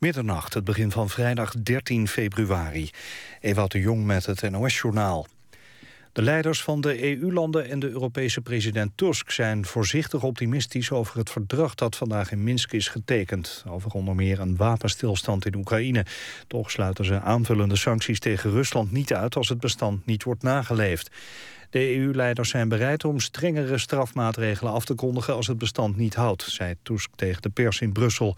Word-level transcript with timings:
Middernacht, 0.00 0.54
het 0.54 0.64
begin 0.64 0.90
van 0.90 1.08
vrijdag 1.08 1.54
13 1.62 2.08
februari. 2.08 2.90
Ewout 3.40 3.72
de 3.72 3.80
Jong 3.80 4.04
met 4.04 4.26
het 4.26 4.50
NOS-journaal. 4.50 5.26
De 6.12 6.22
leiders 6.22 6.62
van 6.62 6.80
de 6.80 7.02
EU-landen 7.02 7.68
en 7.68 7.78
de 7.78 7.88
Europese 7.88 8.40
president 8.40 8.92
Tusk 8.94 9.30
zijn 9.30 9.64
voorzichtig 9.64 10.22
optimistisch 10.22 10.90
over 10.90 11.18
het 11.18 11.30
verdrag 11.30 11.74
dat 11.74 11.96
vandaag 11.96 12.32
in 12.32 12.44
Minsk 12.44 12.72
is 12.72 12.88
getekend. 12.88 13.64
Over 13.68 13.90
onder 13.90 14.14
meer 14.14 14.40
een 14.40 14.56
wapenstilstand 14.56 15.46
in 15.46 15.56
Oekraïne. 15.56 16.04
Toch 16.46 16.70
sluiten 16.70 17.04
ze 17.04 17.20
aanvullende 17.20 17.76
sancties 17.76 18.18
tegen 18.18 18.50
Rusland 18.50 18.92
niet 18.92 19.14
uit 19.14 19.36
als 19.36 19.48
het 19.48 19.60
bestand 19.60 20.06
niet 20.06 20.22
wordt 20.22 20.42
nageleefd. 20.42 21.10
De 21.70 21.96
EU-leiders 21.96 22.48
zijn 22.48 22.68
bereid 22.68 23.04
om 23.04 23.20
strengere 23.20 23.78
strafmaatregelen 23.78 24.72
af 24.72 24.84
te 24.84 24.94
kondigen 24.94 25.34
als 25.34 25.46
het 25.46 25.58
bestand 25.58 25.96
niet 25.96 26.14
houdt, 26.14 26.42
zei 26.42 26.74
Tusk 26.82 27.10
tegen 27.16 27.42
de 27.42 27.50
pers 27.50 27.80
in 27.80 27.92
Brussel. 27.92 28.36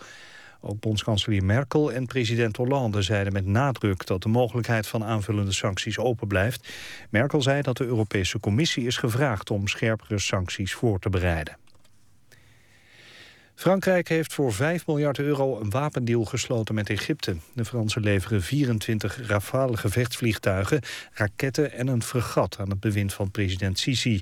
Ook 0.64 0.80
bondskanselier 0.80 1.44
Merkel 1.44 1.92
en 1.92 2.06
president 2.06 2.56
Hollande 2.56 3.02
zeiden 3.02 3.32
met 3.32 3.46
nadruk 3.46 4.06
dat 4.06 4.22
de 4.22 4.28
mogelijkheid 4.28 4.86
van 4.86 5.04
aanvullende 5.04 5.52
sancties 5.52 5.98
open 5.98 6.28
blijft. 6.28 6.68
Merkel 7.10 7.42
zei 7.42 7.62
dat 7.62 7.76
de 7.76 7.84
Europese 7.84 8.40
Commissie 8.40 8.86
is 8.86 8.96
gevraagd 8.96 9.50
om 9.50 9.68
scherpere 9.68 10.18
sancties 10.18 10.74
voor 10.74 10.98
te 10.98 11.10
bereiden. 11.10 11.56
Frankrijk 13.54 14.08
heeft 14.08 14.34
voor 14.34 14.52
5 14.52 14.86
miljard 14.86 15.18
euro 15.18 15.60
een 15.60 15.70
wapendeal 15.70 16.24
gesloten 16.24 16.74
met 16.74 16.90
Egypte. 16.90 17.36
De 17.54 17.64
Fransen 17.64 18.02
leveren 18.02 18.42
24 18.42 19.26
Rafale 19.26 19.76
gevechtsvliegtuigen, 19.76 20.80
raketten 21.12 21.72
en 21.72 21.86
een 21.86 22.02
fregat 22.02 22.56
aan 22.58 22.70
het 22.70 22.80
bewind 22.80 23.12
van 23.12 23.30
president 23.30 23.78
Sisi. 23.78 24.20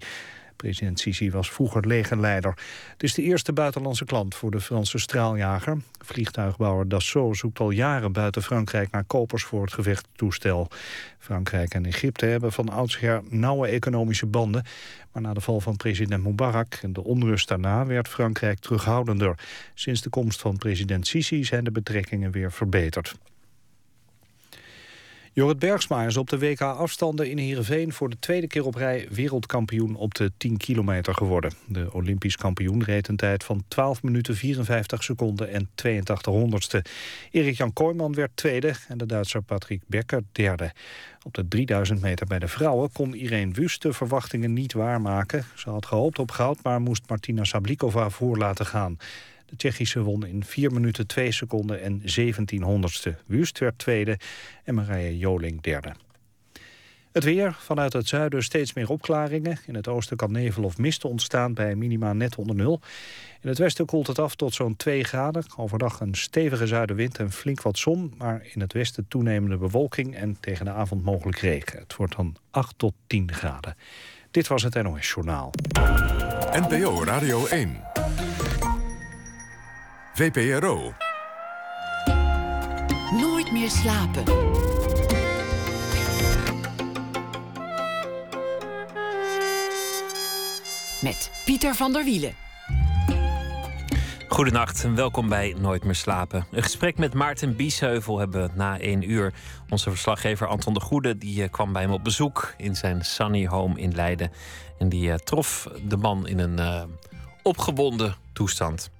President 0.60 1.00
Sisi 1.00 1.30
was 1.30 1.50
vroeger 1.50 1.86
legerleider. 1.86 2.54
Het 2.92 3.02
is 3.02 3.14
de 3.14 3.22
eerste 3.22 3.52
buitenlandse 3.52 4.04
klant 4.04 4.34
voor 4.34 4.50
de 4.50 4.60
Franse 4.60 4.98
straaljager. 4.98 5.76
Vliegtuigbouwer 5.98 6.88
Dassault 6.88 7.36
zoekt 7.36 7.60
al 7.60 7.70
jaren 7.70 8.12
buiten 8.12 8.42
Frankrijk 8.42 8.90
naar 8.90 9.04
kopers 9.04 9.44
voor 9.44 9.62
het 9.62 9.72
gevechttoestel. 9.72 10.68
Frankrijk 11.18 11.74
en 11.74 11.86
Egypte 11.86 12.26
hebben 12.26 12.52
van 12.52 12.68
oudsher 12.68 13.22
nauwe 13.28 13.68
economische 13.68 14.26
banden. 14.26 14.64
Maar 15.12 15.22
na 15.22 15.34
de 15.34 15.40
val 15.40 15.60
van 15.60 15.76
president 15.76 16.24
Mubarak 16.24 16.74
en 16.82 16.92
de 16.92 17.04
onrust 17.04 17.48
daarna 17.48 17.86
werd 17.86 18.08
Frankrijk 18.08 18.58
terughoudender. 18.58 19.38
Sinds 19.74 20.02
de 20.02 20.10
komst 20.10 20.40
van 20.40 20.56
president 20.56 21.06
Sisi 21.06 21.44
zijn 21.44 21.64
de 21.64 21.70
betrekkingen 21.70 22.30
weer 22.30 22.52
verbeterd. 22.52 23.14
Jorrit 25.40 25.58
Bergsma 25.58 26.04
is 26.04 26.16
op 26.16 26.28
de 26.28 26.38
WK-afstanden 26.38 27.30
in 27.30 27.38
Heerenveen... 27.38 27.92
voor 27.92 28.10
de 28.10 28.18
tweede 28.18 28.46
keer 28.46 28.66
op 28.66 28.74
rij 28.74 29.06
wereldkampioen 29.10 29.94
op 29.94 30.14
de 30.14 30.32
10 30.36 30.56
kilometer 30.56 31.14
geworden. 31.14 31.52
De 31.66 31.92
Olympisch 31.92 32.36
kampioen 32.36 32.84
reed 32.84 33.08
een 33.08 33.16
tijd 33.16 33.44
van 33.44 33.64
12 33.68 34.02
minuten 34.02 34.36
54 34.36 35.02
seconden 35.02 35.50
en 35.50 35.68
82 35.74 36.32
honderdste. 36.32 36.84
Erik-Jan 37.30 37.72
Kooijman 37.72 38.14
werd 38.14 38.30
tweede 38.34 38.74
en 38.88 38.98
de 38.98 39.06
Duitser 39.06 39.42
Patrick 39.42 39.82
Becker 39.86 40.22
derde. 40.32 40.72
Op 41.22 41.34
de 41.34 41.48
3000 41.48 42.00
meter 42.00 42.26
bij 42.26 42.38
de 42.38 42.48
vrouwen 42.48 42.92
kon 42.92 43.14
Irene 43.14 43.52
Wust 43.52 43.82
de 43.82 43.92
verwachtingen 43.92 44.52
niet 44.52 44.72
waarmaken. 44.72 45.44
Ze 45.54 45.70
had 45.70 45.86
gehoopt 45.86 46.18
op 46.18 46.30
goud, 46.30 46.58
maar 46.62 46.80
moest 46.80 47.02
Martina 47.08 47.44
Sablikova 47.44 48.10
voor 48.10 48.36
laten 48.36 48.66
gaan. 48.66 48.96
De 49.50 49.56
Tsjechische 49.56 50.02
won 50.02 50.26
in 50.26 50.44
4 50.44 50.72
minuten 50.72 51.06
2 51.06 51.32
seconden 51.32 51.82
en 51.82 52.00
17 52.04 52.62
honderdste. 52.62 53.16
Wust 53.26 53.58
werd 53.58 53.78
tweede 53.78 54.18
en 54.64 54.74
Marije 54.74 55.18
Joling 55.18 55.60
derde. 55.60 55.92
Het 57.12 57.24
weer, 57.24 57.56
vanuit 57.58 57.92
het 57.92 58.08
zuiden 58.08 58.42
steeds 58.42 58.72
meer 58.72 58.90
opklaringen. 58.90 59.58
In 59.66 59.74
het 59.74 59.88
oosten 59.88 60.16
kan 60.16 60.32
nevel 60.32 60.62
of 60.64 60.78
mist 60.78 61.04
ontstaan 61.04 61.54
bij 61.54 61.74
minima 61.74 62.12
net 62.12 62.36
onder 62.36 62.56
nul. 62.56 62.80
In 63.40 63.48
het 63.48 63.58
westen 63.58 63.86
koelt 63.86 64.06
het 64.06 64.18
af 64.18 64.34
tot 64.34 64.54
zo'n 64.54 64.76
2 64.76 65.04
graden. 65.04 65.44
Overdag 65.56 66.00
een 66.00 66.14
stevige 66.14 66.66
zuidenwind 66.66 67.18
en 67.18 67.32
flink 67.32 67.62
wat 67.62 67.78
zon... 67.78 68.14
maar 68.18 68.46
in 68.52 68.60
het 68.60 68.72
westen 68.72 69.08
toenemende 69.08 69.56
bewolking 69.56 70.16
en 70.16 70.36
tegen 70.40 70.64
de 70.64 70.70
avond 70.70 71.04
mogelijk 71.04 71.38
regen. 71.38 71.78
Het 71.78 71.96
wordt 71.96 72.16
dan 72.16 72.36
8 72.50 72.74
tot 72.76 72.94
10 73.06 73.32
graden. 73.32 73.76
Dit 74.30 74.46
was 74.46 74.62
het 74.62 74.82
NOS 74.82 75.08
Journaal. 75.08 75.50
NPO 76.52 77.04
Radio 77.04 77.46
1. 77.46 77.99
VPRO. 80.12 80.94
Nooit 83.20 83.52
meer 83.52 83.70
slapen. 83.70 84.24
Met 91.02 91.30
Pieter 91.44 91.74
van 91.74 91.92
der 91.92 92.04
Wielen. 92.04 92.34
Goedenacht 94.28 94.84
en 94.84 94.94
welkom 94.94 95.28
bij 95.28 95.54
Nooit 95.58 95.84
meer 95.84 95.94
slapen. 95.94 96.46
Een 96.50 96.62
gesprek 96.62 96.98
met 96.98 97.14
Maarten 97.14 97.56
Biesheuvel 97.56 98.18
hebben 98.18 98.42
we 98.42 98.50
na 98.54 98.78
één 98.78 99.10
uur. 99.10 99.34
Onze 99.68 99.90
verslaggever 99.90 100.46
Anton 100.46 100.74
de 100.74 100.80
Goede 100.80 101.18
die 101.18 101.42
eh, 101.42 101.50
kwam 101.50 101.72
bij 101.72 101.82
hem 101.82 101.92
op 101.92 102.04
bezoek 102.04 102.54
in 102.56 102.76
zijn 102.76 103.04
sunny 103.04 103.46
home 103.46 103.80
in 103.80 103.94
Leiden. 103.94 104.32
En 104.78 104.88
die 104.88 105.12
eh, 105.12 105.18
trof 105.18 105.68
de 105.84 105.96
man 105.96 106.26
in 106.26 106.38
een 106.38 106.58
uh, 106.58 106.82
opgebonden 107.42 108.16
toestand. 108.32 108.90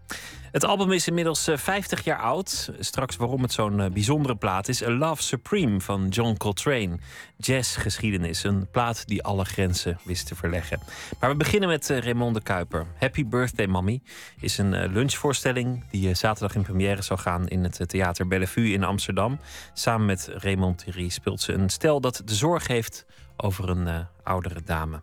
Het 0.50 0.64
album 0.64 0.92
is 0.92 1.08
inmiddels 1.08 1.48
50 1.54 1.98
eh, 1.98 2.04
jaar 2.04 2.18
oud. 2.18 2.72
Straks 2.78 3.16
waarom 3.16 3.42
het 3.42 3.52
zo'n 3.52 3.80
eh, 3.80 3.90
bijzondere 3.90 4.36
plaat 4.36 4.68
is. 4.68 4.82
A 4.82 4.90
Love 4.90 5.22
Supreme 5.22 5.80
van 5.80 6.08
John 6.08 6.36
Coltrane. 6.36 6.98
Jazzgeschiedenis. 7.36 8.44
Een 8.44 8.70
plaat 8.70 9.06
die 9.06 9.22
alle 9.22 9.44
grenzen 9.44 9.98
wist 10.02 10.26
te 10.26 10.34
verleggen. 10.34 10.80
Maar 11.20 11.30
we 11.30 11.36
beginnen 11.36 11.68
met 11.68 11.90
eh, 11.90 11.98
Raymond 11.98 12.34
de 12.34 12.42
Kuiper. 12.42 12.86
Happy 12.98 13.26
Birthday 13.26 13.66
Mommy 13.66 14.02
is 14.40 14.58
een 14.58 14.92
lunchvoorstelling 14.92 15.84
die 15.90 16.14
zaterdag 16.14 16.54
in 16.54 16.62
première 16.62 17.02
zou 17.02 17.18
gaan 17.18 17.48
in 17.48 17.62
het 17.62 17.88
Theater 17.88 18.26
Bellevue 18.26 18.72
in 18.72 18.84
Amsterdam. 18.84 19.38
Samen 19.72 20.06
met 20.06 20.30
Raymond 20.34 20.78
Thierry 20.78 21.08
speelt 21.08 21.40
ze 21.40 21.52
een 21.52 21.70
stel 21.70 22.00
dat 22.00 22.22
de 22.24 22.34
zorg 22.34 22.66
heeft 22.66 23.06
over 23.36 23.68
een 23.68 24.06
oudere 24.22 24.62
dame. 24.64 25.02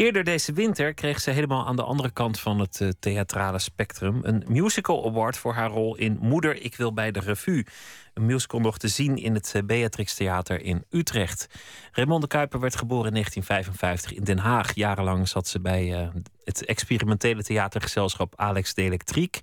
Eerder 0.00 0.24
deze 0.24 0.52
winter 0.52 0.94
kreeg 0.94 1.20
ze 1.20 1.30
helemaal 1.30 1.66
aan 1.66 1.76
de 1.76 1.82
andere 1.82 2.10
kant 2.10 2.40
van 2.40 2.58
het 2.58 2.80
uh, 2.80 2.88
theatrale 3.00 3.58
spectrum 3.58 4.18
een 4.22 4.44
musical 4.48 5.06
award 5.06 5.36
voor 5.36 5.52
haar 5.52 5.70
rol 5.70 5.96
in 5.96 6.18
Moeder, 6.20 6.62
ik 6.62 6.76
wil 6.76 6.92
bij 6.92 7.10
de 7.10 7.20
revue. 7.20 7.66
Een 8.14 8.26
musical 8.26 8.60
nog 8.60 8.78
te 8.78 8.88
zien 8.88 9.16
in 9.16 9.34
het 9.34 9.52
uh, 9.56 9.62
Beatrix 9.62 10.14
Theater 10.14 10.62
in 10.62 10.84
Utrecht. 10.90 11.46
Raymond 11.92 12.22
de 12.22 12.28
Kuiper 12.28 12.60
werd 12.60 12.76
geboren 12.76 13.06
in 13.06 13.12
1955 13.12 14.18
in 14.18 14.24
Den 14.24 14.38
Haag. 14.38 14.74
Jarenlang 14.74 15.28
zat 15.28 15.48
ze 15.48 15.60
bij 15.60 16.02
uh, 16.02 16.08
het 16.44 16.64
experimentele 16.64 17.42
theatergezelschap 17.42 18.32
Alex 18.36 18.74
de 18.74 18.82
Electriek. 18.82 19.40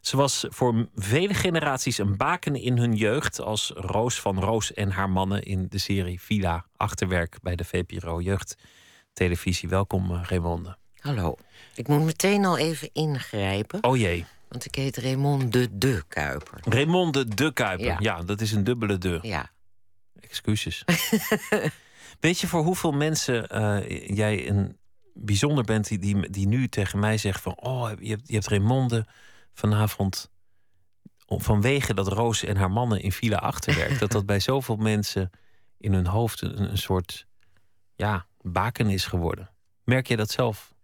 Ze 0.00 0.16
was 0.16 0.46
voor 0.48 0.88
vele 0.94 1.34
generaties 1.34 1.98
een 1.98 2.16
baken 2.16 2.54
in 2.54 2.78
hun 2.78 2.94
jeugd 2.94 3.40
als 3.40 3.72
Roos 3.74 4.20
van 4.20 4.40
Roos 4.40 4.72
en 4.72 4.90
haar 4.90 5.10
mannen 5.10 5.42
in 5.42 5.66
de 5.68 5.78
serie 5.78 6.20
Villa 6.20 6.66
Achterwerk 6.76 7.38
bij 7.42 7.56
de 7.56 7.64
VPRO 7.64 8.20
Jeugd 8.20 8.56
televisie. 9.16 9.68
Welkom, 9.68 10.10
uh, 10.10 10.22
Raymonde. 10.22 10.76
Hallo. 10.98 11.36
Ik 11.74 11.88
moet 11.88 12.04
meteen 12.04 12.44
al 12.44 12.58
even 12.58 12.90
ingrijpen. 12.92 13.84
Oh 13.84 13.96
jee. 13.96 14.24
Want 14.48 14.64
ik 14.64 14.74
heet 14.74 14.96
Raymond 14.96 15.52
de 15.52 15.78
De 15.78 16.02
Kuiper. 16.08 16.60
Raymond 16.62 17.14
de 17.14 17.34
De 17.34 17.52
Kuiper. 17.52 18.02
Ja, 18.02 18.22
dat 18.22 18.40
is 18.40 18.52
een 18.52 18.64
dubbele 18.64 18.98
de. 18.98 19.18
Ja. 19.22 19.50
Excuses. 20.20 20.84
Weet 22.20 22.40
je 22.40 22.46
voor 22.46 22.62
hoeveel 22.62 22.92
mensen 22.92 23.56
uh, 23.56 24.08
jij 24.16 24.48
een 24.48 24.76
bijzonder 25.14 25.64
bent 25.64 25.88
die, 25.88 25.98
die, 25.98 26.30
die 26.30 26.46
nu 26.46 26.68
tegen 26.68 26.98
mij 26.98 27.18
zegt 27.18 27.40
van... 27.40 27.56
oh, 27.60 27.90
je 28.00 28.08
hebt, 28.08 28.28
je 28.28 28.34
hebt 28.34 28.48
Raymonde 28.48 29.06
vanavond 29.54 30.30
vanwege 31.26 31.94
dat 31.94 32.08
Roos 32.08 32.44
en 32.44 32.56
haar 32.56 32.70
mannen 32.70 33.00
in 33.00 33.12
file 33.12 33.38
achterwerk... 33.38 33.98
dat 33.98 34.10
dat 34.12 34.26
bij 34.32 34.40
zoveel 34.40 34.76
mensen 34.76 35.30
in 35.78 35.92
hun 35.92 36.06
hoofd 36.06 36.40
een, 36.40 36.70
een 36.70 36.78
soort 36.78 37.26
ja, 37.94 38.26
baken 38.52 38.88
is 38.90 39.06
geworden. 39.06 39.50
Merk 39.84 40.06
je 40.06 40.16
dat 40.16 40.30
zelf? 40.30 40.74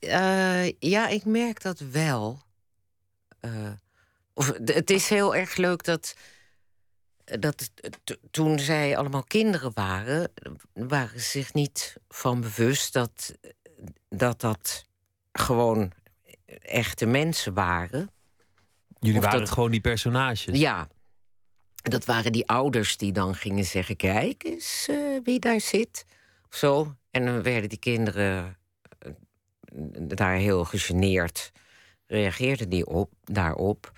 Uh, 0.00 0.70
ja, 0.70 1.08
ik 1.08 1.24
merk 1.24 1.62
dat 1.62 1.78
wel. 1.78 2.42
Uh, 3.40 3.70
of, 4.34 4.52
het 4.64 4.90
is 4.90 5.08
heel 5.08 5.34
erg 5.36 5.56
leuk 5.56 5.84
dat, 5.84 6.14
dat 7.24 7.70
toen 8.30 8.58
zij 8.58 8.96
allemaal 8.96 9.24
kinderen 9.24 9.70
waren, 9.74 10.32
waren 10.72 11.20
ze 11.20 11.28
zich 11.28 11.54
niet 11.54 11.96
van 12.08 12.40
bewust 12.40 12.92
dat 12.92 13.34
dat, 14.08 14.40
dat 14.40 14.86
gewoon 15.32 15.92
echte 16.62 17.06
mensen 17.06 17.54
waren. 17.54 18.10
Jullie 18.98 19.20
waren 19.20 19.38
dat, 19.38 19.50
gewoon 19.50 19.70
die 19.70 19.80
personages. 19.80 20.58
Ja. 20.58 20.88
Dat 21.74 22.04
waren 22.04 22.32
die 22.32 22.48
ouders 22.48 22.96
die 22.96 23.12
dan 23.12 23.34
gingen 23.34 23.64
zeggen: 23.64 23.96
Kijk 23.96 24.44
eens 24.44 24.86
uh, 24.90 25.20
wie 25.24 25.38
daar 25.38 25.60
zit 25.60 26.04
zo. 26.54 26.96
En 27.10 27.24
dan 27.24 27.42
werden 27.42 27.68
die 27.68 27.78
kinderen 27.78 28.58
eh, 28.98 29.12
daar 30.08 30.36
heel 30.36 30.64
gegeneerd, 30.64 31.52
reageerden 32.06 32.68
die 32.68 32.86
op, 32.86 33.12
daarop. 33.22 33.92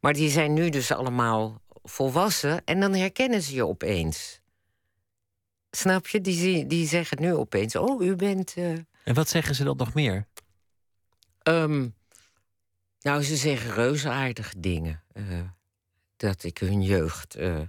Maar 0.00 0.12
die 0.12 0.30
zijn 0.30 0.52
nu 0.52 0.70
dus 0.70 0.92
allemaal 0.92 1.62
volwassen 1.82 2.64
en 2.64 2.80
dan 2.80 2.94
herkennen 2.94 3.42
ze 3.42 3.54
je 3.54 3.66
opeens. 3.66 4.40
Snap 5.70 6.06
je? 6.06 6.20
Die, 6.20 6.66
die 6.66 6.86
zeggen 6.86 7.20
nu 7.20 7.34
opeens: 7.34 7.76
Oh, 7.76 8.02
u 8.02 8.16
bent. 8.16 8.56
Uh... 8.56 8.78
En 9.04 9.14
wat 9.14 9.28
zeggen 9.28 9.54
ze 9.54 9.64
dan 9.64 9.76
nog 9.76 9.94
meer? 9.94 10.26
Um, 11.42 11.94
nou, 13.00 13.22
ze 13.22 13.36
zeggen 13.36 13.74
reuzeaardige 13.74 14.60
dingen. 14.60 15.02
Uh, 15.14 15.40
dat 16.16 16.44
ik 16.44 16.58
hun 16.58 16.82
jeugd. 16.82 17.34
eh, 17.34 17.60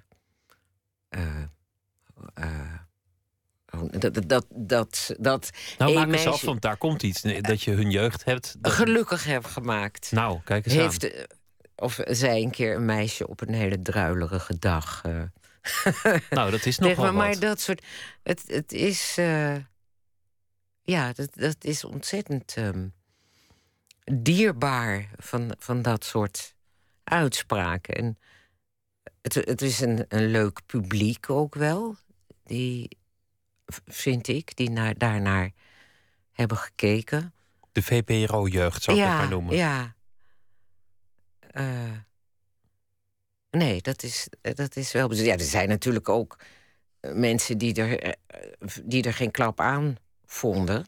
eh, 1.10 1.44
eh, 2.34 2.80
dat, 3.92 4.14
dat, 4.14 4.24
dat, 4.30 4.46
dat, 4.56 5.14
dat 5.20 5.50
Nou, 5.78 5.94
maak 5.94 6.12
eens 6.12 6.26
af, 6.28 6.42
want 6.42 6.62
daar 6.62 6.78
komt 6.78 7.04
iets. 7.04 7.22
Dat 7.42 7.64
je 7.64 7.72
hun 7.72 7.92
jeugd 7.92 8.24
hebt. 8.24 8.56
dat- 8.60 8.72
gelukkig 8.72 9.24
heb 9.24 9.46
gemaakt. 9.46 10.12
Nou, 10.12 10.40
kijk 10.44 10.66
eens 10.66 10.74
Heeft, 10.76 11.04
aan. 11.04 11.10
eh, 11.12 11.24
of 11.76 12.00
zei 12.06 12.44
een 12.44 12.52
keer 12.52 12.76
een 12.76 12.86
meisje 12.86 13.28
op 13.28 13.42
een 13.42 13.54
hele 13.54 13.82
druilerige 13.82 14.60
dag. 14.60 15.02
eh, 15.06 15.22
Nou, 16.30 16.52
dat 16.52 16.66
is 16.66 16.78
nog 16.80 16.96
wel 16.96 17.14
maar 17.14 17.30
wat. 17.32 17.42
dat 17.42 17.60
soort. 17.62 17.86
Het, 18.24 18.44
het 18.48 18.72
is. 18.72 19.16
eh, 19.18 19.56
ja, 20.82 21.14
dat, 21.14 21.30
dat 21.34 21.64
is 21.64 21.84
ontzettend 21.84 22.54
ehm, 22.56 22.88
dierbaar 24.14 25.10
van, 25.18 25.56
van 25.60 25.82
dat 25.82 26.04
soort 26.06 26.56
uitspraken. 27.04 27.96
En 27.96 28.18
het, 29.22 29.34
het 29.34 29.62
is 29.62 29.80
een, 29.80 30.06
een 30.08 30.26
leuk 30.32 30.60
publiek 30.66 31.30
ook 31.30 31.56
wel. 31.56 31.96
Die, 32.44 32.98
vind 33.86 34.28
ik, 34.28 34.56
die 34.56 34.70
naar, 34.70 34.98
daarnaar 34.98 35.52
hebben 36.32 36.58
gekeken. 36.58 37.34
De 37.72 37.82
VPRO-jeugd, 37.82 38.84
zou 38.84 38.98
ik 38.98 39.04
het 39.04 39.14
maar 39.14 39.30
noemen. 39.30 39.56
Ja. 39.56 39.96
Eh, 41.52 41.92
nee, 43.52 43.82
dat 43.82 44.04
is, 44.04 44.28
dat 44.42 44.76
is 44.76 44.92
wel. 44.92 45.14
Ja, 45.14 45.34
er 45.34 45.40
zijn 45.40 45.68
natuurlijk 45.68 46.10
ook 46.10 46.38
eh, 47.00 47.14
mensen 47.14 47.58
die 47.58 47.74
er, 47.74 48.00
eh, 48.00 48.14
die 48.84 49.04
er 49.04 49.14
geen 49.14 49.32
klap 49.32 49.60
aan 49.60 49.98
vonden. 50.26 50.86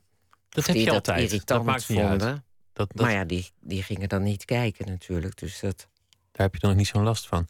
Dat 0.49 0.65
heb 0.65 0.75
je 0.75 0.85
dat 0.85 0.93
altijd. 0.93 1.19
irritant 1.19 1.47
Dat 1.47 1.63
maakt 1.63 1.85
vonden. 1.85 2.27
uit. 2.27 2.41
Dat, 2.73 2.89
dat, 2.93 3.05
Maar 3.05 3.11
ja, 3.11 3.25
die, 3.25 3.51
die 3.59 3.83
gingen 3.83 4.09
dan 4.09 4.23
niet 4.23 4.45
kijken 4.45 4.87
natuurlijk. 4.87 5.37
Dus 5.37 5.59
dat. 5.59 5.87
Daar 6.31 6.45
heb 6.45 6.53
je 6.53 6.59
dan 6.59 6.69
nog 6.69 6.79
niet 6.79 6.87
zo'n 6.87 7.03
last 7.03 7.27
van. 7.27 7.47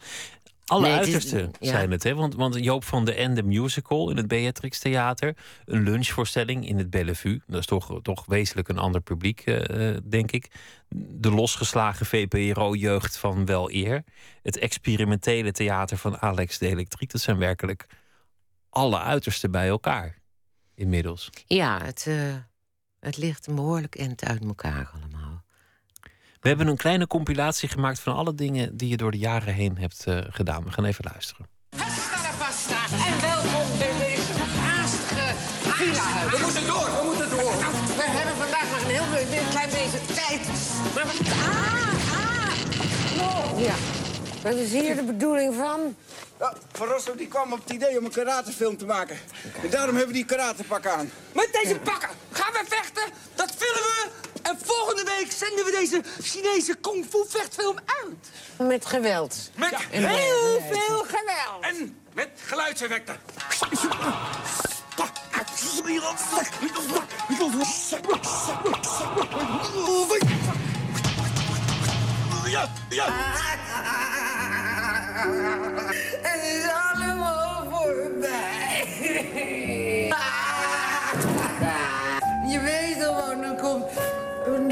Alle 0.71 0.81
Nee, 0.81 0.91
het 0.91 1.07
is- 1.07 1.13
uitersten 1.13 1.51
ja. 1.59 1.69
zijn 1.71 1.91
het, 1.91 2.03
hè? 2.03 2.15
Want, 2.15 2.35
want 2.35 2.55
Joop 2.63 2.83
van 2.83 3.05
de 3.05 3.13
Ende 3.13 3.43
Musical 3.43 4.09
in 4.09 4.17
het 4.17 4.27
Beatrix 4.27 4.79
Theater. 4.79 5.37
Een 5.65 5.83
lunchvoorstelling 5.83 6.67
in 6.67 6.77
het 6.77 6.89
Bellevue. 6.89 7.41
Dat 7.47 7.59
is 7.59 7.65
toch, 7.65 7.99
toch 8.01 8.25
wezenlijk 8.25 8.67
een 8.67 8.77
ander 8.77 9.01
publiek, 9.01 9.39
eh, 9.41 9.89
eh, 9.89 9.97
denk 10.03 10.31
ik. 10.31 10.51
De 10.95 11.31
losgeslagen 11.31 12.05
VPRO-jeugd 12.05 13.17
van 13.17 13.45
Wel 13.45 13.71
Eer. 13.71 14.03
Het 14.43 14.57
experimentele 14.57 15.51
theater 15.51 15.97
van 15.97 16.17
Alex 16.21 16.57
de 16.57 16.67
Elektriek. 16.67 17.11
Dat 17.11 17.21
zijn 17.21 17.37
werkelijk 17.37 17.85
alle 18.69 18.99
uitersten 18.99 19.51
bij 19.51 19.67
elkaar. 19.67 20.19
Inmiddels. 20.75 21.29
Ja, 21.45 21.83
het, 21.83 22.05
eh, 22.07 22.15
het 22.99 23.17
ligt 23.17 23.47
een 23.47 23.55
behoorlijk 23.55 23.95
eind 23.97 24.23
uit 24.23 24.45
elkaar 24.45 24.89
allemaal. 24.93 25.10
We 26.41 26.47
hebben 26.47 26.67
een 26.67 26.77
kleine 26.77 27.07
compilatie 27.07 27.69
gemaakt 27.69 27.99
van 27.99 28.15
alle 28.15 28.35
dingen 28.35 28.77
die 28.77 28.89
je 28.89 28.97
door 28.97 29.11
de 29.11 29.17
jaren 29.17 29.53
heen 29.53 29.77
hebt 29.77 30.05
eh, 30.05 30.17
gedaan. 30.29 30.63
We 30.63 30.71
gaan 30.71 30.85
even 30.85 31.05
luisteren. 31.11 31.47
Pasta 32.37 32.83
en 33.07 33.21
welkom 33.21 33.67
in 33.71 33.97
deze 33.99 34.33
haastige 34.59 35.35
villa. 35.77 36.29
We 36.29 36.37
moeten 36.41 36.65
door, 36.65 36.85
we 36.85 37.01
moeten 37.05 37.29
door. 37.29 37.53
we 37.95 38.03
hebben 38.03 38.35
vandaag 38.35 38.69
nog 38.71 38.81
een 38.83 38.89
heel 38.89 39.39
een 39.39 39.49
klein 39.49 39.69
beetje 39.69 40.13
tijd. 40.13 40.41
Maar 40.95 41.05
we... 41.05 41.13
Ah, 41.29 41.81
ah. 43.27 43.59
Ja. 43.59 43.75
Wat 44.43 44.55
is 44.55 44.71
hier 44.71 44.95
de 44.95 45.03
bedoeling 45.03 45.55
van? 45.55 45.95
Van 46.71 46.87
Rossum 46.87 47.17
die 47.17 47.27
kwam 47.27 47.53
op 47.53 47.59
het 47.59 47.69
idee 47.69 47.97
om 47.97 48.05
een 48.05 48.11
karatefilm 48.11 48.77
te 48.77 48.85
maken. 48.85 49.17
En 49.63 49.69
daarom 49.69 49.95
hebben 49.95 50.13
we 50.13 50.19
die 50.19 50.25
karatepak 50.25 50.85
aan. 50.85 51.11
Met 51.33 51.49
deze 51.63 51.79
pakken 51.79 52.09
gaan 52.31 52.51
we 52.51 52.63
vechten, 52.67 53.03
dat 53.35 53.53
filmen 53.57 53.81
we. 53.81 54.30
En 54.41 54.57
volgende 54.63 55.03
week 55.03 55.31
zenden 55.31 55.65
we 55.65 55.71
deze 55.71 56.01
Chinese 56.21 56.75
kung 56.75 57.05
fu 57.09 57.17
vechtfilm 57.27 57.77
uit. 57.85 58.29
Met 58.67 58.85
geweld. 58.85 59.51
Met 59.55 59.75
heel 59.89 60.61
veel 60.71 61.05
geweld. 61.07 61.61
En 61.61 62.01
met 62.13 62.29
geluidseffecten. 62.45 63.19
Ja, 72.45 72.69
ja. 72.89 73.05
Het 76.21 76.43
is 76.43 76.69
allemaal 76.69 77.67
voorbij. 77.69 78.85
Je 82.47 82.59
weet 82.59 83.03
gewoon, 83.03 83.41
dan 83.41 83.57
komt 83.57 83.85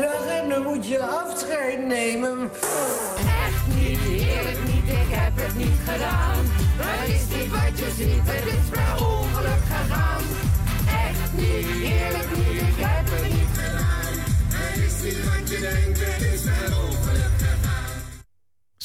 dag 0.02 0.26
en 0.28 0.62
moet 0.64 0.88
je 0.88 1.00
afscheid 1.00 1.86
nemen. 1.86 2.52
Echt 3.46 3.76
niet, 3.76 4.00
eerlijk 4.00 4.60
niet, 4.66 4.88
ik 4.88 5.10
heb 5.10 5.32
het 5.36 5.56
niet 5.56 5.80
gedaan. 5.86 6.46
Het 6.78 7.08
is 7.08 7.38
niet 7.38 7.52
wat 7.52 7.80
je 7.80 7.92
ziet, 7.98 8.22
het 8.24 8.46
is 8.46 8.70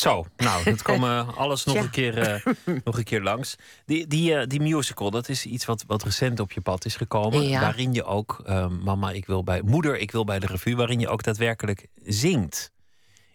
Zo, 0.04 0.26
nou, 0.36 0.64
dat 0.64 0.82
komen 0.82 1.26
alles 1.36 1.64
nog, 1.64 1.76
een 1.76 1.90
keer, 1.90 2.18
eh, 2.18 2.46
nog 2.84 2.98
een 2.98 3.04
keer 3.04 3.22
langs. 3.22 3.56
Die, 3.86 4.06
die, 4.06 4.34
eh, 4.34 4.46
die 4.46 4.60
musical, 4.60 5.10
dat 5.10 5.28
is 5.28 5.46
iets 5.46 5.64
wat, 5.64 5.84
wat 5.86 6.02
recent 6.02 6.40
op 6.40 6.52
je 6.52 6.60
pad 6.60 6.84
is 6.84 6.96
gekomen. 6.96 7.42
Ja. 7.48 7.60
Waarin 7.60 7.92
je 7.92 8.04
ook, 8.04 8.42
eh, 8.46 8.68
mama, 8.68 9.10
ik 9.10 9.26
wil 9.26 9.44
bij, 9.44 9.62
moeder, 9.62 9.96
ik 9.98 10.10
wil 10.10 10.24
bij 10.24 10.38
de 10.38 10.46
revue, 10.46 10.76
waarin 10.76 11.00
je 11.00 11.08
ook 11.08 11.22
daadwerkelijk 11.22 11.86
zingt. 12.02 12.70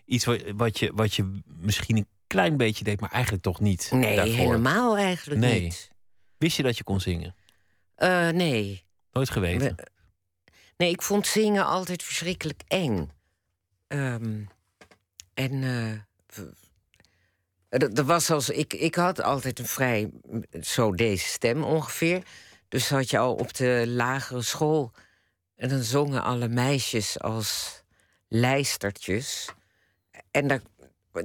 Iets 0.06 0.26
wat, 0.26 0.42
wat, 0.56 0.80
je, 0.80 0.92
wat 0.94 1.14
je 1.14 1.40
misschien 1.46 1.98
een 1.98 2.08
klein 2.28 2.58
beetje 2.58 2.84
deed, 2.84 3.00
maar 3.00 3.12
eigenlijk 3.12 3.44
toch 3.44 3.60
niet. 3.60 3.90
Nee, 3.94 4.16
daarvoor. 4.16 4.36
helemaal 4.36 4.98
eigenlijk 4.98 5.40
Nee. 5.40 5.62
niet. 5.62 5.92
Wist 6.38 6.58
je 6.58 6.64
dat 6.64 6.78
je 6.78 6.84
kon 6.84 7.00
zingen? 7.02 7.36
Eh, 7.96 8.30
nee. 8.30 8.84
Nooit 9.12 9.30
geweten. 9.30 9.76
We- 9.76 9.88
Nee, 10.78 10.90
ik 10.92 11.02
vond 11.02 11.28
zingen 11.28 11.66
altijd 11.66 12.04
verschrikkelijk 12.04 12.62
eng. 12.68 13.10
Ehm, 13.88 14.42
en 15.34 15.64
eh, 15.64 16.00
dat 17.70 17.96
dat 17.96 18.06
was 18.06 18.30
als 18.32 18.50
ik, 18.50 18.74
ik 18.74 18.96
had 18.96 19.22
altijd 19.22 19.60
een 19.60 19.66
vrij 19.66 20.10
zo 20.62 20.92
deze 20.94 21.26
stem 21.28 21.64
ongeveer. 21.64 22.24
Dus 22.68 22.90
had 22.90 23.10
je 23.10 23.18
al 23.18 23.34
op 23.36 23.54
de 23.54 23.84
lagere 23.88 24.42
school 24.42 24.92
en 25.56 25.70
dan 25.70 25.84
zongen 25.84 26.24
alle 26.24 26.48
meisjes 26.48 27.20
als 27.20 27.82
lijstertjes. 28.28 29.50
En 30.32 30.48
daar, 30.48 30.62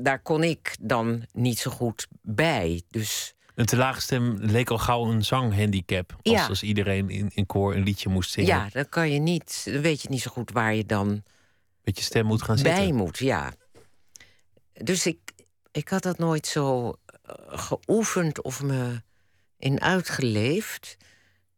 daar 0.00 0.18
kon 0.22 0.42
ik 0.42 0.76
dan 0.80 1.24
niet 1.32 1.58
zo 1.58 1.70
goed 1.70 2.06
bij. 2.22 2.82
Dus 2.90 3.34
Een 3.54 3.66
te 3.66 3.76
lage 3.76 4.00
stem 4.00 4.36
leek 4.40 4.70
al 4.70 4.78
gauw 4.78 5.10
een 5.10 5.24
zanghandicap. 5.24 6.12
Als, 6.22 6.34
Ja. 6.34 6.46
als 6.46 6.62
iedereen 6.62 7.10
in, 7.10 7.30
in 7.34 7.46
koor 7.46 7.74
een 7.74 7.82
liedje 7.82 8.08
moest 8.08 8.30
zingen. 8.30 8.48
ja, 8.48 8.68
dan 8.72 8.88
kan 8.88 9.10
je 9.10 9.18
niet, 9.18 9.62
dan 9.64 9.80
weet 9.80 10.02
je 10.02 10.08
niet 10.08 10.22
zo 10.22 10.30
goed 10.30 10.50
waar 10.50 10.74
je 10.74 10.86
dan 10.86 11.22
je 11.82 12.02
stem 12.02 12.26
moet 12.26 12.42
gaan 12.42 12.62
bij 12.62 12.76
zitten. 12.76 12.94
moet, 12.94 13.18
ja. 13.18 13.52
Dus 14.82 15.06
ik, 15.06 15.32
ik 15.70 15.88
had 15.88 16.02
dat 16.02 16.18
nooit 16.18 16.46
zo 16.46 16.94
eh, 17.22 17.34
geoefend 17.46 18.42
of 18.42 18.62
me 18.62 19.02
in 19.58 19.80
uitgeleefd. 19.80 20.96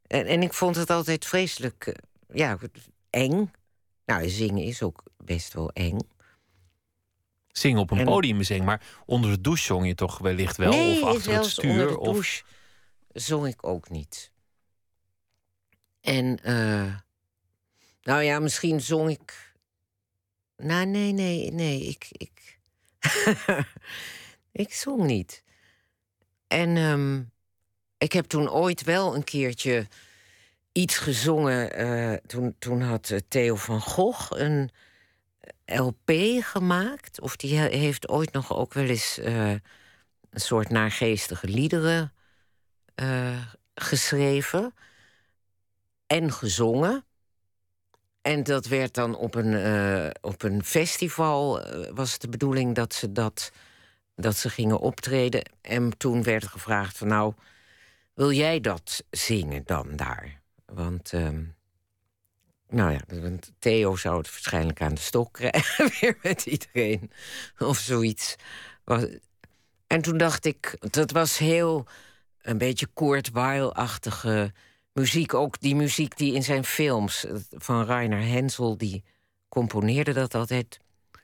En, 0.07 0.27
en 0.27 0.43
ik 0.43 0.53
vond 0.53 0.77
het 0.77 0.91
altijd 0.91 1.27
vreselijk, 1.27 1.87
eh, 1.87 1.95
ja, 2.37 2.59
eng. 3.11 3.51
Nou, 4.05 4.29
zingen 4.29 4.63
is 4.63 4.83
ook 4.83 5.03
best 5.17 5.53
wel 5.53 5.71
eng. 5.71 5.99
Zingen 7.49 7.81
op 7.81 7.91
een 7.91 7.99
En- 7.99 8.05
podium 8.05 8.41
is 8.41 8.51
eng, 8.51 8.65
maar 8.65 8.87
onder 9.07 9.31
de 9.31 9.41
douche 9.41 9.65
zong 9.65 9.87
je 9.87 9.95
toch 9.95 10.19
wellicht 10.19 10.57
wel? 10.57 10.71
nee, 10.71 11.03
of 11.03 11.09
achter 11.09 11.33
het 11.35 11.45
stuur? 11.45 11.71
onder 11.71 11.89
de 11.89 11.99
of... 11.99 12.45
zong 13.13 13.47
ik 13.47 13.67
ook 13.67 13.91
niet. 13.91 14.31
En, 16.01 16.43
eh, 16.43 16.95
nou 18.03 18.23
ja, 18.23 18.39
misschien 18.39 18.81
zong 18.81 19.11
ik... 19.11 19.55
Nou, 20.57 20.87
nee, 20.87 21.13
nee, 21.13 21.53
nee, 21.53 21.81
ik... 21.83 22.07
Ik, 22.11 22.56
ik 24.53 24.73
zong 24.73 25.03
niet. 25.05 25.43
En 26.49 26.77
ehm, 26.77 27.23
ik 27.99 28.13
heb 28.13 28.25
toen 28.27 28.51
ooit 28.51 28.83
wel 28.85 29.15
een 29.15 29.25
keertje 29.25 29.87
iets 30.73 30.99
gezongen. 30.99 31.73
eh, 31.73 32.13
toen, 32.27 32.55
toen 32.59 32.81
had 32.81 33.11
eh, 33.11 33.19
Theo 33.29 33.55
van 33.55 33.81
Gogh 33.81 34.31
een 34.31 34.71
LP 35.67 36.11
gemaakt. 36.41 37.21
Of 37.21 37.37
die 37.37 37.59
he- 37.59 37.77
heeft 37.77 38.09
ooit 38.09 38.33
nog 38.33 38.57
ook 38.57 38.73
wel 38.75 38.85
eens 38.85 39.19
eh, 39.19 39.51
een 40.31 40.41
soort 40.41 40.69
naargeestige 40.71 41.49
liederen 41.49 42.13
eh, 42.95 43.47
geschreven. 43.75 44.75
En 46.07 46.33
gezongen. 46.33 47.05
En 48.27 48.43
dat 48.43 48.67
werd 48.67 48.95
dan 48.95 49.17
op 49.17 49.35
een, 49.35 49.55
eh, 49.55 50.11
op 50.21 50.43
een 50.43 50.65
festival, 50.65 51.63
eh, 51.63 51.91
was 51.95 52.13
het 52.13 52.21
de 52.21 52.29
bedoeling 52.29 52.75
dat 52.75 52.95
ze 52.95 53.13
dat, 53.13 53.53
dat 54.15 54.37
ze 54.37 54.51
gingen 54.51 54.79
optreden. 54.79 55.51
En 55.61 55.99
toen 55.99 56.23
werd 56.23 56.43
er 56.43 56.49
gevraagd 56.49 56.99
van 56.99 57.09
nou, 57.09 57.35
wil 58.15 58.33
jij 58.33 58.61
dat 58.61 59.05
zingen 59.11 59.63
dan 59.65 59.97
daar? 59.97 60.41
Want, 60.65 61.13
ehm, 61.13 61.43
nou 62.69 62.93
ja, 62.93 63.01
want 63.21 63.53
Theo 63.59 63.97
zou 63.97 64.19
het 64.19 64.31
waarschijnlijk 64.31 64.81
aan 64.81 64.95
de 64.95 65.01
stok 65.01 65.33
krijgen 65.33 65.91
weer 66.01 66.19
met 66.23 66.47
iedereen. 66.47 67.11
Of 67.59 67.79
zoiets. 67.79 68.37
En 69.87 70.03
toen 70.03 70.17
dacht 70.17 70.45
ik, 70.45 70.77
dat 70.91 71.11
was 71.11 71.39
heel 71.39 71.87
een 72.41 72.59
beetje 72.59 72.89
Kurt 72.95 73.31
Weill-achtige 73.31 74.53
muziek. 74.97 75.35
Ook 75.35 75.61
die 75.61 75.75
muziek 75.75 76.17
die 76.17 76.35
in 76.35 76.43
zijn 76.43 76.65
films 76.65 77.25
eh, 77.25 77.35
van 77.51 77.85
Rainer 77.85 78.23
Hensel, 78.23 78.77
die 78.77 79.05
componeerde 79.49 80.13
dat 80.13 80.35
altijd. 80.35 80.79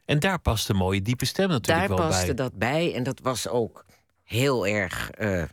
En 0.04 0.18
daar 0.18 0.38
past 0.38 0.68
een 0.68 0.76
mooie 0.76 1.02
diepe 1.02 1.24
stem 1.24 1.48
natuurlijk 1.48 1.88
Daar 1.88 1.98
wel 1.98 2.08
paste 2.08 2.26
bij. 2.26 2.34
dat 2.34 2.58
bij 2.58 2.94
en 2.94 3.02
dat 3.02 3.20
was 3.20 3.48
ook 3.48 3.84
heel 4.24 4.66
erg 4.66 5.10
eh, 5.10 5.44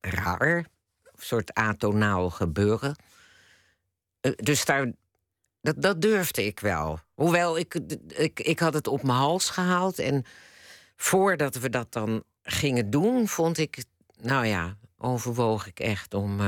raar. 0.00 0.56
Een 0.56 1.24
soort 1.24 1.54
atonaal 1.54 2.30
gebeuren. 2.30 2.96
Eh, 4.20 4.32
dus 4.36 4.64
daar, 4.64 4.92
dat, 5.60 5.82
dat 5.82 6.00
durfde 6.00 6.46
ik 6.46 6.60
wel. 6.60 7.00
Hoewel, 7.14 7.58
ik, 7.58 7.74
ik, 8.06 8.40
ik 8.40 8.58
had 8.58 8.74
het 8.74 8.86
op 8.86 9.02
mijn 9.02 9.18
hals 9.18 9.50
gehaald. 9.50 9.98
En 9.98 10.24
voordat 10.96 11.54
we 11.54 11.70
dat 11.70 11.92
dan 11.92 12.22
gingen 12.42 12.90
doen, 12.90 13.28
vond 13.28 13.58
ik... 13.58 13.84
Nou 14.20 14.46
ja, 14.46 14.76
overwoog 14.96 15.66
ik 15.66 15.80
echt 15.80 16.14
om 16.14 16.40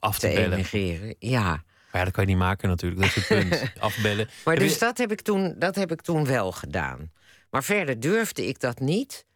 Af 0.00 0.18
te 0.18 0.28
te 0.28 0.34
bellen. 0.34 0.52
emigreren. 0.52 1.16
Ja. 1.18 1.42
Maar 1.42 1.64
ja, 1.92 2.04
dat 2.04 2.12
kan 2.12 2.24
je 2.24 2.30
niet 2.30 2.38
maken 2.38 2.68
natuurlijk. 2.68 3.00
Dat 3.00 3.16
is 3.16 3.28
het 3.28 3.48
punt. 3.48 3.72
Afbellen. 3.80 4.28
Maar 4.44 4.54
Heb 4.54 4.62
dus 4.62 4.72
je- 4.72 4.78
dat 4.78 4.98
heb, 4.98 5.12
ik 5.12 5.20
toen, 5.20 5.54
dat 5.58 5.74
heb 5.74 5.92
ik 5.92 6.00
toen 6.02 6.24
wel 6.24 6.52
gedaan. 6.52 7.12
Maar 7.50 7.64
verder 7.64 8.00
durfde 8.00 8.46
ik 8.46 8.60
dat 8.60 8.78
niet. 8.80 9.26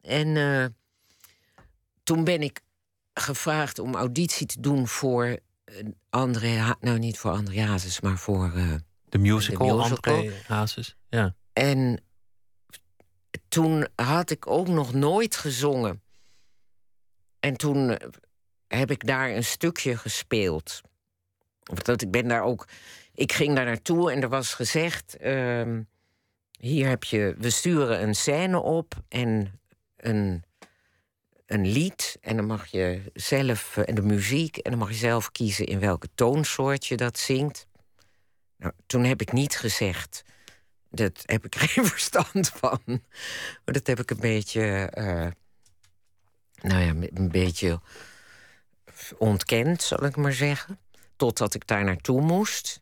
En 0.00 0.36
eh, 0.36 0.64
toen 2.02 2.24
ben 2.24 2.42
ik 2.42 2.60
gevraagd 3.14 3.78
om 3.78 3.94
auditie 3.94 4.46
te 4.46 4.60
doen 4.60 4.88
voor 4.88 5.38
een 5.64 5.96
André... 6.10 6.56
Ha- 6.58 6.76
nou, 6.80 6.98
niet 6.98 7.18
voor 7.18 7.30
André 7.30 7.60
Hazes, 7.60 8.00
maar 8.00 8.18
voor... 8.18 8.52
eh, 8.54 8.74
de 9.08 9.18
musical, 9.18 9.66
de 9.76 9.82
musical. 9.82 10.14
André 10.16 10.32
Hazes. 10.46 10.96
Ja. 11.08 11.34
en 11.52 12.02
toen 13.48 13.86
had 13.94 14.30
ik 14.30 14.46
ook 14.46 14.68
nog 14.68 14.92
nooit 14.92 15.36
gezongen. 15.36 16.02
En 17.40 17.56
toen 17.56 17.90
eh, 17.90 18.08
heb 18.76 18.90
ik 18.90 19.06
daar 19.06 19.30
een 19.30 19.44
stukje 19.44 19.96
gespeeld. 19.96 20.80
Want 21.62 22.02
ik 22.02 22.10
ben 22.10 22.28
daar 22.28 22.42
ook. 22.42 22.68
Ik 23.14 23.32
ging 23.32 23.54
daar 23.54 23.64
naartoe 23.64 24.12
en 24.12 24.22
er 24.22 24.28
was 24.28 24.54
gezegd: 24.54 25.16
ehm, 25.16 25.82
hier 26.58 26.88
heb 26.88 27.04
je, 27.04 27.34
we 27.38 27.50
sturen 27.50 28.02
een 28.02 28.14
scène 28.14 28.58
op 28.60 28.94
en 29.08 29.60
een, 29.96 30.44
een 31.46 31.66
lied. 31.66 32.18
En 32.20 32.36
dan 32.36 32.46
mag 32.46 32.66
je 32.66 33.10
zelf, 33.14 33.76
eh, 33.76 33.88
en 33.88 33.94
de 33.94 34.02
muziek, 34.02 34.56
en 34.56 34.70
dan 34.70 34.80
mag 34.80 34.88
je 34.88 34.94
zelf 34.94 35.32
kiezen 35.32 35.66
in 35.66 35.80
welke 35.80 36.08
toonsoort 36.14 36.86
je 36.86 36.96
dat 36.96 37.18
zingt. 37.18 37.66
Nou, 38.56 38.72
toen 38.86 39.04
heb 39.04 39.20
ik 39.20 39.32
niet 39.32 39.56
gezegd. 39.56 40.22
Dat 40.90 41.22
heb 41.24 41.44
ik 41.44 41.54
geen 41.64 41.86
verstand 41.86 42.48
van. 42.48 43.02
Dat 43.64 43.86
heb 43.86 44.00
ik 44.00 44.10
een 44.10 44.20
beetje. 44.20 44.62
eh, 44.90 45.26
nou 46.62 46.82
ja, 46.82 47.08
een 47.14 47.30
beetje 47.30 47.80
ontkend, 49.18 49.82
zal 49.82 50.04
ik 50.04 50.16
maar 50.16 50.32
zeggen. 50.32 50.78
Totdat 51.16 51.54
ik 51.54 51.66
daar 51.66 51.84
naartoe 51.84 52.20
moest. 52.20 52.80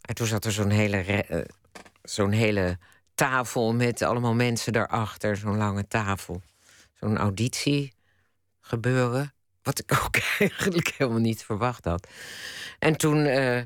En 0.00 0.14
toen 0.14 0.26
zat 0.26 0.44
er 0.44 0.52
zo'n 0.52 0.70
hele, 0.70 0.96
eh, 0.96 1.44
zo'n 2.02 2.32
hele 2.32 2.78
tafel 3.14 3.74
met 3.74 4.02
allemaal 4.02 4.34
mensen 4.34 4.72
daarachter. 4.72 5.36
Zo'n 5.36 5.56
lange 5.56 5.88
tafel. 5.88 6.42
Zo'n 6.94 7.18
auditie 7.18 7.92
gebeuren. 8.60 9.34
Wat 9.62 9.78
ik 9.78 9.92
ook 10.04 10.16
eigenlijk 10.38 10.88
helemaal 10.88 11.20
niet 11.20 11.44
verwacht 11.44 11.84
had. 11.84 12.08
En 12.78 12.96
toen 12.96 13.24
eh, 13.24 13.62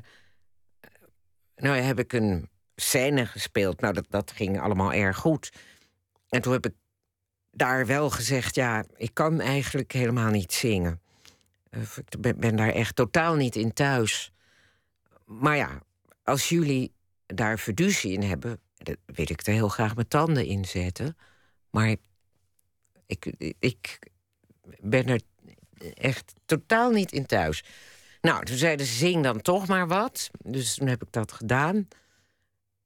nou, 1.55 1.77
heb 1.77 1.99
ik 1.99 2.13
een 2.13 2.49
scène 2.75 3.25
gespeeld. 3.25 3.81
Nou, 3.81 3.93
dat, 3.93 4.05
dat 4.09 4.31
ging 4.31 4.61
allemaal 4.61 4.93
erg 4.93 5.17
goed. 5.17 5.51
En 6.29 6.41
toen 6.41 6.53
heb 6.53 6.65
ik 6.65 6.73
daar 7.51 7.85
wel 7.85 8.09
gezegd: 8.09 8.55
ja, 8.55 8.85
ik 8.95 9.13
kan 9.13 9.39
eigenlijk 9.41 9.91
helemaal 9.91 10.31
niet 10.31 10.53
zingen. 10.53 11.01
Ik 11.69 12.37
ben, 12.37 12.55
daar 12.55 12.73
echt 12.73 12.95
totaal 12.95 13.35
niet 13.35 13.55
in 13.55 13.73
thuis. 13.73 14.31
Maar 15.25 15.55
ja, 15.55 15.81
als 16.23 16.49
jullie 16.49 16.93
daar 17.25 17.57
fiducie 17.57 18.11
in 18.11 18.23
hebben, 18.23 18.59
dan 18.77 18.95
wil 19.05 19.25
ik 19.29 19.47
er 19.47 19.53
heel 19.53 19.69
graag 19.69 19.95
mijn 19.95 20.07
tanden 20.07 20.45
in 20.45 20.65
zetten. 20.65 21.17
Maar 21.69 21.95
ik, 23.05 23.33
ik 23.59 23.99
ben 24.79 25.07
er 25.07 25.21
echt 25.93 26.33
totaal 26.45 26.91
niet 26.91 27.11
in 27.11 27.25
thuis. 27.25 27.63
Nou, 28.21 28.45
toen 28.45 28.57
zeiden 28.57 28.85
ze, 28.85 28.93
zing 28.93 29.23
dan 29.23 29.41
toch 29.41 29.67
maar 29.67 29.87
wat. 29.87 30.29
Dus 30.43 30.75
toen 30.75 30.87
heb 30.87 31.03
ik 31.03 31.11
dat 31.11 31.31
gedaan. 31.31 31.87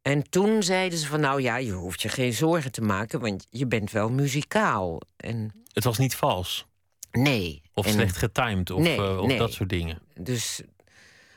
En 0.02 0.30
toen 0.30 0.64
zeiden 0.64 1.00
ze 1.00 1.08
van, 1.08 1.20
nou 1.20 1.42
ja, 1.42 1.56
je 1.56 1.72
hoeft 1.72 2.02
je 2.02 2.10
geen 2.10 2.34
zorgen 2.34 2.72
te 2.72 2.82
maken... 2.82 3.20
want 3.20 3.48
je 3.50 3.68
bent 3.68 3.92
wel 3.92 4.10
muzikaal. 4.10 5.02
En 5.18 5.52
Het 5.74 5.84
was 5.84 5.98
niet 5.98 6.16
vals. 6.16 6.68
Nee. 7.12 7.62
Of 7.74 7.86
En- 7.86 7.91
slecht 7.91 8.18
getimed. 8.18 8.72
Of, 8.72 8.82
Nee, 8.82 8.96
eh, 8.98 9.18
of 9.20 9.27
nee. 9.27 9.38
dat 9.38 9.53
soort 9.53 9.70
dingen. 9.70 10.01
Dus, 10.15 10.62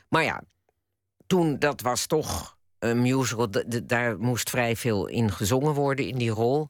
maar 0.09 0.23
ja, 0.23 0.41
toen, 1.27 1.59
dat 1.59 1.81
was 1.81 2.05
toch 2.05 2.57
een 2.79 3.01
musical. 3.01 3.47
daar 3.83 4.19
moest 4.19 4.49
vrij 4.49 4.75
veel 4.75 5.07
in 5.07 5.31
gezongen 5.31 5.73
worden 5.73 6.07
in 6.07 6.17
die 6.17 6.29
rol. 6.29 6.67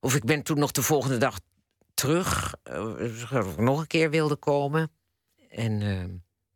Of 0.00 0.14
ik 0.14 0.24
ben 0.24 0.42
toen 0.42 0.58
nog 0.58 0.70
de 0.70 0.82
volgende 0.82 1.16
dag 1.18 1.38
terug, 1.94 2.54
eh, 2.62 3.56
nog 3.56 3.80
een 3.80 3.86
keer 3.86 4.10
wilde 4.10 4.36
komen. 4.36 4.90
En 5.48 5.82
eh, 5.82 6.04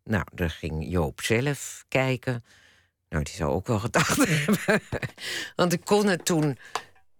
nou, 0.04 0.24
daar 0.34 0.50
ging 0.50 0.90
Joop 0.90 1.20
zelf 1.20 1.84
kijken. 1.88 2.44
Nou, 3.08 3.22
die 3.24 3.34
zou 3.34 3.50
ook 3.52 3.66
wel 3.66 3.78
gedacht 3.78 4.16
hebben. 4.28 4.80
Want 5.56 5.72
ik 5.72 5.84
kon 5.84 6.06
het 6.06 6.24
toen 6.24 6.58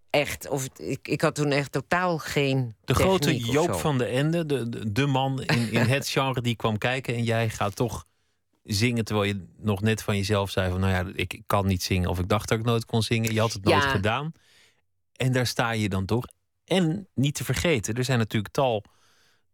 echt, 0.09 0.49
of 0.49 0.67
ik, 0.77 1.07
ik 1.07 1.21
had 1.21 1.35
toen 1.35 1.51
echt 1.51 1.71
totaal 1.71 2.17
geen. 2.17 2.75
De 2.85 2.95
grote 2.95 3.37
Joop 3.37 3.73
van 3.73 3.97
de 3.97 4.05
Ende, 4.05 4.45
de, 4.45 4.69
de, 4.69 4.91
de 4.91 5.05
man 5.05 5.41
in, 5.41 5.71
in 5.71 5.81
het 5.81 6.07
genre 6.17 6.41
die 6.41 6.55
kwam 6.55 6.77
kijken. 6.77 7.15
En 7.15 7.23
jij 7.23 7.49
gaat 7.49 7.75
toch 7.75 8.05
zingen 8.63 9.05
terwijl 9.05 9.27
je 9.27 9.45
nog 9.57 9.81
net 9.81 10.03
van 10.03 10.15
jezelf 10.15 10.49
zei 10.49 10.71
van... 10.71 10.79
nou 10.79 10.93
ja, 10.93 11.11
ik, 11.15 11.41
kan 11.45 11.67
niet 11.67 11.83
zingen 11.83 12.09
of 12.09 12.19
ik 12.19 12.27
dacht 12.27 12.49
dat 12.49 12.59
ik 12.59 12.65
nooit 12.65 12.85
kon 12.85 13.03
zingen. 13.03 13.33
Je 13.33 13.39
had 13.39 13.53
het 13.53 13.63
nooit 13.63 13.83
Ja. 13.83 13.89
gedaan. 13.89 14.31
En 15.15 15.31
daar 15.31 15.47
sta 15.47 15.71
je 15.71 15.89
dan 15.89 16.05
toch. 16.05 16.25
En 16.65 17.07
niet 17.13 17.35
te 17.35 17.43
vergeten, 17.43 17.93
er 17.93 18.03
zijn 18.03 18.17
natuurlijk 18.17 18.53
tal, 18.53 18.83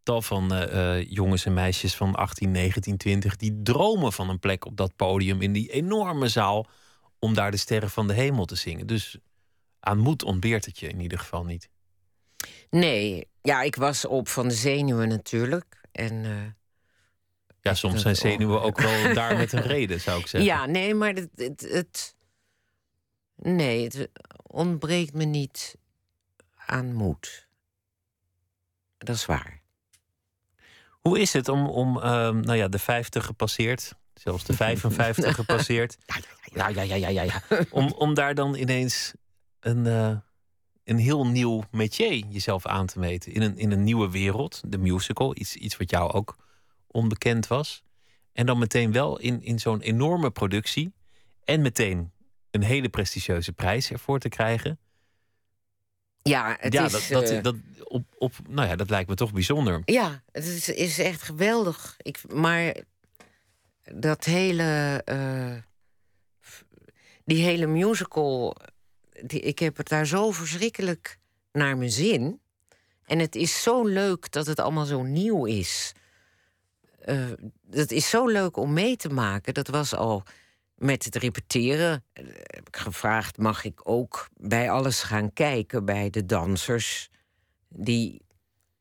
tal 0.04 0.22
van 0.22 0.54
eh, 0.54 0.98
eh, 0.98 1.10
jongens 1.10 1.46
en 1.46 1.54
meisjes 1.54 1.96
van 1.96 2.16
18, 2.16 2.52
19, 2.52 2.98
20... 2.98 3.36
die 3.36 3.60
dromen 3.64 4.14
van 4.14 4.30
een 4.30 4.40
plek 4.40 4.66
op 4.66 4.78
dat 4.78 4.96
podium 4.96 5.42
in 5.42 5.54
die 5.54 5.72
enorme 5.72 6.28
zaal... 6.28 6.68
om 7.20 7.34
daar 7.34 7.52
de 7.52 7.58
sterren 7.58 7.90
van 7.90 8.08
de 8.08 8.14
hemel 8.14 8.46
te 8.46 8.56
zingen. 8.56 8.88
Dus 8.88 9.18
aan 9.86 9.98
moed 9.98 10.24
ontbeert 10.24 10.66
het 10.66 10.80
je 10.80 10.88
in 10.88 11.00
ieder 11.00 11.20
geval 11.20 11.44
niet. 11.44 11.70
Nee, 12.70 13.28
ja, 13.42 13.62
ik 13.62 13.76
was 13.76 14.06
op 14.06 14.28
van 14.28 14.48
de 14.48 14.54
zenuwen 14.54 15.08
natuurlijk. 15.08 15.82
En, 15.92 16.26
eh, 16.26 16.32
Ja, 17.62 17.74
soms 17.74 18.02
zijn 18.02 18.16
zenuwen 18.16 18.62
ook 18.62 18.80
wel 18.82 19.14
daar 19.14 19.38
met 19.38 19.54
een 19.54 19.62
reden, 19.62 20.02
zou 20.02 20.20
ik 20.20 20.28
zeggen. 20.28 20.50
ja, 20.50 20.66
nee, 20.66 20.94
maar 20.94 21.14
het, 21.14 21.30
het, 21.36 21.62
het- 21.70 22.14
Nee, 23.36 23.84
het 23.84 24.10
ontbreekt 24.44 25.14
me 25.14 25.24
niet 25.24 25.78
aan 26.56 26.94
moed. 26.94 27.48
Dat 28.98 29.16
is 29.16 29.26
waar. 29.26 29.62
Hoe 30.90 31.20
is 31.20 31.34
het 31.34 31.48
om, 31.50 31.68
om 31.70 32.00
ehm, 32.02 32.40
nou 32.40 32.58
ja, 32.58 32.68
de 32.68 32.80
50 32.80 33.26
gepasseerd, 33.26 33.94
zelfs 34.14 34.44
de 34.44 34.54
55 34.54 35.36
gepasseerd, 35.46 35.98
Ja, 36.54 36.68
ja, 36.68 36.82
ja, 36.82 36.96
ja, 36.96 37.08
ja. 37.08 37.22
ja. 37.22 37.42
om, 37.70 37.92
om 37.92 38.14
daar 38.14 38.36
dan 38.36 38.56
ineens 38.56 39.14
een, 39.66 39.86
eh, 39.86 40.18
een 40.84 40.98
heel 40.98 41.28
nieuw 41.28 41.64
métier 41.72 42.26
jezelf 42.30 42.66
aan 42.66 42.86
te 42.86 43.00
meten 43.00 43.34
in 43.34 43.42
een, 43.42 43.58
in 43.58 43.72
een 43.72 43.84
nieuwe 43.84 44.12
wereld, 44.12 44.62
de 44.68 44.78
musical, 44.78 45.38
iets, 45.38 45.56
iets 45.56 45.78
wat 45.78 45.90
jou 45.90 46.12
ook 46.12 46.38
onbekend 46.88 47.48
was. 47.48 47.84
En 48.34 48.46
dan 48.46 48.58
meteen 48.58 48.92
wel 48.92 49.20
in, 49.20 49.42
in 49.42 49.60
zo'n 49.60 49.82
enorme 49.82 50.32
productie 50.32 50.94
en 51.44 51.62
meteen 51.62 52.12
een 52.52 52.64
hele 52.64 52.90
prestigieuze 52.90 53.54
prijs 53.54 53.92
ervoor 53.92 54.20
te 54.20 54.30
krijgen. 54.30 54.80
Ja, 56.22 56.58
het 56.60 56.74
ja, 56.74 56.86
is... 56.86 56.92
dat, 56.92 57.08
dat, 57.10 57.30
eh, 57.30 57.44
dat, 57.44 57.56
op, 57.84 58.06
op, 58.18 58.34
nou 58.48 58.68
ja, 58.68 58.76
dat 58.76 58.90
lijkt 58.90 59.10
me 59.10 59.16
toch 59.16 59.34
bijzonder. 59.34 59.82
Ja, 59.86 60.24
het 60.32 60.46
is, 60.46 60.70
is 60.70 61.00
echt 61.00 61.22
geweldig. 61.22 61.96
Ik, 62.02 62.34
maar 62.34 62.76
dat 63.94 64.24
hele. 64.24 65.02
eh, 65.06 65.56
die 67.26 67.44
hele 67.44 67.66
musical. 67.66 68.56
Ik 69.28 69.60
heb 69.60 69.78
het 69.78 69.88
daar 69.88 70.08
zo 70.08 70.32
verschrikkelijk 70.32 71.18
naar 71.52 71.78
mijn 71.78 71.92
zin. 71.92 72.40
En 73.06 73.20
het 73.20 73.36
is 73.36 73.64
zo 73.64 73.86
leuk 73.86 74.32
dat 74.32 74.46
het 74.46 74.60
allemaal 74.60 74.86
zo 74.86 75.04
nieuw 75.04 75.46
is. 75.46 75.94
Het 77.70 77.92
is 77.92 78.10
zo 78.10 78.28
leuk 78.28 78.58
om 78.58 78.74
mee 78.74 78.96
te 78.96 79.10
maken. 79.10 79.54
Dat 79.54 79.68
was 79.68 79.96
al 79.96 80.24
met 80.76 81.04
het 81.06 81.16
repeteren. 81.16 82.04
eh, 82.14 82.26
heb 82.28 82.68
ik 82.68 82.78
gevraagd: 82.78 83.38
mag 83.38 83.64
ik 83.64 83.82
ook 83.84 84.28
bij 84.34 84.70
alles 84.70 85.04
gaan 85.04 85.34
kijken 85.34 85.86
bij 85.86 86.10
de 86.10 86.26
dansers 86.26 87.10
die 87.70 88.22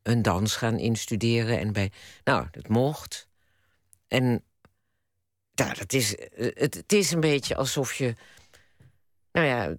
een 0.01 0.21
dans 0.21 0.55
gaan 0.55 0.77
instuderen. 0.79 1.59
En 1.59 1.73
bij, 1.73 1.91
nou, 2.23 2.47
dat 2.51 2.67
mocht. 2.67 3.27
En 4.07 4.43
ja, 5.53 5.73
dat 5.73 5.93
is, 5.93 6.15
eh, 6.15 6.51
het 6.53 6.93
is 6.93 7.11
een 7.11 7.19
beetje 7.19 7.55
alsof 7.55 7.93
je, 7.93 8.13
nou 9.35 9.47
ja, 9.47 9.75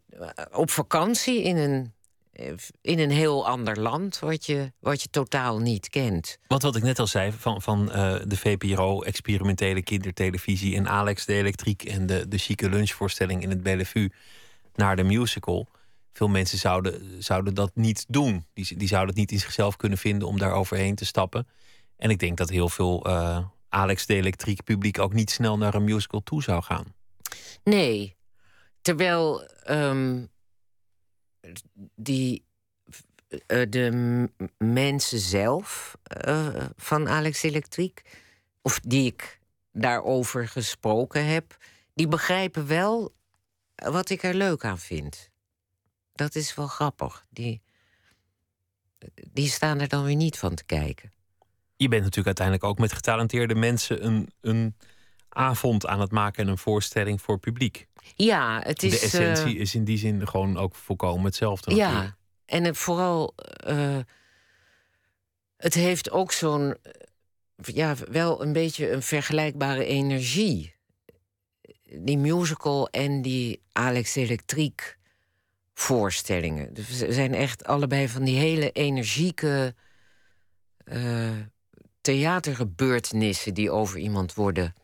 op 0.53 0.71
vakantie 0.71 1.43
in 1.43 1.57
een, 1.57 1.93
eh, 2.33 2.53
in 2.81 2.99
een 2.99 3.11
heel 3.11 3.47
ander 3.47 3.81
land 3.81 4.19
wat 4.19 4.47
je, 4.47 4.73
wat 4.81 5.03
je 5.03 5.09
totaal 5.11 5.59
niet 5.59 5.89
kent. 5.89 6.39
Want 6.47 6.63
wat 6.63 6.77
ik 6.77 6.83
net 6.83 6.99
al 6.99 7.07
zei, 7.07 7.33
van, 7.33 7.63
van 7.63 7.93
eh, 7.93 8.17
de 8.27 8.37
VPRO, 8.37 9.03
experimentele 9.03 9.83
kindertelevisie 9.83 10.77
en 10.77 10.89
Alex 10.89 11.25
de 11.25 11.35
Elektriek 11.35 11.83
en 11.85 12.07
de, 12.07 12.29
de 12.29 12.39
chique 12.39 12.69
lunchvoorstelling 12.69 13.43
in 13.43 13.51
het 13.51 13.63
Bellevue 13.63 14.13
naar 14.75 14.97
de 14.97 15.05
musical. 15.05 15.69
Veel 16.13 16.29
mensen 16.29 16.59
zouden, 16.59 17.23
zouden 17.23 17.55
dat 17.55 17.71
niet 17.75 18.05
doen. 18.09 18.45
Die, 18.55 18.77
die 18.77 18.89
zouden 18.89 19.11
het 19.11 19.19
niet 19.19 19.33
in 19.33 19.41
zichzelf 19.41 19.77
kunnen 19.77 19.99
vinden 19.99 20.29
om 20.29 20.39
daar 20.39 20.53
overheen 20.53 20.95
te 20.95 21.05
stappen. 21.05 21.49
En 21.97 22.11
ik 22.11 22.19
denk 22.19 22.37
dat 22.37 22.49
heel 22.49 22.69
veel 22.69 23.05
eh, 23.05 23.39
Alex 23.69 24.07
de 24.07 24.15
Elektriek 24.15 24.65
publiek 24.65 24.99
ook 24.99 25.13
niet 25.13 25.31
snel 25.31 25.59
naar 25.59 25.75
een 25.75 25.85
musical 25.85 26.23
toe 26.23 26.43
zou 26.43 26.63
gaan. 26.63 26.95
Nee, 27.65 28.16
terwijl 28.87 29.47
ehm, 29.47 30.25
die, 31.95 32.45
eh, 33.47 33.63
de 33.69 33.91
mensen 34.59 35.19
zelf 35.19 35.97
eh, 36.03 36.65
van 36.77 37.09
Alex 37.09 37.43
Elektriek, 37.43 38.03
of 38.63 38.81
die 38.81 39.07
ik 39.07 39.41
daarover 39.73 40.49
gesproken 40.49 41.27
heb, 41.27 41.57
die 41.95 42.09
begrijpen 42.09 42.67
wel 42.67 43.15
wat 43.75 44.09
ik 44.11 44.23
er 44.23 44.35
leuk 44.35 44.65
aan 44.65 44.79
vind. 44.79 45.31
Dat 46.13 46.35
is 46.35 46.55
wel 46.55 46.67
grappig. 46.67 47.27
Die, 47.31 47.63
die 49.33 49.49
staan 49.49 49.81
er 49.81 49.89
dan 49.89 50.05
weer 50.05 50.17
niet 50.17 50.39
van 50.39 50.55
te 50.55 50.65
kijken. 50.65 51.13
Je 51.77 51.89
bent 51.89 52.03
natuurlijk 52.03 52.39
uiteindelijk 52.39 52.67
ook 52.67 52.79
met 52.79 52.93
getalenteerde 52.93 53.55
mensen 53.55 54.07
een, 54.07 54.31
een 54.41 54.77
avond 55.37 55.87
aan 55.87 56.01
het 56.01 56.11
maken 56.11 56.45
en 56.45 56.51
een 56.51 56.59
voorstelling 56.59 57.23
voor 57.23 57.39
publiek. 57.39 57.87
Ja, 58.15 58.61
het 58.65 58.83
is. 58.83 58.91
de 58.91 58.99
essentie 58.99 59.55
eh, 59.55 59.61
is 59.61 59.75
in 59.75 59.85
die 59.85 59.99
zin 59.99 60.29
gewoon 60.29 60.57
ook 60.57 60.75
volkomen 60.75 61.25
hetzelfde. 61.25 61.75
Ja, 61.75 61.89
natuurlijk. 61.89 62.15
en 62.47 62.65
het 62.65 62.77
vooral. 62.79 63.35
eh, 63.65 63.99
het 65.57 65.75
heeft 65.75 66.11
ook 66.11 66.33
zo'n. 66.33 66.77
eh, 66.83 66.91
Ja, 67.75 67.95
wel 68.11 68.43
een 68.43 68.53
beetje 68.53 68.91
een 68.91 69.03
vergelijkbare 69.03 69.85
energie. 69.85 70.75
Die 71.99 72.19
musical 72.19 72.89
en 72.89 73.23
die 73.23 73.63
Alex 73.73 74.15
Elektriek 74.15 74.99
voorstellingen. 75.75 76.75
Dus 76.75 76.89
ze 76.99 77.13
zijn 77.13 77.35
echt 77.35 77.65
allebei 77.65 78.09
van 78.09 78.25
die 78.25 78.39
hele 78.39 78.71
energieke 78.73 79.75
eh, 80.85 81.31
theatergebeurtenissen 82.01 83.55
die 83.55 83.71
over 83.71 83.99
iemand 83.99 84.35
worden 84.35 84.75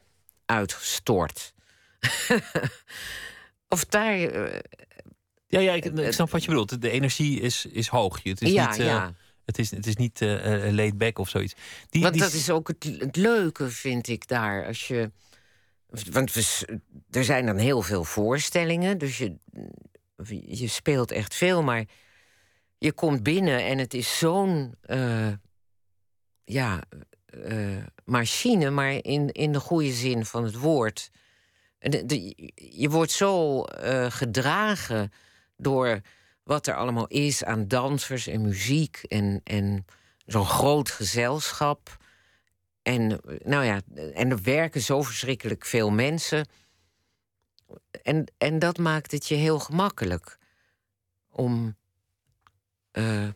uitgestort. 0.53 1.55
of 3.69 3.85
daar. 3.85 4.15
eh, 4.21 4.61
Ja, 5.47 5.61
ja 5.61 5.73
ik, 5.73 5.85
ik 5.85 6.13
snap 6.13 6.31
wat 6.31 6.43
je 6.43 6.49
bedoelt. 6.49 6.81
De 6.81 6.91
energie 6.91 7.41
is, 7.41 7.67
is 7.67 7.87
hoog. 7.89 8.23
Het 8.23 8.43
is 8.43 8.53
Ja, 8.53 8.71
niet, 8.71 8.79
eh, 8.79 8.87
ja. 8.87 9.15
Het 9.45 9.59
is, 9.59 9.71
het 9.71 9.87
is 9.87 9.97
niet 9.97 10.21
eh, 10.21 10.69
laid 10.73 10.99
back 10.99 11.19
of 11.19 11.29
zoiets. 11.29 11.55
Die, 11.91 12.03
Want 12.03 12.15
die- 12.15 12.23
dat 12.23 12.33
is 12.33 12.51
ook 12.51 12.69
het, 12.69 12.85
het 12.99 13.17
leuke, 13.17 13.71
vind 13.71 14.09
ik 14.09 14.27
daar. 14.29 14.67
Als 14.67 14.89
je, 14.89 15.11
want 16.11 16.33
we, 16.33 16.65
er 17.11 17.25
zijn 17.25 17.47
dan 17.47 17.57
heel 17.57 17.83
veel 17.83 18.05
voorstellingen, 18.05 18.99
dus 18.99 19.19
je, 19.19 19.35
je 20.47 20.69
speelt 20.69 21.11
echt 21.11 21.35
veel, 21.35 21.63
maar 21.63 21.85
je 22.79 22.93
komt 22.93 23.23
binnen 23.23 23.65
en 23.65 23.79
het 23.79 23.95
is 23.95 24.19
zo'n 24.19 24.75
ja, 26.45 26.83
eh, 27.33 27.85
machine, 28.05 28.71
maar 28.71 28.93
in, 28.93 29.31
in 29.33 29.53
de 29.53 29.61
goede 29.61 29.93
zin 29.93 30.25
van 30.27 30.45
het 30.45 30.55
woord. 30.59 31.11
De- 31.79 32.07
de- 32.07 32.51
je 32.57 32.89
wordt 32.91 33.11
zo 33.11 33.63
eh, 33.65 34.11
gedragen 34.11 35.13
door 35.57 36.01
wat 36.43 36.67
er 36.67 36.75
allemaal 36.75 37.07
is 37.07 37.45
aan 37.45 37.69
dansers 37.69 38.27
en 38.27 38.41
muziek 38.43 38.97
en, 39.09 39.41
en 39.45 39.85
zo'n 40.27 40.47
groot 40.47 40.91
gezelschap. 40.91 41.97
En, 42.83 43.21
nou 43.45 43.65
ja, 43.65 43.81
en 44.15 44.31
er 44.31 44.43
werken 44.43 44.81
zo 44.81 45.03
verschrikkelijk 45.03 45.65
veel 45.67 45.91
mensen. 45.91 46.47
En, 48.03 48.33
en 48.39 48.59
dat 48.59 48.79
maakt 48.79 49.11
het 49.11 49.27
je 49.29 49.35
heel 49.35 49.59
gemakkelijk 49.59 50.39
om. 51.31 51.77
eh, 52.91 53.29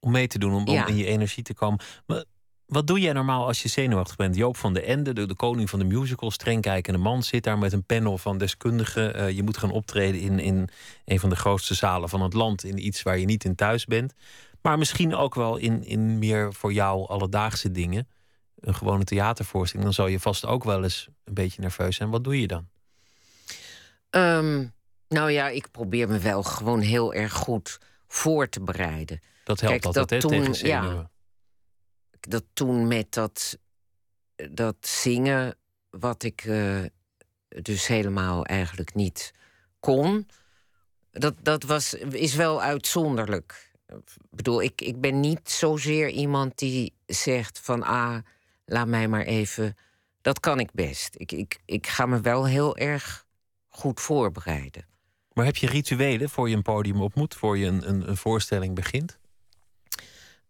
om 0.00 0.10
mee 0.10 0.26
te 0.26 0.38
doen, 0.38 0.54
om, 0.54 0.64
om 0.68 0.74
in 0.88 0.96
je 0.96 1.04
energie 1.06 1.42
te 1.42 1.54
komen. 1.54 1.80
Maar 2.06 2.24
wat 2.72 2.86
doe 2.86 3.00
jij 3.00 3.12
normaal 3.12 3.46
als 3.46 3.62
je 3.62 3.68
zenuwachtig 3.68 4.16
bent? 4.16 4.36
Joop 4.36 4.56
van 4.56 4.72
de 4.74 4.82
Ende, 4.82 5.12
de, 5.12 5.26
de 5.26 5.34
koning 5.34 5.70
van 5.70 5.78
de 5.78 5.84
musical, 5.84 6.30
streng 6.30 6.62
kijkende 6.62 6.98
man, 6.98 7.22
zit 7.22 7.44
daar 7.44 7.58
met 7.58 7.72
een 7.72 7.84
panel 7.84 8.18
van 8.18 8.38
deskundigen. 8.38 9.14
Eh, 9.14 9.30
je 9.30 9.42
moet 9.42 9.56
gaan 9.56 9.70
optreden 9.70 10.20
in, 10.20 10.38
in 10.38 10.68
een 11.04 11.20
van 11.20 11.30
de 11.30 11.36
grootste 11.36 11.74
zalen 11.74 12.08
van 12.08 12.22
het 12.22 12.32
land, 12.32 12.64
in 12.64 12.86
iets 12.86 13.02
waar 13.02 13.18
je 13.18 13.24
niet 13.26 13.44
in 13.44 13.54
thuis 13.54 13.84
bent. 13.86 14.14
Maar 14.62 14.78
misschien 14.78 15.14
ook 15.14 15.34
wel 15.34 15.56
in, 15.56 15.84
in 15.84 16.18
meer 16.18 16.52
voor 16.54 16.72
jou 16.72 17.08
alledaagse 17.08 17.70
dingen. 17.70 18.08
Een 18.60 18.74
gewone 18.74 19.04
theatervoorstelling. 19.04 19.84
Dan 19.84 19.94
zou 19.94 20.10
je 20.10 20.20
vast 20.20 20.46
ook 20.46 20.64
wel 20.64 20.82
eens 20.82 21.08
een 21.24 21.34
beetje 21.34 21.60
nerveus 21.60 21.96
zijn. 21.96 22.10
Wat 22.10 22.24
doe 22.24 22.40
je 22.40 22.46
dan? 22.46 22.68
ehm, 24.10 24.66
nou 25.08 25.30
ja, 25.30 25.48
ik 25.48 25.70
probeer 25.70 26.08
me 26.08 26.18
wel 26.18 26.42
gewoon 26.42 26.80
heel 26.80 27.14
erg 27.14 27.32
goed 27.32 27.78
voor 28.08 28.48
te 28.48 28.60
bereiden. 28.60 29.20
Dat 29.44 29.60
helpt 29.60 29.74
Kijk, 29.82 29.84
altijd, 29.96 30.08
dat 30.08 30.20
toen- 30.32 30.52
tegen 30.52 30.66
ja. 30.68 31.10
Dat 32.28 32.44
toen 32.52 32.88
met 32.88 33.12
dat, 33.12 33.58
dat 34.50 34.76
zingen, 34.80 35.56
wat 35.90 36.22
ik 36.22 36.44
eh, 36.44 36.82
dus 37.62 37.86
helemaal 37.86 38.44
eigenlijk 38.44 38.94
niet 38.94 39.32
kon, 39.80 40.26
dat, 41.10 41.34
dat 41.42 41.62
was, 41.62 41.94
is 41.94 42.34
wel 42.34 42.62
uitzonderlijk. 42.62 43.70
Ik 43.86 44.30
bedoel, 44.30 44.62
ik, 44.62 44.80
ik 44.80 45.00
ben 45.00 45.20
niet 45.20 45.50
zozeer 45.50 46.08
iemand 46.08 46.58
die 46.58 46.94
zegt 47.06 47.58
van 47.58 47.82
ah, 47.82 48.16
laat 48.64 48.86
mij 48.86 49.08
maar 49.08 49.24
even. 49.24 49.76
Dat 50.20 50.40
kan 50.40 50.60
ik 50.60 50.72
best. 50.72 51.14
Ik, 51.16 51.32
ik, 51.32 51.60
ik 51.64 51.86
ga 51.86 52.06
me 52.06 52.20
wel 52.20 52.46
heel 52.46 52.76
erg 52.76 53.26
goed 53.68 54.00
voorbereiden. 54.00 54.86
Maar 55.32 55.44
heb 55.44 55.56
je 55.56 55.66
rituelen 55.66 56.30
voor 56.30 56.48
je 56.48 56.56
een 56.56 56.62
podium 56.62 57.00
op 57.00 57.14
moet, 57.14 57.34
voor 57.34 57.58
je 57.58 57.66
een, 57.66 57.88
een, 57.88 58.08
een 58.08 58.16
voorstelling 58.16 58.74
begint? 58.74 59.18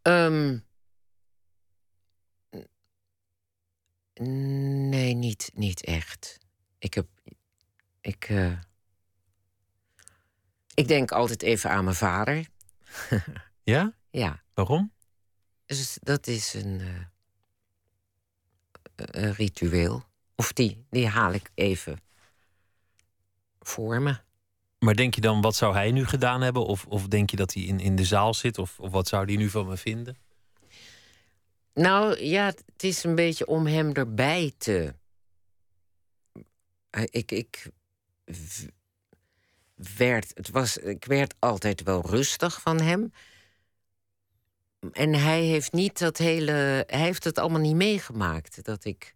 Ehm, 0.02 0.58
nee, 4.88 5.14
niet, 5.14 5.50
niet 5.54 5.84
echt. 5.84 6.38
Ik 6.78 6.94
heb. 6.94 7.06
Ik. 8.00 8.24
eh, 8.28 8.58
ik 10.74 10.88
denk 10.88 11.10
altijd 11.12 11.42
even 11.42 11.70
aan 11.70 11.84
mijn 11.84 11.96
vader. 11.96 12.46
Ja? 13.64 13.92
Ja, 14.10 14.42
Waarom? 14.54 14.92
dus 15.66 15.98
dat 16.02 16.26
is 16.26 16.54
een, 16.54 16.80
eh, 16.80 17.04
een 18.96 19.32
ritueel. 19.34 20.04
Of 20.34 20.52
die, 20.52 20.86
die 20.90 21.06
haal 21.08 21.32
ik 21.32 21.50
even 21.54 22.00
voor 23.60 24.00
me. 24.02 24.16
Maar 24.78 24.94
denk 24.94 25.14
je 25.14 25.20
dan, 25.20 25.40
wat 25.40 25.54
zou 25.56 25.74
hij 25.74 25.90
nu 25.90 26.04
gedaan 26.06 26.40
hebben? 26.40 26.66
Of, 26.66 26.86
of 26.86 27.06
denk 27.08 27.30
je 27.30 27.36
dat 27.36 27.54
hij 27.54 27.62
in, 27.62 27.80
in 27.80 27.96
de 27.96 28.04
zaal 28.04 28.34
zit? 28.34 28.58
Of, 28.58 28.80
of 28.80 28.90
wat 28.90 29.08
zou 29.08 29.24
hij 29.24 29.36
nu 29.36 29.50
van 29.50 29.66
me 29.66 29.76
vinden? 29.76 30.16
Nou 31.74 32.24
ja, 32.24 32.44
het 32.46 32.82
is 32.82 33.04
een 33.04 33.14
beetje 33.14 33.46
om 33.46 33.66
hem 33.66 33.92
erbij 33.92 34.52
te. 34.58 34.94
Eh, 36.90 37.02
Ik, 37.10 37.30
ik 37.30 37.66
werd, 39.96 40.32
het 40.34 40.50
was, 40.50 40.76
ik 40.76 41.04
werd 41.04 41.34
altijd 41.38 41.82
wel 41.82 42.06
rustig 42.06 42.60
van 42.60 42.80
hem. 42.80 43.12
En 44.92 45.14
hij 45.14 45.42
heeft 45.42 45.72
niet 45.72 45.98
dat 45.98 46.18
hele. 46.18 46.84
Hij 46.86 47.00
heeft 47.00 47.24
het 47.24 47.38
allemaal 47.38 47.60
niet 47.60 47.74
meegemaakt. 47.76 48.64
Dat 48.64 48.84
ik. 48.84 49.14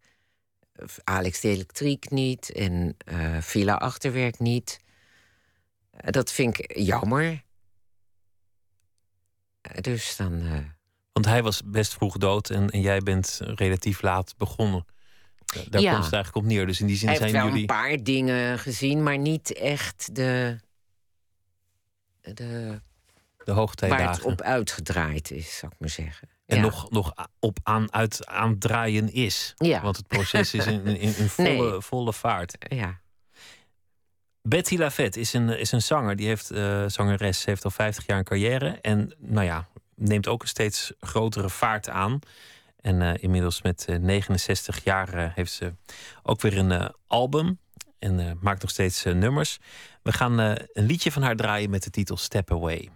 Alex 1.05 1.41
de 1.41 1.49
Elektriek 1.49 2.11
niet 2.11 2.53
en 2.53 2.97
eh 2.99 3.41
Villa 3.41 3.75
Achterwerk 3.75 4.39
niet. 4.39 4.81
Eh, 5.91 6.11
Dat 6.11 6.33
vind 6.33 6.59
ik 6.59 6.77
jammer. 6.79 7.45
Eh, 9.61 9.81
Dus 9.83 10.17
dan. 10.17 10.41
eh, 10.43 10.76
Want 11.17 11.29
hij 11.29 11.43
was 11.43 11.63
best 11.65 11.95
vroeg 11.95 12.17
dood 12.17 12.51
en, 12.51 12.71
en 12.71 12.81
jij 12.81 13.01
bent 13.01 13.41
relatief 13.43 14.03
laat 14.03 14.35
begonnen. 14.37 14.87
Da- 15.47 15.61
Daar 15.71 15.81
Ja. 15.81 15.93
komt 15.93 16.05
het 16.05 16.13
eigenlijk 16.15 16.45
op 16.47 16.51
neer. 16.53 16.67
Dus 16.67 16.81
in 16.81 16.87
die 16.87 16.97
zin 16.97 17.09
Hij 17.09 17.17
heeft 17.19 17.31
zijn 17.31 17.43
wel 17.43 17.53
jullie. 17.53 17.71
een 17.71 17.77
paar 17.77 18.03
dingen 18.03 18.59
gezien, 18.59 19.03
maar 19.03 19.19
niet 19.19 19.53
echt 19.53 20.15
de, 20.15 20.59
de 22.21 22.33
De 22.35 22.67
waar 22.67 22.81
het 23.45 23.49
hoogtijdagen. 23.57 24.25
op 24.25 24.41
uitgedraaid 24.41 25.31
is, 25.31 25.57
zou 25.59 25.73
ik 25.73 25.81
maar 25.81 25.89
zeggen. 25.89 26.29
En 26.47 26.57
Ja. 26.57 26.63
nog, 26.63 26.91
nog 26.91 27.13
op 27.39 27.59
aan, 27.63 27.93
uit 27.93 28.27
aan 28.27 28.59
draaien 28.59 29.13
is. 29.13 29.53
Ja. 29.57 29.83
Want 29.83 29.97
het 29.97 30.07
proces 30.07 30.55
is 30.55 30.67
in, 30.67 30.87
in, 30.87 31.17
in 31.17 31.29
volle, 31.39 31.71
Nee. 31.71 31.81
volle 31.81 32.13
vaart. 32.13 32.57
Ja. 32.69 33.01
Betty 34.43 34.77
Lafette 34.77 35.21
is 35.21 35.33
een, 35.33 35.49
is 35.49 35.73
een 35.73 35.83
zanger. 35.83 36.17
Die 36.17 36.27
heeft, 36.27 36.51
eh, 36.51 36.85
zangeres, 36.87 37.45
heeft 37.45 37.65
al 37.65 37.71
50 37.71 38.07
jaar 38.07 38.19
een 38.19 38.25
carrière. 38.25 38.79
En 38.81 39.15
nou 39.19 39.45
ja, 39.47 39.69
neemt 39.97 40.29
ook 40.29 40.43
een 40.43 40.49
steeds 40.49 40.93
grotere 41.01 41.51
vaart 41.51 41.89
aan. 41.89 42.19
En 42.81 43.03
eh, 43.03 43.23
inmiddels 43.23 43.63
met 43.63 43.85
eh, 43.89 43.97
69 43.97 44.85
jaar 44.85 45.15
eh, 45.15 45.31
heeft 45.35 45.53
ze 45.53 45.75
ook 46.23 46.41
weer 46.41 46.59
een 46.59 46.95
album. 47.07 47.59
En 47.99 48.39
maakt 48.41 48.61
nog 48.61 48.71
steeds 48.71 49.05
nummers. 49.05 49.59
We 50.03 50.13
gaan 50.13 50.39
een 50.39 50.67
liedje 50.73 51.13
van 51.13 51.23
haar 51.23 51.37
draaien 51.37 51.71
met 51.71 51.83
de 51.83 51.91
titel 51.91 52.17
Step 52.17 52.53
Away. 52.53 52.91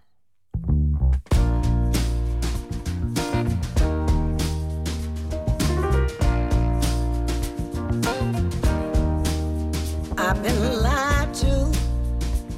I've 10.17 10.41
been 10.43 10.81
lied 10.83 11.35
to. 11.41 11.71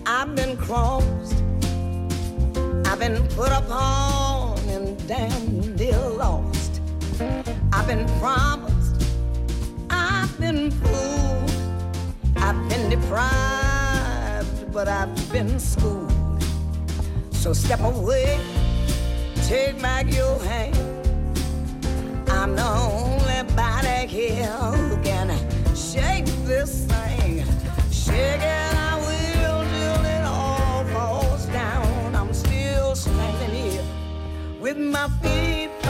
I've 0.05 0.33
been 0.35 0.57
crossed. 0.57 1.33
I've 2.85 2.99
been 2.99 3.27
put 3.37 3.53
upon. 3.53 4.22
I've 7.83 7.89
been 7.89 8.07
promised, 8.21 9.11
I've 9.91 10.39
been 10.39 10.71
fooled, 10.71 11.51
I've 12.37 12.69
been 12.69 12.89
deprived, 12.91 14.73
but 14.73 14.87
I've 14.87 15.33
been 15.33 15.59
schooled. 15.59 16.45
So 17.33 17.53
step 17.53 17.81
away, 17.81 18.39
take 19.49 19.83
back 19.83 20.15
your 20.15 20.39
hand. 20.45 20.77
I'm 22.29 22.55
the 22.55 22.69
only 22.69 23.53
body 23.57 24.07
here 24.07 24.47
who 24.47 25.03
can 25.03 25.37
shake 25.75 26.27
this 26.47 26.85
thing, 26.85 27.45
shake 27.91 28.43
it. 28.43 28.63
with 34.63 34.79
my 34.79 35.09
feet 35.21 35.82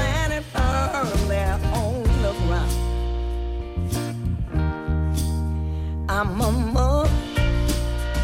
I'm 6.15 6.39
a 6.43 6.53
mother. 6.53 7.11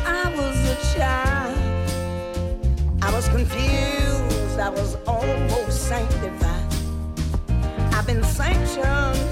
I 0.05 0.31
was 0.37 0.57
a 0.69 0.77
child. 0.95 1.57
I 3.01 3.11
was 3.15 3.27
confused. 3.31 4.61
I 4.61 4.69
was 4.69 4.99
almost 5.07 5.89
sanctified. 5.89 6.75
I've 7.95 8.07
been 8.07 8.23
sanctioned. 8.23 9.28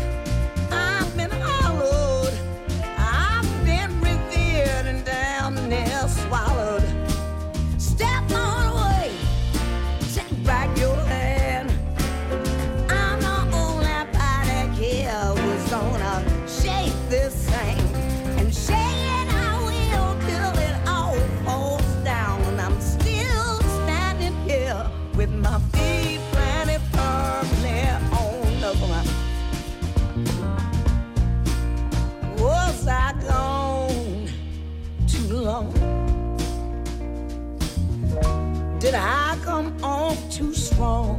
Strong? 40.86 41.18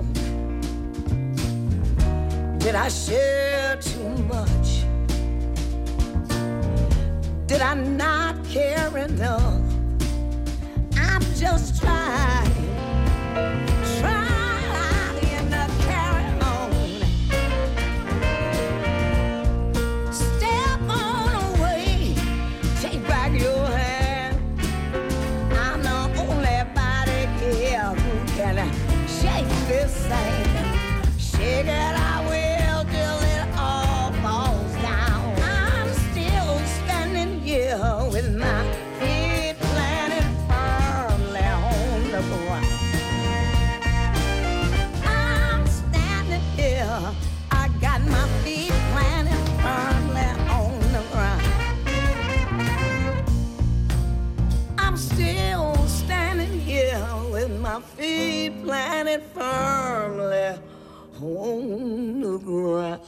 Did 2.60 2.75
I 2.75 2.88
share 2.89 3.77
too 3.77 4.10
much? 4.34 4.67
Did 7.47 7.62
I 7.62 7.73
not 7.75 8.36
care 8.45 8.97
enough? 8.97 9.62
I'm 10.95 11.21
just 11.36 11.82
trying 11.82 12.66
feet 57.95 58.63
planted 58.63 59.21
firmly 59.34 60.60
on 61.21 62.21
the 62.21 62.39
ground. 62.45 63.02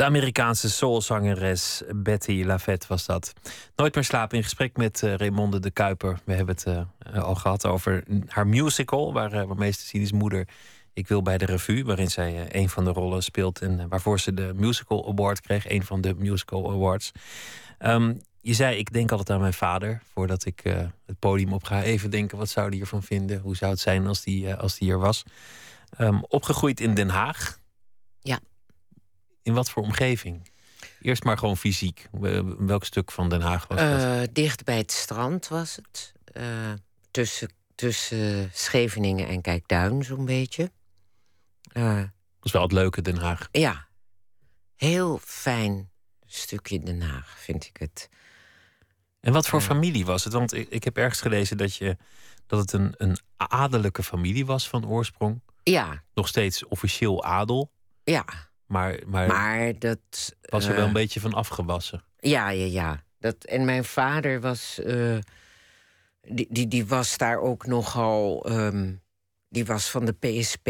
De 0.00 0.06
Amerikaanse 0.06 0.70
soulzangeres 0.70 1.82
Betty 1.94 2.44
Lavette 2.44 2.86
was 2.88 3.06
dat. 3.06 3.32
Nooit 3.76 3.94
meer 3.94 4.04
slapen 4.04 4.36
in 4.36 4.42
gesprek 4.42 4.76
met 4.76 5.02
uh, 5.02 5.14
Raymonde 5.14 5.58
de 5.58 5.70
Kuiper. 5.70 6.20
We 6.24 6.34
hebben 6.34 6.54
het 6.54 6.66
uh, 7.14 7.24
al 7.24 7.34
gehad 7.34 7.66
over 7.66 8.04
haar 8.26 8.46
musical, 8.46 9.12
waar, 9.12 9.34
uh, 9.34 9.42
waarmee 9.42 9.72
Cecilies 9.72 10.12
moeder 10.12 10.48
Ik 11.00 11.08
wil 11.08 11.22
bij 11.22 11.38
de 11.38 11.44
revue, 11.44 11.84
waarin 11.84 12.10
zij 12.10 12.54
een 12.54 12.68
van 12.68 12.84
de 12.84 12.90
rollen 12.90 13.22
speelt 13.22 13.60
en 13.60 13.88
waarvoor 13.88 14.20
ze 14.20 14.34
de 14.34 14.52
Musical 14.54 15.08
Award 15.08 15.40
kreeg, 15.40 15.68
een 15.68 15.84
van 15.84 16.00
de 16.00 16.14
Musical 16.14 16.70
Awards. 16.70 17.12
Um, 17.78 18.20
je 18.40 18.54
zei, 18.54 18.76
ik 18.76 18.92
denk 18.92 19.10
altijd 19.10 19.30
aan 19.30 19.40
mijn 19.40 19.52
vader 19.52 20.02
voordat 20.12 20.44
ik 20.44 20.62
het 21.06 21.18
podium 21.18 21.52
op 21.52 21.64
ga. 21.64 21.82
Even 21.82 22.10
denken, 22.10 22.38
wat 22.38 22.48
zou 22.48 22.68
hij 22.68 22.76
hiervan 22.76 23.02
vinden? 23.02 23.40
Hoe 23.40 23.56
zou 23.56 23.70
het 23.70 23.80
zijn 23.80 24.06
als 24.06 24.22
die, 24.22 24.54
als 24.54 24.78
die 24.78 24.88
hier 24.88 24.98
was? 24.98 25.22
Um, 25.98 26.24
opgegroeid 26.28 26.80
in 26.80 26.94
Den 26.94 27.08
Haag. 27.08 27.58
Ja. 28.20 28.38
In 29.42 29.54
wat 29.54 29.70
voor 29.70 29.82
omgeving? 29.82 30.50
Eerst 31.00 31.24
maar 31.24 31.38
gewoon 31.38 31.56
fysiek. 31.56 32.08
Welk 32.58 32.84
stuk 32.84 33.10
van 33.10 33.28
Den 33.28 33.40
Haag 33.40 33.66
was 33.66 33.78
dat? 33.78 34.02
Uh, 34.02 34.20
dicht 34.32 34.64
bij 34.64 34.76
het 34.76 34.92
strand 34.92 35.48
was 35.48 35.76
het. 35.76 36.12
Tussen, 37.10 37.50
tussen 37.74 38.50
Scheveningen 38.52 39.28
en 39.28 39.40
Kijkduin, 39.40 40.04
zo'n 40.04 40.24
beetje. 40.24 40.70
Uh, 41.72 41.96
dat 41.96 42.08
is 42.42 42.52
wel 42.52 42.62
het 42.62 42.72
leuke, 42.72 43.02
Den 43.02 43.16
Haag. 43.16 43.48
Ja. 43.52 43.86
Heel 44.76 45.18
fijn 45.24 45.90
stukje 46.26 46.80
Den 46.80 47.00
Haag, 47.00 47.38
vind 47.38 47.66
ik 47.66 47.76
het. 47.76 48.08
En 49.20 49.32
wat 49.32 49.48
voor 49.48 49.60
familie 49.60 50.04
was 50.04 50.24
het? 50.24 50.32
Want 50.32 50.52
ik, 50.52 50.68
ik, 50.68 50.84
heb 50.84 50.96
ergens 50.96 51.20
gelezen 51.20 51.56
dat, 51.56 51.76
je, 51.76 51.96
dat 52.46 52.58
het 52.58 52.72
een, 52.72 52.94
een 52.96 53.18
adellijke 53.36 54.02
familie 54.02 54.46
was 54.46 54.68
van 54.68 54.86
oorsprong. 54.86 55.40
Ja. 55.62 56.02
Nog 56.14 56.28
steeds 56.28 56.66
officieel 56.66 57.24
adel. 57.24 57.70
Ja. 58.04 58.24
Maar, 58.66 58.98
maar, 59.06 59.26
maar 59.26 59.78
dat. 59.78 60.36
Was 60.40 60.66
er 60.66 60.74
wel 60.74 60.86
een 60.86 60.92
beetje 60.92 61.20
van 61.20 61.34
afgewassen? 61.34 62.04
Ja, 62.18 62.48
ja, 62.48 62.66
ja. 62.66 63.04
Dat, 63.18 63.44
en 63.44 63.64
mijn 63.64 63.84
vader 63.84 64.40
was. 64.40 64.80
Uh, 64.84 65.18
die, 66.22 66.46
die, 66.50 66.68
die 66.68 66.86
was 66.86 67.16
daar 67.16 67.38
ook 67.38 67.66
nogal. 67.66 68.50
Um, 68.50 69.02
die 69.48 69.64
was 69.66 69.90
van 69.90 70.04
de 70.04 70.12
PSP. 70.12 70.68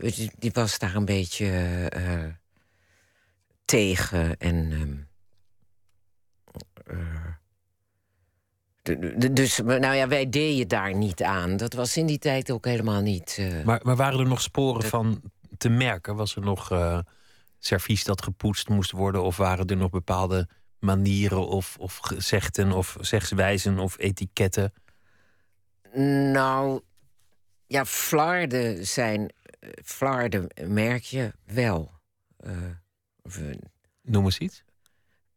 Die, 0.00 0.30
die, 0.38 0.50
was 0.52 0.78
daar 0.78 0.94
een 0.94 1.04
beetje 1.04 1.46
uh, 1.96 2.24
tegen. 3.64 4.36
En. 4.38 4.72
Um, 4.72 5.08
dus, 9.32 9.58
nou 9.58 9.94
ja, 9.94 10.08
wij 10.08 10.28
deden 10.30 10.68
daar 10.68 10.94
niet 10.94 11.22
aan. 11.22 11.56
Dat 11.56 11.72
was 11.72 11.96
in 11.96 12.06
die 12.06 12.18
tijd 12.18 12.50
ook 12.50 12.64
helemaal 12.64 13.00
niet. 13.00 13.50
Maar, 13.64 13.80
maar 13.82 13.96
waren 13.96 14.18
er 14.18 14.26
nog 14.26 14.40
sporen 14.40 14.80
dat... 14.80 14.90
van 14.90 15.22
te 15.56 15.68
merken? 15.68 16.16
Was 16.16 16.36
er 16.36 16.42
nog 16.42 16.72
uh, 16.72 16.98
servies 17.58 18.04
dat 18.04 18.22
gepoetst 18.22 18.68
moest 18.68 18.90
worden? 18.90 19.22
Of 19.22 19.36
waren 19.36 19.66
er 19.66 19.76
nog 19.76 19.90
bepaalde 19.90 20.48
manieren 20.78 21.48
of, 21.48 21.76
of 21.78 21.96
gezegden 21.96 22.72
of 22.72 22.96
zegswijzen 23.00 23.78
of 23.78 23.98
etiketten? 23.98 24.72
Nou, 26.32 26.80
ja, 27.66 27.84
flarden 27.84 28.86
zijn... 28.86 29.32
Flarden 29.84 30.48
merk 30.66 31.02
je 31.02 31.32
wel. 31.44 31.92
Uh, 32.46 32.52
of, 33.22 33.40
Noem 34.02 34.24
eens 34.24 34.38
iets. 34.38 34.64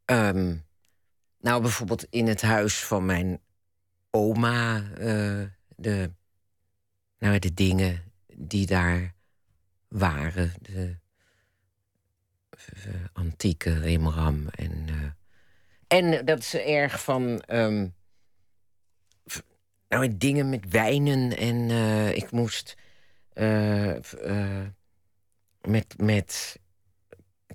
Um, 0.05 0.65
nou, 1.39 1.61
bijvoorbeeld 1.61 2.03
in 2.09 2.27
het 2.27 2.41
huis 2.41 2.83
van 2.85 3.05
mijn 3.05 3.41
oma... 4.11 4.83
Uh, 4.97 5.45
de, 5.75 6.11
nou, 7.19 7.39
de 7.39 7.53
dingen 7.53 8.03
die 8.33 8.65
daar 8.65 9.13
waren. 9.87 10.53
De, 10.61 10.97
antieke 13.13 13.79
rimram. 13.79 14.47
En, 14.47 14.87
en 15.87 16.25
dat 16.25 16.39
is 16.39 16.53
erg 16.53 17.03
van. 17.03 17.43
Um, 17.47 17.95
nou, 19.89 20.17
dingen 20.17 20.49
met 20.49 20.65
wijnen. 20.69 21.37
En 21.37 21.55
uh, 21.69 22.15
ik 22.15 22.31
moest. 22.31 22.75
Uh, 23.35 23.93
met, 25.61 25.93
met 25.97 26.59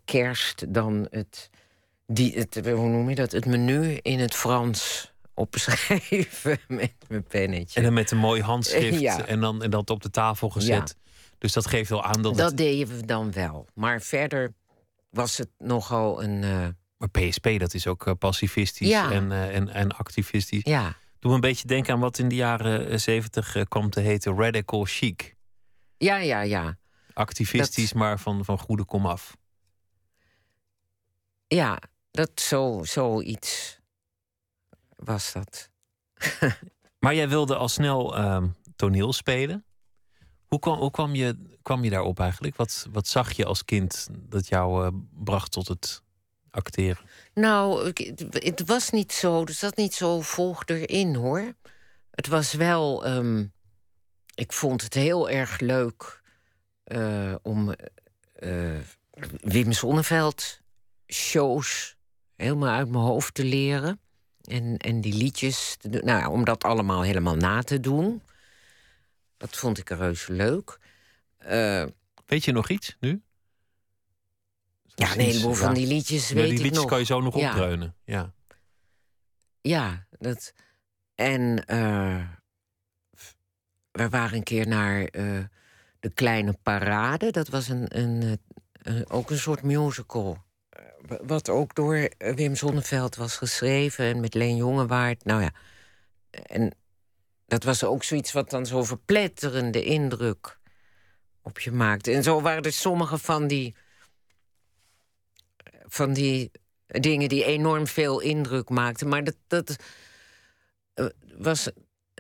kerst 0.05 0.75
dan 0.75 1.07
het, 1.11 1.51
die, 2.07 2.39
het. 2.39 2.55
Hoe 2.67 2.89
noem 2.89 3.09
je 3.09 3.15
dat? 3.15 3.33
Het 3.33 3.47
menu 3.47 3.95
in 4.03 4.19
het 4.19 4.35
Frans 4.35 5.13
opschrijven 5.35 6.59
met 6.69 6.93
mijn 7.09 7.23
pennetje. 7.25 7.79
En 7.79 7.85
dan 7.85 7.93
met 7.93 8.11
een 8.11 8.19
mooi 8.19 8.43
handschrift 8.43 9.01
Ja. 9.01 9.27
en, 9.27 9.41
dan, 9.41 9.63
en 9.63 9.71
dat 9.71 9.91
op 9.91 10.03
de 10.03 10.11
tafel 10.11 10.51
gezet. 10.51 10.97
Dus 11.39 11.53
dat 11.53 11.67
geeft 11.67 11.91
wel 11.91 12.05
aan 12.05 12.23
dat, 12.23 12.37
Dat 12.37 12.49
het... 12.49 12.57
deden 12.57 12.97
we 12.97 13.07
dan 13.07 13.33
wel. 13.33 13.67
Maar 13.75 14.01
verder 14.01 14.55
was 15.11 15.37
het 15.39 15.49
nogal 15.59 16.23
een. 16.23 16.43
eh, 16.43 16.69
Maar 16.99 17.09
PSP, 17.11 17.49
dat 17.59 17.75
is 17.75 17.87
ook 17.87 18.07
eh, 18.07 18.13
pacifistisch 18.19 18.89
Ja. 18.89 19.11
en, 19.11 19.33
eh, 19.33 19.55
en, 19.55 19.69
en 19.69 19.93
activistisch. 19.97 20.61
ja, 20.65 20.97
Doe 21.23 21.35
een 21.35 21.41
beetje 21.41 21.67
denken 21.67 21.93
aan 21.93 22.01
wat 22.01 22.19
in 22.19 22.29
de 22.29 22.35
jaren 22.35 23.01
zeventig 23.01 23.57
kwam 23.69 23.91
te 23.91 24.01
heten 24.01 24.37
radical 24.37 24.85
chic. 24.85 25.37
ja, 25.99 26.17
ja, 26.17 26.41
ja. 26.41 26.79
Activistisch, 27.13 27.93
maar 27.93 28.19
van, 28.19 28.45
van 28.45 28.59
goede 28.59 28.85
kom 28.85 29.07
af. 29.07 29.37
Ja, 31.47 31.79
dat 32.11 32.41
zo, 32.41 32.81
zoiets 32.85 33.81
was 34.97 35.33
dat. 35.33 35.71
Maar 36.99 37.15
jij 37.15 37.29
wilde 37.29 37.57
al 37.57 37.69
snel 37.69 38.17
ehm, 38.17 38.49
toneel 38.77 39.13
spelen. 39.13 39.65
Hoe 40.47 40.59
kwam, 40.59 40.79
hoe 40.79 40.91
kwam, 40.91 41.15
je, 41.15 41.57
kwam 41.63 41.85
je 41.85 41.91
daarop 41.91 42.21
eigenlijk? 42.21 42.57
Wat, 42.57 42.87
wat 42.93 43.07
zag 43.07 43.33
je 43.33 43.45
als 43.45 43.65
kind 43.65 44.09
dat 44.13 44.49
jou 44.49 44.87
eh, 44.87 44.93
bracht 45.11 45.53
tot 45.53 45.69
het 45.69 46.03
acteren? 46.51 47.05
Nou, 47.35 47.93
het, 48.31 48.63
was 48.67 48.91
niet 48.91 49.13
zo, 49.13 49.45
er 49.45 49.53
zat 49.53 49.77
niet 49.77 49.95
zo 49.95 50.21
volg 50.21 50.63
erin 50.67 51.15
hoor. 51.15 51.55
Het 52.11 52.27
was 52.27 52.53
wel, 52.53 53.05
ehm, 53.05 53.45
ik 54.35 54.53
vond 54.53 54.83
het 54.83 54.95
heel 54.95 55.31
erg 55.31 55.61
leuk 55.61 56.23
eh, 56.85 57.35
om 57.43 57.75
eh, 58.35 58.79
Wim 59.41 59.73
Sonneveld 59.73 60.61
shows 61.07 61.97
helemaal 62.37 62.75
uit 62.75 62.89
mijn 62.89 63.05
hoofd 63.05 63.35
te 63.35 63.45
leren. 63.45 64.01
En, 64.43 64.77
en 64.77 65.01
die 65.01 65.15
liedjes, 65.15 65.77
te 65.77 65.89
doen. 65.89 66.05
nou 66.05 66.33
om 66.33 66.45
dat 66.45 66.65
allemaal 66.65 67.03
helemaal 67.03 67.37
na 67.37 67.63
te 67.63 67.81
doen. 67.81 68.23
Dat 69.37 69.57
vond 69.57 69.79
ik 69.79 69.89
reuze 69.89 70.33
leuk. 70.33 70.79
Eh, 71.37 71.85
Weet 72.33 72.45
je 72.45 72.53
nog 72.53 72.69
iets 72.69 72.97
nu? 73.01 73.23
Ja, 74.95 75.13
een 75.13 75.21
heleboel 75.21 75.55
van 75.55 75.75
die 75.75 75.87
liedjes 75.87 76.31
weet 76.31 76.45
die 76.45 76.53
ik 76.53 76.59
liedjes 76.59 76.79
nog. 76.79 76.87
kan 76.87 76.99
je 76.99 77.05
zo 77.05 77.21
nog 77.21 77.37
Ja. 77.39 77.49
opdreunen. 77.51 77.95
Ja. 78.05 78.33
Ja, 79.61 80.07
dat. 80.19 80.53
En 81.15 81.65
eh, 81.67 82.21
we 83.91 84.09
waren 84.09 84.37
een 84.37 84.43
keer 84.43 84.69
naar 84.69 85.05
eh, 85.05 85.39
de 86.01 86.11
Kleine 86.15 86.59
Parade. 86.63 87.31
Dat 87.31 87.49
was 87.49 87.69
een, 87.69 87.99
een, 87.99 88.39
eh, 88.73 89.01
ook 89.09 89.31
een 89.31 89.39
soort 89.39 89.63
musical. 89.63 90.39
Wa- 91.07 91.21
Wat 91.23 91.49
ook 91.49 91.75
door 91.75 92.09
Wim 92.19 92.55
Sonneveld 92.57 93.17
was 93.17 93.37
geschreven 93.37 94.05
en 94.05 94.21
met 94.21 94.35
Leen 94.35 94.57
Jongewaard. 94.57 95.25
Nou 95.25 95.43
ja. 95.43 95.51
En 96.31 96.75
dat 97.47 97.65
was 97.65 97.85
ook 97.85 98.05
zoiets 98.05 98.33
wat 98.33 98.51
dan 98.51 98.67
zo'n 98.67 98.87
verpletterende 98.87 99.85
indruk 99.85 100.59
op 101.43 101.59
je 101.59 101.73
maakte. 101.73 102.13
En 102.13 102.23
zo 102.23 102.41
waren 102.41 102.63
er 102.63 102.73
sommige 102.73 103.19
van 103.19 103.47
die. 103.47 103.75
Van 105.93 106.13
die 106.13 106.51
dingen 106.87 107.29
die 107.29 107.45
enorm 107.45 107.87
veel 107.87 108.21
indruk 108.21 108.69
maakten. 108.69 109.09
Maar 109.09 109.25
dat, 109.25 109.37
dat 109.47 109.77
eh, 110.95 111.07
was 111.39 111.71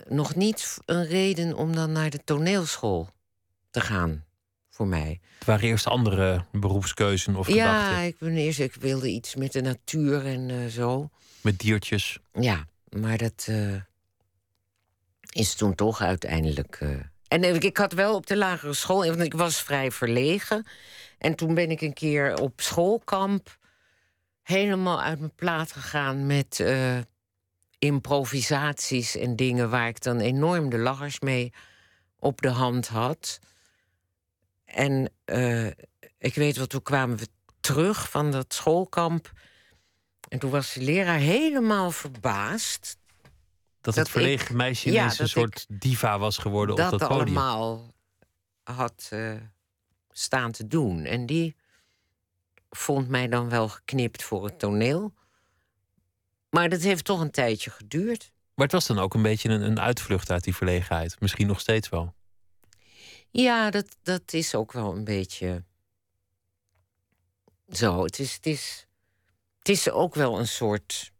nog 0.08 0.34
niet 0.34 0.76
een 0.84 1.06
reden 1.06 1.56
om 1.56 1.74
dan 1.74 1.92
naar 1.92 2.10
de 2.10 2.24
toneelschool 2.24 3.08
te 3.70 3.80
gaan 3.80 4.24
voor 4.70 4.86
mij. 4.86 5.20
Het 5.38 5.46
waren 5.46 5.68
eerst 5.68 5.86
andere 5.86 6.44
beroepskeuzen 6.52 7.36
of 7.36 7.48
Ja, 7.48 7.82
gedachten. 7.82 8.06
ik, 8.06 8.18
ben 8.18 8.36
eerst, 8.36 8.58
ik 8.58 8.74
wilde 8.74 9.08
iets 9.08 9.34
met 9.34 9.52
de 9.52 9.60
natuur 9.60 10.26
en 10.26 10.50
eh, 10.50 10.66
zo. 10.66 11.10
Met 11.40 11.58
diertjes. 11.58 12.18
Ja, 12.32 12.66
maar 12.88 13.18
dat 13.18 13.46
eh, 13.48 13.74
is 15.30 15.54
toen 15.54 15.74
toch 15.74 16.00
uiteindelijk. 16.00 16.80
En 17.28 17.62
ik 17.62 17.76
had 17.76 17.92
wel 17.92 18.14
op 18.14 18.26
de 18.26 18.36
lagere 18.36 18.74
school, 18.74 19.06
want 19.06 19.20
ik 19.20 19.34
was 19.34 19.62
vrij 19.62 19.90
verlegen. 19.90 20.66
En 21.18 21.34
toen 21.34 21.54
ben 21.54 21.70
ik 21.70 21.80
een 21.80 21.92
keer 21.92 22.40
op 22.40 22.60
schoolkamp 22.60 23.60
helemaal 24.42 25.02
uit 25.02 25.18
mijn 25.18 25.34
plaat 25.34 25.72
gegaan 25.72 26.26
met 26.26 26.60
eh, 26.60 26.98
improvisaties 27.78 29.16
en 29.16 29.36
dingen 29.36 29.70
waar 29.70 29.88
ik 29.88 30.02
dan 30.02 30.20
enorm 30.20 30.70
de 30.70 30.78
lachers 30.78 31.20
mee 31.20 31.52
op 32.18 32.40
de 32.40 32.50
hand 32.50 32.88
had. 32.88 33.38
En 34.64 35.12
eh, 35.24 35.66
ik 36.18 36.34
weet 36.34 36.56
wel, 36.56 36.66
toen 36.66 36.82
kwamen 36.82 37.16
we 37.16 37.28
terug 37.60 38.10
van 38.10 38.30
dat 38.30 38.54
schoolkamp. 38.54 39.32
En 40.28 40.38
toen 40.38 40.50
was 40.50 40.72
de 40.72 40.80
leraar 40.82 41.18
helemaal 41.18 41.90
verbaasd 41.90 42.96
Dat, 43.80 43.94
Dat 43.94 44.04
het 44.04 44.08
verlegen 44.12 44.48
ik- 44.50 44.56
meisje 44.56 44.92
ja, 44.92 44.98
ineens 44.98 45.12
een 45.12 45.24
dat 45.24 45.28
soort 45.28 45.66
diva 45.68 46.18
was 46.18 46.38
geworden 46.38 46.76
dat, 46.76 46.92
op 46.92 46.98
dat 46.98 47.08
podium. 47.08 47.36
allemaal 47.38 47.94
had 48.62 49.06
eh, 49.10 49.34
staan 50.10 50.50
te 50.52 50.66
doen. 50.66 51.04
En 51.04 51.26
die 51.26 51.56
vond 52.76 53.08
mij 53.08 53.28
dan 53.28 53.48
wel 53.48 53.68
geknipt 53.68 54.22
voor 54.22 54.44
het 54.44 54.58
toneel. 54.58 55.14
Maar 56.50 56.68
dat 56.68 56.80
heeft 56.80 57.04
toch 57.04 57.20
een 57.20 57.30
tijdje 57.30 57.70
geduurd. 57.70 58.32
Maar 58.54 58.64
het 58.66 58.74
was 58.74 58.86
dan 58.86 58.98
ook 58.98 59.14
een 59.14 59.22
beetje 59.22 59.48
een, 59.48 59.62
een 59.62 59.80
uitvlucht 59.80 60.30
uit 60.30 60.44
die 60.44 60.54
verlegenheid. 60.54 61.20
Misschien 61.20 61.46
nog 61.46 61.60
steeds 61.60 61.88
wel. 61.88 62.14
Ja, 63.30 63.70
dat, 63.70 63.96
dat 64.02 64.32
is 64.32 64.54
ook 64.54 64.72
wel 64.72 64.96
een 64.96 65.04
beetje 65.04 65.64
zo. 67.68 68.04
Het 68.04 68.18
is, 68.18 68.34
het, 68.34 68.46
is, 68.46 68.86
het 69.58 69.68
is 69.68 69.90
ook 69.90 70.14
wel 70.14 70.38
een 70.38 70.48
soort 70.48 71.12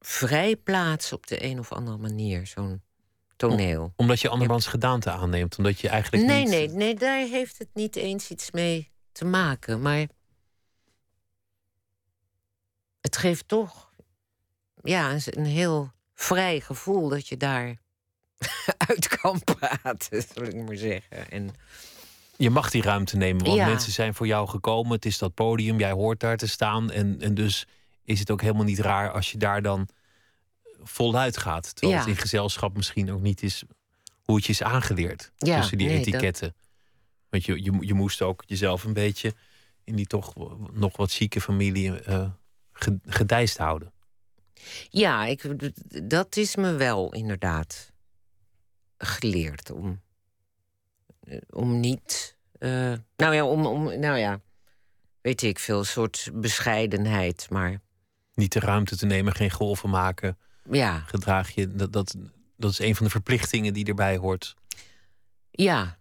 vrijplaats 0.00 1.12
op 1.12 1.26
de 1.26 1.44
een 1.44 1.58
of 1.58 1.72
andere 1.72 1.96
manier, 1.96 2.46
zo'n 2.46 2.82
toneel. 3.36 3.92
Omdat 3.96 4.20
je 4.20 4.28
andermans 4.28 4.66
gedaante 4.66 5.10
aanneemt. 5.10 5.58
Omdat 5.58 5.80
je 5.80 5.88
eigenlijk 5.88 6.24
Nee, 6.24 6.40
niet... 6.40 6.50
nee, 6.50 6.68
nee, 6.68 6.94
daar 6.94 7.26
heeft 7.26 7.58
het 7.58 7.68
niet 7.72 7.96
eens 7.96 8.30
iets 8.30 8.50
mee 8.50 8.91
te 9.12 9.24
maken. 9.24 9.80
Maar 9.82 10.06
het 13.00 13.16
geeft 13.16 13.48
toch 13.48 13.90
ja, 14.82 15.16
een, 15.26 15.44
heel 15.44 15.92
vrij 16.14 16.60
gevoel 16.60 17.08
dat 17.08 17.28
je 17.28 17.36
daar 17.36 17.76
uit 18.88 19.08
kan 19.08 19.40
praten, 19.44 20.22
zal 20.34 20.42
ik 20.42 20.54
maar 20.54 20.76
zeggen. 20.76 21.30
En 21.30 21.50
Je 22.36 22.50
mag 22.50 22.70
die 22.70 22.82
ruimte 22.82 23.16
nemen, 23.16 23.44
want 23.44 23.56
Ja. 23.56 23.66
mensen 23.66 23.92
zijn 23.92 24.14
voor 24.14 24.26
jou 24.26 24.48
gekomen. 24.48 24.92
Het 24.92 25.04
is 25.04 25.18
dat 25.18 25.34
podium, 25.34 25.78
jij 25.78 25.92
hoort 25.92 26.20
daar 26.20 26.36
te 26.36 26.48
staan. 26.48 26.90
En, 26.90 27.20
en 27.20 27.34
dus 27.34 27.66
is 28.04 28.18
het 28.18 28.30
ook 28.30 28.40
helemaal 28.40 28.64
niet 28.64 28.78
raar 28.78 29.10
als 29.10 29.32
je 29.32 29.38
daar 29.38 29.62
dan 29.62 29.88
voluit 30.82 31.36
gaat. 31.36 31.74
Terwijl 31.74 31.98
Ja. 31.98 32.06
het 32.06 32.16
in 32.16 32.20
gezelschap 32.22 32.76
misschien 32.76 33.12
ook 33.12 33.20
niet 33.20 33.42
is 33.42 33.62
hoe 34.22 34.36
het 34.36 34.46
je 34.46 34.52
is 34.52 34.62
aangeleerd. 34.62 35.30
Ja, 35.36 35.60
tussen 35.60 35.78
die 35.78 35.88
nee, 35.88 35.98
etiketten. 35.98 36.54
Want 37.32 37.44
je, 37.44 37.62
je, 37.62 37.76
je 37.80 37.94
moest 37.94 38.22
ook 38.22 38.42
jezelf 38.46 38.84
een 38.84 38.92
beetje 38.92 39.34
in 39.84 39.96
die 39.96 40.06
toch 40.06 40.34
nog 40.72 40.96
wat 40.96 41.12
chique 41.12 41.40
familie 41.40 41.92
ge- 42.72 42.98
gedijst 43.06 43.56
houden. 43.58 43.92
ja, 44.90 45.24
ik, 45.26 45.42
dat 46.08 46.36
is 46.36 46.56
me 46.56 46.72
wel 46.74 47.12
inderdaad 47.12 47.92
geleerd 48.98 49.70
om, 49.70 50.00
eh, 51.20 51.38
om 51.50 51.80
niet. 51.80 52.36
eh, 52.58 52.94
nou 53.16 53.34
ja, 53.34 53.44
om, 53.46 53.66
om, 53.66 53.98
nou 53.98 54.18
ja, 54.18 54.40
weet 55.20 55.42
ik 55.42 55.58
veel, 55.58 55.78
een 55.78 55.84
soort 55.86 56.30
bescheidenheid. 56.32 57.46
Maar 57.50 57.80
Niet 58.34 58.52
de 58.52 58.60
ruimte 58.60 58.96
te 58.96 59.06
nemen, 59.06 59.34
geen 59.34 59.50
golven 59.50 59.90
maken. 59.90 60.38
ja, 60.70 60.98
Gedraag 60.98 61.50
je. 61.50 61.74
Dat, 61.74 61.92
dat, 61.92 62.14
dat 62.56 62.70
is 62.70 62.78
een 62.78 62.96
van 62.96 63.04
de 63.04 63.10
verplichtingen 63.12 63.72
die 63.72 63.84
erbij 63.86 64.16
hoort. 64.16 64.56
ja. 65.50 66.00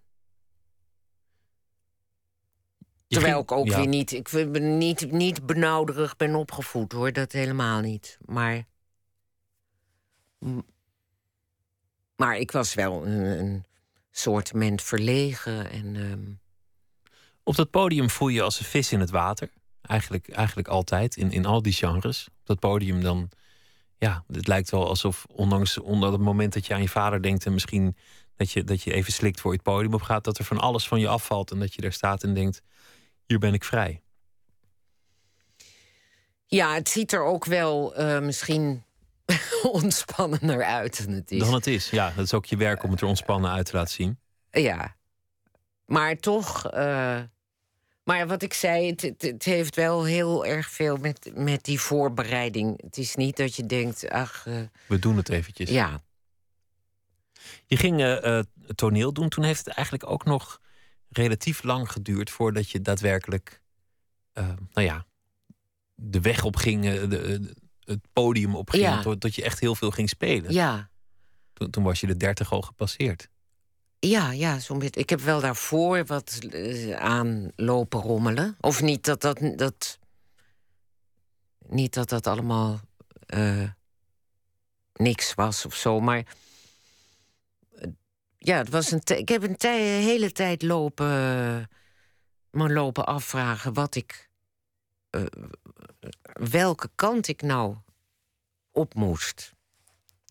Je 2.80 3.01
Terwijl 3.12 3.40
ik 3.40 3.52
ook 3.52 3.68
ja. 3.68 3.78
weer 3.78 3.88
niet, 3.88 4.12
ik 4.12 4.30
ben 4.32 4.78
niet, 4.78 5.12
niet 5.12 5.46
benauwderig 5.46 6.18
ben 6.18 6.36
opgevoed 6.36 6.92
hoor, 6.92 7.12
dat 7.12 7.32
helemaal 7.32 7.80
niet. 7.80 8.18
Maar, 8.26 8.66
maar 12.16 12.38
ik 12.38 12.52
was 12.52 12.74
wel 12.74 13.06
een, 13.06 13.40
een 13.40 13.66
soort 14.12 14.54
ment 14.54 14.82
verlegen 14.82 15.72
en 15.72 15.96
ehm, 15.96 16.32
Op 17.44 17.56
dat 17.56 17.70
podium 17.70 18.10
voel 18.10 18.28
je 18.28 18.36
je 18.36 18.42
als 18.42 18.60
een 18.60 18.66
vis 18.66 18.92
in 18.92 19.00
het 19.00 19.10
water. 19.10 19.50
Eigenlijk, 19.82 20.30
eigenlijk 20.30 20.68
altijd, 20.68 21.18
in, 21.18 21.32
in 21.32 21.46
al 21.46 21.62
die 21.62 21.74
genres. 21.74 22.28
Op 22.28 22.46
dat 22.46 22.60
podium 22.60 23.02
dan... 23.02 23.30
Ja, 23.98 24.24
het 24.28 24.48
lijkt 24.48 24.70
wel 24.70 24.88
alsof 24.88 25.26
ondanks 25.30 25.78
onder 25.78 26.12
het 26.12 26.22
moment 26.22 26.54
dat 26.54 26.66
je 26.66 26.74
aan 26.74 26.82
je 26.82 26.90
vader 26.90 27.22
denkt... 27.22 27.46
en 27.46 27.54
misschien 27.54 27.96
dat 28.36 28.52
je, 28.52 28.64
dat 28.64 28.82
je 28.82 28.94
even 28.94 29.14
slikt 29.14 29.42
voor 29.42 29.52
je 29.52 29.58
het 29.58 29.66
podium 29.66 29.94
op 29.94 30.02
gaat... 30.02 30.24
dat 30.24 30.38
er 30.38 30.46
van 30.46 30.60
alles 30.60 30.88
van 30.88 31.00
je 31.00 31.08
afvalt 31.08 31.52
en 31.52 31.60
dat 31.60 31.74
je 31.74 31.82
daar 31.82 31.94
staat 31.94 32.24
en 32.24 32.34
denkt... 32.34 32.62
hier 33.32 33.40
ben 33.40 33.54
ik 33.54 33.64
vrij. 33.64 34.02
ja, 36.46 36.74
het 36.74 36.90
ziet 36.90 37.12
er 37.12 37.24
ook 37.24 37.46
wel 37.46 37.96
eh, 37.96 38.20
misschien 38.20 38.84
ontspannender 39.82 40.64
uit 40.64 41.06
dan 41.06 41.14
het 41.16 41.32
is. 41.32 41.40
Dan 41.40 41.54
het 41.54 41.68
is. 41.68 41.90
Ja, 41.90 42.12
dat 42.16 42.26
is 42.26 42.34
ook 42.34 42.46
je 42.46 42.58
werk 42.58 42.84
om 42.84 42.92
het 42.92 43.02
er 43.02 43.08
ontspannen 43.08 43.52
uit 43.52 43.66
te 43.66 43.76
laten 43.76 43.94
zien. 43.94 44.20
Ja. 44.52 44.96
Maar 45.86 46.16
toch, 46.18 46.70
eh, 46.70 47.20
Maar 48.04 48.28
wat 48.28 48.42
ik 48.42 48.54
zei, 48.54 48.90
het, 48.90 49.02
het, 49.02 49.22
het 49.22 49.44
heeft 49.44 49.76
wel 49.76 50.04
heel 50.04 50.46
erg 50.46 50.70
veel 50.70 50.98
met, 50.98 51.32
met 51.36 51.64
die 51.64 51.80
voorbereiding. 51.80 52.82
Het 52.82 52.98
is 52.98 53.16
niet 53.16 53.38
dat 53.38 53.56
je 53.56 53.66
denkt, 53.66 54.10
ach, 54.10 54.48
eh, 54.48 54.56
We 54.88 55.00
doen 55.00 55.18
het 55.18 55.30
eventjes. 55.30 55.70
ja. 55.70 56.02
Je 57.66 57.78
ging 57.78 58.00
eh, 58.00 58.38
eh, 58.38 58.46
toneel 58.76 59.14
doen. 59.14 59.30
Toen 59.30 59.44
heeft 59.44 59.66
het 59.66 59.74
eigenlijk 59.76 60.10
ook 60.10 60.26
nog 60.26 60.60
relatief 61.12 61.64
lang 61.64 61.92
geduurd 61.92 62.30
voordat 62.30 62.70
je 62.70 62.82
daadwerkelijk, 62.82 63.62
eh, 64.34 64.48
nou 64.74 64.88
ja, 64.88 65.06
de 65.96 66.22
weg 66.22 66.44
op 66.44 66.56
ging, 66.56 66.86
eh, 66.86 66.94
de, 67.00 67.08
de- 67.08 67.56
het 67.82 68.00
podium 68.14 68.56
op 68.56 68.70
ging, 68.70 68.84
Ja. 68.84 69.02
tot, 69.02 69.20
tot 69.22 69.36
je 69.36 69.44
echt 69.44 69.60
heel 69.60 69.76
veel 69.76 69.92
ging 69.92 70.10
spelen. 70.10 70.54
Ja, 70.54 70.90
Toen, 71.54 71.70
toen 71.70 71.84
was 71.84 72.00
je 72.00 72.08
de 72.08 72.18
dertig 72.18 72.52
al 72.52 72.62
gepasseerd. 72.62 73.30
ja, 74.00 74.32
ja 74.32 74.60
zo'n 74.60 74.80
beetje. 74.80 75.00
Ik 75.00 75.10
heb 75.10 75.20
wel 75.20 75.42
daarvoor 75.42 76.06
wat 76.06 76.40
eh, 76.52 76.92
aan 76.96 77.52
lopen 77.56 78.00
rommelen. 78.00 78.56
Of 78.60 78.82
niet 78.82 79.04
dat 79.06 79.22
dat... 79.22 79.40
dat 79.56 80.00
niet 81.68 81.94
dat 81.94 82.10
dat 82.10 82.28
allemaal 82.28 82.80
eh, 83.26 83.70
niks 84.94 85.34
was 85.34 85.66
of 85.66 85.76
zo, 85.76 86.00
maar... 86.00 86.26
Ja, 88.44 88.58
het 88.58 88.70
was 88.70 88.92
een 88.92 89.02
ik 89.06 89.30
heb 89.30 89.44
een 89.44 89.56
hele 89.80 90.32
tijd 90.32 90.62
lopen, 90.62 91.08
me 92.50 92.74
lopen 92.74 93.06
afvragen 93.06 93.74
wat 93.74 93.96
ik, 93.96 94.30
eh, 95.10 95.24
welke 96.34 96.90
kant 96.96 97.28
ik 97.28 97.42
nou 97.42 97.76
op 98.72 98.94
moest. 98.94 99.54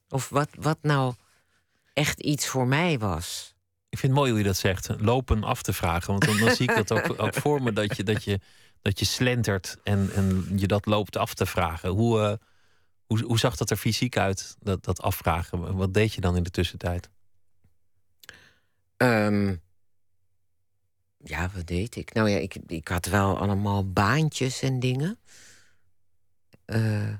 Of 0.08 0.28
wat, 0.28 0.48
wat 0.58 0.78
nou 0.82 1.14
echt 1.92 2.20
iets 2.20 2.46
voor 2.46 2.66
mij 2.66 2.98
was. 2.98 3.54
Ik 3.88 3.98
vind 3.98 4.12
het 4.12 4.20
mooi 4.20 4.30
hoe 4.30 4.40
je 4.40 4.46
dat 4.46 4.56
zegt. 4.56 4.90
Lopen 4.98 5.44
af 5.44 5.62
te 5.62 5.72
vragen. 5.72 6.10
Want 6.10 6.24
dan, 6.24 6.38
dan 6.38 6.54
zie 6.54 6.70
ik 6.70 6.86
dat 6.86 6.92
ook, 6.92 7.22
ook 7.22 7.34
voor 7.34 7.62
me 7.62 7.72
dat 7.72 7.96
je, 7.96 8.02
dat 8.02 8.24
je, 8.24 8.40
dat 8.82 8.98
je 8.98 9.04
slentert 9.04 9.76
en, 9.82 10.10
en 10.14 10.52
je 10.56 10.66
dat 10.66 10.86
loopt 10.86 11.16
af 11.16 11.34
te 11.34 11.46
vragen. 11.46 11.90
Hoe, 11.90 12.20
eh, 12.20 12.32
hoe, 13.06 13.24
hoe 13.24 13.38
zag 13.38 13.56
dat 13.56 13.70
er 13.70 13.76
fysiek 13.76 14.16
uit, 14.16 14.56
dat, 14.60 14.84
dat 14.84 15.02
afvragen? 15.02 15.76
Wat 15.76 15.94
deed 15.94 16.14
je 16.14 16.20
dan 16.20 16.36
in 16.36 16.42
de 16.42 16.50
tussentijd? 16.50 17.10
Ehm, 19.00 19.54
ja, 21.24 21.50
wat 21.54 21.66
deed 21.66 21.96
ik? 21.96 22.12
Nou 22.12 22.28
ja, 22.28 22.38
ik, 22.38 22.56
ik 22.66 22.88
had 22.88 23.06
wel 23.06 23.38
allemaal 23.38 23.92
baantjes 23.92 24.62
en 24.62 24.80
dingen. 24.80 25.18
Eh, 26.64 27.14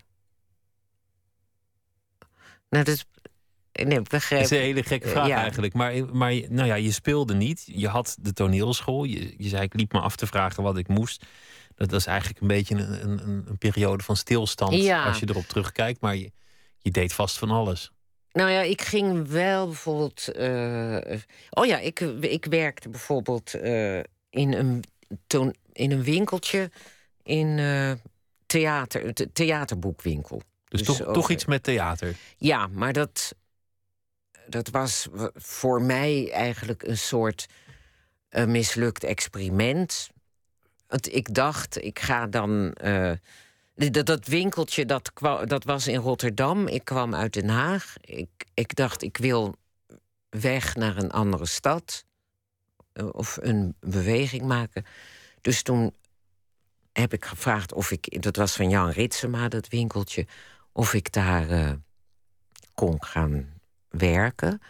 nou, 2.69 2.85
dat 2.85 2.89
is. 2.89 3.05
Nee, 3.73 4.03
begrijp. 4.03 4.43
Is 4.43 4.51
een 4.51 4.59
hele 4.59 4.83
gekke 4.83 5.07
Eh, 5.07 5.11
vraag 5.13 5.27
ja. 5.27 5.37
eigenlijk. 5.37 5.75
Maar, 5.75 6.15
maar 6.15 6.35
nou 6.49 6.67
ja, 6.67 6.75
je 6.75 6.91
speelde 6.93 7.35
niet. 7.35 7.63
Je 7.67 7.89
had 7.89 8.17
de 8.21 8.33
toneelschool. 8.33 9.05
Je, 9.05 9.35
je 9.39 9.49
zei, 9.49 9.63
ik 9.63 9.75
liep 9.75 9.93
me 9.93 10.01
af 10.01 10.17
te 10.17 10.27
vragen 10.27 10.63
wat 10.63 10.77
ik 10.77 10.89
moest. 10.89 11.27
Dat 11.75 11.91
was 11.91 12.07
eigenlijk 12.07 12.41
een 12.41 12.47
beetje 12.49 12.75
een, 12.75 13.03
een, 13.11 13.29
een- 13.29 13.45
een 13.49 13.59
periode 13.59 14.03
van 14.05 14.17
stilstand 14.17 14.75
Ja. 14.75 15.05
als 15.05 15.19
je 15.21 15.29
erop 15.29 15.45
terugkijkt. 15.47 16.01
Maar 16.01 16.17
je, 16.17 16.33
je 16.79 16.91
deed 16.91 17.13
vast 17.13 17.39
van 17.39 17.51
alles. 17.51 17.93
Nou 18.33 18.51
ja, 18.51 18.61
ik 18.61 18.81
ging 18.83 19.29
wel 19.29 19.67
bijvoorbeeld. 19.67 20.29
eh, 20.29 21.19
oh 21.51 21.67
ja, 21.67 21.79
ik, 21.79 22.01
ik 22.21 22.45
werkte 22.45 22.89
bijvoorbeeld 22.89 23.55
eh, 23.55 23.99
in, 24.31 24.53
een 24.53 24.85
toon, 25.27 25.55
in 25.73 25.91
een 25.91 26.03
winkeltje 26.03 26.71
in 27.23 27.59
eh, 27.59 27.93
theater, 28.47 29.15
the- 29.15 29.33
theaterboekwinkel. 29.33 30.43
Dus, 30.69 30.83
Dus 30.83 30.97
toch, 30.97 31.13
toch 31.13 31.31
iets 31.31 31.45
met 31.45 31.63
theater. 31.63 32.15
Ja, 32.37 32.67
maar 32.67 32.93
dat, 32.93 33.35
dat 34.47 34.69
was 34.69 35.09
voor 35.35 35.83
mij 35.83 36.31
eigenlijk 36.33 36.83
een 36.83 36.99
soort 36.99 37.47
mislukt 38.47 39.05
experiment. 39.05 40.09
Want 40.87 41.15
ik 41.15 41.35
dacht, 41.35 41.85
ik 41.85 41.99
ga 41.99 42.27
dan. 42.27 42.75
Dat, 43.89 44.07
dat 44.07 44.27
winkeltje 44.27 44.87
dat, 44.87 45.11
dat 45.45 45.65
was 45.65 45.87
in 45.87 45.99
Rotterdam. 45.99 46.67
Ik 46.67 46.85
kwam 46.85 47.15
uit 47.15 47.33
Den 47.33 47.49
Haag. 47.49 47.95
Ik, 48.01 48.31
ik 48.55 48.75
dacht, 48.75 49.03
ik 49.03 49.17
wil 49.17 49.55
weg 50.29 50.75
naar 50.75 50.97
een 50.97 51.11
andere 51.11 51.47
stad. 51.47 52.05
eh, 52.93 53.09
Of 53.13 53.39
een 53.41 53.75
beweging 53.81 54.43
maken. 54.43 54.85
Dus 55.41 55.63
toen 55.63 55.95
heb 56.93 57.13
ik 57.13 57.25
gevraagd 57.25 57.73
of 57.73 57.91
ik. 57.91 58.23
Dat 58.23 58.37
was 58.37 58.57
van 58.57 58.69
Jan 58.69 58.91
Ritsema, 58.91 59.49
dat 59.49 59.69
winkeltje. 59.69 60.27
Of 60.73 60.95
ik 60.95 61.13
daar 61.13 61.51
eh, 61.51 61.73
kon 62.75 63.05
gaan 63.05 63.61
werken. 63.89 64.61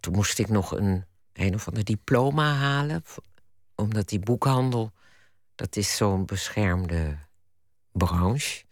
Toen 0.00 0.14
moest 0.14 0.38
ik 0.38 0.48
nog 0.48 0.70
een, 0.70 1.04
een 1.32 1.54
of 1.54 1.68
ander 1.68 1.84
diploma 1.84 2.54
halen. 2.54 3.02
Omdat 3.74 4.08
die 4.08 4.18
boekhandel, 4.20 4.92
dat 5.54 5.76
is 5.76 5.96
zo'n 5.96 6.26
beschermde 6.26 7.18
branche. 7.98 8.64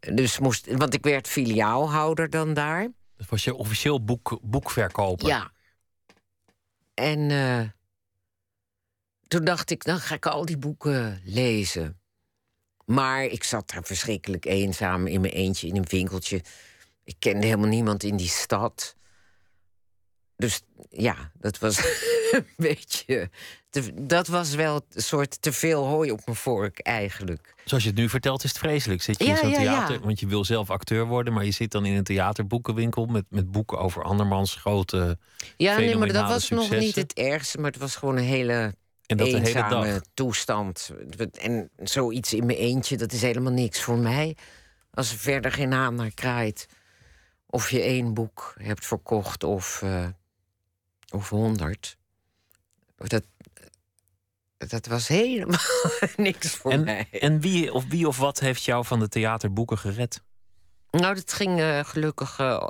Dus 0.00 0.38
moest, 0.38 0.76
want 0.76 0.94
ik 0.94 1.02
werd 1.02 1.28
filiaalhouder 1.28 2.30
dan 2.30 2.54
daar. 2.54 2.88
Dus 3.16 3.26
was 3.28 3.44
je 3.44 3.54
officieel 3.54 4.04
boek, 4.04 4.38
boekverkoper. 4.42 5.28
Ja. 5.28 5.52
En 6.94 7.30
eh, 7.30 7.68
toen 9.26 9.44
dacht 9.44 9.70
ik, 9.70 9.84
dan 9.84 9.98
ga 9.98 10.14
ik 10.14 10.26
al 10.26 10.44
die 10.44 10.58
boeken 10.58 11.20
lezen. 11.24 12.00
Maar 12.84 13.24
ik 13.24 13.44
zat 13.44 13.70
daar 13.70 13.84
verschrikkelijk 13.84 14.44
eenzaam 14.44 15.06
in 15.06 15.20
mijn 15.20 15.32
eentje 15.32 15.66
in 15.66 15.76
een 15.76 15.88
winkeltje. 15.88 16.42
Ik 17.04 17.16
kende 17.18 17.46
helemaal 17.46 17.68
niemand 17.68 18.02
in 18.02 18.16
die 18.16 18.28
stad. 18.28 18.96
Dus 20.36 20.62
ja, 20.90 21.30
dat 21.34 21.58
was 21.58 21.76
een 22.38 22.46
beetje. 22.56 23.30
te- 23.70 24.06
dat 24.06 24.26
was 24.26 24.54
wel 24.54 24.84
een 24.92 25.02
soort 25.02 25.42
te 25.42 25.52
veel 25.52 25.84
hooi 25.86 26.10
op 26.10 26.20
mijn 26.24 26.36
vork 26.36 26.78
eigenlijk. 26.78 27.54
Zoals 27.64 27.82
je 27.82 27.88
het 27.88 27.98
nu 27.98 28.08
vertelt, 28.08 28.44
is 28.44 28.50
het 28.50 28.58
vreselijk. 28.58 29.02
Zit 29.02 29.18
je 29.18 29.24
Ja, 29.24 29.30
in 29.30 29.36
zo'n 29.36 29.50
ja, 29.50 29.60
ja. 29.60 29.62
theater, 29.86 30.00
want 30.00 30.20
je 30.20 30.26
wil 30.26 30.44
zelf 30.44 30.70
acteur 30.70 31.06
worden, 31.06 31.32
maar 31.32 31.44
je 31.44 31.50
zit 31.50 31.70
dan 31.70 31.84
in 31.84 31.94
een 31.94 32.04
theaterboekenwinkel 32.04 33.06
met, 33.06 33.24
met 33.28 33.50
boeken 33.52 33.78
over 33.78 34.02
andermans 34.02 34.54
grote. 34.54 35.18
Ja, 35.56 35.76
nee, 35.78 35.96
maar 35.96 36.12
dat 36.12 36.28
was 36.28 36.48
nog 36.48 36.70
niet 36.70 36.94
het 36.94 37.12
ergste, 37.12 37.58
maar 37.60 37.70
het 37.70 37.80
was 37.80 37.96
gewoon 37.96 38.16
een 38.16 38.24
hele 38.24 38.52
En 39.06 39.16
dat 39.16 39.18
de 39.18 39.24
hele 39.24 39.38
eenzame 39.46 39.92
dag. 39.92 40.00
toestand. 40.14 40.90
En 41.32 41.70
zoiets 41.76 42.32
in 42.34 42.46
mijn 42.46 42.58
eentje, 42.58 42.96
dat 42.96 43.12
is 43.12 43.22
helemaal 43.22 43.52
niks 43.52 43.80
voor 43.82 43.98
mij. 43.98 44.36
Als 44.90 45.10
er 45.12 45.18
verder 45.18 45.52
geen 45.52 45.72
haan 45.72 45.94
naar 45.94 46.10
kraait. 46.14 46.66
Of 47.46 47.70
je 47.70 47.80
één 47.80 48.14
boek 48.14 48.54
hebt 48.58 48.86
verkocht 48.86 49.44
of, 49.44 49.82
eh, 49.82 50.06
of 51.10 51.28
honderd. 51.28 51.96
Dat, 52.96 53.22
dat 54.56 54.86
was 54.86 55.08
helemaal 55.08 55.60
niks 56.16 56.50
voor 56.54 56.70
En, 56.70 56.84
mij. 56.84 57.08
en 57.10 57.40
wie, 57.40 57.72
of 57.72 57.84
wie 57.88 58.08
of 58.08 58.16
wat 58.18 58.40
heeft 58.40 58.64
jou 58.64 58.84
van 58.84 58.98
de 58.98 59.08
theaterboeken 59.08 59.78
gered? 59.78 60.22
Nou, 60.90 61.14
dat 61.14 61.32
ging 61.32 61.60
eh, 61.60 61.84
gelukkig. 61.84 62.38
eh, 62.38 62.66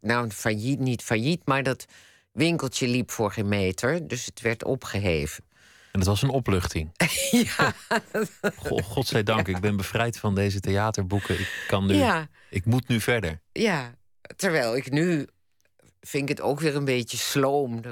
nou, 0.00 0.30
failliet, 0.30 0.78
niet 0.78 1.02
failliet, 1.02 1.46
maar 1.46 1.62
dat 1.62 1.84
winkeltje 2.32 2.88
liep 2.88 3.10
voor 3.10 3.32
geen 3.32 3.48
meter. 3.48 4.06
Dus 4.08 4.24
het 4.26 4.40
werd 4.40 4.64
opgeheven. 4.64 5.44
En 5.92 5.98
dat 5.98 6.08
was 6.08 6.22
een 6.22 6.28
opluchting. 6.28 6.90
ja, 7.30 7.74
Go- 8.64 8.76
Godzijdank, 8.82 9.48
ik 9.48 9.60
ben 9.60 9.76
bevrijd 9.76 10.18
van 10.18 10.34
deze 10.34 10.60
theaterboeken. 10.60 11.40
Ik, 11.40 11.64
kan 11.66 11.86
nu, 11.86 11.94
ja. 11.94 12.28
ik 12.50 12.64
moet 12.64 12.88
nu 12.88 13.00
verder. 13.00 13.40
Ja, 13.52 13.94
terwijl 14.36 14.76
ik 14.76 14.90
nu 14.90 15.26
vind 16.00 16.22
ik 16.22 16.28
het 16.28 16.40
ook 16.40 16.60
weer 16.60 16.76
een 16.76 16.84
beetje 16.84 17.16
sloom 17.16 17.82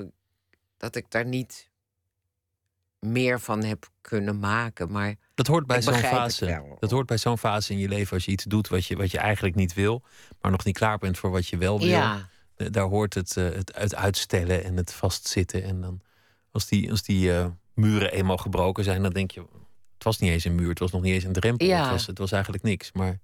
dat 0.78 0.96
ik 0.96 1.10
daar 1.10 1.26
niet 1.26 1.70
meer 2.98 3.40
van 3.40 3.64
heb 3.64 3.88
kunnen 4.00 4.38
maken. 4.38 4.92
Maar 4.92 5.14
Dat 5.34 5.46
hoort 5.46 5.66
bij 5.66 5.82
zo'n 5.82 5.94
fase. 5.94 6.76
Dat 6.78 6.90
hoort 6.90 7.06
bij 7.06 7.18
zo'n 7.18 7.38
fase 7.38 7.72
in 7.72 7.78
je 7.78 7.88
leven 7.88 8.12
als 8.12 8.24
je 8.24 8.30
iets 8.30 8.44
doet 8.44 8.68
wat 8.68 8.86
je, 8.86 8.96
wat 8.96 9.10
je 9.10 9.18
eigenlijk 9.18 9.54
niet 9.54 9.74
wil, 9.74 10.02
maar 10.40 10.50
nog 10.50 10.64
niet 10.64 10.76
klaar 10.76 10.98
bent 10.98 11.18
voor 11.18 11.30
wat 11.30 11.48
je 11.48 11.56
wel 11.56 11.78
wil. 11.78 11.88
ja, 11.88 12.28
Daar 12.56 12.84
hoort 12.84 13.14
het, 13.14 13.36
eh, 13.36 13.44
het, 13.44 13.72
het 13.76 13.94
uitstellen 13.94 14.64
en 14.64 14.76
het 14.76 14.92
vastzitten. 14.92 15.62
En 15.62 15.80
dan, 15.80 16.00
als 16.50 16.66
die, 16.66 16.90
als 16.90 17.02
die 17.02 17.32
eh, 17.32 17.46
muren 17.74 18.12
eenmaal 18.12 18.36
gebroken 18.36 18.84
zijn, 18.84 19.02
dan 19.02 19.12
denk 19.12 19.30
je: 19.30 19.40
het 19.94 20.04
was 20.04 20.18
niet 20.18 20.30
eens 20.30 20.44
een 20.44 20.54
muur, 20.54 20.68
het 20.68 20.78
was 20.78 20.90
nog 20.90 21.02
niet 21.02 21.14
eens 21.14 21.24
een 21.24 21.32
drempel. 21.32 21.66
Ja. 21.66 21.82
Het, 21.82 21.90
was, 21.90 22.06
het 22.06 22.18
was 22.18 22.32
eigenlijk 22.32 22.62
niks. 22.62 22.92
Maar 22.92 23.18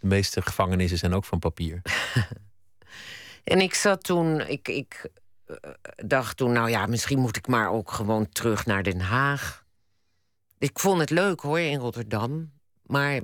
de 0.00 0.06
meeste 0.06 0.42
gevangenissen 0.42 0.98
zijn 0.98 1.14
ook 1.14 1.24
van 1.24 1.38
papier. 1.38 1.82
en 3.44 3.60
ik 3.60 3.74
zat 3.74 4.04
toen, 4.04 4.40
ik, 4.40 4.68
ik 4.68 5.10
dacht 5.96 6.36
toen, 6.36 6.52
nou 6.52 6.70
ja, 6.70 6.86
misschien 6.86 7.18
moet 7.18 7.36
ik 7.36 7.46
maar 7.46 7.70
ook 7.70 7.90
gewoon 7.90 8.28
terug 8.28 8.66
naar 8.66 8.82
Den 8.82 9.00
Haag. 9.00 9.66
Ik 10.58 10.78
vond 10.78 11.00
het 11.00 11.10
leuk 11.10 11.40
hoor 11.40 11.58
in 11.60 11.78
Rotterdam, 11.78 12.52
maar 12.82 13.20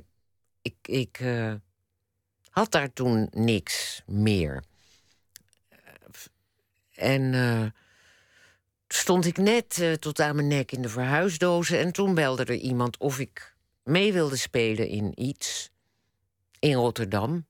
ik, 0.61 0.75
ik 0.81 1.19
eh, 1.19 1.53
had 2.49 2.71
daar 2.71 2.93
toen 2.93 3.27
niks 3.31 4.03
meer. 4.05 4.63
En 6.93 7.33
eh, 7.33 7.65
stond 8.87 9.25
ik 9.25 9.37
net 9.37 9.79
eh, 9.79 9.93
tot 9.93 10.19
aan 10.19 10.35
mijn 10.35 10.47
nek 10.47 10.71
in 10.71 10.81
de 10.81 10.89
verhuisdozen. 10.89 11.79
En 11.79 11.91
toen 11.91 12.13
belde 12.13 12.45
er 12.45 12.55
iemand 12.55 12.97
of 12.97 13.19
ik 13.19 13.55
mee 13.83 14.13
wilde 14.13 14.37
spelen 14.37 14.87
in 14.87 15.21
iets 15.21 15.71
in 16.59 16.73
Rotterdam. 16.73 17.45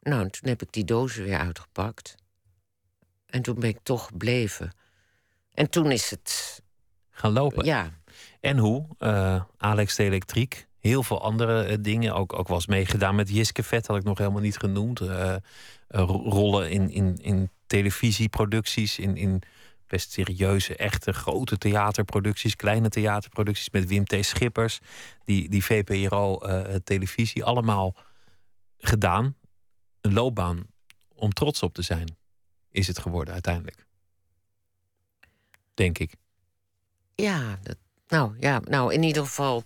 Nou, 0.00 0.22
en 0.22 0.30
toen 0.30 0.48
heb 0.48 0.62
ik 0.62 0.72
die 0.72 0.84
dozen 0.84 1.24
weer 1.24 1.38
uitgepakt. 1.38 2.14
En 3.28 3.42
toen 3.42 3.54
ben 3.60 3.68
ik 3.68 3.78
toch 3.82 4.06
gebleven. 4.06 4.72
En 5.54 5.70
toen 5.70 5.90
is 5.90 6.10
het. 6.10 6.62
Gaan 7.10 7.32
lopen. 7.32 7.64
Ja, 7.64 7.90
En 8.40 8.58
hoe? 8.58 8.86
Eh, 8.98 9.42
Alex 9.56 9.94
de 9.96 10.02
Elektriek. 10.04 10.66
Heel 10.78 11.02
veel 11.02 11.22
andere 11.22 11.62
eh, 11.62 11.76
dingen. 11.80 12.14
Ook, 12.14 12.32
ook 12.38 12.48
was 12.48 12.66
meegedaan 12.66 13.14
met 13.14 13.28
Jiske 13.30 13.62
Vet, 13.62 13.86
had 13.86 13.96
ik 13.96 14.04
nog 14.04 14.18
helemaal 14.18 14.40
niet 14.40 14.56
genoemd. 14.56 15.00
Eh, 15.00 15.36
ro- 15.88 16.22
rollen 16.30 16.70
in, 16.70 16.90
in, 16.90 17.16
in 17.16 17.50
televisieproducties, 17.66 18.98
in, 18.98 19.16
in 19.16 19.42
best 19.86 20.12
serieuze, 20.12 20.76
echte 20.76 21.12
grote 21.12 21.58
theaterproducties, 21.58 22.56
kleine 22.56 22.88
theaterproducties 22.88 23.70
met 23.70 23.86
Wim 23.88 24.04
T. 24.04 24.16
Schippers, 24.20 24.78
die, 25.24 25.48
die 25.48 25.64
VPRO-televisie, 25.64 27.44
allemaal 27.44 27.94
gedaan. 28.78 29.36
Een 30.00 30.12
loopbaan 30.12 30.66
om 31.14 31.32
trots 31.32 31.62
op 31.62 31.74
te 31.74 31.82
zijn, 31.82 32.16
is 32.78 32.86
het 32.86 32.98
geworden 32.98 33.32
uiteindelijk. 33.34 33.86
Denk 35.74 35.98
ik. 35.98 36.12
Ja, 37.14 37.58
dat, 37.62 37.76
nou 38.08 38.36
ja, 38.40 38.60
nou 38.64 38.92
in 38.94 39.02
ieder 39.02 39.22
geval 39.24 39.64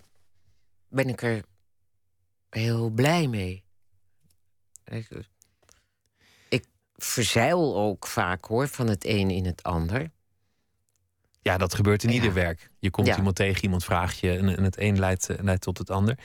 ben 0.89 1.09
ik 1.09 1.23
er 1.23 1.43
heel 2.51 2.91
blij 2.91 3.27
mee. 3.27 3.65
Ik, 4.85 5.09
ik 6.49 6.65
verzeil 6.97 7.77
ook 7.77 8.07
vaak 8.07 8.45
hoor, 8.45 8.69
van 8.69 8.87
het 8.89 9.05
een 9.05 9.31
in 9.31 9.45
het 9.47 9.63
ander. 9.63 10.11
Ja, 11.43 11.59
dat 11.59 11.75
gebeurt 11.75 12.03
in 12.03 12.09
Ja. 12.09 12.15
ieder 12.15 12.33
werk. 12.33 12.71
Je 12.79 12.91
komt 12.91 13.07
Ja. 13.07 13.17
iemand 13.17 13.37
tegen, 13.37 13.63
iemand 13.63 13.85
vraagt 13.85 14.19
je 14.19 14.37
en, 14.37 14.63
het 14.65 14.79
een 14.79 14.99
leidt, 14.99 15.29
eh, 15.29 15.37
leidt 15.43 15.63
tot 15.63 15.79
het 15.79 15.91
ander. 15.91 16.19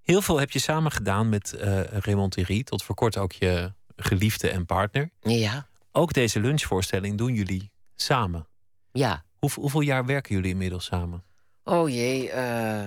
Heel 0.00 0.22
veel 0.22 0.38
heb 0.38 0.50
je 0.50 0.58
samen 0.58 0.92
gedaan 0.92 1.28
met 1.28 1.52
eh 1.52 1.82
Raymond 1.82 2.32
Thierry, 2.32 2.62
tot 2.62 2.82
voor 2.82 2.94
kort 2.94 3.16
ook 3.16 3.32
je 3.32 3.72
geliefde 3.96 4.50
en 4.50 4.66
partner. 4.66 5.10
Ja, 5.20 5.68
Ook 5.92 6.12
deze 6.12 6.40
lunchvoorstelling 6.40 7.18
doen 7.18 7.34
jullie 7.34 7.72
samen. 7.94 8.46
ja. 8.92 9.24
Hoe, 9.38 9.50
hoeveel 9.54 9.80
jaar 9.80 10.06
werken 10.06 10.34
jullie 10.34 10.50
inmiddels 10.50 10.84
samen? 10.84 11.24
Oh 11.64 11.88
jee, 11.88 12.30
eh, 12.30 12.84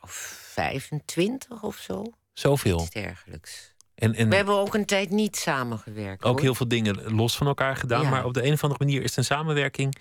of 0.00 0.10
25 0.52 1.62
of 1.62 1.76
zo. 1.76 2.04
Zoveel. 2.32 2.80
Iets 2.80 2.90
dergelijks. 2.90 3.74
En, 3.94 4.14
en 4.14 4.28
We 4.28 4.36
hebben 4.36 4.54
ook 4.54 4.74
een 4.74 4.84
tijd 4.84 5.10
niet 5.10 5.36
samengewerkt. 5.36 6.24
ook 6.24 6.32
hoor. 6.32 6.40
heel 6.40 6.54
veel 6.54 6.68
dingen 6.68 7.12
los 7.12 7.36
van 7.36 7.46
elkaar 7.46 7.76
gedaan. 7.76 8.02
Ja. 8.02 8.10
Maar 8.10 8.24
op 8.24 8.34
de 8.34 8.44
een 8.44 8.52
of 8.52 8.62
andere 8.62 8.84
manier 8.84 9.02
is 9.02 9.08
het 9.08 9.16
een 9.18 9.24
samenwerking 9.24 9.96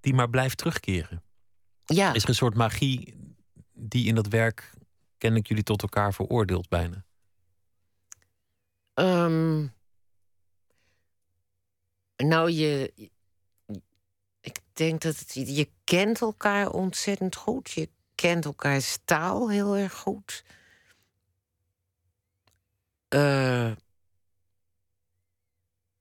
die 0.00 0.14
maar 0.14 0.30
blijft 0.30 0.56
terugkeren. 0.58 1.22
Ja, 1.84 2.14
Is 2.14 2.22
er 2.22 2.28
een 2.28 2.34
soort 2.34 2.54
magie 2.54 3.14
die 3.72 4.06
in 4.06 4.14
dat 4.14 4.26
werk 4.26 4.70
kennelijk 5.18 5.48
jullie 5.48 5.62
tot 5.64 5.82
elkaar 5.82 6.14
veroordeelt 6.14 6.68
bijna? 6.68 7.04
Ehm, 8.94 9.66
nou, 12.16 12.50
je. 12.50 12.92
Ik 14.40 14.60
denk 14.72 15.00
dat 15.00 15.18
het, 15.18 15.32
je 15.34 15.70
kent 15.84 16.20
elkaar 16.20 16.70
ontzettend 16.70 17.36
goed. 17.36 17.70
Je 17.70 17.88
kent 18.14 18.44
elkaars 18.44 18.98
taal 19.04 19.50
heel 19.50 19.76
erg 19.76 19.92
goed. 19.94 20.44
Eh, 23.08 23.72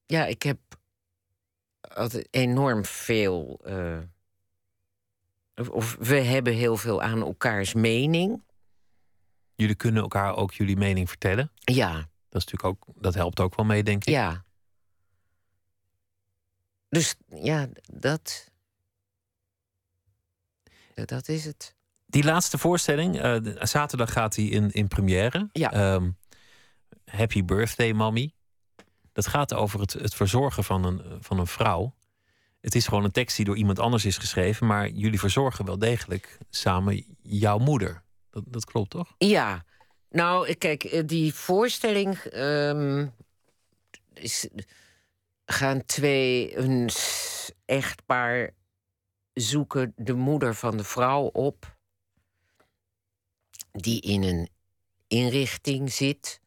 ja, 0.05 0.25
ik 0.25 0.43
heb 0.43 0.59
altijd 1.81 2.27
enorm 2.31 2.85
veel. 2.85 3.59
eh, 3.63 3.99
of 5.69 5.95
we 5.99 6.15
hebben 6.15 6.53
heel 6.53 6.77
veel 6.77 7.01
aan 7.01 7.21
elkaars 7.21 7.73
mening. 7.73 8.43
Jullie 9.55 9.75
kunnen 9.75 10.01
elkaar 10.01 10.35
ook 10.35 10.53
jullie 10.53 10.77
mening 10.77 11.09
vertellen. 11.09 11.51
Ja, 11.55 11.93
Dat, 12.29 12.41
is 12.41 12.51
natuurlijk 12.51 12.63
ook, 12.65 12.85
dat 12.95 13.13
helpt 13.13 13.39
ook 13.39 13.55
wel 13.55 13.65
mee, 13.65 13.83
denk 13.83 14.03
ik. 14.05 14.09
Ja. 14.09 14.44
Dus 16.95 17.15
ja, 17.29 17.67
dat. 17.93 18.51
Dat 21.05 21.27
is 21.27 21.45
het. 21.45 21.75
Die 22.05 22.23
laatste 22.23 22.57
voorstelling, 22.57 23.19
eh, 23.21 23.37
zaterdag 23.59 24.11
gaat 24.11 24.35
hij 24.35 24.45
in, 24.45 24.71
in 24.71 24.87
première. 24.87 25.49
Ja. 25.51 25.71
Ehm, 25.71 26.11
Happy 27.05 27.43
Birthday, 27.43 27.91
Mommy. 27.91 28.33
Dat 29.13 29.27
gaat 29.27 29.53
over 29.53 29.79
het, 29.79 29.93
het 29.93 30.15
verzorgen 30.15 30.63
van 30.63 30.85
een, 30.85 31.01
van 31.19 31.39
een 31.39 31.47
vrouw. 31.47 31.95
Het 32.61 32.75
is 32.75 32.87
gewoon 32.87 33.03
een 33.03 33.11
tekst 33.11 33.35
die 33.35 33.45
door 33.45 33.57
iemand 33.57 33.79
anders 33.79 34.05
is 34.05 34.17
geschreven, 34.17 34.67
maar 34.67 34.89
jullie 34.89 35.19
verzorgen 35.19 35.65
wel 35.65 35.79
degelijk 35.79 36.37
samen 36.49 37.17
jouw 37.21 37.57
moeder. 37.57 38.03
Dat, 38.29 38.43
dat 38.47 38.65
klopt 38.65 38.89
toch? 38.89 39.15
Ja. 39.17 39.65
Nou, 40.09 40.53
kijk, 40.53 40.83
eh, 40.83 41.03
die 41.05 41.33
voorstelling. 41.33 42.17
ehm, 42.17 43.07
is, 44.13 44.47
gaan 45.45 45.85
twee. 45.85 46.57
Een 46.57 46.89
echtpaar 47.65 48.51
zoeken 49.33 49.93
de 49.95 50.13
moeder 50.13 50.55
van 50.55 50.77
de 50.77 50.83
vrouw 50.83 51.23
op. 51.25 51.77
Die 53.71 54.01
in 54.01 54.23
een 54.23 54.49
inrichting 55.07 55.91
zit. 55.91 56.41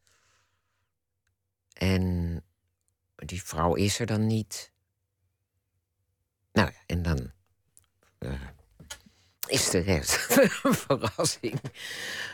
En 1.73 2.43
die 3.15 3.43
vrouw 3.43 3.73
is 3.73 3.99
er 3.99 4.05
dan 4.05 4.27
niet. 4.27 4.71
Nou 6.51 6.71
ja, 6.71 6.79
en 6.85 7.01
dan. 7.01 7.31
eh, 8.17 8.41
is 9.47 9.69
de 9.69 9.79
rest 9.79 10.37
een 10.63 10.73
verrassing. 10.73 11.61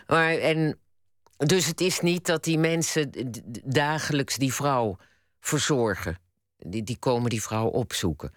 Maar 0.07 0.37
en. 0.37 0.79
Dus 1.37 1.65
het 1.65 1.81
is 1.81 1.99
niet 1.99 2.25
dat 2.25 2.43
die 2.43 2.57
mensen 2.57 3.11
dagelijks 3.65 4.35
die 4.35 4.53
vrouw 4.53 4.97
verzorgen. 5.39 6.19
Die, 6.57 6.83
die 6.83 6.97
komen 6.97 7.29
die 7.29 7.41
vrouw 7.41 7.67
opzoeken. 7.67 8.33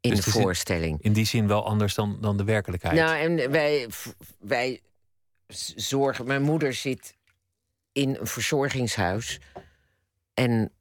In 0.00 0.10
Dus 0.10 0.24
de 0.24 0.30
voorstelling. 0.30 1.02
In 1.02 1.12
die 1.12 1.24
zin 1.26 1.46
wel 1.46 1.64
anders 1.66 1.94
dan, 1.94 2.18
dan 2.20 2.36
de 2.36 2.44
werkelijkheid. 2.44 2.94
Nou, 2.94 3.16
en 3.18 3.50
wij, 3.50 3.88
wij 4.38 4.80
zorgen. 5.76 6.26
Mijn 6.26 6.42
moeder 6.42 6.72
zit 6.74 7.16
in 7.92 8.16
een 8.20 8.26
verzorgingshuis. 8.26 9.40
En, 10.34 10.72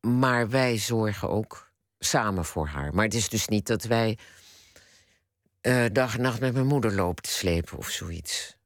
maar 0.00 0.48
wij 0.50 0.78
zorgen 0.78 1.28
ook 1.30 1.72
samen 1.98 2.44
voor 2.44 2.66
haar. 2.66 2.94
Maar 2.94 3.04
het 3.04 3.14
is 3.14 3.28
dus 3.28 3.48
niet 3.48 3.66
dat 3.66 3.84
wij 3.84 4.18
eh, 5.60 5.84
dag 5.92 6.14
en 6.16 6.22
nacht 6.22 6.40
met 6.40 6.52
mijn 6.54 6.66
moeder 6.66 6.92
lopen 6.94 7.22
te 7.22 7.30
slepen 7.30 7.78
of 7.78 7.88
zoiets. 7.88 8.56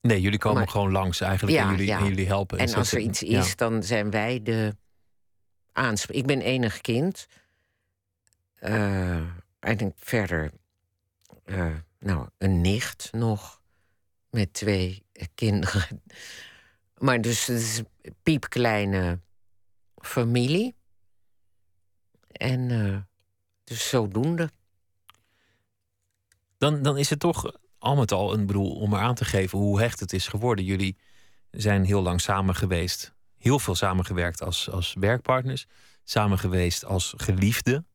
nee, 0.00 0.20
jullie 0.20 0.38
komen 0.38 0.58
maar- 0.58 0.68
gewoon 0.68 0.92
langs 0.92 1.20
eigenlijk 1.20 1.58
Ja, 1.58 1.64
en, 1.64 1.70
jullie, 1.70 1.86
ja. 1.86 1.98
en 1.98 2.04
jullie 2.06 2.26
helpen. 2.26 2.58
En 2.58 2.74
als 2.74 2.92
er 2.92 2.98
iets 3.00 3.20
ja. 3.20 3.40
is, 3.40 3.56
dan 3.56 3.82
zijn 3.82 4.10
wij 4.10 4.42
de 4.42 4.76
aansp. 5.76 6.10
Ik 6.10 6.26
ben 6.26 6.40
enig 6.40 6.80
kind. 6.80 7.26
Eh, 8.54 9.16
en 9.58 9.92
verder, 9.96 10.52
eh, 11.44 11.74
nou, 11.98 12.28
een 12.38 12.60
nicht 12.60 13.12
nog 13.12 13.60
met 14.30 14.52
twee 14.52 15.06
kinderen. 15.34 16.02
Maar 16.98 17.20
dus 17.20 17.46
het 17.46 17.60
is 17.60 17.78
een 17.78 18.14
piepkleine 18.22 19.20
familie. 19.96 20.74
En 22.28 22.70
eh, 22.70 22.98
dus 23.64 23.88
zodoende. 23.88 24.50
Dan, 26.58 26.82
dan 26.82 26.98
is 26.98 27.10
het 27.10 27.20
toch 27.20 27.52
al 27.78 27.96
met 27.96 28.12
al 28.12 28.32
een 28.32 28.46
bedoel 28.46 28.74
om 28.74 28.90
maar 28.90 29.02
aan 29.02 29.14
te 29.14 29.24
geven 29.24 29.58
hoe 29.58 29.80
hecht 29.80 30.00
het 30.00 30.12
is 30.12 30.28
geworden. 30.28 30.64
Jullie 30.64 30.96
zijn 31.50 31.84
heel 31.84 32.02
lang 32.02 32.20
samen 32.20 32.54
geweest. 32.54 33.15
Heel 33.46 33.58
veel 33.58 33.74
samengewerkt 33.74 34.42
als, 34.42 34.70
als 34.70 34.94
werkpartners. 34.98 35.66
Samen 36.04 36.38
geweest 36.38 36.84
als 36.84 37.14
geliefden. 37.16 37.86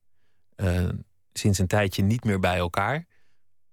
Eh, 0.56 0.89
sinds 1.34 1.60
een 1.60 1.68
tijdje 1.68 2.04
niet 2.04 2.24
meer 2.24 2.39
bij 2.39 2.58
elkaar. 2.58 3.06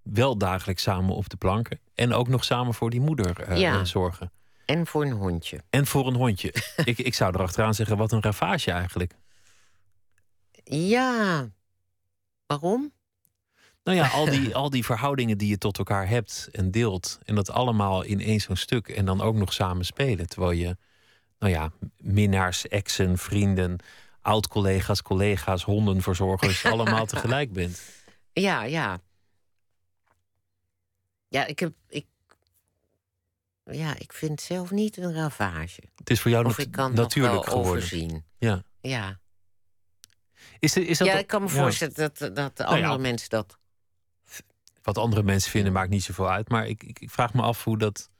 Wel 0.02 0.38
dagelijks 0.38 0.82
samen 0.82 1.14
op 1.14 1.28
de 1.28 1.36
planken. 1.36 1.80
En 1.94 2.12
ook 2.12 2.28
nog 2.28 2.44
samen 2.44 2.74
voor 2.74 2.90
die 2.90 3.00
moeder 3.00 3.40
eh, 3.40 3.58
Ja. 3.58 3.78
eh, 3.78 3.84
zorgen. 3.84 4.32
En 4.64 4.86
voor 4.86 5.02
een 5.04 5.12
hondje. 5.12 5.60
En 5.70 5.86
voor 5.86 6.06
een 6.06 6.14
hondje. 6.14 6.54
ik, 6.84 6.98
ik 6.98 7.14
zou 7.14 7.34
erachteraan 7.34 7.74
zeggen, 7.74 7.96
wat 7.96 8.12
een 8.12 8.22
ravage 8.22 8.70
eigenlijk. 8.70 9.14
Ja. 10.64 11.48
Waarom? 12.46 12.92
Nou 13.84 13.96
ja, 13.96 14.08
al 14.08 14.24
die, 14.24 14.54
al 14.62 14.70
die 14.70 14.84
verhoudingen 14.84 15.38
die 15.38 15.48
je 15.48 15.58
tot 15.58 15.78
elkaar 15.78 16.08
hebt 16.08 16.48
en 16.52 16.70
deelt. 16.70 17.18
En 17.24 17.34
dat 17.34 17.50
allemaal 17.50 18.02
in 18.02 18.20
één 18.20 18.40
zo'n 18.40 18.56
stuk. 18.56 18.88
En 18.88 19.04
dan 19.04 19.20
ook 19.20 19.34
nog 19.34 19.52
samen 19.52 19.84
spelen. 19.84 20.26
Terwijl 20.28 20.52
je, 20.52 20.76
nou 21.38 21.52
ja, 21.52 21.72
minnaars, 21.96 22.68
exen, 22.68 23.18
vrienden, 23.18 23.78
oud-collega's, 24.20 25.02
collega's, 25.02 25.62
hondenverzorgers, 25.62 26.64
allemaal 26.72 27.06
tegelijk 27.06 27.52
bent. 27.52 27.82
Ja, 28.32 28.62
ja. 28.62 29.00
Ja, 31.28 31.46
ik 31.46 31.58
heb. 31.58 31.72
Ik, 31.88 32.06
ja, 33.64 33.96
ik 33.98 34.12
vind 34.12 34.30
het 34.30 34.40
zelf 34.40 34.70
niet 34.70 34.96
een 34.96 35.14
ravage. 35.14 35.82
Het 35.96 36.10
is 36.10 36.20
voor 36.20 36.30
jou 36.30 36.44
Of 36.44 36.58
ik 36.58 36.70
kan 36.70 36.94
natuurlijk 36.94 37.34
nog 37.34 37.44
geworden. 37.44 37.70
overzien. 37.72 38.24
Ja. 38.38 38.62
Ja, 38.80 39.18
Is, 40.58 40.76
er- 40.76 40.86
is 40.88 40.98
dat 40.98 41.06
ja 41.06 41.14
ik 41.18 41.26
kan 41.26 41.42
me 41.42 41.48
ja, 41.48 41.54
voorstellen 41.54 41.94
dat, 41.94 42.18
dat 42.18 42.34
Nou 42.36 42.76
ja. 42.76 42.82
andere 42.84 42.98
mensen 42.98 43.28
dat. 43.30 43.58
Wat 44.82 44.98
andere 44.98 45.22
mensen 45.22 45.50
vinden 45.50 45.72
maakt 45.72 45.90
niet 45.90 46.02
zoveel 46.04 46.30
uit. 46.30 46.48
Maar 46.48 46.66
ik, 46.66 46.82
ik, 46.82 46.98
ik 46.98 47.10
vraag 47.10 47.34
me 47.34 47.42
af 47.42 47.64
hoe 47.64 47.78
dat. 47.78 48.10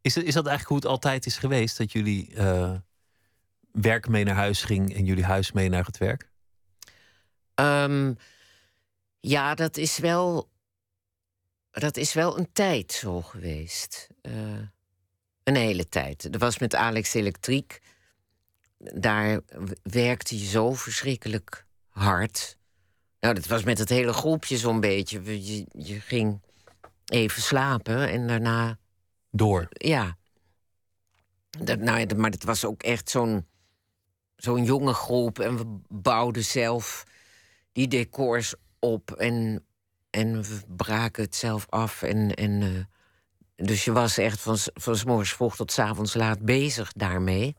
Is, 0.00 0.16
is 0.16 0.34
dat 0.34 0.46
eigenlijk 0.46 0.66
hoe 0.66 0.76
het 0.76 0.86
altijd 0.86 1.26
is 1.26 1.38
geweest? 1.38 1.78
Dat 1.78 1.92
jullie 1.92 2.34
eh, 2.34 2.74
werk 3.72 4.08
mee 4.08 4.24
naar 4.24 4.34
huis 4.34 4.62
ging 4.62 4.94
en 4.94 5.04
jullie 5.04 5.24
huis 5.24 5.52
mee 5.52 5.68
naar 5.68 5.84
het 5.84 5.98
werk? 5.98 6.30
Ehm, 7.54 8.14
ja, 9.20 9.54
dat 9.54 9.76
is 9.76 9.98
wel. 9.98 10.50
dat 11.70 11.96
is 11.96 12.12
wel 12.12 12.38
een 12.38 12.52
tijd 12.52 12.92
zo 12.92 13.22
geweest. 13.22 14.08
Eh, 14.20 14.32
een 15.44 15.56
hele 15.56 15.88
tijd. 15.88 16.28
Er 16.32 16.38
was 16.38 16.58
met 16.58 16.74
Alex 16.74 17.14
Elektriek. 17.14 17.80
Daar 18.78 19.40
werkte 19.82 20.38
je 20.38 20.46
zo 20.46 20.74
verschrikkelijk 20.74 21.66
hard. 21.88 22.56
Nou, 23.20 23.34
dat 23.34 23.46
was 23.46 23.62
met 23.62 23.78
het 23.78 23.88
hele 23.88 24.12
groepje 24.12 24.56
zo'n 24.56 24.80
beetje. 24.80 25.20
Je 25.72 26.00
ging 26.00 26.40
even 27.04 27.42
slapen 27.42 28.08
en 28.08 28.26
daarna 28.26 28.78
Door. 29.38 29.68
ja. 29.70 30.16
Dat, 31.50 31.78
nou, 31.78 31.98
ja, 31.98 32.06
maar 32.16 32.30
het 32.30 32.44
was 32.44 32.64
ook 32.64 32.82
echt 32.82 33.10
zo'n 33.10 33.46
zo'n 34.36 34.64
jonge 34.64 34.92
groep. 34.92 35.38
En 35.38 35.56
we 35.56 35.78
bouwden 35.88 36.44
zelf 36.44 37.04
die 37.72 37.88
decors 37.88 38.54
op. 38.78 39.12
En, 39.12 39.64
en 40.10 40.42
we 40.42 40.60
braken 40.66 41.22
het 41.22 41.36
zelf 41.36 41.66
af. 41.68 42.02
En, 42.02 42.34
en, 42.34 42.62
eh, 42.62 43.64
dus 43.66 43.84
je 43.84 43.92
was 43.92 44.18
echt 44.18 44.40
van, 44.40 44.56
van 44.58 44.96
s 44.96 45.04
morgens 45.04 45.32
vroeg 45.32 45.56
tot 45.56 45.72
s 45.72 45.78
avonds 45.78 46.14
laat 46.14 46.40
bezig 46.40 46.92
daarmee. 46.92 47.56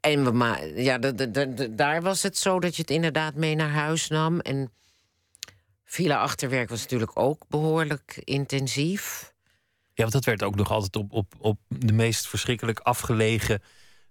En 0.00 0.24
we 0.24 0.72
ja, 0.82 0.98
da- 0.98 1.12
da- 1.12 1.26
da- 1.26 1.44
da- 1.44 1.66
daar 1.66 2.02
was 2.02 2.22
het 2.22 2.36
zo 2.38 2.60
dat 2.60 2.76
je 2.76 2.82
het 2.82 2.90
inderdaad 2.90 3.34
mee 3.34 3.54
naar 3.54 3.70
huis 3.70 4.08
nam. 4.08 4.40
En 4.40 4.72
villa 5.90 6.20
achterwerk 6.20 6.68
was 6.68 6.80
natuurlijk 6.80 7.10
ook 7.14 7.44
behoorlijk 7.48 8.20
intensief. 8.24 9.32
Ja, 9.94 10.02
want 10.02 10.12
dat 10.12 10.24
werd 10.24 10.42
ook 10.42 10.54
nog 10.54 10.70
altijd 10.70 10.96
op, 10.96 11.12
op, 11.12 11.34
op 11.38 11.58
de 11.68 11.92
meest 11.92 12.28
verschrikkelijk 12.28 12.78
afgelegen 12.78 13.62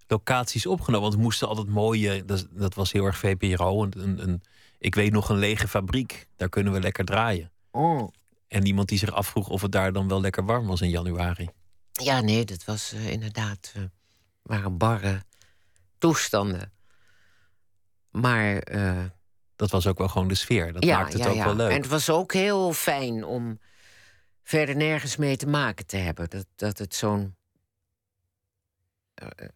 locaties 0.07 0.65
opgenomen. 0.65 1.01
Want 1.01 1.13
we 1.15 1.21
moesten 1.21 1.47
altijd 1.47 1.67
mooie, 1.67 2.25
dat, 2.25 2.47
dat 2.51 2.73
was 2.73 2.91
heel 2.91 3.05
erg 3.05 3.17
VPRO. 3.17 3.83
Een, 3.83 3.93
een, 3.99 4.23
een- 4.27 4.41
ik 4.79 4.95
weet 4.95 5.11
nog 5.11 5.29
een 5.29 5.37
lege 5.37 5.67
fabriek, 5.67 6.27
daar 6.35 6.49
kunnen 6.49 6.73
we 6.73 6.79
lekker 6.79 7.05
draaien. 7.05 7.51
Oh. 7.71 8.07
En 8.47 8.65
iemand 8.65 8.87
die 8.89 8.97
zich 8.97 9.11
afvroeg 9.11 9.49
of 9.49 9.61
het 9.61 9.71
daar 9.71 9.93
dan 9.93 10.07
wel 10.07 10.21
lekker 10.21 10.45
warm 10.45 10.67
was 10.67 10.81
in 10.81 10.89
januari. 10.89 11.49
Ja, 11.91 12.21
nee, 12.21 12.45
dat 12.45 12.65
was 12.65 12.93
eh, 12.93 13.09
inderdaad. 13.11 13.71
eh, 13.75 13.81
waren 14.41 14.77
barre 14.77 15.23
toestanden. 15.97 16.71
Maar. 18.11 18.57
eh, 18.57 19.03
Dat 19.57 19.69
was 19.71 19.87
ook 19.87 19.97
wel 19.97 20.07
gewoon 20.07 20.27
de 20.27 20.35
sfeer. 20.35 20.73
Dat 20.73 20.83
ja, 20.83 20.97
maakte 20.97 21.15
het 21.17 21.25
ja, 21.25 21.29
ook 21.31 21.35
ja. 21.35 21.45
wel 21.45 21.55
leuk. 21.55 21.71
En 21.71 21.77
het 21.81 21.87
was 21.87 22.09
ook 22.09 22.33
heel 22.33 22.73
fijn 22.73 23.23
om 23.25 23.59
verder 24.43 24.75
nergens 24.75 25.15
mee 25.17 25.37
te 25.37 25.47
maken 25.47 25.85
te 25.85 25.97
hebben. 25.97 26.29
Dat, 26.29 26.45
dat 26.55 26.77
het 26.77 26.95
zo'n. 26.95 27.35
eh, 29.13 29.47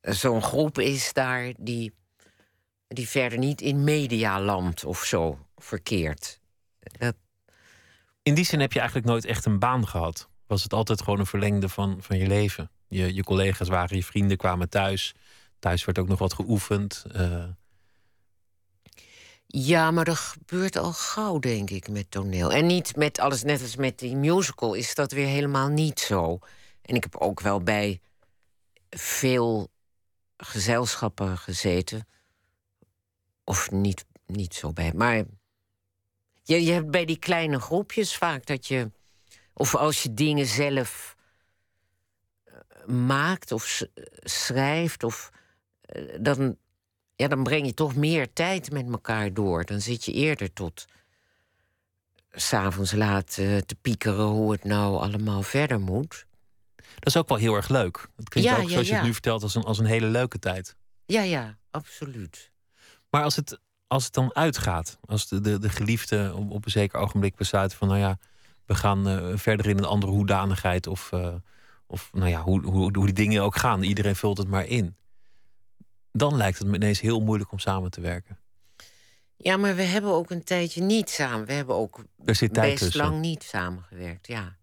zo'n 0.00 0.42
groep 0.42 0.78
is 0.78 1.12
daar 1.12 1.52
die. 1.58 1.94
die 2.88 3.08
verder 3.08 3.38
niet 3.38 3.60
in 3.60 3.84
medialand 3.84 4.84
of 4.84 5.04
zo 5.04 5.38
verkeert. 5.56 6.40
Dat, 6.80 7.14
In 8.22 8.34
die 8.34 8.44
zin 8.44 8.60
heb 8.60 8.72
je 8.72 8.78
eigenlijk 8.78 9.08
nooit 9.08 9.24
echt 9.24 9.44
een 9.44 9.58
baan 9.58 9.88
gehad. 9.88 10.28
Was 10.46 10.62
het 10.62 10.72
altijd 10.72 11.02
gewoon 11.02 11.18
een 11.18 11.26
verlengde 11.26 11.68
van, 11.68 11.96
van 12.00 12.18
je 12.18 12.26
leven. 12.26 12.70
Je, 12.88 13.14
je 13.14 13.24
collega's 13.24 13.68
waren 13.68 13.96
je 13.96 14.04
vrienden, 14.04 14.36
kwamen 14.36 14.68
thuis. 14.68 15.14
Thuis 15.58 15.84
werd 15.84 15.98
ook 15.98 16.08
nog 16.08 16.18
wat 16.18 16.32
geoefend. 16.32 17.04
eh, 17.12 17.44
Ja, 19.50 19.90
maar 19.90 20.04
dat 20.04 20.16
gebeurt 20.16 20.76
al 20.76 20.92
gauw, 20.92 21.38
denk 21.38 21.70
ik, 21.70 21.88
met 21.88 22.10
toneel. 22.10 22.52
En 22.52 22.66
niet 22.66 22.96
met 22.96 23.18
alles, 23.18 23.42
net 23.42 23.62
als 23.62 23.76
met 23.76 23.98
die 23.98 24.16
musical, 24.16 24.74
is 24.74 24.94
dat 24.94 25.12
weer 25.12 25.26
helemaal 25.26 25.68
niet 25.68 26.00
zo. 26.00 26.38
En 26.82 26.94
ik 26.94 27.02
heb 27.02 27.16
ook 27.16 27.40
wel 27.40 27.62
bij 27.62 28.00
veel 28.90 29.68
gezelschappen 30.36 31.38
gezeten. 31.38 32.08
Of 33.44 33.70
niet, 33.70 34.04
niet 34.26 34.54
zo 34.54 34.72
bij. 34.72 34.92
Maar 34.94 35.24
je, 36.42 36.64
je 36.64 36.72
hebt 36.72 36.90
bij 36.90 37.04
die 37.04 37.18
kleine 37.18 37.60
groepjes 37.60 38.16
vaak 38.16 38.46
dat 38.46 38.66
je. 38.66 38.90
Of 39.52 39.74
als 39.74 40.02
je 40.02 40.14
dingen 40.14 40.46
zelf 40.46 41.16
eh, 42.44 42.86
maakt 42.86 43.52
of 43.52 43.82
schrijft, 44.22 45.02
of 45.04 45.30
eh, 45.80 46.16
dan 46.20 46.56
ja, 47.18 47.28
dan 47.28 47.42
breng 47.42 47.66
je 47.66 47.74
toch 47.74 47.96
meer 47.96 48.32
tijd 48.32 48.70
met 48.70 48.86
elkaar 48.90 49.34
door. 49.34 49.64
Dan 49.64 49.80
zit 49.80 50.04
je 50.04 50.12
eerder 50.12 50.52
tot 50.52 50.86
s'avonds 52.32 52.92
laat 52.92 53.36
eh, 53.38 53.56
te 53.56 53.74
piekeren 53.74 54.24
hoe 54.24 54.52
het 54.52 54.64
nou 54.64 54.96
allemaal 55.00 55.42
verder 55.42 55.80
moet. 55.80 56.26
dat 56.76 57.06
is 57.06 57.16
ook 57.16 57.28
wel 57.28 57.38
heel 57.38 57.54
erg 57.54 57.68
leuk. 57.68 58.08
Het 58.16 58.28
klinkt 58.28 58.50
Ja, 58.50 58.56
ook, 58.56 58.62
ja, 58.62 58.68
zoals 58.68 58.88
je 58.88 58.94
het 58.94 59.02
nu 59.02 59.12
vertelt, 59.12 59.42
als 59.42 59.54
een, 59.54 59.62
als 59.62 59.78
een 59.78 59.84
hele 59.86 60.06
leuke 60.06 60.38
tijd. 60.38 60.76
Ja, 61.06 61.22
ja, 61.22 61.56
absoluut. 61.70 62.50
Maar 63.10 63.22
als 63.22 63.36
het, 63.36 63.60
als 63.86 64.04
het 64.04 64.12
dan 64.12 64.34
uitgaat, 64.34 64.98
als 65.04 65.28
de, 65.28 65.40
de, 65.40 65.58
de 65.58 65.68
geliefde 65.68 66.32
op, 66.34 66.50
op 66.50 66.64
een 66.64 66.70
zeker 66.70 66.98
ogenblik 66.98 67.36
besluit 67.36 67.74
van, 67.74 67.88
nou 67.88 68.00
ja, 68.00 68.18
we 68.66 68.74
gaan 68.74 69.08
eh, 69.08 69.36
verder 69.36 69.66
in 69.66 69.78
een 69.78 69.84
andere 69.84 70.12
hoedanigheid, 70.12 70.86
of, 70.86 71.12
eh, 71.12 71.34
of 71.86 72.10
nou 72.12 72.28
ja, 72.28 72.42
hoe, 72.42 72.64
hoe, 72.64 72.96
hoe 72.96 73.04
die 73.04 73.14
dingen 73.14 73.42
ook 73.42 73.56
gaan, 73.56 73.82
iedereen 73.82 74.16
vult 74.16 74.38
het 74.38 74.48
maar 74.48 74.66
in. 74.66 74.96
Dan 76.18 76.36
lijkt 76.36 76.58
het 76.58 76.66
me 76.66 76.74
ineens 76.74 77.00
heel 77.00 77.20
moeilijk 77.20 77.52
om 77.52 77.58
samen 77.58 77.90
te 77.90 78.00
werken. 78.00 78.38
Ja, 79.36 79.56
maar 79.56 79.76
we 79.76 79.82
hebben 79.82 80.10
ook 80.12 80.30
een 80.30 80.44
tijdje 80.44 80.82
niet 80.82 81.10
samen. 81.10 81.46
We 81.46 81.52
hebben 81.52 81.74
ook 81.74 81.98
Er 81.98 82.04
best 82.24 82.78
tussen. 82.78 83.00
lang 83.00 83.20
niet 83.20 83.42
samengewerkt, 83.42 84.26
ja. 84.26 84.56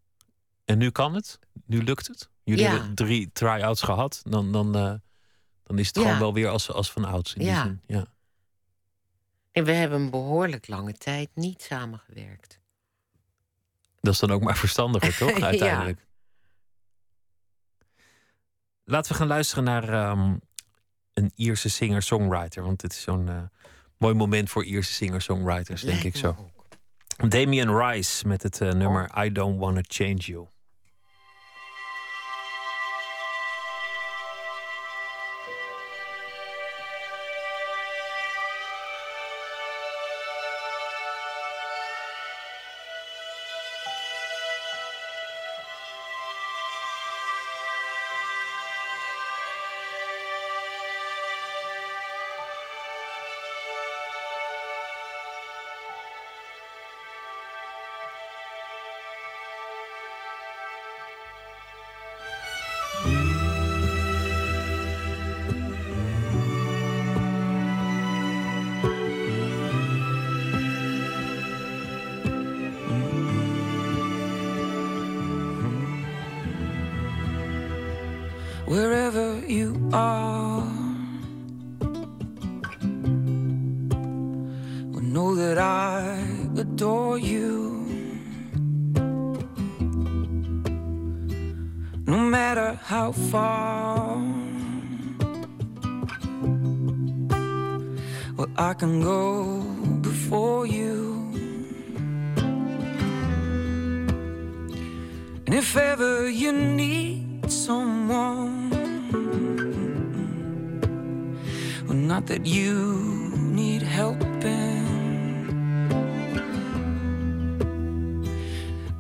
En 0.66 0.78
nu 0.78 0.90
kan 0.92 1.14
het? 1.14 1.40
Nu 1.66 1.84
lukt 1.84 2.08
het? 2.08 2.30
Jullie 2.44 2.64
Ja. 2.64 2.72
hebben 2.72 2.96
drie 2.96 3.30
try-outs 3.34 3.82
gehad. 3.82 4.22
Dan, 4.24 4.52
dan, 4.52 4.76
eh, 4.76 4.94
dan 5.64 5.80
is 5.80 5.88
het 5.88 5.96
Ja. 5.96 6.02
gewoon 6.02 6.20
wel 6.20 6.34
weer 6.34 6.48
als, 6.48 6.72
als 6.72 6.92
van 6.92 7.06
ouds. 7.06 7.34
In 7.34 7.40
die 7.42 7.50
Ja. 7.50 7.64
zin. 7.64 7.82
ja. 7.88 8.06
En 9.52 9.64
we 9.64 9.72
hebben 9.72 10.02
een 10.02 10.10
behoorlijk 10.10 10.68
lange 10.68 10.94
tijd 10.94 11.30
niet 11.34 11.62
samengewerkt. 11.62 12.60
Dat 14.00 14.14
is 14.14 14.20
dan 14.20 14.32
ook 14.32 14.42
maar 14.44 14.58
verstandiger, 14.58 15.18
toch? 15.28 15.38
Ja. 15.38 15.46
Uiteindelijk. 15.46 16.06
Laten 18.84 19.12
we 19.12 19.18
gaan 19.18 19.28
luisteren 19.28 19.64
naar 19.64 19.90
ehm, 19.90 20.36
een 21.16 21.32
Ierse 21.36 21.70
singer-songwriter. 21.70 22.64
Want 22.64 22.82
dit 22.82 22.92
is 22.92 23.02
zo'n 23.02 23.30
eh, 23.30 23.38
mooi 23.98 24.14
moment 24.14 24.50
voor 24.50 24.64
Ierse 24.64 24.94
singer-songwriters, 24.94 25.82
denk 25.82 26.04
ik 26.04 26.16
zo. 26.16 26.36
Damien 27.28 27.78
Rice 27.78 28.28
met 28.28 28.44
het 28.44 28.62
eh, 28.62 28.72
nummer 28.72 29.26
I 29.26 29.32
Don't 29.32 29.60
Wanna 29.60 29.82
Change 29.88 30.16
You. 30.16 30.48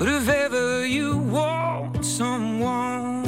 But 0.06 0.14
if 0.14 0.30
ever 0.30 0.86
you 0.86 1.18
want 1.18 2.06
someone, 2.06 3.24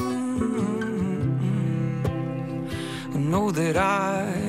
know 3.15 3.49
that 3.49 3.75
I 3.77 4.46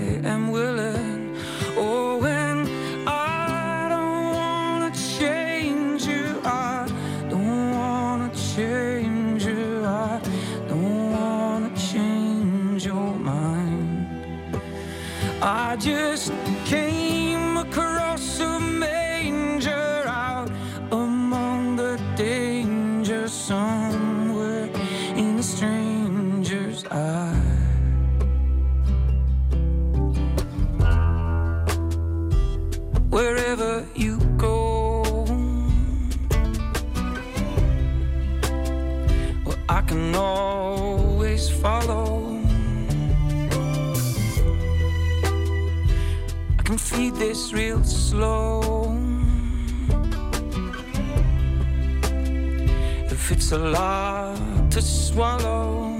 it's 53.50 53.54
a 53.54 53.58
lot 53.70 54.70
to 54.70 54.82
swallow, 54.82 55.96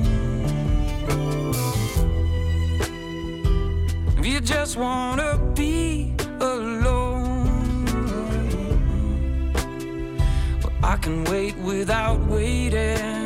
if 4.18 4.26
you 4.26 4.38
just 4.38 4.76
wanna 4.76 5.38
be 5.54 6.12
alone, 6.40 7.86
well, 10.62 10.72
I 10.82 10.98
can 11.00 11.24
wait 11.24 11.56
without 11.56 12.20
waiting. 12.26 13.17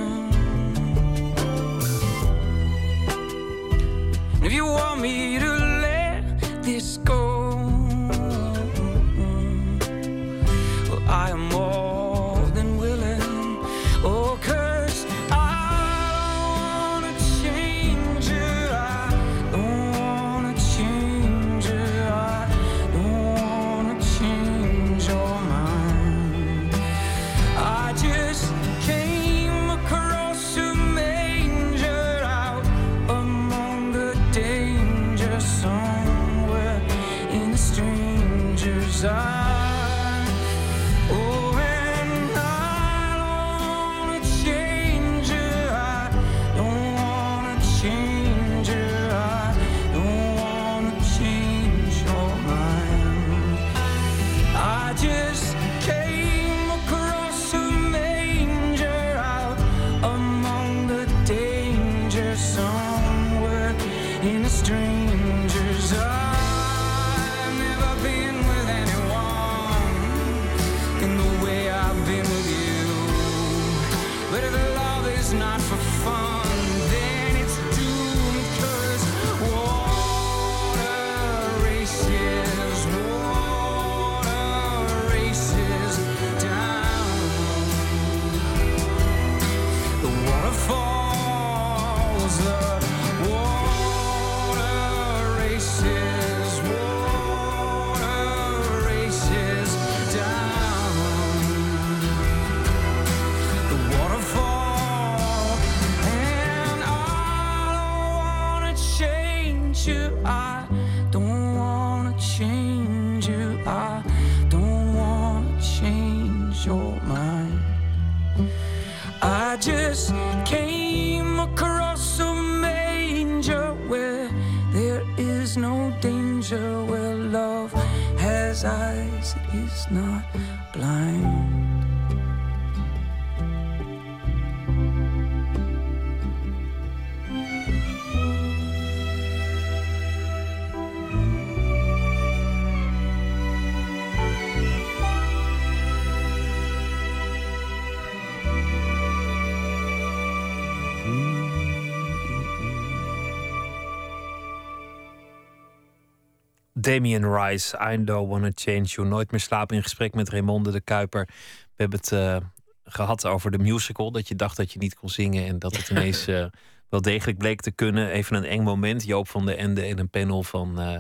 Damien 156.83 157.35
Rice, 157.35 157.79
I 157.93 158.05
Don't 158.05 158.29
Wanna 158.29 158.51
Change 158.55 158.85
You. 158.85 159.09
Nooit 159.09 159.31
meer 159.31 159.41
slapen 159.41 159.77
in 159.77 159.83
gesprek 159.83 160.15
met 160.15 160.29
Raymonde 160.29 160.71
de 160.71 160.81
Kuiper. 160.81 161.27
We 161.27 161.75
hebben 161.77 161.99
het 161.99 162.13
eh, 162.13 162.37
gehad 162.85 163.27
over 163.27 163.51
de 163.51 163.59
musical. 163.59 164.11
Dat 164.11 164.29
je 164.29 164.35
dacht 164.35 164.57
dat 164.57 164.73
je 164.73 164.79
niet 164.79 164.95
kon 164.95 165.09
zingen 165.09 165.47
en 165.47 165.59
dat 165.59 165.77
het 165.77 165.89
ineens 165.93 166.27
eh, 166.27 166.47
wel 166.89 167.01
degelijk 167.03 167.39
bleek 167.39 167.61
te 167.61 167.71
kunnen. 167.71 168.11
Even 168.11 168.37
een 168.37 168.45
eng 168.45 168.63
moment. 168.63 169.05
Joop 169.05 169.29
van 169.29 169.47
de 169.47 169.55
Ende 169.55 169.83
en 169.83 169.99
een 169.99 170.11
panel 170.11 170.43
van 170.43 170.81
eh, 170.81 170.99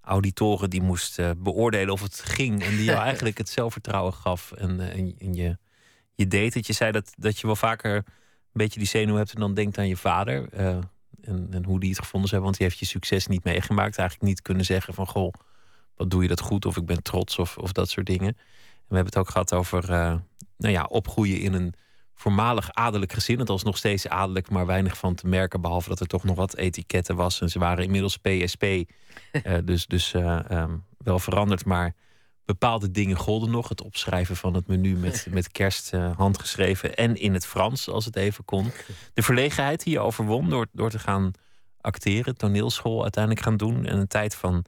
auditoren 0.00 0.70
die 0.70 0.82
moest 0.82 1.20
beoordelen 1.36 1.92
of 1.92 2.02
het 2.02 2.20
ging. 2.20 2.62
En 2.62 2.76
die 2.76 2.84
jou 2.84 3.02
eigenlijk 3.10 3.38
het 3.38 3.48
zelfvertrouwen 3.48 4.12
gaf. 4.12 4.52
En, 4.52 4.80
en, 4.80 5.14
en 5.18 5.34
je, 5.34 5.58
je 6.14 6.26
deed 6.26 6.54
het. 6.54 6.66
Je 6.66 6.72
zei 6.72 6.92
dat, 6.92 7.12
dat 7.16 7.38
je 7.38 7.46
wel 7.46 7.56
vaker 7.56 7.94
een 7.94 8.04
beetje 8.52 8.78
die 8.78 8.88
zenuw 8.88 9.16
hebt 9.16 9.34
en 9.34 9.40
dan 9.40 9.54
denkt 9.54 9.78
aan 9.78 9.88
je 9.88 9.96
vader. 9.96 10.48
En, 11.26 11.64
hoe 11.64 11.80
die 11.80 11.90
het 11.90 11.98
gevonden 11.98 12.28
zijn. 12.28 12.42
Want 12.42 12.56
die 12.56 12.66
heeft 12.66 12.78
je 12.78 12.86
succes 12.86 13.26
niet 13.26 13.44
meegemaakt. 13.44 13.98
Eigenlijk 13.98 14.28
niet 14.28 14.42
kunnen 14.42 14.64
zeggen 14.64 14.94
van 14.94 15.06
goh, 15.06 15.32
wat 15.96 16.10
doe 16.10 16.22
je 16.22 16.28
dat 16.28 16.40
goed? 16.40 16.66
Of 16.66 16.76
ik 16.76 16.86
ben 16.86 17.02
trots 17.02 17.38
of, 17.38 17.58
of 17.58 17.72
dat 17.72 17.88
soort 17.88 18.06
dingen. 18.06 18.28
En 18.28 18.92
we 18.92 18.94
hebben 18.94 19.12
het 19.12 19.16
ook 19.16 19.30
gehad 19.30 19.52
over 19.52 19.90
eh, 19.90 20.16
nou 20.56 20.72
ja, 20.72 20.84
opgroeien 20.84 21.40
in 21.40 21.52
een 21.52 21.74
voormalig 22.14 22.72
adellijk 22.72 23.12
gezin. 23.12 23.38
Het 23.38 23.48
was 23.48 23.62
nog 23.62 23.76
steeds 23.76 24.08
adellijk, 24.08 24.50
maar 24.50 24.66
weinig 24.66 24.98
van 24.98 25.14
te 25.14 25.26
merken. 25.26 25.60
Behalve 25.60 25.88
dat 25.88 26.00
er 26.00 26.06
toch 26.06 26.24
nog 26.24 26.36
wat 26.36 26.56
etiketten 26.56 27.16
was. 27.16 27.40
En 27.40 27.48
ze 27.48 27.58
waren 27.58 27.84
inmiddels 27.84 28.16
PSP. 28.16 28.62
eh, 28.64 29.58
dus 29.64 29.86
dus 29.86 30.14
eh, 30.14 30.50
ehm, 30.50 30.76
wel 30.98 31.18
veranderd. 31.18 31.64
Maar 31.64 31.94
bepaalde 32.46 32.90
dingen 32.90 33.16
golden 33.16 33.50
nog. 33.50 33.68
Het 33.68 33.82
opschrijven 33.82 34.36
van 34.36 34.54
het 34.54 34.66
menu 34.66 34.96
met, 34.96 35.26
met 35.30 35.52
kerst 35.52 35.92
eh, 35.92 36.16
handgeschreven. 36.16 36.96
En 36.96 37.16
in 37.16 37.34
het 37.34 37.46
Frans, 37.46 37.88
als 37.88 38.04
het 38.04 38.16
even 38.16 38.44
kon. 38.44 38.72
De 39.14 39.22
verlegenheid 39.22 39.82
die 39.82 39.92
je 39.92 40.00
overwon 40.00 40.50
door, 40.50 40.66
door 40.72 40.90
te 40.90 40.98
gaan 40.98 41.32
acteren. 41.80 42.36
Toneelschool 42.36 43.02
uiteindelijk 43.02 43.44
gaan 43.44 43.56
doen. 43.56 43.86
En 43.86 43.98
een 43.98 44.06
tijd 44.06 44.34
van 44.34 44.64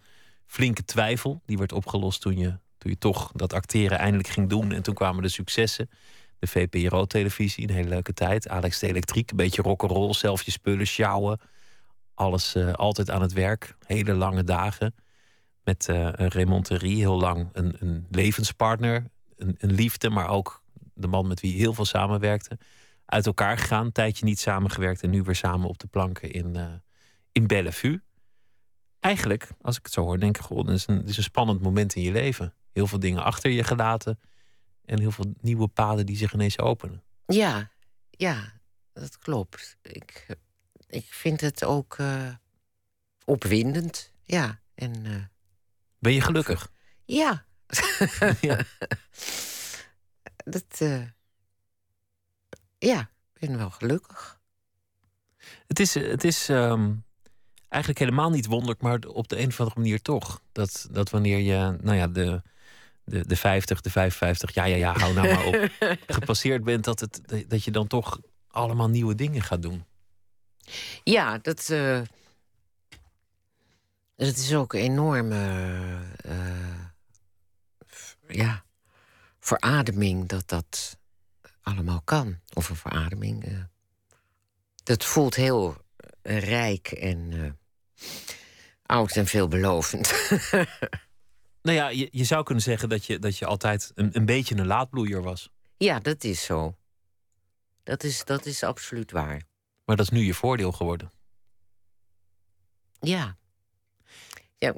flinke 0.46 0.84
twijfel. 0.84 1.40
Die 1.46 1.58
werd 1.58 1.72
opgelost 1.72 2.20
toen 2.20 2.38
je, 2.38 2.58
toen 2.78 2.90
je 2.90 2.98
toch 2.98 3.30
dat 3.34 3.52
acteren 3.52 3.98
eindelijk 3.98 4.28
ging 4.28 4.48
doen. 4.48 4.72
En 4.72 4.82
toen 4.82 4.94
kwamen 4.94 5.22
de 5.22 5.28
successen. 5.28 5.90
De 6.38 6.46
VPRO-televisie, 6.46 7.68
een 7.68 7.74
hele 7.74 7.88
leuke 7.88 8.12
tijd. 8.12 8.48
Alex 8.48 8.78
de 8.78 8.86
Elektriek, 8.86 9.30
een 9.30 9.36
beetje 9.36 9.62
rock'n'roll. 9.62 10.12
Zelf 10.12 10.42
je 10.42 10.50
spullen 10.50 10.86
sjouwen. 10.86 11.40
Alles 12.14 12.54
eh, 12.54 12.72
altijd 12.72 13.10
aan 13.10 13.22
het 13.22 13.32
werk. 13.32 13.74
Hele 13.86 14.14
lange 14.14 14.44
dagen. 14.44 14.94
Met 15.68 15.88
eh 15.88 16.12
Raymond 16.12 16.64
Terry 16.64 16.94
heel 16.94 17.18
lang 17.18 17.48
een, 17.52 17.76
een 17.78 18.06
levenspartner. 18.10 19.10
Een, 19.36 19.54
een 19.58 19.72
liefde, 19.72 20.10
maar 20.10 20.28
ook 20.28 20.62
de 20.94 21.06
man 21.06 21.26
met 21.26 21.40
wie 21.40 21.56
heel 21.56 21.74
veel 21.74 21.84
samenwerkte. 21.84 22.58
Uit 23.04 23.26
elkaar 23.26 23.58
gegaan, 23.58 23.92
tijdje 23.92 24.24
niet 24.24 24.40
samengewerkt. 24.40 25.02
En 25.02 25.10
nu 25.10 25.22
weer 25.22 25.34
samen 25.34 25.68
op 25.68 25.78
de 25.78 25.86
planken 25.86 26.30
in, 26.30 26.56
eh 26.56 26.72
in 27.32 27.46
Bellevue. 27.46 28.00
Eigenlijk, 29.00 29.48
als 29.60 29.76
ik 29.76 29.84
het 29.84 29.92
zo 29.92 30.02
hoor, 30.02 30.20
denk 30.20 30.38
ik 30.38 30.44
gewoon, 30.44 30.66
het 30.66 30.76
is, 30.76 31.16
een, 31.16 31.22
spannend 31.22 31.62
moment 31.62 31.94
in 31.94 32.02
je 32.02 32.12
leven. 32.12 32.54
Heel 32.72 32.86
veel 32.86 32.98
dingen 32.98 33.24
achter 33.24 33.50
je 33.50 33.64
gelaten 33.64 34.20
en 34.84 35.00
heel 35.00 35.10
veel 35.10 35.34
nieuwe 35.40 35.68
paden 35.68 36.06
die 36.06 36.16
zich 36.16 36.34
ineens 36.34 36.58
openen. 36.58 37.02
Ja, 37.26 37.70
ja, 38.10 38.52
dat 38.92 39.18
klopt. 39.18 39.76
Ik, 39.82 40.36
ik 40.86 41.06
vind 41.08 41.40
het 41.40 41.64
ook 41.64 41.94
eh, 41.98 42.34
opwindend. 43.24 44.12
Ja, 44.22 44.60
en 44.74 45.30
Ben 45.98 46.12
je 46.12 46.20
gelukkig? 46.20 46.70
ja. 47.04 47.46
Ja. 48.40 48.58
dat, 50.44 50.64
eh, 50.78 51.02
ja, 52.78 53.10
ik 53.34 53.48
ben 53.48 53.58
wel 53.58 53.70
gelukkig. 53.70 54.40
Het 55.66 55.80
is, 55.80 55.94
het 55.94 56.24
is 56.24 56.48
ehm, 56.48 56.92
eigenlijk 57.68 58.02
helemaal 58.02 58.30
niet 58.30 58.46
wonderlijk, 58.46 58.80
maar 58.80 58.98
op 58.98 59.28
de 59.28 59.38
een 59.38 59.48
of 59.48 59.60
andere 59.60 59.80
manier 59.80 60.02
toch. 60.02 60.40
Dat, 60.52 60.88
dat 60.90 61.10
wanneer 61.10 61.38
je, 61.38 61.76
nou 61.80 61.96
ja, 61.96 62.06
de, 62.06 62.42
de, 63.04 63.26
de 63.26 63.36
50, 63.36 63.80
de 63.80 63.90
55, 63.90 64.54
ja, 64.54 64.64
ja, 64.64 64.76
ja, 64.76 64.98
hou 64.98 65.14
nou 65.14 65.34
maar 65.34 65.44
op, 65.46 65.70
gepasseerd 66.18 66.64
bent, 66.64 66.84
dat, 66.84 67.00
het, 67.00 67.20
dat 67.48 67.64
je 67.64 67.70
dan 67.70 67.86
toch 67.86 68.20
allemaal 68.48 68.88
nieuwe 68.88 69.14
dingen 69.14 69.42
gaat 69.42 69.62
doen. 69.62 69.84
Ja, 71.04 71.38
dat, 71.38 71.68
eh, 74.18 74.26
dat 74.26 74.36
is 74.36 74.54
ook 74.54 74.72
een 74.72 74.80
enorme 74.80 75.58
eh, 76.16 76.84
ja, 78.28 78.64
verademing 79.40 80.28
dat 80.28 80.48
dat 80.48 80.98
allemaal 81.62 82.00
kan. 82.04 82.38
Of 82.52 82.68
een 82.68 82.76
verademing. 82.76 83.44
eh. 83.44 83.58
dat 84.82 85.04
voelt 85.04 85.34
heel 85.34 85.76
rijk 86.22 86.88
en 86.88 87.32
eh, 87.32 87.50
oud 88.82 89.16
en 89.16 89.26
veelbelovend. 89.26 90.12
Nou 91.62 91.76
ja, 91.80 91.88
je, 91.88 92.08
je 92.10 92.24
zou 92.24 92.42
kunnen 92.44 92.62
zeggen 92.62 92.88
dat 92.88 93.04
je, 93.04 93.18
dat 93.18 93.38
je 93.38 93.46
altijd 93.46 93.92
een, 93.94 94.16
een 94.16 94.24
beetje 94.24 94.56
een 94.56 94.66
laadbloeier 94.66 95.22
was. 95.22 95.50
ja, 95.76 96.00
dat 96.00 96.24
is 96.24 96.42
zo. 96.44 96.76
Dat 97.82 98.02
is, 98.04 98.24
dat 98.24 98.46
is 98.46 98.62
absoluut 98.62 99.10
waar. 99.10 99.42
Maar 99.84 99.96
dat 99.96 100.04
is 100.12 100.18
nu 100.18 100.24
je 100.24 100.34
voordeel 100.34 100.72
geworden. 100.72 101.10
Ja. 103.00 103.36
Ja. 104.58 104.74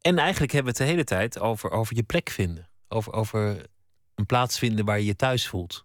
En 0.00 0.18
eigenlijk 0.18 0.52
hebben 0.52 0.72
we 0.72 0.78
het 0.78 0.88
de 0.88 0.94
hele 0.94 1.04
tijd 1.04 1.38
over, 1.38 1.70
over 1.70 1.96
je 1.96 2.02
plek 2.02 2.30
vinden. 2.30 2.68
Over, 2.88 3.12
over 3.12 3.66
een 4.14 4.26
plaats 4.26 4.58
vinden 4.58 4.84
waar 4.84 4.98
je 4.98 5.04
je 5.04 5.16
thuis 5.16 5.48
voelt. 5.48 5.84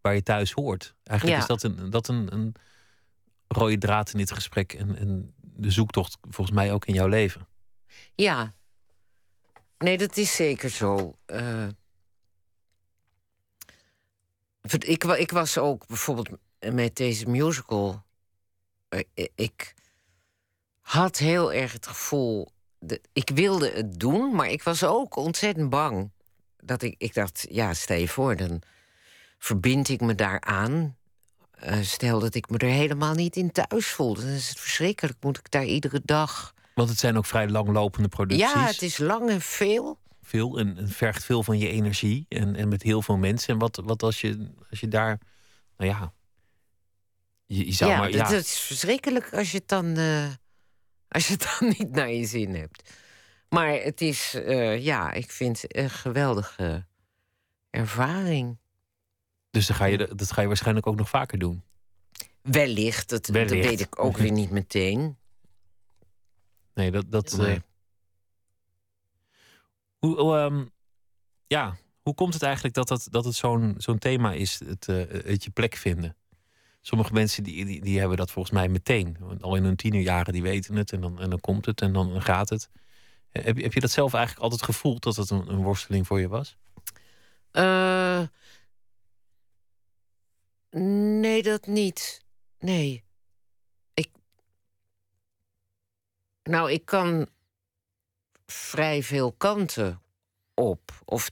Waar 0.00 0.14
je 0.14 0.22
thuis 0.22 0.52
hoort. 0.52 0.94
Eigenlijk 1.04 1.38
Ja. 1.38 1.42
is 1.42 1.48
dat, 1.60 1.62
een, 1.62 1.90
dat 1.90 2.08
een, 2.08 2.32
een 2.32 2.54
rode 3.48 3.78
draad 3.78 4.12
in 4.12 4.18
dit 4.18 4.32
gesprek. 4.32 4.72
En, 4.72 4.96
en 4.96 5.34
de 5.40 5.70
zoektocht 5.70 6.16
volgens 6.20 6.56
mij 6.56 6.72
ook 6.72 6.84
in 6.86 6.94
jouw 6.94 7.06
leven. 7.08 7.48
Ja. 8.14 8.54
Nee, 9.78 9.98
dat 9.98 10.16
is 10.16 10.34
zeker 10.34 10.68
zo. 10.70 11.18
Ver- 14.62 14.84
ik, 14.88 15.04
ik 15.04 15.30
was 15.30 15.58
ook 15.58 15.86
bijvoorbeeld 15.86 16.28
met 16.72 16.96
deze 16.96 17.28
musical. 17.28 18.02
eh, 18.88 19.00
ik 19.34 19.74
had 20.90 21.18
heel 21.18 21.52
erg 21.52 21.72
het 21.72 21.86
gevoel. 21.86 22.48
dat 22.78 22.98
ik 23.12 23.30
wilde 23.34 23.70
het 23.70 24.00
doen, 24.00 24.34
maar 24.34 24.48
ik 24.48 24.62
was 24.62 24.84
ook 24.84 25.16
ontzettend 25.16 25.70
bang. 25.70 26.10
Dat 26.56 26.82
ik, 26.82 26.94
ik 26.98 27.14
dacht, 27.14 27.46
ja, 27.50 27.74
stel 27.74 27.96
je 27.96 28.08
voor, 28.08 28.36
dan 28.36 28.62
verbind 29.38 29.88
ik 29.88 30.00
me 30.00 30.14
daaraan. 30.14 30.96
Eh 31.50 31.80
stel 31.80 32.18
dat 32.18 32.34
ik 32.34 32.48
me 32.48 32.58
er 32.58 32.68
helemaal 32.68 33.14
niet 33.14 33.36
in 33.36 33.52
thuis 33.52 33.86
voel. 33.86 34.14
Dan 34.14 34.26
is 34.26 34.48
het 34.48 34.58
verschrikkelijk. 34.60 35.18
Moet 35.20 35.38
ik 35.38 35.50
daar 35.50 35.64
iedere 35.64 36.00
dag. 36.04 36.54
Want 36.74 36.88
het 36.88 36.98
zijn 36.98 37.16
ook 37.16 37.26
vrij 37.26 37.48
langlopende 37.48 38.08
producties. 38.08 38.52
Ja, 38.52 38.66
het 38.66 38.82
is 38.82 38.98
lang 38.98 39.28
en 39.30 39.40
veel. 39.40 39.98
Veel 40.22 40.58
en, 40.58 40.78
en 40.78 40.88
vergt 40.88 41.24
veel 41.24 41.42
van 41.42 41.58
je 41.58 41.68
energie. 41.68 42.26
En, 42.28 42.56
en 42.56 42.68
met 42.68 42.82
heel 42.82 43.02
veel 43.02 43.16
mensen. 43.16 43.52
En 43.52 43.58
wat, 43.58 43.80
wat 43.84 44.02
als, 44.02 44.20
je, 44.20 44.50
als 44.70 44.80
je 44.80 44.88
daar. 44.88 45.18
Nou 45.76 45.90
ja. 45.90 46.12
Je, 47.46 47.66
je 47.66 47.72
zou 47.72 47.90
ja, 47.90 47.98
maar. 47.98 48.10
Ja, 48.10 48.28
dat 48.28 48.40
is 48.40 48.58
verschrikkelijk 48.58 49.34
als 49.34 49.50
je 49.50 49.58
het 49.58 49.68
dan, 49.68 49.96
eh, 49.96 50.26
als 51.10 51.26
je 51.26 51.32
het 51.32 51.56
dan 51.58 51.68
niet 51.78 51.90
naar 51.90 52.10
je 52.10 52.24
zin 52.24 52.54
hebt. 52.54 52.94
Maar 53.48 53.72
het 53.72 54.00
is, 54.00 54.34
eh, 54.34 54.84
ja, 54.84 55.12
ik 55.12 55.30
vind 55.30 55.62
het 55.62 55.76
een 55.76 55.90
geweldige 55.90 56.86
ervaring. 57.70 58.58
dus 59.50 59.66
dan 59.66 59.76
ga 59.76 59.84
je, 59.84 60.14
dat 60.14 60.32
ga 60.32 60.40
je 60.40 60.46
waarschijnlijk 60.46 60.86
ook 60.86 60.96
nog 60.96 61.08
vaker 61.08 61.38
doen. 61.38 61.62
Wellicht, 62.42 63.08
dat, 63.08 63.26
weet 63.26 63.80
ik 63.80 63.98
ook 64.04 64.16
weer 64.16 64.32
niet 64.32 64.50
meteen. 64.50 65.16
Nee, 66.74 66.90
dat. 66.90 67.10
dat 67.10 67.36
Maar- 67.36 67.48
eh, 67.50 67.60
hoe, 69.98 70.20
hoe, 70.20 70.36
ehm, 70.36 70.64
ja, 71.46 71.76
hoe 72.02 72.14
komt 72.14 72.34
het 72.34 72.42
eigenlijk 72.42 72.74
dat, 72.74 72.88
dat, 72.88 73.06
dat 73.10 73.24
het 73.24 73.34
zo'n 73.34 73.74
zo'n 73.78 73.98
thema 73.98 74.32
is, 74.32 74.60
het, 74.64 74.88
eh, 74.88 74.96
het 75.24 75.44
je 75.44 75.50
plek 75.50 75.76
vinden? 75.76 76.16
Sommige 76.80 77.12
mensen 77.12 77.42
die, 77.42 77.64
die, 77.64 77.80
die 77.80 77.98
hebben 77.98 78.16
dat 78.16 78.30
volgens 78.30 78.54
mij 78.54 78.68
meteen. 78.68 79.16
Al 79.40 79.56
in 79.56 79.64
hun 79.64 79.76
tienerjaren, 79.76 80.32
die 80.32 80.42
weten 80.42 80.76
het 80.76 80.92
en 80.92 81.00
dan, 81.00 81.20
en 81.20 81.30
dan 81.30 81.40
komt 81.40 81.66
het 81.66 81.80
en 81.80 81.92
dan 81.92 82.22
gaat 82.22 82.48
het. 82.48 82.70
Heb 83.30 83.56
heb 83.56 83.72
je 83.72 83.80
dat 83.80 83.90
zelf 83.90 84.14
eigenlijk 84.14 84.42
altijd 84.44 84.62
gevoeld 84.62 85.02
dat 85.02 85.16
het 85.16 85.30
een, 85.30 85.48
een 85.48 85.62
worsteling 85.62 86.06
voor 86.06 86.20
je 86.20 86.28
was? 86.28 86.56
Eh, 87.50 88.22
nee, 91.20 91.42
dat 91.42 91.66
niet. 91.66 92.24
Nee. 92.58 93.04
Ik. 93.94 94.10
Nou, 96.42 96.70
ik 96.70 96.84
kan 96.84 97.28
vrij 98.46 99.02
veel 99.02 99.32
kanten 99.32 100.02
op. 100.54 101.02
Of. 101.04 101.30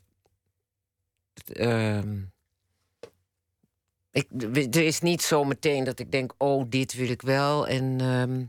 ehm, 1.46 2.24
ik, 4.26 4.74
er 4.74 4.84
is 4.84 5.00
niet 5.00 5.22
zo 5.22 5.44
meteen 5.44 5.84
dat 5.84 5.98
ik 5.98 6.10
denk: 6.12 6.34
oh, 6.38 6.64
dit 6.68 6.92
wil 6.94 7.08
ik 7.08 7.22
wel 7.22 7.66
en 7.68 8.00
ehm, 8.00 8.44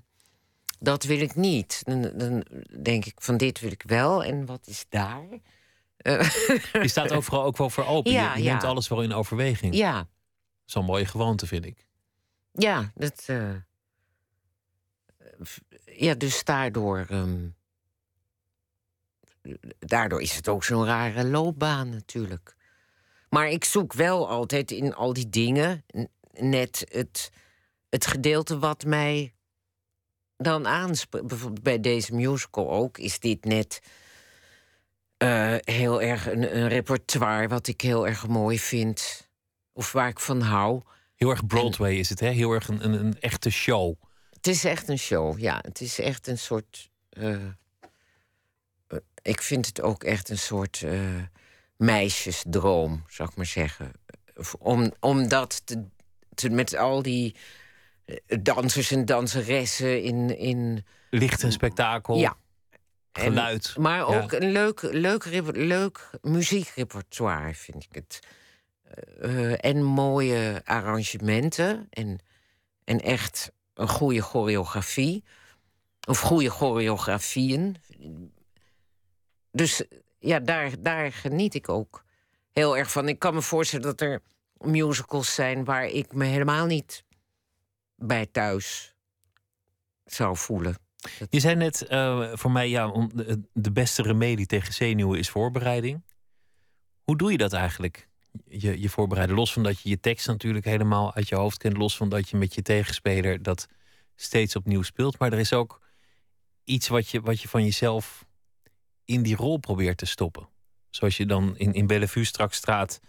dat 0.80 1.04
wil 1.04 1.20
ik 1.20 1.36
niet. 1.36 1.82
Dan, 1.86 2.02
dan 2.02 2.46
denk 2.82 3.06
ik: 3.06 3.14
van 3.22 3.38
dit 3.38 3.60
wil 3.60 3.72
ik 3.72 3.84
wel 3.86 4.24
en 4.24 4.46
wat 4.46 4.68
is 4.68 4.86
daar? 4.90 5.28
Eh, 5.98 6.30
Je 6.72 6.88
staat 6.88 7.12
overal 7.18 7.44
ook 7.44 7.58
wel 7.58 7.70
voor 7.70 7.86
open. 7.86 8.12
Ja, 8.12 8.36
je, 8.36 8.44
je 8.44 8.50
neemt 8.50 8.64
alles 8.64 8.88
wel 8.88 9.02
in 9.02 9.14
overweging. 9.14 9.76
ja. 9.76 10.08
Zo'n 10.66 10.86
mooie 10.86 11.06
gewoonte, 11.06 11.48
vind 11.48 11.66
ik. 11.66 11.86
Ja, 12.52 12.92
dat. 12.96 13.24
eh, 13.28 13.56
ja, 15.86 16.14
dus 16.14 16.44
daardoor. 16.44 17.06
ehm, 17.10 17.48
daardoor 19.80 20.22
is 20.22 20.36
het 20.36 20.48
ook 20.48 20.64
zo'n 20.64 20.86
rare 20.86 21.26
loopbaan 21.26 21.90
natuurlijk. 21.90 22.56
Maar 23.30 23.50
ik 23.50 23.64
zoek 23.66 23.94
wel 23.94 24.30
altijd 24.30 24.72
in 24.72 24.94
al 24.96 25.14
die 25.14 25.30
dingen 25.30 25.86
net 26.34 26.86
het, 26.92 27.32
het 27.90 28.06
gedeelte 28.06 28.60
wat 28.60 28.86
mij 28.86 29.34
dan 30.38 30.68
aanspreekt. 30.68 31.28
Bijvoorbeeld 31.28 31.64
bij 31.64 31.80
deze 31.80 32.14
musical 32.16 32.70
ook 32.72 32.98
is 32.98 33.20
dit 33.20 33.46
net 33.46 33.82
eh, 35.18 35.56
heel 35.60 36.02
erg 36.02 36.28
een, 36.28 36.58
een 36.58 36.68
repertoire 36.68 37.48
wat 37.48 37.68
ik 37.68 37.82
heel 37.82 38.08
erg 38.08 38.28
mooi 38.28 38.60
vind. 38.60 39.28
Of 39.74 39.92
waar 39.92 40.08
ik 40.10 40.20
van 40.20 40.42
hou. 40.42 40.82
Heel 41.16 41.30
erg 41.30 41.48
Broadway 41.48 41.96
is 41.96 42.10
het, 42.10 42.20
hè? 42.20 42.30
Heel 42.30 42.52
erg 42.52 42.68
een, 42.68 42.84
een, 42.86 42.94
een 42.94 43.20
echte 43.20 43.50
show. 43.50 43.96
Het 44.32 44.48
is 44.48 44.64
echt 44.64 44.88
een 44.88 45.00
show, 45.00 45.40
ja. 45.40 45.60
Het 45.62 45.82
is 45.82 46.00
echt 46.00 46.28
een 46.28 46.38
soort. 46.38 46.90
eh, 47.10 47.46
eh, 47.46 47.50
ik 49.22 49.42
vind 49.42 49.66
het 49.66 49.82
ook 49.82 50.04
echt 50.04 50.30
een 50.30 50.38
soort 50.38 50.86
meisjesdroom, 51.80 53.04
zou 53.08 53.30
ik 53.30 53.36
maar 53.36 53.46
zeggen. 53.46 53.92
Om, 54.60 54.92
om 55.00 55.28
dat 55.28 55.62
te, 55.66 55.86
te- 56.34 56.50
met 56.50 56.76
al 56.76 57.02
die 57.02 57.36
eh, 58.06 58.16
dansers 58.42 58.92
en 58.92 59.06
danseressen 59.06 60.04
in. 60.04 60.38
in 60.38 60.86
Licht 61.10 61.44
en 61.44 61.52
spektakel. 61.52 62.18
ja. 62.18 62.38
En- 63.12 63.24
Geluid. 63.24 63.78
maar 63.78 63.98
Ja. 63.98 64.04
ook 64.22 64.32
een 64.32 64.52
leuk, 64.52 64.82
leuk, 64.82 65.26
leuk 65.56 66.10
muziekrepertoire, 66.22 67.54
vind 67.56 67.84
ik 67.84 67.96
het. 67.96 68.20
Eh, 69.22 69.66
en 69.66 69.84
mooie 69.84 70.62
arrangementen. 70.66 71.88
En, 71.90 72.20
en 72.84 73.00
echt 73.00 73.52
een 73.74 73.88
goede 73.90 74.22
choreografie. 74.22 75.24
Of 76.08 76.20
goede 76.20 76.50
choreografieën. 76.50 77.76
Dus 79.52 79.84
ja, 80.20 80.40
daar, 80.40 80.72
daar 80.80 81.12
geniet 81.12 81.54
ik 81.56 81.70
ook 81.70 82.04
heel 82.52 82.78
erg 82.78 82.92
van. 82.92 83.08
Ik 83.08 83.20
kan 83.20 83.34
me 83.34 83.42
voorstellen 83.42 83.86
dat 83.86 84.02
er 84.02 84.22
musicals 84.58 85.34
zijn 85.34 85.64
waar 85.64 85.86
ik 85.86 86.14
me 86.14 86.26
helemaal 86.26 86.66
niet 86.66 87.04
bij 87.96 88.26
thuis 88.26 88.96
zou 90.06 90.38
voelen. 90.38 90.76
Je 91.30 91.40
zei 91.40 91.56
net 91.56 91.88
eh, 91.88 92.30
voor 92.34 92.52
mij, 92.52 92.70
ja, 92.70 92.90
om 92.90 93.12
de, 93.54 93.72
beste 93.72 94.02
remedie 94.02 94.46
tegen 94.46 94.74
zenuwen 94.74 95.20
is 95.20 95.30
voorbereiding. 95.30 96.04
Hoe 97.04 97.18
doe 97.18 97.32
je 97.32 97.38
dat 97.38 97.54
eigenlijk? 97.54 98.08
Je, 98.46 98.82
je 98.82 98.90
voorbereiden, 98.90 99.36
los 99.36 99.54
van 99.54 99.64
dat 99.64 99.82
je 99.82 99.90
je 99.90 100.00
tekst 100.00 100.28
natuurlijk 100.28 100.66
helemaal 100.66 101.14
uit 101.16 101.30
je 101.30 101.36
hoofd 101.36 101.58
kent, 101.58 101.78
los 101.78 101.98
van 101.98 102.10
dat 102.10 102.30
je 102.30 102.38
met 102.38 102.54
je 102.54 102.62
tegenspeler 102.62 103.44
dat 103.44 103.68
steeds 104.16 104.56
opnieuw 104.56 104.82
speelt. 104.82 105.20
Maar 105.20 105.34
er 105.34 105.40
is 105.40 105.54
ook 105.54 105.82
iets 106.64 106.88
wat 106.88 107.10
je, 107.10 107.22
wat 107.22 107.42
je 107.42 107.48
van 107.48 107.64
jezelf 107.64 108.26
in 109.10 109.24
die 109.24 109.36
rol 109.36 109.58
probeert 109.58 109.98
te 109.98 110.06
stoppen? 110.06 110.50
Zoals 110.90 111.18
je 111.18 111.26
dan 111.26 111.58
in, 111.58 111.74
in 111.74 111.88
Bellevue 111.88 112.24
straks 112.24 112.58
straat 112.58 113.00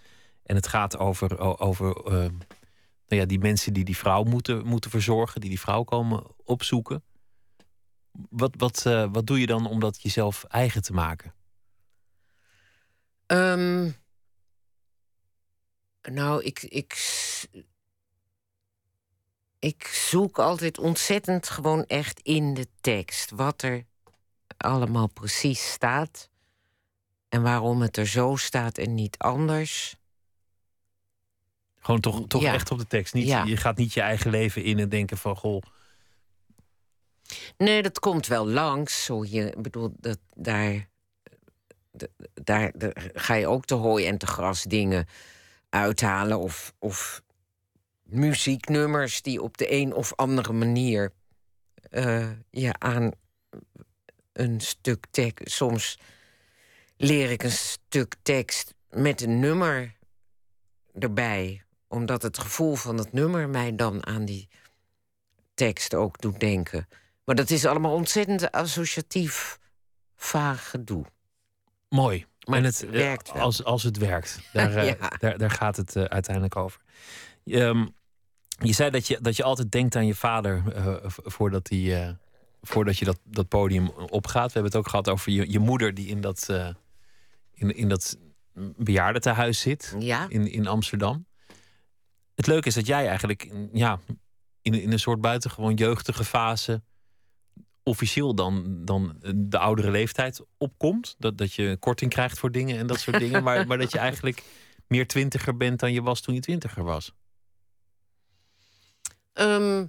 en 0.43 0.55
het 0.55 0.67
gaat 0.67 0.99
over, 0.99 1.59
over 1.59 1.97
eh, 1.97 2.13
nou 2.13 3.23
ja, 3.23 3.25
die 3.25 3.39
mensen 3.39 3.73
die 3.73 3.85
die 3.85 3.97
vrouw 3.97 4.23
moeten, 4.23 4.67
moeten 4.67 4.91
verzorgen, 4.91 5.41
die 5.41 5.51
die 5.51 5.61
vrouw 5.61 5.83
komen 5.83 6.25
opzoeken. 6.45 7.03
Wat, 8.31 8.55
wat, 8.57 8.87
eh, 8.87 9.07
wat 9.13 9.27
doe 9.27 9.41
je 9.41 9.47
dan 9.47 9.67
om 9.67 9.81
dat 9.81 10.03
jezelf 10.03 10.45
eigen 10.45 10.83
te 10.83 10.93
maken? 10.93 11.35
Ehm, 13.27 13.91
nou, 16.03 16.43
ik, 16.43 16.63
ik, 16.63 16.95
ik 19.59 19.87
zoek 19.87 20.39
altijd 20.39 20.79
ontzettend 20.79 21.49
gewoon 21.49 21.85
echt 21.85 22.21
in 22.21 22.55
de 22.55 22.67
tekst. 22.81 23.31
Wat 23.31 23.63
er 23.63 23.85
allemaal 24.61 25.07
precies 25.09 25.71
staat. 25.73 26.29
En 27.29 27.43
waarom 27.43 27.83
het 27.83 27.97
er 27.97 28.07
zo 28.07 28.37
staat 28.37 28.79
en 28.79 28.95
niet 28.95 29.19
anders. 29.19 29.97
Gewoon 31.79 32.01
toch, 32.01 32.27
toch 32.27 32.43
Ja. 32.43 32.53
echt 32.53 32.71
op 32.71 32.79
de 32.79 32.87
tekst. 32.87 33.15
Niet, 33.15 33.27
Ja. 33.27 33.45
Je 33.45 33.57
gaat 33.57 33.77
niet 33.77 33.93
je 33.93 34.01
eigen 34.01 34.31
leven 34.31 34.63
in 34.65 34.79
en 34.79 34.89
denken 34.89 35.17
van 35.17 35.37
goh. 35.37 35.63
Nee, 37.57 37.83
dat 37.83 37.99
komt 37.99 38.27
wel 38.27 38.49
langs. 38.49 39.05
Zo 39.05 39.25
je, 39.25 39.55
bedoel, 39.59 39.95
dat, 39.97 40.19
daar, 40.35 40.89
daar, 42.35 42.73
daar 42.79 43.11
ga 43.15 43.35
je 43.35 43.47
ook 43.47 43.65
te 43.65 43.75
hooi 43.75 44.07
en 44.07 44.19
te 44.19 44.27
gras 44.27 44.63
dingen 44.63 45.07
uithalen. 45.69 46.39
Of, 46.39 46.73
of 46.79 47.23
muzieknummers 48.03 49.23
die 49.23 49.43
op 49.43 49.57
de 49.59 49.73
een 49.73 49.95
of 49.95 50.13
andere 50.17 50.53
manier 50.53 51.13
eh, 51.91 52.31
je 52.51 52.73
aan 52.79 53.11
een 54.41 54.61
stuk 54.61 55.07
tekst. 55.11 55.55
Soms 55.55 55.99
leer 56.97 57.31
ik 57.31 57.43
een 57.43 57.51
stuk 57.51 58.15
tekst 58.23 58.75
met 58.91 59.21
een 59.23 59.41
nummer 59.41 59.97
erbij, 60.99 61.63
omdat 61.89 62.23
het 62.23 62.39
gevoel 62.39 62.75
van 62.75 62.97
het 62.99 63.13
nummer 63.13 63.49
mij 63.49 63.77
dan 63.77 64.07
aan 64.07 64.25
die 64.25 64.49
tekst 65.55 65.95
ook 65.95 66.21
doet 66.21 66.41
denken. 66.41 66.89
Maar 67.25 67.35
dat 67.35 67.51
is 67.51 67.67
allemaal 67.67 67.95
ontzettend 67.95 68.53
associatief 68.53 69.59
vaag 70.17 70.71
gedoe. 70.71 71.05
Mooi. 71.89 72.27
Maar 72.47 72.59
en 72.59 72.65
het 72.65 72.81
het, 72.81 72.91
werkt 72.91 73.29
eh, 73.29 73.35
wel. 73.35 73.43
Als, 73.43 73.65
als 73.65 73.83
het 73.83 73.97
werkt. 73.97 74.41
Daar, 74.53 74.77
eh, 74.77 74.87
Ja. 74.87 75.13
daar, 75.19 75.39
daar 75.39 75.51
gaat 75.51 75.77
het 75.77 75.97
eh, 75.97 76.05
uiteindelijk 76.05 76.57
over. 76.57 76.81
Ehm, 77.45 77.87
je 78.63 78.73
zei 78.73 78.91
dat 78.91 79.07
je, 79.07 79.19
dat 79.21 79.37
je 79.37 79.43
altijd 79.43 79.73
denkt 79.73 79.97
aan 79.97 80.07
je 80.07 80.15
vader 80.15 80.63
eh, 80.75 80.95
voordat, 81.07 81.67
die, 81.67 81.95
eh, 81.97 82.11
voordat 82.61 82.99
je 82.99 83.05
dat, 83.05 83.19
dat 83.25 83.49
podium 83.49 83.89
opgaat. 83.89 84.47
We 84.47 84.53
hebben 84.53 84.73
het 84.73 84.81
ook 84.81 84.89
gehad 84.89 85.09
over 85.09 85.33
je, 85.33 85.51
je 85.51 85.59
moeder 85.59 85.95
die 85.95 86.07
in 86.07 86.21
dat, 86.21 86.49
eh 86.49 86.69
in, 87.55 87.77
in 87.77 87.89
dat 87.89 88.19
bejaardentehuis 88.77 89.61
zit 89.61 89.95
Ja. 89.99 90.27
in, 90.29 90.47
in 90.53 90.67
Amsterdam. 90.67 91.27
Het 92.35 92.47
leuke 92.47 92.69
is 92.69 92.75
dat 92.75 92.87
jij 92.87 93.09
eigenlijk 93.09 93.53
ja, 93.73 94.01
in, 94.63 94.75
in 94.75 94.93
een 94.93 94.99
soort 94.99 95.21
buitengewoon 95.21 95.75
jeugdige 95.75 96.25
fase 96.25 96.83
officieel 97.83 98.35
dan, 98.35 98.85
dan 98.85 99.17
de 99.35 99.59
oudere 99.59 99.91
leeftijd 99.91 100.45
opkomt. 100.59 101.15
Dat, 101.19 101.39
dat 101.39 101.53
je 101.55 101.77
korting 101.81 102.11
krijgt 102.11 102.39
voor 102.39 102.53
dingen 102.53 102.79
en 102.79 102.87
dat 102.87 103.01
soort 103.01 103.19
dingen. 103.25 103.43
Maar, 103.43 103.67
maar 103.67 103.79
dat 103.79 103.93
je 103.93 103.99
eigenlijk 103.99 104.43
meer 104.87 105.07
twintiger 105.07 105.57
bent 105.57 105.81
dan 105.81 105.93
je 105.93 106.03
was 106.03 106.21
toen 106.21 106.35
je 106.35 106.41
twintiger 106.41 106.85
was. 106.85 107.13
Ehm, 109.33 109.87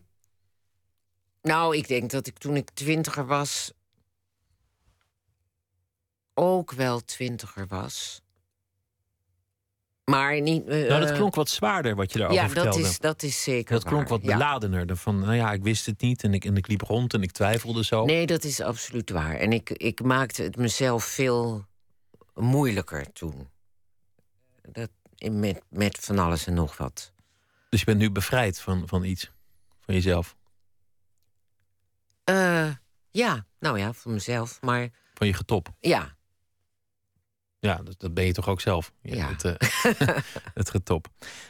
nou, 1.41 1.77
ik 1.77 1.87
denk 1.87 2.11
dat 2.11 2.27
ik 2.27 2.37
toen 2.37 2.55
ik 2.55 2.69
twintiger 2.69 3.25
was. 3.25 3.73
ook 6.33 6.71
wel 6.71 6.99
twintiger 6.99 7.67
was. 7.67 8.21
Maar 10.03 10.41
niet. 10.41 10.67
eh, 10.67 10.87
nou, 10.87 11.01
dat 11.05 11.11
klonk 11.11 11.35
wat 11.35 11.49
zwaarder 11.49 11.95
wat 11.95 12.11
je 12.11 12.17
daarover 12.19 12.43
ja, 12.43 12.49
vertelde. 12.49 12.81
dat 12.81 12.89
is, 12.89 12.99
dat 12.99 13.23
is 13.23 13.43
zeker. 13.43 13.73
Dat 13.73 13.83
klonk 13.83 14.07
waar, 14.07 14.17
wat 14.19 14.27
ja. 14.27 14.37
beladener. 14.37 14.97
Van, 14.97 15.19
nou 15.19 15.35
ja, 15.35 15.53
ik 15.53 15.63
wist 15.63 15.85
het 15.85 16.01
niet 16.01 16.23
en 16.23 16.33
ik, 16.33 16.45
en 16.45 16.57
ik 16.57 16.67
liep 16.67 16.81
rond 16.81 17.13
en 17.13 17.21
ik 17.21 17.31
twijfelde 17.31 17.83
zo. 17.83 18.05
Nee, 18.05 18.25
dat 18.25 18.43
is 18.43 18.61
absoluut 18.61 19.09
waar. 19.09 19.35
En 19.35 19.53
ik, 19.53 19.69
ik 19.69 20.03
maakte 20.03 20.43
het 20.43 20.57
mezelf 20.57 21.03
veel 21.03 21.65
moeilijker 22.33 23.11
toen. 23.11 23.49
Dat, 24.61 24.89
met, 25.31 25.61
met 25.69 25.97
van 25.97 26.19
alles 26.19 26.47
en 26.47 26.53
nog 26.53 26.77
wat. 26.77 27.13
Dus 27.69 27.79
je 27.79 27.85
bent 27.85 27.99
nu 27.99 28.11
bevrijd 28.11 28.59
van, 28.59 28.87
van 28.87 29.03
iets, 29.03 29.31
van 29.79 29.93
jezelf, 29.93 30.35
Eh, 32.23 32.69
ja, 33.11 33.45
nou 33.59 33.79
ja, 33.79 33.93
voor 33.93 34.11
mezelf. 34.11 34.61
Maar 34.61 34.89
van 35.13 35.27
je 35.27 35.33
getop. 35.33 35.69
ja, 35.79 36.15
Ja, 37.59 37.75
dat, 37.75 37.99
dat 37.99 38.13
ben 38.13 38.25
je 38.25 38.33
toch 38.33 38.47
ook 38.47 38.61
zelf. 38.61 38.91
Ja, 39.01 39.15
Ja. 39.15 39.27
Het, 39.27 39.43
eh, 39.43 40.07
het 40.53 40.69
getop. 40.69 41.07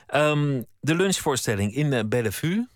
Ehm, 0.07 0.61
de 0.79 0.95
lunchvoorstelling 0.95 1.75
in 1.75 1.93
eh, 1.93 2.03
Bellevue. 2.05 2.67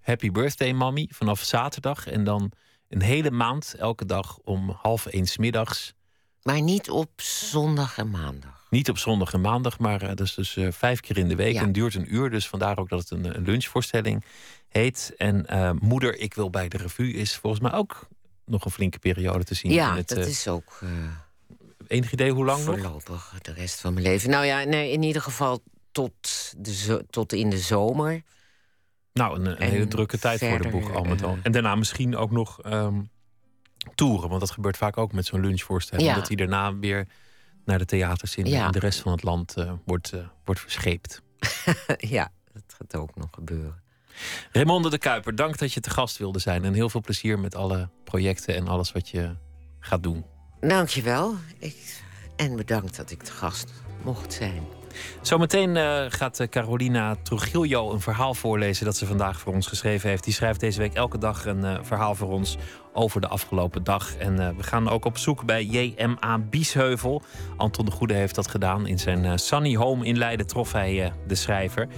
Happy 0.00 0.30
birthday, 0.30 0.72
mommy. 0.72 1.10
Vanaf 1.12 1.42
zaterdag. 1.42 2.06
En 2.06 2.24
dan 2.24 2.52
een 2.88 3.02
hele 3.02 3.30
maand, 3.30 3.74
elke 3.78 4.04
dag 4.06 4.38
om 4.38 4.70
half 4.70 5.06
één 5.06 5.26
's 5.26 5.36
middags. 5.36 5.94
maar 6.42 6.60
niet 6.60 6.90
op 6.90 7.20
zondag 7.20 7.98
en 7.98 8.10
maandag. 8.10 8.65
Niet 8.76 8.88
op 8.88 8.98
zondag 8.98 9.32
en 9.32 9.40
maandag, 9.40 9.78
maar 9.78 10.02
eh, 10.02 10.08
dat 10.08 10.20
is 10.20 10.34
dus 10.34 10.56
eh, 10.56 10.68
vijf 10.70 11.00
keer 11.00 11.18
in 11.18 11.28
de 11.28 11.34
week. 11.36 11.54
Ja. 11.54 11.62
En 11.62 11.72
duurt 11.72 11.94
een 11.94 12.14
uur, 12.14 12.30
dus 12.30 12.48
vandaar 12.48 12.78
ook 12.78 12.88
dat 12.88 12.98
het 12.98 13.10
een, 13.10 13.36
een 13.36 13.44
lunchvoorstelling 13.44 14.24
heet. 14.68 15.14
En 15.16 15.46
eh, 15.46 15.70
Moeder, 15.80 16.18
ik 16.18 16.34
wil 16.34 16.50
bij 16.50 16.68
de 16.68 16.76
revue 16.76 17.12
is 17.12 17.36
volgens 17.36 17.62
mij 17.62 17.72
ook 17.72 18.08
nog 18.44 18.64
een 18.64 18.70
flinke 18.70 18.98
periode 18.98 19.44
te 19.44 19.54
zien. 19.54 19.72
Ja, 19.72 19.90
in 19.90 19.96
het, 19.96 20.08
dat 20.08 20.26
is 20.26 20.48
ook 20.48 20.80
Enig 21.86 22.12
idee 22.12 22.30
hoe 22.32 22.44
lang 22.44 22.64
nog? 22.64 22.78
voorlopig 22.78 23.34
de 23.42 23.52
rest 23.52 23.80
van 23.80 23.94
mijn 23.94 24.06
leven. 24.06 24.30
Nou 24.30 24.44
ja, 24.44 24.64
nee, 24.64 24.92
in 24.92 25.02
ieder 25.02 25.22
geval 25.22 25.62
tot, 25.92 26.52
de 26.58 26.74
zo- 26.74 27.02
tot 27.10 27.32
in 27.32 27.50
de 27.50 27.58
zomer. 27.58 28.22
Nou, 29.12 29.38
een, 29.38 29.46
een 29.46 29.56
En 29.56 29.70
hele 29.70 29.88
drukke 29.88 30.18
tijd 30.18 30.38
voor 30.38 30.62
de 30.62 30.68
boeg 30.68 30.94
al 30.94 31.04
met 31.04 31.22
al. 31.22 31.38
En 31.42 31.52
daarna 31.52 31.74
misschien 31.74 32.16
ook 32.16 32.30
nog 32.30 32.62
ehm, 32.62 33.00
toeren. 33.94 34.28
Want 34.28 34.40
dat 34.40 34.50
gebeurt 34.50 34.76
vaak 34.76 34.96
ook 34.96 35.12
met 35.12 35.26
zo'n 35.26 35.40
lunchvoorstelling. 35.40 36.08
Ja. 36.08 36.14
Dat 36.14 36.26
hij 36.28 36.36
daarna 36.36 36.78
weer 36.78 37.06
naar 37.66 37.78
de 37.78 37.84
theaters 37.84 38.36
in, 38.36 38.46
Ja. 38.46 38.66
in 38.66 38.72
de 38.72 38.78
rest 38.78 39.00
van 39.00 39.12
het 39.12 39.22
land 39.22 39.56
eh, 39.56 39.72
wordt, 39.84 40.12
eh, 40.12 40.20
wordt 40.44 40.60
verscheept. 40.60 41.22
ja, 41.98 42.28
dat 42.52 42.62
gaat 42.78 42.96
ook 42.96 43.16
nog 43.16 43.28
gebeuren. 43.32 43.82
Raymonde 44.52 44.90
de 44.90 44.98
Kuiper, 44.98 45.34
dank 45.34 45.58
dat 45.58 45.72
je 45.72 45.80
te 45.80 45.90
gast 45.90 46.16
wilde 46.16 46.38
zijn. 46.38 46.64
En 46.64 46.72
heel 46.74 46.88
veel 46.90 47.00
plezier 47.00 47.38
met 47.38 47.54
alle 47.54 47.88
projecten 48.04 48.54
en 48.54 48.68
alles 48.68 48.92
wat 48.92 49.08
je 49.08 49.36
gaat 49.80 50.02
doen. 50.02 50.24
Dankjewel. 50.60 51.34
Ik, 51.58 52.02
en 52.36 52.56
bedankt 52.56 52.96
dat 52.96 53.10
ik 53.10 53.22
te 53.22 53.32
gast 53.32 53.72
mocht 54.04 54.32
zijn. 54.32 54.62
Zometeen 55.20 55.76
eh, 55.76 56.04
gaat 56.08 56.40
eh, 56.40 56.48
Carolina 56.48 57.16
Trujillo 57.22 57.92
een 57.92 58.00
verhaal 58.00 58.34
voorlezen 58.34 58.84
dat 58.84 58.96
ze 58.96 59.06
vandaag 59.06 59.40
voor 59.40 59.52
ons 59.52 59.66
geschreven 59.66 60.08
heeft. 60.08 60.24
Die 60.24 60.32
schrijft 60.32 60.60
deze 60.60 60.78
week 60.78 60.94
elke 60.94 61.18
dag 61.18 61.46
een 61.46 61.64
eh, 61.64 61.78
verhaal 61.82 62.14
voor 62.14 62.32
ons 62.32 62.56
over 62.92 63.20
de 63.20 63.28
afgelopen 63.28 63.84
dag. 63.84 64.16
En 64.16 64.56
we 64.56 64.62
gaan 64.62 64.88
ook 64.88 65.04
op 65.04 65.18
zoek 65.18 65.44
bij 65.44 65.64
JMA 65.64 66.38
Biesheuvel. 66.38 67.22
Anton 67.56 67.84
de 67.84 67.90
Goede 67.90 68.14
heeft 68.14 68.34
dat 68.34 68.48
gedaan. 68.48 68.86
In 68.86 68.98
zijn 68.98 69.38
Sunny 69.38 69.74
Home 69.74 70.06
in 70.06 70.18
Leiden 70.18 70.46
trof 70.46 70.72
hij 70.72 71.12
de 71.26 71.34
schrijver. 71.34 71.88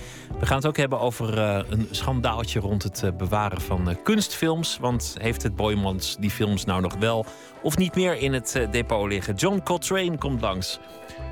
We 0.41 0.47
gaan 0.47 0.57
het 0.57 0.67
ook 0.67 0.77
hebben 0.77 1.01
over 1.01 1.39
een 1.39 1.89
schandaaltje 1.91 2.61
rond 2.61 2.83
het 2.83 3.17
bewaren 3.17 3.61
van 3.61 3.97
kunstfilms. 4.03 4.79
Want 4.81 5.17
heeft 5.21 5.43
het 5.43 5.57
Boymans 5.57 6.17
die 6.21 6.31
films 6.31 6.65
nou 6.65 6.81
nog 6.81 6.95
wel 6.97 7.27
of 7.63 7.77
niet 7.77 7.95
meer 7.95 8.17
in 8.17 8.33
het 8.33 8.67
depot 8.71 9.09
liggen? 9.09 9.35
John 9.35 9.61
Coltrane 9.65 10.19
komt 10.19 10.41
langs 10.41 10.79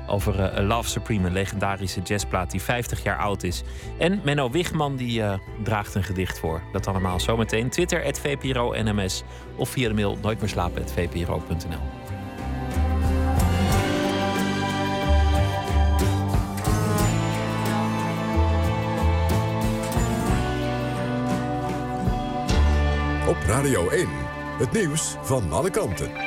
over 0.07 0.43
eh, 0.43 0.65
Love 0.65 0.89
Supreme, 0.89 1.27
een 1.27 1.33
legendarische 1.33 2.01
jazzplaat 2.01 2.51
die 2.51 2.61
50 2.61 3.03
jaar 3.03 3.17
oud 3.17 3.43
is. 3.43 3.63
En 3.97 4.21
Menno 4.23 4.49
Wigman 4.49 4.95
die 4.95 5.21
eh, 5.21 5.33
draagt 5.63 5.95
een 5.95 6.03
gedicht 6.03 6.39
voor. 6.39 6.61
Dat 6.71 6.87
allemaal 6.87 7.19
zometeen. 7.19 7.69
Twitter, 7.69 8.15
VPRO 8.15 8.73
NMS 8.83 9.23
of 9.55 9.69
via 9.69 9.87
de 9.87 9.93
mail 9.93 10.17
nooitmeerslapen.vpro.nl. 10.21 12.05
Op 23.27 23.37
Radio 23.47 23.89
1. 23.89 24.07
Het 24.57 24.71
nieuws 24.71 25.15
van 25.21 25.51
alle 25.51 25.69
kanten. 25.69 26.26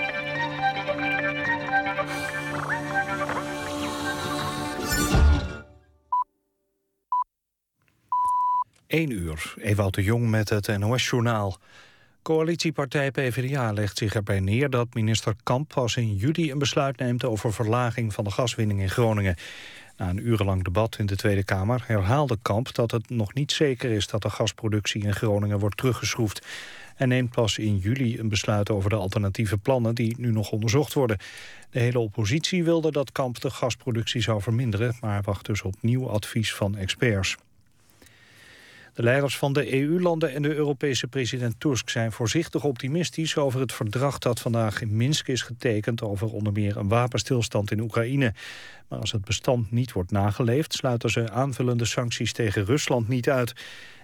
1 8.91 9.11
uur, 9.11 9.55
Ewout 9.57 9.95
de 9.95 10.03
Jong 10.03 10.30
met 10.30 10.49
het 10.49 10.78
NOS-journaal. 10.78 11.59
Coalitiepartij 12.22 13.11
PvdA 13.11 13.72
legt 13.72 13.99
zich 13.99 14.14
erbij 14.14 14.41
neer 14.41 14.70
dat 14.70 14.95
minister 14.95 15.34
Kamp 15.43 15.68
pas 15.68 15.97
in 15.97 16.14
juli 16.14 16.51
een 16.51 16.59
besluit 16.59 16.99
neemt 16.99 17.24
over 17.24 17.53
verlaging 17.53 18.14
van 18.14 18.24
de 18.24 18.30
gaswinning 18.30 18.80
in 18.80 18.91
Groningen. 18.91 19.36
Na 19.97 20.09
een 20.09 20.26
urenlang 20.26 20.64
debat 20.64 20.99
in 20.99 21.07
de 21.07 21.16
Tweede 21.16 21.45
Kamer 21.45 21.84
herhaalde 21.86 22.38
Kamp 22.43 22.74
dat 22.74 22.91
het 22.91 23.11
nog 23.11 23.34
niet 23.34 23.53
zeker 23.53 23.91
is 23.91 24.07
dat 24.07 24.22
de 24.22 24.30
gasproductie 24.30 25.03
in 25.03 25.14
Groningen 25.14 25.59
wordt 25.59 25.76
teruggeschroefd. 25.76 26.47
Hij 26.95 27.07
neemt 27.07 27.30
pas 27.30 27.59
in 27.59 27.76
juli 27.76 28.18
een 28.18 28.28
besluit 28.28 28.70
over 28.70 28.91
de 28.91 28.97
alternatieve 28.97 29.59
plannen 29.59 29.95
die 29.95 30.14
nu 30.18 30.30
nog 30.30 30.51
onderzocht 30.51 30.93
worden. 30.93 31.18
De 31.70 31.78
hele 31.78 31.99
oppositie 31.99 32.64
wilde 32.64 32.91
dat 32.91 33.12
Kamp 33.12 33.41
de 33.41 33.51
gasproductie 33.51 34.20
zou 34.20 34.43
verminderen, 34.43 34.97
maar 35.01 35.22
wacht 35.22 35.47
dus 35.47 35.62
op 35.62 35.74
nieuw 35.80 36.09
advies 36.09 36.55
van 36.55 36.76
experts. 36.76 37.36
De 39.01 39.07
leiders 39.07 39.38
van 39.38 39.53
de 39.53 39.82
EU-landen 39.82 40.34
en 40.34 40.42
de 40.42 40.55
Europese 40.55 41.07
president 41.07 41.55
Tusk 41.61 41.88
zijn 41.88 42.12
voorzichtig 42.12 42.64
optimistisch 42.64 43.36
over 43.36 43.61
het 43.61 43.72
verdrag 43.72 44.18
dat 44.18 44.40
vandaag 44.40 44.80
in 44.80 44.96
Minsk 44.96 45.28
is 45.28 45.42
getekend 45.42 46.03
over 46.03 46.32
onder 46.32 46.53
meer 46.53 46.76
een 46.76 46.88
wapenstilstand 46.88 47.70
in 47.70 47.80
Oekraïne. 47.80 48.34
Maar 48.88 48.98
als 48.98 49.12
het 49.12 49.24
bestand 49.24 49.70
niet 49.70 49.92
wordt 49.92 50.11
nageleefd, 50.11 50.72
sluiten 50.72 51.11
ze 51.11 51.30
aanvullende 51.30 51.84
sancties 51.84 52.32
tegen 52.32 52.64
Rusland 52.64 53.09
niet 53.09 53.30
uit. 53.30 53.53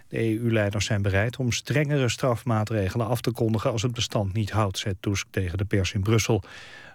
De 0.09 0.19
EU-leiders 0.19 0.87
zijn 0.87 1.03
bereid 1.03 1.37
om 1.37 1.53
strengere 1.53 2.09
strafmaatregelen 2.09 3.07
af 3.07 3.21
te 3.21 3.31
kondigen 3.31 3.71
als 3.71 3.83
het 3.83 3.93
bestand 3.93 4.33
niet 4.33 4.51
houdt, 4.51 4.79
zei 4.79 4.95
Tusk 5.01 5.27
tegen 5.31 5.59
de 5.59 5.65
pers 5.65 5.93
in 5.93 6.03
Brussel. 6.03 6.43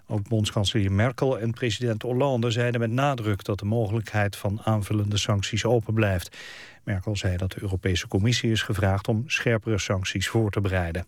Ook 0.06 0.28
bondskanselier 0.28 0.92
Merkel 0.92 1.38
en 1.38 1.52
president 1.52 2.02
Hollande 2.02 2.50
zeiden 2.50 2.80
met 2.80 2.90
nadruk 2.90 3.44
dat 3.44 3.58
de 3.58 3.64
mogelijkheid 3.64 4.36
van 4.36 4.60
aanvullende 4.64 5.16
sancties 5.16 5.64
open 5.64 5.94
blijft. 5.94 6.36
Merkel 6.84 7.16
zei 7.16 7.36
dat 7.36 7.52
de 7.52 7.62
Europese 7.62 8.08
Commissie 8.08 8.50
is 8.50 8.62
gevraagd 8.62 9.08
om 9.08 9.24
scherpere 9.26 9.78
sancties 9.78 10.28
voor 10.28 10.50
te 10.50 10.60
bereiden. 10.60 11.06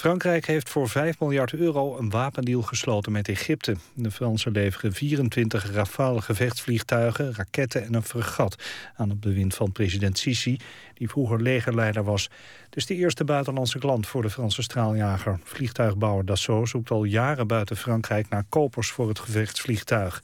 Frankrijk 0.00 0.46
heeft 0.46 0.68
voor 0.68 0.88
5 0.88 1.20
miljard 1.20 1.52
euro 1.52 1.98
een 1.98 2.10
wapendeal 2.10 2.62
gesloten 2.62 3.12
met 3.12 3.28
Egypte. 3.28 3.76
De 3.94 4.10
Fransen 4.10 4.52
leveren 4.52 4.92
24 4.92 5.72
Rafale 5.72 6.22
gevechtsvliegtuigen, 6.22 7.34
raketten 7.34 7.84
en 7.84 7.94
een 7.94 8.02
fregat 8.02 8.62
aan 8.96 9.08
het 9.08 9.20
bewind 9.20 9.54
van 9.54 9.72
president 9.72 10.18
Sisi, 10.18 10.58
die 10.94 11.08
vroeger 11.08 11.42
legerleider 11.42 12.04
was. 12.04 12.30
Het 12.64 12.76
is 12.76 12.86
de 12.86 12.94
eerste 12.94 13.24
buitenlandse 13.24 13.78
klant 13.78 14.06
voor 14.06 14.22
de 14.22 14.30
Franse 14.30 14.62
straaljager. 14.62 15.38
Vliegtuigbouwer 15.44 16.24
Dassault 16.24 16.68
zoekt 16.68 16.90
al 16.90 17.04
jaren 17.04 17.46
buiten 17.46 17.76
Frankrijk 17.76 18.28
naar 18.28 18.44
kopers 18.48 18.90
voor 18.90 19.08
het 19.08 19.18
gevechtsvliegtuig. 19.18 20.22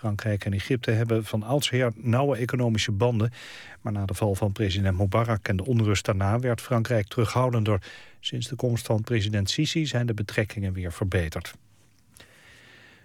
Frankrijk 0.00 0.44
en 0.44 0.52
Egypte 0.52 0.90
hebben 0.90 1.24
van 1.24 1.42
oudsher 1.42 1.92
nauwe 1.94 2.36
economische 2.36 2.92
banden. 2.92 3.32
Maar 3.80 3.92
na 3.92 4.04
de 4.06 4.14
val 4.14 4.34
van 4.34 4.52
president 4.52 4.98
Mubarak 4.98 5.48
en 5.48 5.56
de 5.56 5.66
onrust 5.66 6.04
daarna 6.04 6.38
werd 6.38 6.60
Frankrijk 6.60 7.06
terughoudender. 7.06 7.82
Sinds 8.20 8.48
de 8.48 8.56
komst 8.56 8.86
van 8.86 9.02
president 9.02 9.50
Sisi 9.50 9.86
zijn 9.86 10.06
de 10.06 10.14
betrekkingen 10.14 10.72
weer 10.72 10.92
verbeterd. 10.92 11.54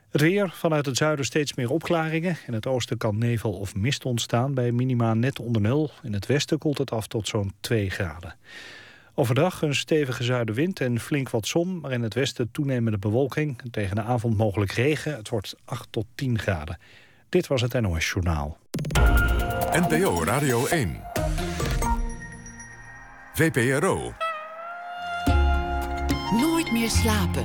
Het 0.09 0.21
weer, 0.21 0.49
vanuit 0.49 0.85
het 0.85 0.97
zuiden 0.97 1.25
steeds 1.25 1.53
meer 1.53 1.69
opklaringen. 1.69 2.37
In 2.47 2.53
het 2.53 2.67
oosten 2.67 2.97
kan 2.97 3.17
nevel 3.17 3.51
of 3.53 3.75
mist 3.75 4.05
ontstaan 4.05 4.53
bij 4.53 4.71
minima 4.71 5.13
net 5.13 5.39
onder 5.39 5.61
nul. 5.61 5.91
In 6.03 6.13
het 6.13 6.25
westen 6.25 6.57
koelt 6.57 6.77
het 6.77 6.91
af 6.91 7.07
tot 7.07 7.27
zo'n 7.27 7.53
2 7.59 7.89
graden. 7.89 8.35
Overdag 9.17 9.61
een 9.61 9.75
stevige 9.75 10.23
zuidenwind 10.23 10.79
en 10.79 10.99
flink 10.99 11.29
wat 11.29 11.47
zon, 11.47 11.79
maar 11.79 11.91
in 11.91 12.01
het 12.01 12.13
westen 12.13 12.51
toenemende 12.51 12.97
bewolking. 12.97 13.61
Tegen 13.71 13.95
de 13.95 14.01
avond 14.01 14.37
mogelijk 14.37 14.71
regen. 14.71 15.15
Het 15.15 15.29
wordt 15.29 15.55
8 15.65 15.87
tot 15.91 16.05
10 16.15 16.39
graden. 16.39 16.79
Dit 17.29 17.47
was 17.47 17.61
het 17.61 17.81
NOS 17.81 18.09
Journaal. 18.09 18.57
NPO 19.71 20.23
Radio 20.23 20.65
1. 20.65 21.01
VPRO. 23.33 24.13
Nooit 26.31 26.71
meer 26.71 26.89
slapen. 26.89 27.43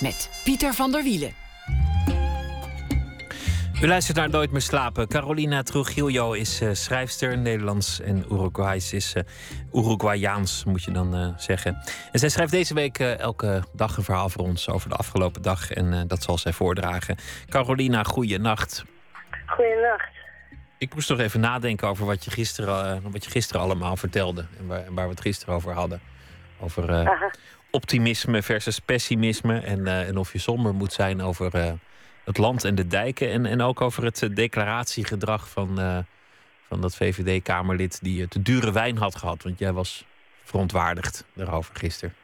Met 0.00 0.30
Pieter 0.44 0.74
van 0.74 0.92
der 0.92 1.02
Wielen. 1.02 1.43
U 3.84 3.86
luistert 3.86 4.16
naar 4.16 4.30
Nooit 4.30 4.50
meer 4.50 4.60
slapen. 4.60 5.08
Carolina 5.08 5.62
Trujillo 5.62 6.32
is 6.32 6.62
uh, 6.62 6.68
schrijfster, 6.72 7.38
Nederlands 7.38 8.00
en 8.00 8.24
Uruguays 8.32 8.92
is 8.92 9.14
uh, 9.14 9.22
Uruguayaans, 9.72 10.64
moet 10.64 10.82
je 10.82 10.90
dan 10.90 11.16
uh, 11.16 11.28
zeggen. 11.36 11.82
En 12.12 12.18
zij 12.18 12.28
schrijft 12.28 12.52
deze 12.52 12.74
week 12.74 12.98
elke 12.98 13.62
dag 13.72 13.96
een 13.96 14.02
verhaal 14.02 14.28
voor 14.28 14.42
ons 14.42 14.68
over 14.68 14.88
de 14.88 14.94
afgelopen 14.94 15.42
dag. 15.42 15.70
En 15.70 16.08
dat 16.08 16.22
zal 16.22 16.38
zij 16.38 16.52
voordragen. 16.52 17.16
Carolina, 17.48 18.02
goeienacht. 18.02 18.84
Goeienacht. 19.46 20.08
Ik 20.78 20.94
moest 20.94 21.08
nog 21.08 21.18
even 21.18 21.40
nadenken 21.40 21.88
over 21.88 22.06
wat 22.06 22.24
je 22.24 22.30
gisteren, 22.30 23.02
wat 23.10 23.24
je 23.24 23.30
gisteren 23.30 23.62
allemaal 23.62 23.96
vertelde. 23.96 24.44
En 24.58 24.66
waar, 24.66 24.84
waar 24.88 25.04
we 25.04 25.10
het 25.10 25.20
gisteren 25.20 25.54
over 25.54 25.72
hadden. 25.72 26.00
Over 26.60 27.12
optimisme 27.70 28.42
versus 28.42 28.78
pessimisme. 28.78 29.60
En, 29.60 29.86
en 29.86 30.16
of 30.16 30.32
je 30.32 30.38
somber 30.38 30.74
moet 30.74 30.92
zijn 30.92 31.22
over 31.22 31.78
het 32.24 32.38
land 32.38 32.64
en 32.64 32.74
de 32.74 32.86
dijken. 32.86 33.28
En, 33.28 33.46
en 33.46 33.60
ook 33.60 33.80
over 33.80 34.04
het 34.04 34.22
eh, 34.22 34.28
declaratiegedrag 34.34 35.48
van, 35.48 35.80
uh, 35.80 35.98
van 36.68 36.80
dat 36.80 36.96
VVD-Kamerlid 36.96 38.02
die 38.02 38.20
het 38.20 38.36
dure 38.40 38.72
wijn 38.72 38.96
had 38.96 39.16
gehad. 39.16 39.42
Want 39.42 39.58
jij 39.58 39.72
was 39.72 40.06
verontwaardigd 40.42 41.26
daarover 41.32 41.76
gisteren. 41.76 42.14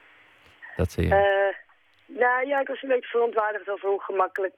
Dat, 0.76 0.96
uh... 0.98 1.08
nou 2.06 2.46
ja, 2.46 2.60
ik 2.60 2.68
was 2.68 2.82
een 2.82 2.88
beetje 2.88 3.08
verontwaardigd 3.08 3.68
over 3.68 3.88
hoe 3.88 4.00
gemakkelijk 4.00 4.54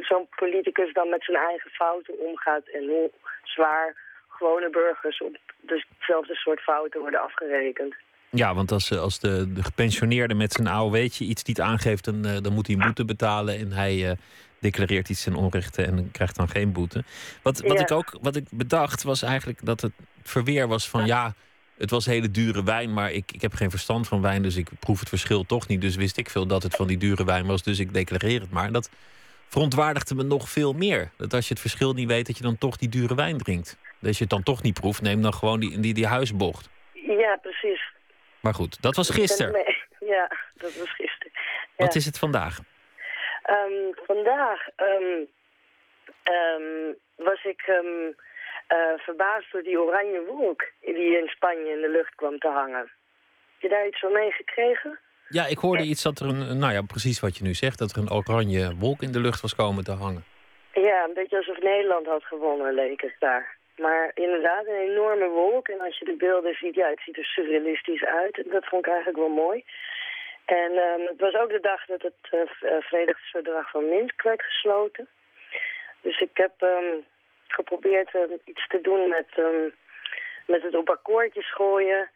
zo'n 0.00 0.28
politicus 0.36 0.92
dan 0.92 1.08
met 1.08 1.24
zijn 1.24 1.38
eigen 1.38 1.70
fouten 1.70 2.18
omgaat. 2.18 2.68
En 2.68 2.86
hoe 2.86 3.10
zwaar 3.42 3.96
gewone 4.28 4.70
burgers 4.70 5.22
op 5.22 5.36
dezelfde 5.60 6.34
soort 6.34 6.60
fouten 6.60 7.00
worden 7.00 7.20
afgerekend. 7.20 7.94
Ja, 8.30 8.54
want 8.54 8.72
als, 8.72 8.98
als 8.98 9.20
de, 9.20 9.52
de 9.52 9.62
gepensioneerde 9.62 10.34
met 10.34 10.52
zijn 10.52 10.68
AOW'tje 10.68 11.24
iets 11.24 11.44
niet 11.44 11.60
aangeeft, 11.60 12.04
dan, 12.04 12.22
dan 12.22 12.52
moet 12.52 12.66
hij 12.66 12.76
boete 12.76 13.04
betalen. 13.04 13.58
En 13.58 13.72
hij 13.72 14.16
declareert 14.64 15.08
iets 15.08 15.22
ten 15.22 15.34
onrechte 15.34 15.82
en 15.82 16.10
krijgt 16.10 16.36
dan 16.36 16.48
geen 16.48 16.72
boete. 16.72 17.04
Wat, 17.42 17.60
wat 17.60 17.80
ik 17.80 17.90
ook 17.90 18.18
wat 18.20 18.36
ik 18.36 18.44
bedacht 18.50 19.02
was 19.02 19.22
eigenlijk 19.22 19.64
dat 19.64 19.80
het 19.80 19.92
verweer 20.22 20.68
was 20.68 20.88
van 20.88 21.06
ja, 21.06 21.34
het 21.76 21.90
was 21.90 22.06
hele 22.06 22.30
dure 22.30 22.64
wijn, 22.64 22.92
maar 22.92 23.12
ik, 23.12 23.32
ik 23.32 23.42
heb 23.42 23.54
geen 23.54 23.70
verstand 23.70 24.08
van 24.08 24.20
wijn, 24.20 24.42
dus 24.42 24.56
ik 24.56 24.68
proef 24.80 25.00
het 25.00 25.08
verschil 25.08 25.44
toch 25.46 25.68
niet. 25.68 25.80
Dus 25.80 25.96
wist 25.96 26.16
ik 26.16 26.30
veel 26.30 26.46
dat 26.46 26.62
het 26.62 26.76
van 26.76 26.86
die 26.86 26.98
dure 26.98 27.24
wijn 27.24 27.46
was, 27.46 27.62
dus 27.62 27.78
ik 27.78 27.94
declareer 27.94 28.40
het 28.40 28.50
maar. 28.50 28.72
Dat 28.72 28.90
verontwaardigde 29.48 30.14
me 30.14 30.22
nog 30.22 30.48
veel 30.48 30.72
meer. 30.72 31.10
Dat 31.16 31.34
als 31.34 31.48
je 31.48 31.52
het 31.52 31.62
verschil 31.62 31.92
niet 31.92 32.08
weet, 32.08 32.26
dat 32.26 32.36
je 32.36 32.42
dan 32.42 32.58
toch 32.58 32.76
die 32.76 32.88
dure 32.88 33.14
wijn 33.14 33.38
drinkt. 33.38 33.78
Dat 34.00 34.16
je 34.16 34.20
het 34.20 34.30
dan 34.30 34.42
toch 34.42 34.62
niet 34.62 34.80
proeft, 34.80 35.02
neem 35.02 35.22
dan 35.22 35.34
gewoon 35.34 35.60
die, 35.60 35.80
die, 35.80 35.94
die 35.94 36.06
huisbocht. 36.06 36.68
Ja, 36.92 37.38
precies. 37.42 37.82
Maar 38.40 38.54
goed, 38.54 38.82
dat 38.82 38.96
was 38.96 39.10
gisteren. 39.10 39.52
Ja, 40.06 40.30
dat 40.54 40.76
was 40.76 40.90
gisteren. 40.90 41.32
Wat 41.76 41.94
is 41.94 42.04
het 42.04 42.18
vandaag? 42.18 42.60
Um, 43.56 43.94
vandaag 44.06 44.68
um, 44.76 45.28
um, 46.34 46.96
was 47.16 47.44
ik 47.44 47.66
uh, 47.66 48.96
verbaasd 48.96 49.52
door 49.52 49.62
die 49.62 49.80
oranje 49.80 50.24
wolk 50.24 50.64
die 50.80 51.18
in 51.18 51.28
Spanje 51.28 51.70
in 51.70 51.80
de 51.80 51.88
lucht 51.88 52.14
kwam 52.14 52.38
te 52.38 52.48
hangen. 52.48 52.90
Heb 53.52 53.60
je 53.60 53.68
daar 53.68 53.86
iets 53.86 53.98
van 53.98 54.12
meegekregen? 54.12 54.98
Ja, 55.28 55.46
ik 55.46 55.58
hoorde 55.58 55.82
iets 55.82 56.02
dat 56.02 56.18
er 56.18 56.26
een, 56.26 56.58
nou 56.58 56.72
ja, 56.72 56.82
precies 56.82 57.20
wat 57.20 57.36
je 57.36 57.44
nu 57.44 57.54
zegt, 57.54 57.78
dat 57.78 57.90
er 57.90 57.98
een 57.98 58.12
oranje 58.12 58.74
wolk 58.78 59.02
in 59.02 59.12
de 59.12 59.20
lucht 59.20 59.40
was 59.40 59.54
komen 59.54 59.84
te 59.84 59.92
hangen. 59.92 60.24
Ja, 60.72 61.04
een 61.04 61.14
beetje 61.14 61.36
alsof 61.36 61.58
Nederland 61.58 62.06
had 62.06 62.24
gewonnen, 62.24 62.74
leek 62.74 63.00
het 63.00 63.16
daar. 63.18 63.56
Maar 63.76 64.10
inderdaad, 64.14 64.66
een 64.66 64.90
enorme 64.90 65.28
wolk. 65.28 65.68
En 65.68 65.80
als 65.80 65.98
je 65.98 66.04
de 66.04 66.16
beelden 66.16 66.54
ziet, 66.54 66.74
ja, 66.74 66.88
het 66.88 67.00
ziet 67.04 67.16
er 67.16 67.24
surrealistisch 67.24 68.04
uit. 68.04 68.44
Dat 68.50 68.66
vond 68.66 68.86
ik 68.86 68.92
eigenlijk 68.92 69.18
wel 69.18 69.34
mooi. 69.44 69.64
En 70.44 70.72
um, 70.72 71.06
het 71.06 71.20
was 71.20 71.34
ook 71.34 71.50
de 71.50 71.60
dag 71.60 71.84
dat 71.86 72.02
het 72.02 72.32
uh, 72.32 72.40
vredesverdrag 72.80 73.70
van 73.70 73.88
Minsk 73.88 74.22
werd 74.22 74.42
gesloten. 74.42 75.08
Dus 76.00 76.20
ik 76.20 76.30
heb 76.34 76.52
um, 76.62 77.04
geprobeerd 77.48 78.14
uh, 78.14 78.22
iets 78.44 78.66
te 78.68 78.80
doen 78.80 79.08
met, 79.08 79.28
met 80.46 80.62
het 80.62 80.74
op 80.74 80.90
akkoordjes 80.90 81.54
gooien 81.54 82.10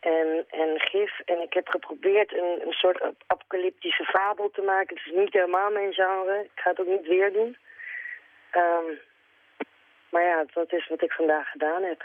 en, 0.00 0.44
en 0.50 0.80
gif. 0.80 1.20
En 1.24 1.40
ik 1.40 1.52
heb 1.52 1.68
geprobeerd 1.68 2.32
een, 2.32 2.62
een 2.66 2.72
soort 2.72 3.02
apocalyptische 3.26 4.04
fabel 4.04 4.50
te 4.50 4.62
maken. 4.62 4.96
Het 4.96 5.06
is 5.06 5.20
niet 5.20 5.32
helemaal 5.32 5.70
mijn 5.70 5.92
genre. 5.92 6.40
Ik 6.44 6.60
ga 6.60 6.70
het 6.70 6.80
ook 6.80 6.86
niet 6.86 7.06
weer 7.06 7.32
doen. 7.32 7.56
maar 10.08 10.22
ja, 10.22 10.44
dat 10.52 10.72
is 10.72 10.88
wat 10.88 11.02
ik 11.02 11.12
vandaag 11.12 11.50
gedaan 11.50 11.82
heb. 11.82 12.04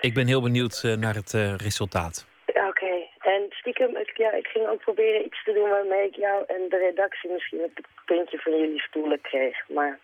Ik 0.00 0.14
ben 0.14 0.26
heel 0.26 0.42
benieuwd 0.42 0.82
uh, 0.84 0.94
naar 0.94 1.14
het 1.14 1.32
resultaat. 1.56 2.26
Oké, 2.46 3.06
en 3.24 3.46
stiekem, 3.50 3.96
ik, 3.96 4.16
ja, 4.16 4.32
ik 4.32 4.46
ging 4.46 4.66
ook 4.66 4.80
proberen 4.80 5.24
iets 5.24 5.44
te 5.44 5.52
doen 5.52 5.68
waarmee 5.68 6.06
ik 6.06 6.16
jou 6.16 6.44
en 6.46 6.68
de 6.68 6.76
redactie 6.76 7.30
misschien 7.30 7.60
het 7.60 7.86
puntje 8.04 8.38
van 8.38 8.58
jullie 8.58 8.80
stoelen 8.80 9.20
kreeg. 9.20 9.68
Maar 9.68 9.98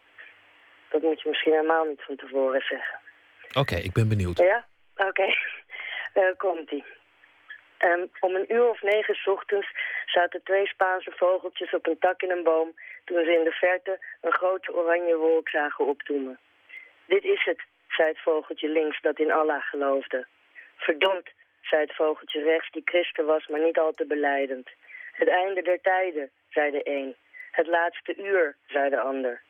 dat 0.88 1.02
moet 1.02 1.20
je 1.20 1.28
misschien 1.28 1.52
helemaal 1.52 1.84
niet 1.84 2.02
van 2.02 2.16
tevoren 2.16 2.60
zeggen. 2.60 2.98
Oké, 3.52 3.76
ik 3.76 3.92
ben 3.92 4.08
benieuwd. 4.08 4.38
Ja? 4.38 4.66
Oké, 4.96 5.08
okay. 5.08 5.36
uh, 6.22 6.36
komt-ie. 6.36 6.84
Um, 7.78 8.10
om 8.20 8.34
een 8.34 8.52
uur 8.52 8.68
of 8.68 8.82
negen 8.82 9.14
s 9.14 9.26
ochtends 9.26 9.68
zaten 10.06 10.42
twee 10.42 10.66
Spaanse 10.66 11.12
vogeltjes 11.16 11.74
op 11.74 11.86
een 11.86 11.98
tak 11.98 12.22
in 12.22 12.30
een 12.30 12.42
boom... 12.42 12.74
toen 13.04 13.24
ze 13.24 13.38
in 13.38 13.44
de 13.44 13.52
verte 13.52 13.98
een 14.20 14.32
grote 14.32 14.74
oranje 14.74 15.16
wolk 15.16 15.48
zagen 15.48 15.86
opdoemen. 15.86 16.38
Dit 17.06 17.24
is 17.24 17.44
het, 17.44 17.62
zei 17.88 18.08
het 18.08 18.20
vogeltje 18.20 18.68
links 18.68 19.00
dat 19.00 19.18
in 19.18 19.32
Allah 19.32 19.62
geloofde. 19.62 20.26
Verdomd, 20.76 21.28
zei 21.70 21.82
het 21.82 21.94
vogeltje 21.94 22.42
rechts, 22.42 22.70
die 22.70 22.82
christen 22.84 23.26
was, 23.26 23.46
maar 23.46 23.60
niet 23.60 23.78
al 23.78 23.92
te 23.92 24.06
beleidend. 24.06 24.68
Het 25.12 25.28
einde 25.28 25.62
der 25.62 25.80
tijden, 25.80 26.30
zei 26.50 26.70
de 26.70 26.80
een. 26.84 27.14
Het 27.50 27.66
laatste 27.66 28.14
uur, 28.16 28.56
zei 28.66 28.90
de 28.90 29.00
ander. 29.00 29.42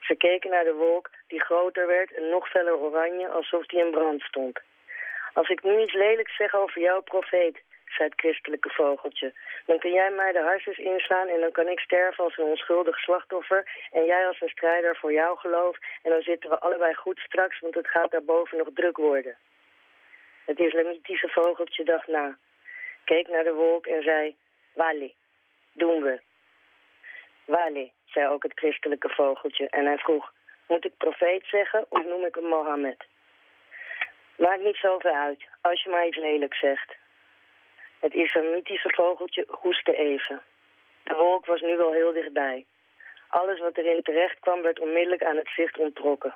Ze 0.00 0.14
keken 0.14 0.50
naar 0.50 0.64
de 0.64 0.74
wolk 0.74 1.10
die 1.28 1.44
groter 1.44 1.86
werd 1.86 2.12
en 2.14 2.28
nog 2.28 2.48
feller 2.48 2.76
oranje, 2.76 3.28
alsof 3.28 3.66
die 3.66 3.84
in 3.84 3.90
brand 3.90 4.22
stond. 4.22 4.60
Als 5.32 5.48
ik 5.48 5.62
nu 5.62 5.82
iets 5.82 5.92
lelijks 5.92 6.36
zeg 6.36 6.54
over 6.54 6.80
jouw 6.80 7.00
profeet, 7.00 7.62
zei 7.96 8.08
het 8.08 8.20
christelijke 8.20 8.70
vogeltje, 8.70 9.32
dan 9.66 9.78
kun 9.78 9.92
jij 9.92 10.10
mij 10.10 10.32
de 10.32 10.42
harsjes 10.42 10.78
inslaan 10.78 11.28
en 11.28 11.40
dan 11.40 11.52
kan 11.52 11.68
ik 11.68 11.80
sterven 11.80 12.24
als 12.24 12.38
een 12.38 12.44
onschuldig 12.44 12.98
slachtoffer 12.98 13.70
en 13.92 14.04
jij 14.04 14.26
als 14.26 14.40
een 14.40 14.48
strijder 14.48 14.96
voor 14.96 15.12
jouw 15.12 15.34
geloof 15.34 15.78
en 16.02 16.10
dan 16.10 16.22
zitten 16.22 16.50
we 16.50 16.58
allebei 16.58 16.94
goed 16.94 17.18
straks, 17.18 17.60
want 17.60 17.74
het 17.74 17.88
gaat 17.88 18.10
daarboven 18.10 18.58
nog 18.58 18.68
druk 18.74 18.96
worden. 18.96 19.36
Het 20.44 20.58
islamitische 20.58 21.28
vogeltje 21.28 21.84
dacht 21.84 22.06
na, 22.06 22.38
keek 23.04 23.28
naar 23.28 23.44
de 23.44 23.52
wolk 23.52 23.86
en 23.86 24.02
zei, 24.02 24.36
Wali, 24.72 25.14
doen 25.72 26.02
we. 26.02 26.20
Wali, 27.44 27.92
zei 28.04 28.28
ook 28.28 28.42
het 28.42 28.52
christelijke 28.54 29.08
vogeltje 29.08 29.68
en 29.68 29.84
hij 29.84 29.98
vroeg, 29.98 30.32
moet 30.66 30.84
ik 30.84 30.96
profeet 30.96 31.46
zeggen 31.46 31.86
of 31.88 32.04
noem 32.04 32.24
ik 32.24 32.34
hem 32.34 32.44
Mohammed? 32.44 33.04
Maakt 34.36 34.62
niet 34.62 34.76
zoveel 34.76 35.14
uit, 35.14 35.44
als 35.60 35.82
je 35.82 35.90
maar 35.90 36.06
iets 36.06 36.16
lelijks 36.16 36.58
zegt. 36.58 36.96
Het 38.00 38.14
islamitische 38.14 38.92
vogeltje 38.94 39.44
hoestte 39.48 39.96
even. 39.96 40.42
De 41.04 41.14
wolk 41.14 41.46
was 41.46 41.60
nu 41.60 41.76
wel 41.76 41.92
heel 41.92 42.12
dichtbij. 42.12 42.66
Alles 43.28 43.60
wat 43.60 43.76
erin 43.76 44.02
terecht 44.02 44.38
kwam 44.40 44.62
werd 44.62 44.80
onmiddellijk 44.80 45.24
aan 45.24 45.36
het 45.36 45.48
zicht 45.48 45.78
onttrokken. 45.78 46.34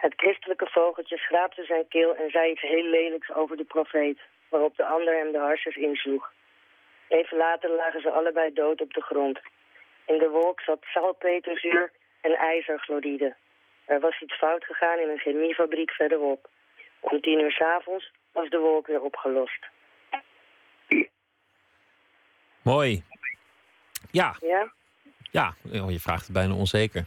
Het 0.00 0.14
christelijke 0.16 0.66
vogeltje 0.70 1.16
schraapte 1.18 1.64
zijn 1.64 1.88
keel 1.88 2.14
en 2.16 2.30
zei 2.30 2.50
iets 2.50 2.60
heel 2.60 2.84
lelijks 2.84 3.32
over 3.32 3.56
de 3.56 3.64
profeet, 3.64 4.18
waarop 4.48 4.76
de 4.76 4.84
ander 4.84 5.16
hem 5.16 5.32
de 5.32 5.38
harsjes 5.38 5.76
insloeg. 5.76 6.32
Even 7.08 7.36
later 7.36 7.70
lagen 7.70 8.00
ze 8.00 8.10
allebei 8.10 8.52
dood 8.52 8.80
op 8.80 8.92
de 8.92 9.00
grond. 9.02 9.38
In 10.06 10.18
de 10.18 10.28
wolk 10.28 10.60
zat 10.60 10.82
salpeterzuur 10.82 11.92
en 12.20 12.32
ijzerchloride. 12.34 13.36
Er 13.84 14.00
was 14.00 14.20
iets 14.20 14.36
fout 14.36 14.64
gegaan 14.64 14.98
in 14.98 15.08
een 15.08 15.18
chemiefabriek 15.18 15.90
verderop. 15.90 16.48
Om 17.00 17.20
tien 17.20 17.40
uur 17.40 17.52
s'avonds 17.52 18.12
was 18.32 18.48
de 18.48 18.58
wolk 18.58 18.86
weer 18.86 19.02
opgelost. 19.02 19.66
Mooi. 22.62 23.02
Ja, 24.10 24.36
Ja? 24.40 24.72
ja. 25.30 25.54
Oh, 25.72 25.90
je 25.90 26.00
vraagt 26.00 26.24
het 26.24 26.32
bijna 26.32 26.54
onzeker. 26.54 27.04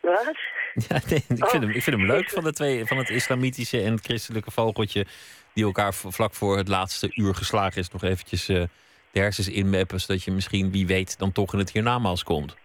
Wat? 0.00 0.36
Ja, 0.88 1.00
nee, 1.08 1.18
ik, 1.18 1.24
vind 1.26 1.42
Oh. 1.42 1.50
hem, 1.52 1.70
ik 1.70 1.82
vind 1.82 1.96
hem 1.96 2.06
leuk 2.06 2.30
van, 2.30 2.44
de 2.44 2.52
twee, 2.52 2.84
van 2.86 2.96
het 2.96 3.10
islamitische 3.10 3.82
en 3.82 3.92
het 3.92 4.04
christelijke 4.04 4.50
vogeltje... 4.50 5.06
die 5.54 5.64
elkaar 5.64 5.94
vlak 5.94 6.34
voor 6.34 6.56
het 6.56 6.68
laatste 6.68 7.10
uur 7.14 7.34
geslagen 7.34 7.80
is... 7.80 7.90
nog 7.90 8.02
eventjes 8.02 8.48
eh, 8.48 8.62
de 9.10 9.20
hersens 9.20 9.48
inmappen... 9.48 10.00
zodat 10.00 10.22
je 10.24 10.30
misschien, 10.30 10.70
wie 10.72 10.86
weet, 10.86 11.18
dan 11.18 11.32
toch 11.32 11.52
in 11.52 11.58
het 11.58 11.72
hiernamaals 11.72 12.22
komt. 12.24 12.56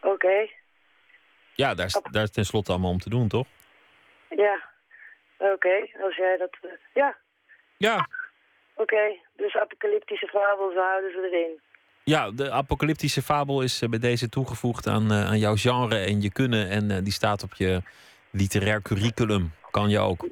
Oké, 0.00 0.48
Ja, 1.54 1.74
daar 1.74 1.86
is, 1.86 2.00
daar 2.10 2.22
is 2.22 2.30
tenslotte 2.30 2.70
allemaal 2.70 2.90
om 2.90 2.98
te 3.00 3.10
doen, 3.10 3.28
toch? 3.28 3.46
ja. 4.30 4.68
Oké, 5.38 5.88
als 6.02 6.16
jij 6.16 6.36
dat... 6.36 6.56
eh, 6.62 6.70
ja, 6.94 7.16
Ja. 7.76 8.08
oké. 8.74 9.16
Dus 9.36 9.56
apocalyptische 9.56 10.26
fabels, 10.26 10.74
houden 10.74 11.10
ze 11.10 11.28
erin. 11.30 11.60
Ja, 12.10 12.30
de 12.30 12.50
apocalyptische 12.50 13.22
fabel 13.22 13.62
is 13.62 13.82
eh, 13.82 13.88
bij 13.88 13.98
deze 13.98 14.28
toegevoegd 14.28 14.86
aan, 14.86 15.12
eh, 15.12 15.26
aan 15.26 15.38
jouw 15.38 15.56
genre 15.56 15.98
en 15.98 16.20
je 16.20 16.32
kunnen. 16.32 16.68
En 16.68 16.90
eh, 16.90 17.02
die 17.02 17.12
staat 17.12 17.42
op 17.42 17.54
je 17.54 17.82
literair 18.30 18.82
curriculum. 18.82 19.52
Kan 19.70 19.88
je 19.88 19.98
ook. 19.98 20.28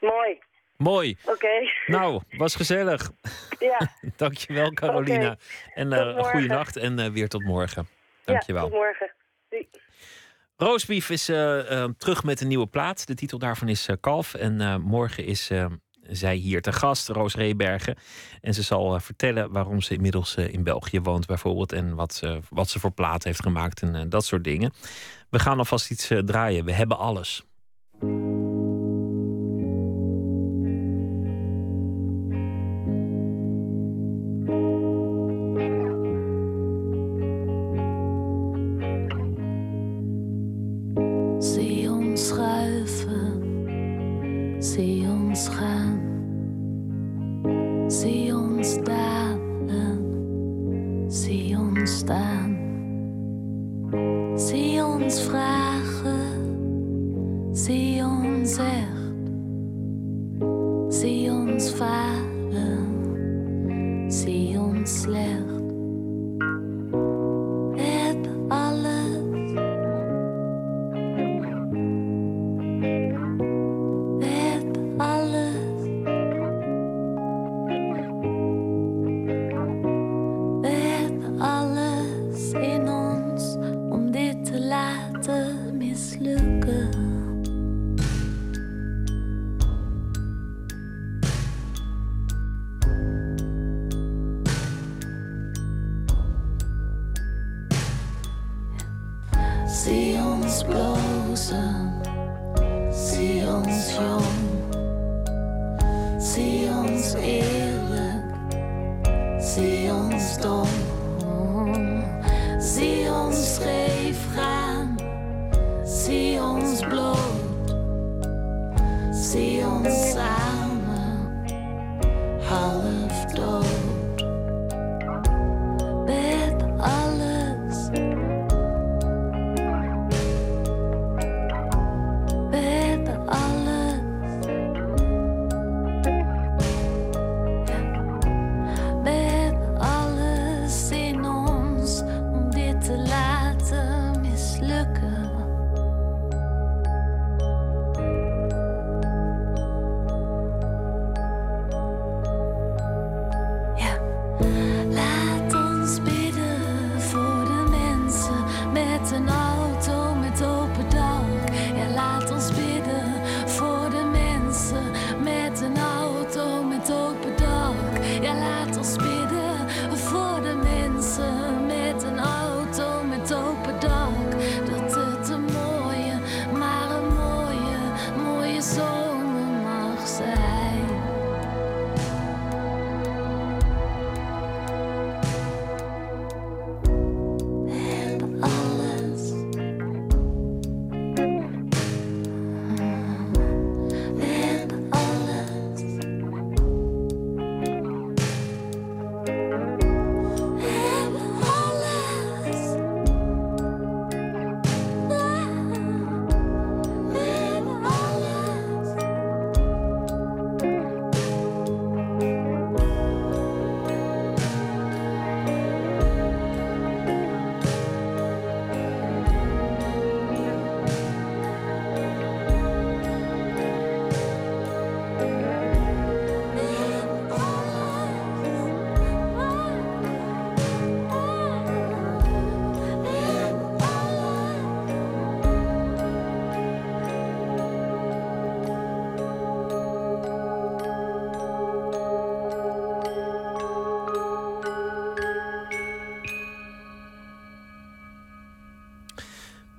Mooi, 0.00 0.38
Mooi. 0.76 1.16
oké. 1.24 1.48
Nou, 1.86 2.22
was 2.30 2.54
gezellig. 2.54 3.10
Ja, 3.58 3.90
Dankjewel, 4.16 4.72
Carolina. 4.72 5.36
En 5.74 5.88
morgen. 5.88 6.24
goede 6.24 6.46
nacht 6.46 6.76
en 6.76 7.12
weer 7.12 7.28
tot 7.28 7.42
morgen. 7.42 7.88
Dankjewel. 8.24 8.64
ja, 8.64 8.68
tot 8.68 8.78
morgen. 8.78 9.12
Doei. 9.48 9.68
Roosbeef 10.56 11.10
is 11.10 11.24
terug 11.98 12.24
met 12.24 12.40
een 12.40 12.48
nieuwe 12.48 12.66
plaat. 12.66 13.06
De 13.06 13.14
titel 13.14 13.38
daarvan 13.38 13.68
is 13.68 13.88
Kalf. 14.00 14.34
En 14.34 14.80
morgen 14.80 15.24
is 15.24 15.50
zij 16.10 16.34
hier 16.34 16.62
te 16.62 16.72
gast, 16.72 17.08
Roos 17.08 17.34
Reebergen. 17.34 17.96
En 18.40 18.54
ze 18.54 18.62
zal 18.62 18.94
eh, 18.94 19.00
vertellen 19.00 19.50
waarom 19.52 19.80
ze 19.80 19.94
inmiddels 19.94 20.36
eh, 20.36 20.52
in 20.52 20.62
België 20.62 21.00
woont, 21.00 21.26
bijvoorbeeld. 21.26 21.72
En 21.72 21.94
wat, 21.94 22.14
ze- 22.14 22.40
wat 22.48 22.68
ze 22.68 22.80
voor 22.80 22.92
plaat 22.92 23.24
heeft 23.24 23.42
gemaakt 23.42 23.82
en 23.82 23.94
eh, 23.94 24.02
dat 24.08 24.24
soort 24.24 24.44
dingen. 24.44 24.72
We 25.30 25.38
gaan 25.38 25.58
alvast 25.58 25.90
iets 25.90 26.10
draaien. 26.24 26.64
We 26.64 26.72
hebben 26.72 26.98
alles. 26.98 27.44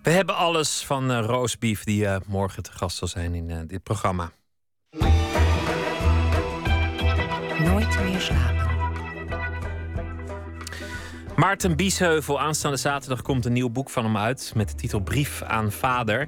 We 0.04 0.10
hebben 0.10 0.36
alles 0.36 0.84
van 0.86 1.12
uh, 1.12 1.26
Roosbeef, 1.26 1.84
die 1.84 2.04
uh, 2.04 2.16
morgen 2.28 2.64
te 2.64 2.72
gast 2.72 2.98
zal 2.98 3.08
zijn 3.08 3.36
in 3.36 3.50
uh, 3.50 3.58
dit 3.68 3.84
programma. 3.84 4.32
Nooit 7.60 8.04
meer 8.04 8.20
slapen. 8.20 8.70
Maarten 11.36 11.76
Biesheuvel, 11.76 12.40
aanstaande 12.40 12.78
zaterdag 12.78 13.22
komt 13.22 13.46
een 13.46 13.54
nieuw 13.54 13.70
boek 13.70 13.90
van 13.90 14.04
hem 14.04 14.18
uit 14.18 14.52
met 14.56 14.70
de 14.70 14.76
titel 14.76 15.00
Brief 15.00 15.42
aan 15.42 15.72
Vader. 15.72 16.28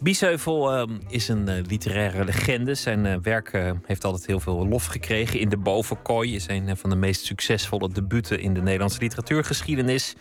Biesheuvel 0.00 0.88
uh, 0.88 0.96
is 1.08 1.28
een 1.28 1.48
uh, 1.48 1.64
literaire 1.66 2.24
legende. 2.24 2.74
Zijn 2.74 3.04
uh, 3.04 3.16
werk 3.22 3.74
heeft 3.86 4.04
altijd 4.04 4.26
heel 4.26 4.40
veel 4.40 4.68
lof 4.68 4.86
gekregen. 4.86 5.40
In 5.40 5.48
de 5.48 5.58
Bovenkooi 5.58 6.34
is 6.34 6.48
een 6.48 6.76
van 6.76 6.90
de 6.90 6.96
meest 6.96 7.24
succesvolle 7.24 7.92
debuten 7.92 8.40
in 8.40 8.54
de 8.54 8.62
Nederlandse 8.62 9.00
literatuurgeschiedenis. 9.00 10.14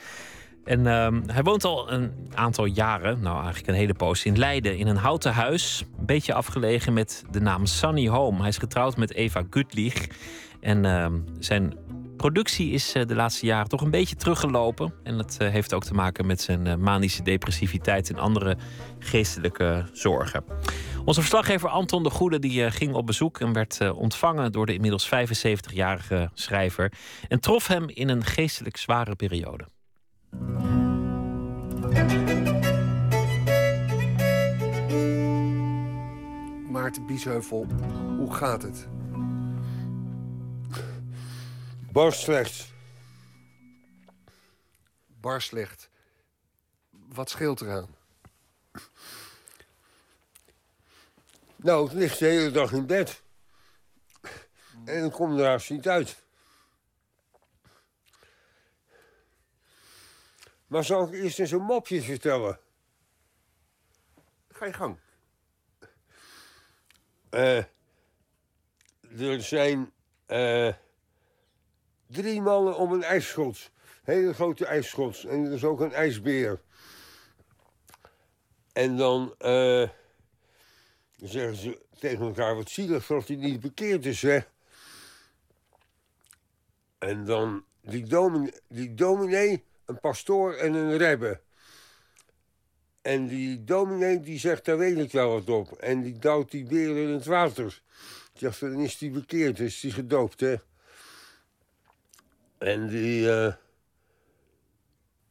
En 0.63 0.87
ehm, 0.87 1.21
hij 1.27 1.43
woont 1.43 1.63
al 1.63 1.91
een 1.91 2.11
aantal 2.33 2.65
jaren, 2.65 3.19
nou 3.21 3.35
eigenlijk 3.35 3.67
een 3.67 3.73
hele 3.73 3.93
poos, 3.93 4.25
in 4.25 4.37
Leiden. 4.37 4.77
In 4.77 4.87
een 4.87 4.97
houten 4.97 5.33
huis, 5.33 5.85
een 5.99 6.05
beetje 6.05 6.33
afgelegen 6.33 6.93
met 6.93 7.23
de 7.31 7.41
naam 7.41 7.65
Sunny 7.65 8.07
Home. 8.07 8.39
Hij 8.39 8.47
is 8.47 8.57
getrouwd 8.57 8.97
met 8.97 9.13
Eva 9.13 9.43
Gutlich. 9.49 10.07
En 10.59 10.85
ehm, 10.85 11.19
zijn 11.39 11.77
productie 12.17 12.71
is 12.71 12.91
de 12.91 13.15
laatste 13.15 13.45
jaren 13.45 13.69
toch 13.69 13.81
een 13.81 13.89
beetje 13.89 14.15
teruggelopen. 14.15 14.93
En 15.03 15.17
dat 15.17 15.37
heeft 15.39 15.73
ook 15.73 15.83
te 15.83 15.93
maken 15.93 16.25
met 16.25 16.41
zijn 16.41 16.79
manische 16.79 17.23
depressiviteit 17.23 18.09
en 18.09 18.17
andere 18.17 18.57
geestelijke 18.99 19.85
zorgen. 19.93 20.43
Onze 21.05 21.19
verslaggever 21.19 21.69
Anton 21.69 22.03
de 22.03 22.09
Goede 22.09 22.39
die, 22.39 22.71
ging 22.71 22.93
op 22.93 23.05
bezoek 23.05 23.39
en 23.39 23.53
werd 23.53 23.91
ontvangen 23.91 24.51
door 24.51 24.65
de 24.65 24.73
inmiddels 24.73 25.09
75-jarige 25.09 26.29
schrijver. 26.33 26.91
En 27.27 27.39
trof 27.39 27.67
hem 27.67 27.89
in 27.89 28.09
een 28.09 28.23
geestelijk 28.23 28.77
zware 28.77 29.15
periode. 29.15 29.72
Maarten 36.69 37.05
Biesheuvel, 37.05 37.65
hoe 38.17 38.33
gaat 38.33 38.61
het? 38.61 38.87
Bar 41.91 42.13
slecht. 42.13 42.71
Bar 45.21 45.41
slecht. 45.41 45.89
Wat 46.89 47.29
scheelt 47.29 47.61
eraan? 47.61 47.95
Nou, 51.55 51.83
het 51.85 51.93
ligt 51.93 52.19
de 52.19 52.25
hele 52.25 52.51
dag 52.51 52.71
in 52.71 52.85
bed. 52.85 53.21
En 54.85 55.01
dan 55.01 55.11
kom 55.11 55.37
er 55.37 55.45
haast 55.45 55.69
niet 55.69 55.87
uit. 55.87 56.22
Maar 60.73 60.83
zal 60.83 61.07
ik 61.07 61.13
eerst 61.13 61.39
eens 61.39 61.51
een 61.51 61.61
mopje 61.61 62.01
vertellen? 62.01 62.59
Ga 64.47 64.65
je 64.65 64.73
gang. 64.73 64.97
Uh, 67.31 67.57
er 69.17 69.41
zijn 69.41 69.91
uh, 70.27 70.73
drie 72.07 72.41
mannen 72.41 72.77
om 72.77 72.91
een 72.91 73.03
ijsschots. 73.03 73.71
Hele 74.03 74.33
grote 74.33 74.65
ijsschots. 74.65 75.25
En 75.25 75.45
er 75.45 75.51
is 75.51 75.63
ook 75.63 75.79
een 75.79 75.93
ijsbeer. 75.93 76.61
En 78.71 78.97
dan 78.97 79.35
uh, 79.39 79.89
zeggen 81.15 81.55
ze 81.55 81.85
tegen 81.99 82.25
elkaar... 82.25 82.55
wat 82.55 82.69
zielig 82.69 83.07
dat 83.07 83.27
hij 83.27 83.37
niet 83.37 83.59
bekeerd 83.59 84.05
is, 84.05 84.21
hè. 84.21 84.39
En 86.97 87.25
dan 87.25 87.65
die. 87.81 88.05
Die 88.67 88.93
dominee 88.93 89.63
een 89.85 89.99
pastoor 89.99 90.53
en 90.53 90.73
een 90.73 90.97
rebbe. 90.97 91.41
En 93.01 93.27
die 93.27 93.63
dominee 93.63 94.19
die 94.19 94.39
zegt, 94.39 94.65
daar 94.65 94.77
weet 94.77 94.97
ik 94.97 95.11
wel 95.11 95.29
wat 95.29 95.49
op. 95.49 95.71
En 95.71 96.01
die 96.01 96.19
duwt 96.19 96.51
die 96.51 96.65
beer 96.65 96.97
in 96.97 97.09
het 97.09 97.25
water. 97.25 97.81
Zegt, 98.33 98.59
dan 98.59 98.79
is 98.79 98.97
die 98.97 99.11
bekeerd, 99.11 99.59
is 99.59 99.79
die 99.79 99.91
gedoopt, 99.91 100.39
hè. 100.39 100.55
En 102.57 102.87
die, 102.87 103.25
uh, 103.25 103.53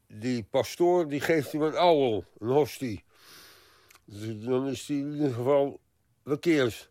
die 0.06 0.42
pastoor 0.42 1.08
die 1.08 1.20
geeft 1.20 1.52
hem 1.52 1.62
een 1.62 1.76
ouwel, 1.76 2.24
een 2.38 2.48
hostie. 2.48 3.04
Dus 4.04 4.44
dan 4.44 4.68
is 4.68 4.88
hij 4.88 4.96
in 4.96 5.12
ieder 5.12 5.32
geval 5.32 5.80
bekeerd. 6.22 6.90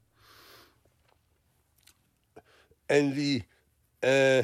En 2.86 3.14
die... 3.14 3.48
Uh, 4.00 4.44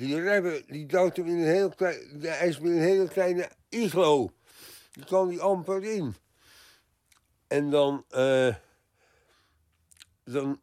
die 0.00 0.20
rebbe, 0.20 0.62
die 0.66 0.86
duwt 0.86 1.16
hem 1.16 1.26
in 1.26 1.38
een 1.38 1.44
heel 1.44 1.70
klein... 1.70 2.20
De 2.20 2.28
ijsbeer 2.28 2.70
in 2.70 2.76
een 2.76 2.82
hele 2.82 3.08
kleine 3.08 3.50
iglo. 3.68 4.30
Die 4.92 5.04
kan 5.04 5.28
die 5.28 5.40
amper 5.40 5.82
in. 5.82 6.14
En 7.46 7.70
dan... 7.70 8.04
Uh, 8.10 8.54
dan 10.24 10.60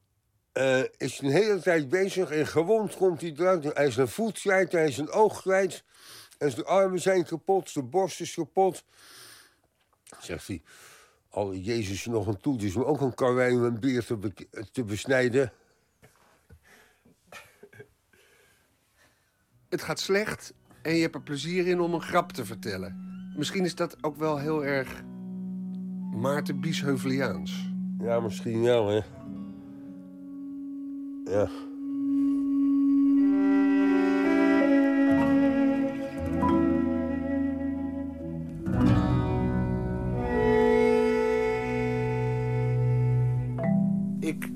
uh, 0.54 0.84
is 0.98 1.20
hij 1.20 1.30
een 1.30 1.36
hele 1.36 1.62
tijd 1.62 1.90
bezig 1.90 2.32
en 2.32 2.48
gewond 2.48 2.96
komt 2.96 3.22
hij 3.22 3.34
eruit. 3.38 3.74
Hij 3.74 3.88
is 3.88 3.98
een 3.98 4.08
voet 4.08 4.40
kwijt, 4.40 4.72
hij 4.72 4.88
is 4.88 4.98
een 4.98 5.10
oog 5.10 5.42
kwijt. 5.42 5.84
En 6.38 6.52
zijn 6.52 6.66
armen 6.66 7.02
zijn 7.02 7.26
kapot, 7.26 7.70
zijn 7.70 7.90
borst 7.90 8.22
is 8.22 8.34
kapot. 8.34 8.84
Zegt 10.20 10.48
hij, 10.48 10.62
alle 11.30 11.62
Jezus 11.62 12.06
nog 12.06 12.28
een 12.28 12.38
toe, 12.38 12.58
dus 12.58 12.76
om 12.76 12.84
ook 12.84 13.02
een 13.02 13.14
karwei 13.14 13.56
om 13.56 13.64
een 13.64 13.80
beer 13.80 14.06
te, 14.06 14.34
te 14.72 14.84
besnijden. 14.84 15.54
Het 19.70 19.82
gaat 19.82 20.00
slecht 20.00 20.54
en 20.82 20.96
je 20.96 21.02
hebt 21.02 21.16
er 21.16 21.22
plezier 21.22 21.68
in 21.68 21.80
om 21.80 21.94
een 21.94 22.02
grap 22.02 22.32
te 22.32 22.46
vertellen. 22.46 23.06
Misschien 23.36 23.66
is 23.66 23.76
dat 23.76 24.04
ook 24.04 24.18
wel 24.18 24.38
heel 24.38 24.66
erg 24.66 25.04
Maarten 26.12 26.60
Biesheuveliaans. 26.60 27.72
Ja, 28.00 28.20
misschien 28.20 28.62
wel, 28.62 28.88
hè. 28.88 29.02
Ja. 31.32 31.50
Ik 44.20 44.50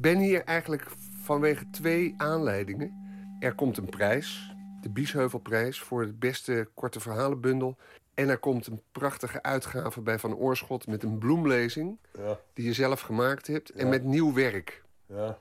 ben 0.00 0.18
hier 0.18 0.44
eigenlijk 0.44 0.86
vanwege 1.22 1.70
twee 1.70 2.14
aanleidingen. 2.16 3.03
Er 3.44 3.54
komt 3.54 3.76
een 3.76 3.88
prijs, 3.88 4.54
de 4.80 4.90
Biesheuvelprijs, 4.90 5.80
voor 5.80 6.00
het 6.00 6.18
beste 6.18 6.68
korte 6.74 7.00
verhalenbundel. 7.00 7.76
En 8.14 8.28
er 8.28 8.38
komt 8.38 8.66
een 8.66 8.82
prachtige 8.92 9.42
uitgave 9.42 10.00
bij 10.00 10.18
Van 10.18 10.34
Oorschot 10.34 10.86
met 10.86 11.02
een 11.02 11.18
bloemlezing... 11.18 11.98
Ja. 12.18 12.38
die 12.52 12.64
je 12.64 12.72
zelf 12.72 13.00
gemaakt 13.00 13.46
hebt 13.46 13.70
en 13.70 13.88
met 13.88 14.04
nieuw 14.04 14.32
werk. 14.32 14.82
Ja. 15.06 15.38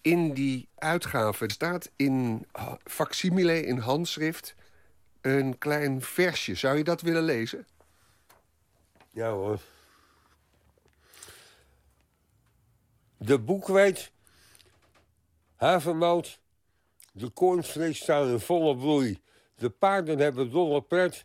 In 0.00 0.32
die 0.32 0.68
uitgave 0.74 1.50
staat 1.50 1.90
in 1.96 2.46
facsimile, 2.84 3.62
in 3.62 3.78
handschrift... 3.78 4.54
een 5.20 5.58
klein 5.58 6.02
versje. 6.02 6.54
Zou 6.54 6.76
je 6.76 6.84
dat 6.84 7.00
willen 7.00 7.22
lezen? 7.22 7.66
Ja 9.10 9.30
hoor. 9.30 9.60
De 13.16 13.38
boekwijd, 13.38 14.12
havermout, 15.56 16.40
de 17.16 17.28
koornstreek 17.28 17.96
staan 17.96 18.28
in 18.28 18.40
volle 18.40 18.76
bloei. 18.76 19.20
De 19.54 19.70
paarden 19.70 20.18
hebben 20.18 20.50
dolle 20.50 20.82
pret. 20.82 21.24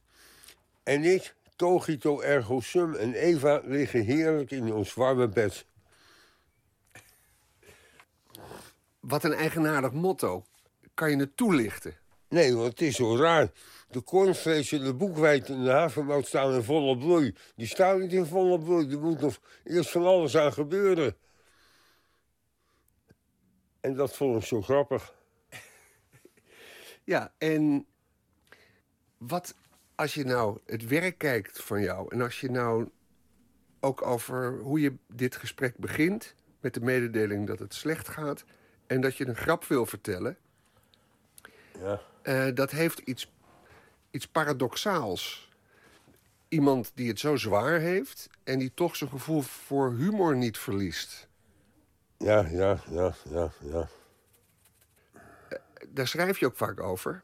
En 0.84 1.04
ik, 1.04 1.36
Cogito 1.56 2.22
ergo 2.22 2.60
sum 2.60 2.96
en 2.96 3.14
Eva 3.14 3.62
liggen 3.64 4.04
heerlijk 4.04 4.52
in 4.52 4.74
ons 4.74 4.94
warme 4.94 5.28
bed. 5.28 5.66
Wat 9.00 9.24
een 9.24 9.34
eigenaardig 9.34 9.92
motto. 9.92 10.44
Kan 10.94 11.10
je 11.10 11.18
het 11.18 11.38
toelichten? 11.38 11.96
Nee, 12.30 12.56
want 12.56 12.70
het 12.70 12.82
is 12.82 12.96
zo 12.96 13.16
raar. 13.16 13.52
De 13.90 14.02
koornvlees 14.02 14.72
en 14.72 14.84
de 14.84 14.94
boekwijd 14.94 15.50
en 15.50 15.64
de 15.64 15.70
havermout 15.70 16.28
staan 16.28 16.54
in 16.54 16.64
volle 16.64 16.98
bloei. 16.98 17.36
Die 17.56 17.68
staan 17.68 18.00
niet 18.00 18.14
in 18.14 18.26
volle 18.26 18.60
bloei. 18.60 18.92
Er 18.92 19.00
moet 19.00 19.22
nog 19.22 19.40
eerst 19.64 19.90
van 19.90 20.06
alles 20.06 20.38
aan 20.38 20.54
gebeuren. 20.54 21.16
En 23.80 23.96
dat 23.96 24.16
vond 24.16 24.42
ik 24.42 24.48
zo 24.48 24.62
grappig. 24.62 25.14
Ja, 27.04 27.34
en 27.38 27.86
wat 29.18 29.56
als 29.96 30.14
je 30.14 30.24
nou 30.24 30.60
het 30.66 30.88
werk 30.88 31.18
kijkt 31.18 31.64
van 31.64 31.82
jou... 31.82 32.08
en 32.10 32.22
als 32.22 32.40
je 32.40 32.52
nou 32.52 32.90
ook 33.80 34.02
over 34.02 34.60
hoe 34.60 34.80
je 34.80 34.94
dit 35.08 35.36
gesprek 35.36 35.78
begint... 35.78 36.36
met 36.60 36.74
de 36.74 36.82
mededeling 36.82 37.48
dat 37.48 37.60
het 37.60 37.74
slecht 37.74 38.08
gaat... 38.08 38.44
en 38.88 39.02
dat 39.02 39.18
je 39.18 39.28
een 39.28 39.36
grap 39.36 39.66
wil 39.66 39.86
vertellen... 39.86 40.38
Ja. 41.80 42.02
Uh, 42.24 42.56
dat 42.56 42.72
heeft 42.72 43.00
iets, 43.00 43.32
iets 44.12 44.28
paradoxaals. 44.28 45.50
Iemand 46.48 46.92
die 46.96 47.08
het 47.08 47.20
zo 47.20 47.36
zwaar 47.36 47.80
heeft... 47.80 48.30
en 48.44 48.60
die 48.60 48.72
toch 48.74 48.96
zijn 48.96 49.10
gevoel 49.10 49.42
voor 49.42 49.94
humor 49.94 50.36
niet 50.36 50.58
verliest. 50.58 51.28
Ja, 52.18 52.48
ja, 52.48 52.78
ja, 52.90 53.14
ja, 53.30 53.52
ja 53.60 53.90
daar 55.90 56.08
schrijf 56.08 56.40
je 56.40 56.46
ook 56.46 56.56
vaak 56.56 56.80
over. 56.80 57.24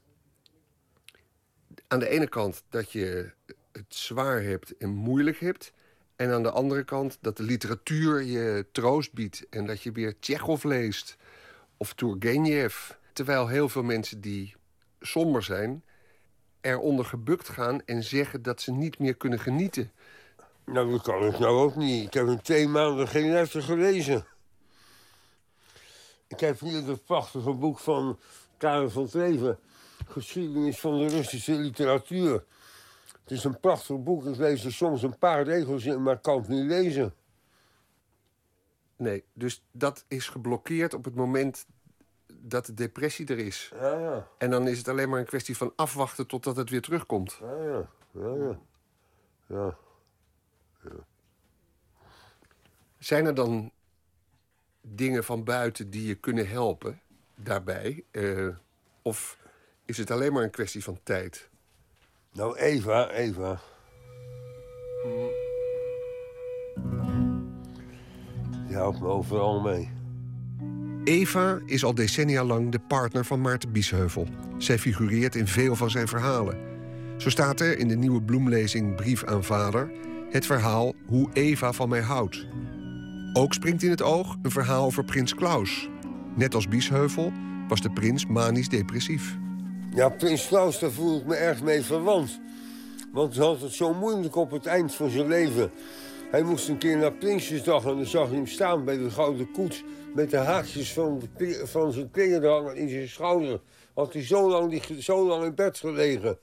Aan 1.87 1.99
de 1.99 2.09
ene 2.09 2.27
kant 2.27 2.63
dat 2.69 2.91
je 2.91 3.31
het 3.71 3.95
zwaar 3.95 4.41
hebt 4.41 4.77
en 4.77 4.89
moeilijk 4.89 5.39
hebt. 5.39 5.71
En 6.15 6.31
aan 6.31 6.43
de 6.43 6.51
andere 6.51 6.83
kant 6.83 7.17
dat 7.21 7.37
de 7.37 7.43
literatuur 7.43 8.21
je 8.21 8.65
troost 8.71 9.13
biedt. 9.13 9.49
En 9.49 9.65
dat 9.65 9.81
je 9.81 9.91
weer 9.91 10.19
Tsjechov 10.19 10.63
leest 10.63 11.17
of 11.77 11.93
Turgenev. 11.93 12.89
Terwijl 13.13 13.47
heel 13.47 13.69
veel 13.69 13.83
mensen 13.83 14.21
die 14.21 14.55
somber 14.99 15.43
zijn... 15.43 15.83
eronder 16.61 17.05
gebukt 17.05 17.49
gaan 17.49 17.85
en 17.85 18.03
zeggen 18.03 18.41
dat 18.41 18.61
ze 18.61 18.71
niet 18.71 18.99
meer 18.99 19.15
kunnen 19.15 19.39
genieten. 19.39 19.91
Nou, 20.65 20.91
dat 20.91 21.01
kan 21.01 21.25
ik 21.25 21.39
nou 21.39 21.57
ook 21.57 21.75
niet. 21.75 22.05
Ik 22.05 22.13
heb 22.13 22.27
in 22.27 22.41
twee 22.41 22.67
maanden 22.67 23.07
geen 23.07 23.31
letter 23.31 23.61
gelezen. 23.61 24.25
Ik 26.27 26.39
heb 26.39 26.59
hier 26.59 26.87
het 26.87 27.05
prachtige 27.05 27.53
boek 27.53 27.79
van 27.79 28.19
Karel 28.57 28.89
van 28.89 29.07
Treven. 29.07 29.59
Geschiedenis 30.07 30.79
van 30.79 30.97
de 30.97 31.07
Russische 31.07 31.53
literatuur. 31.53 32.43
Het 33.23 33.31
is 33.31 33.43
een 33.43 33.59
prachtig 33.59 34.03
boek. 34.03 34.25
Ik 34.25 34.37
lees 34.37 34.65
er 34.65 34.73
soms 34.73 35.03
een 35.03 35.17
paar 35.17 35.43
regels 35.43 35.85
in, 35.85 36.03
maar 36.03 36.19
kan 36.19 36.37
het 36.37 36.47
niet 36.47 36.65
lezen. 36.65 37.13
Nee, 38.95 39.23
dus 39.33 39.63
dat 39.71 40.05
is 40.07 40.29
geblokkeerd 40.29 40.93
op 40.93 41.05
het 41.05 41.15
moment 41.15 41.65
dat 42.33 42.65
de 42.65 42.73
depressie 42.73 43.27
er 43.27 43.39
is. 43.39 43.71
Ja, 43.79 43.99
ja. 43.99 44.27
En 44.37 44.49
dan 44.49 44.67
is 44.67 44.77
het 44.77 44.87
alleen 44.87 45.09
maar 45.09 45.19
een 45.19 45.25
kwestie 45.25 45.57
van 45.57 45.73
afwachten 45.75 46.27
totdat 46.27 46.55
het 46.55 46.69
weer 46.69 46.81
terugkomt. 46.81 47.39
Ja, 47.41 47.63
ja. 47.63 47.89
Ja, 48.11 48.59
ja. 49.47 49.77
ja. 50.83 51.05
Zijn 52.97 53.25
er 53.25 53.35
dan 53.35 53.71
dingen 54.81 55.23
van 55.23 55.43
buiten 55.43 55.89
die 55.89 56.07
je 56.07 56.15
kunnen 56.15 56.47
helpen 56.47 57.01
daarbij? 57.43 58.03
Eh, 58.11 58.47
of 59.01 59.37
is 59.85 59.97
het 59.97 60.11
alleen 60.11 60.33
maar 60.33 60.43
een 60.43 60.49
kwestie 60.49 60.83
van 60.83 60.99
tijd? 61.03 61.49
Nou, 62.33 62.57
Eva, 62.57 63.09
Eva. 63.09 63.59
Die 68.67 68.75
helpt 68.75 68.99
me 68.99 69.07
overal 69.07 69.61
mee. 69.61 69.89
Eva 71.03 71.59
is 71.65 71.83
al 71.83 71.95
decennia 71.95 72.43
lang 72.43 72.71
de 72.71 72.79
partner 72.79 73.25
van 73.25 73.41
Maarten 73.41 73.71
Biesheuvel. 73.71 74.27
Zij 74.57 74.79
figureert 74.79 75.35
in 75.35 75.47
veel 75.47 75.75
van 75.75 75.89
zijn 75.89 76.07
verhalen. 76.07 76.57
Zo 77.17 77.29
staat 77.29 77.59
er 77.59 77.77
in 77.77 77.87
de 77.87 77.95
nieuwe 77.95 78.21
bloemlezing 78.21 78.95
Brief 78.95 79.23
aan 79.23 79.43
Vader... 79.43 79.91
het 80.29 80.45
verhaal 80.45 80.93
Hoe 81.05 81.29
Eva 81.33 81.73
van 81.73 81.89
mij 81.89 82.01
houdt. 82.01 82.47
Ook 83.33 83.53
springt 83.53 83.83
in 83.83 83.89
het 83.89 84.01
oog 84.01 84.35
een 84.41 84.51
verhaal 84.51 84.85
over 84.85 85.03
prins 85.03 85.35
Klaus. 85.35 85.89
Net 86.37 86.55
als 86.55 86.67
Biesheuvel 86.67 87.31
was 87.67 87.81
de 87.81 87.89
prins 87.89 88.25
manisch 88.25 88.69
depressief. 88.69 89.37
Ja, 89.93 90.09
Prins 90.09 90.47
Klaus, 90.47 90.79
daar 90.79 90.91
voel 90.91 91.19
ik 91.19 91.25
me 91.25 91.35
erg 91.35 91.61
mee 91.61 91.81
verwant. 91.81 92.39
Want 93.13 93.35
hij 93.35 93.45
had 93.45 93.61
het 93.61 93.73
zo 93.73 93.93
moeilijk 93.93 94.35
op 94.35 94.51
het 94.51 94.65
eind 94.65 94.95
van 94.95 95.09
zijn 95.09 95.27
leven. 95.27 95.71
Hij 96.31 96.43
moest 96.43 96.67
een 96.67 96.77
keer 96.77 96.97
naar 96.97 97.13
Prinsjesdag 97.13 97.85
en 97.85 97.95
dan 97.95 98.05
zag 98.05 98.29
je 98.29 98.35
hem 98.35 98.47
staan 98.47 98.85
bij 98.85 98.97
de 98.97 99.09
Gouden 99.09 99.51
Koets... 99.51 99.83
met 100.15 100.29
de 100.29 100.37
haakjes 100.37 100.93
van, 100.93 101.21
van 101.63 101.91
zijn 101.91 102.11
kleren 102.11 102.75
in 102.75 102.89
zijn 102.89 103.09
schouder. 103.09 103.59
Had 103.93 104.13
hij 104.13 104.25
zo 104.25 104.49
lang, 104.49 104.83
zo 104.99 105.27
lang 105.27 105.43
in 105.43 105.55
bed 105.55 105.77
gelegen. 105.77 106.37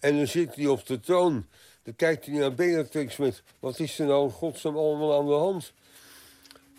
En 0.00 0.16
dan 0.16 0.26
zit 0.26 0.54
hij 0.54 0.66
op 0.66 0.86
de 0.86 1.00
troon. 1.00 1.46
Dan 1.82 1.96
kijkt 1.96 2.26
hij 2.26 2.34
naar 2.38 2.54
Beatrix 2.54 3.16
met... 3.16 3.42
wat 3.60 3.78
is 3.78 3.98
er 3.98 4.06
nou 4.06 4.24
in 4.24 4.30
godsnaam 4.30 4.76
allemaal 4.76 5.18
aan 5.18 5.26
de 5.26 5.32
hand? 5.32 5.72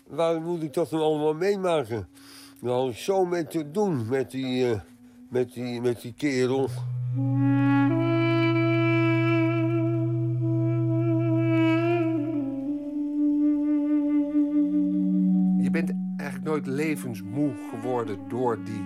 Waarom 0.06 0.42
moet 0.42 0.62
ik 0.62 0.74
dat 0.74 0.90
dan 0.90 1.00
allemaal 1.00 1.34
meemaken? 1.34 2.08
Had 2.60 2.88
ik 2.88 2.96
zo 2.96 3.24
mee 3.24 3.46
te 3.46 3.70
doen 3.70 4.08
met 4.08 4.30
die, 4.30 4.70
eh, 4.70 4.80
met 5.28 5.52
die, 5.52 5.80
met 5.80 6.00
die 6.00 6.12
kerel. 6.12 6.68
Je 15.62 15.70
bent 15.70 15.92
eigenlijk 16.16 16.50
nooit 16.50 16.66
levensmoe 16.66 17.52
geworden 17.70 18.18
door 18.28 18.64
die... 18.64 18.84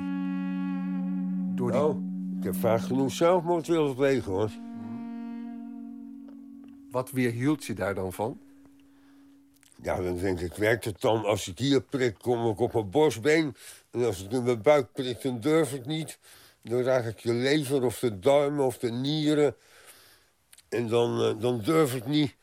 Door 1.55 1.71
die... 1.71 1.81
Nou, 1.81 2.03
ik 2.39 2.45
heb 2.45 2.55
vaak 2.55 2.81
genoeg 2.81 3.13
zelfmoord 3.13 3.67
willen 3.67 3.95
plegen, 3.95 4.33
hoor. 4.33 4.51
Wat 6.91 7.11
weerhield 7.11 7.65
je 7.65 7.75
daar 7.75 7.95
dan 7.95 8.13
van? 8.13 8.39
Ja, 9.83 10.03
dan 10.03 10.17
denk 10.17 10.41
ik, 10.41 10.55
werkt 10.55 10.85
het 10.85 11.01
dan? 11.01 11.25
Als 11.25 11.49
ik 11.49 11.59
hier 11.59 11.83
prik, 11.83 12.19
kom 12.19 12.51
ik 12.51 12.61
op 12.61 12.73
mijn 12.73 12.91
borstbeen. 12.91 13.57
En 13.91 14.05
als 14.05 14.25
ik 14.25 14.31
in 14.31 14.43
mijn 14.43 14.63
buik 14.63 14.93
prik, 14.93 15.23
dan 15.23 15.41
durf 15.41 15.75
ik 15.75 15.87
niet. 15.87 16.19
Dan 16.63 16.83
raak 16.83 17.05
ik 17.05 17.19
je 17.19 17.33
lever 17.33 17.83
of 17.83 17.99
de 17.99 18.19
darmen 18.19 18.65
of 18.65 18.79
de 18.79 18.91
nieren. 18.91 19.57
En 20.69 20.89
dan, 20.89 21.23
eh, 21.23 21.41
dan 21.41 21.61
durf 21.61 21.95
ik 21.95 22.07
niet. 22.07 22.35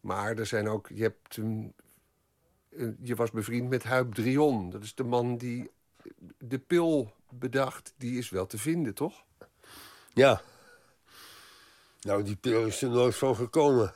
Maar 0.00 0.36
er 0.36 0.46
zijn 0.46 0.68
ook... 0.68 0.88
Je, 0.94 1.02
hebt 1.02 1.36
een, 1.36 1.74
eh, 2.68 2.88
je 3.02 3.14
was 3.14 3.30
bevriend 3.30 3.68
met 3.68 3.82
Huib 3.82 4.14
Drion. 4.14 4.70
Dat 4.70 4.82
is 4.82 4.94
de 4.94 5.04
man 5.04 5.36
die 5.36 5.70
de 6.38 6.58
pil 6.58 7.12
bedacht. 7.30 7.94
Die 7.96 8.18
is 8.18 8.30
wel 8.30 8.46
te 8.46 8.58
vinden, 8.58 8.94
toch? 8.94 9.24
Ja. 10.12 10.42
Nou, 12.00 12.22
die 12.22 12.36
pil 12.36 12.66
is 12.66 12.82
er 12.82 12.90
nooit 12.90 13.16
van 13.16 13.36
gekomen. 13.36 13.94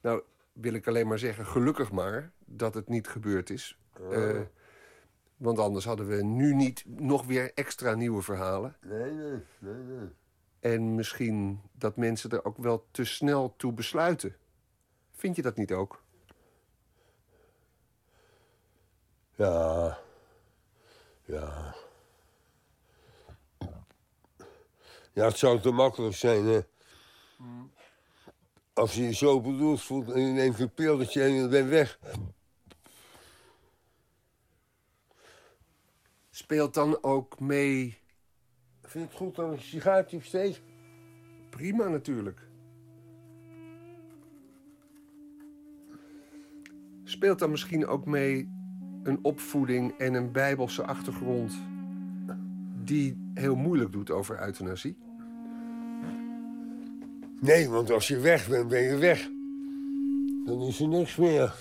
Nou, 0.00 0.22
wil 0.52 0.74
ik 0.74 0.86
alleen 0.86 1.06
maar 1.06 1.18
zeggen, 1.18 1.46
gelukkig 1.46 1.92
maar 1.92 2.32
dat 2.38 2.74
het 2.74 2.88
niet 2.88 3.08
gebeurd 3.08 3.50
is. 3.50 3.78
Eh, 4.10 4.40
want 5.36 5.58
anders 5.58 5.84
hadden 5.84 6.06
we 6.06 6.22
nu 6.22 6.54
niet 6.54 6.84
nog 6.86 7.26
weer 7.26 7.52
extra 7.54 7.94
nieuwe 7.94 8.22
verhalen. 8.22 8.76
Nee, 8.80 9.12
nee, 9.12 9.42
nee, 9.58 9.74
nee. 9.74 10.08
En 10.60 10.94
misschien 10.94 11.60
dat 11.72 11.96
mensen 11.96 12.30
er 12.30 12.44
ook 12.44 12.56
wel 12.56 12.86
te 12.90 13.04
snel 13.04 13.54
toe 13.56 13.72
besluiten. 13.72 14.36
Vind 15.12 15.36
je 15.36 15.42
dat 15.42 15.56
niet 15.56 15.72
ook? 15.72 16.02
Ja. 19.34 19.98
Ja. 21.24 21.74
Ja, 25.12 25.24
het 25.24 25.36
zou 25.36 25.60
te 25.60 25.70
makkelijk 25.70 26.14
zijn, 26.14 26.44
hè. 26.44 26.60
Als 28.74 28.94
je 28.94 29.02
je 29.02 29.14
zo 29.14 29.40
bedoeld 29.40 29.82
voelt 29.82 30.10
en 30.10 30.20
je 30.20 30.32
neemt 30.32 30.60
een 30.60 30.74
pilletje 30.74 31.22
en 31.22 31.32
je 31.32 31.48
bent 31.48 31.68
weg. 31.68 31.98
Speelt 36.30 36.74
dan 36.74 37.02
ook 37.02 37.40
mee... 37.40 37.98
Vind 38.82 38.92
je 38.92 39.00
het 39.00 39.12
goed 39.12 39.36
dat 39.36 39.52
ik 39.52 39.56
een 39.56 39.64
sigaartje 39.64 40.20
steek? 40.20 40.62
Prima 41.50 41.88
natuurlijk. 41.88 42.48
Speelt 47.04 47.38
dan 47.38 47.50
misschien 47.50 47.86
ook 47.86 48.06
mee 48.06 48.48
een 49.02 49.18
opvoeding 49.22 49.98
en 49.98 50.14
een 50.14 50.32
bijbelse 50.32 50.84
achtergrond... 50.86 51.54
die 52.84 53.30
heel 53.34 53.56
moeilijk 53.56 53.92
doet 53.92 54.10
over 54.10 54.42
euthanasie? 54.42 55.03
Nee, 57.44 57.68
want 57.68 57.90
als 57.90 58.08
je 58.08 58.18
weg 58.18 58.48
bent, 58.48 58.68
ben 58.68 58.82
je 58.82 58.96
weg. 58.96 59.30
Dan 60.44 60.62
is 60.62 60.80
er 60.80 60.88
niks 60.88 61.16
meer. 61.16 61.54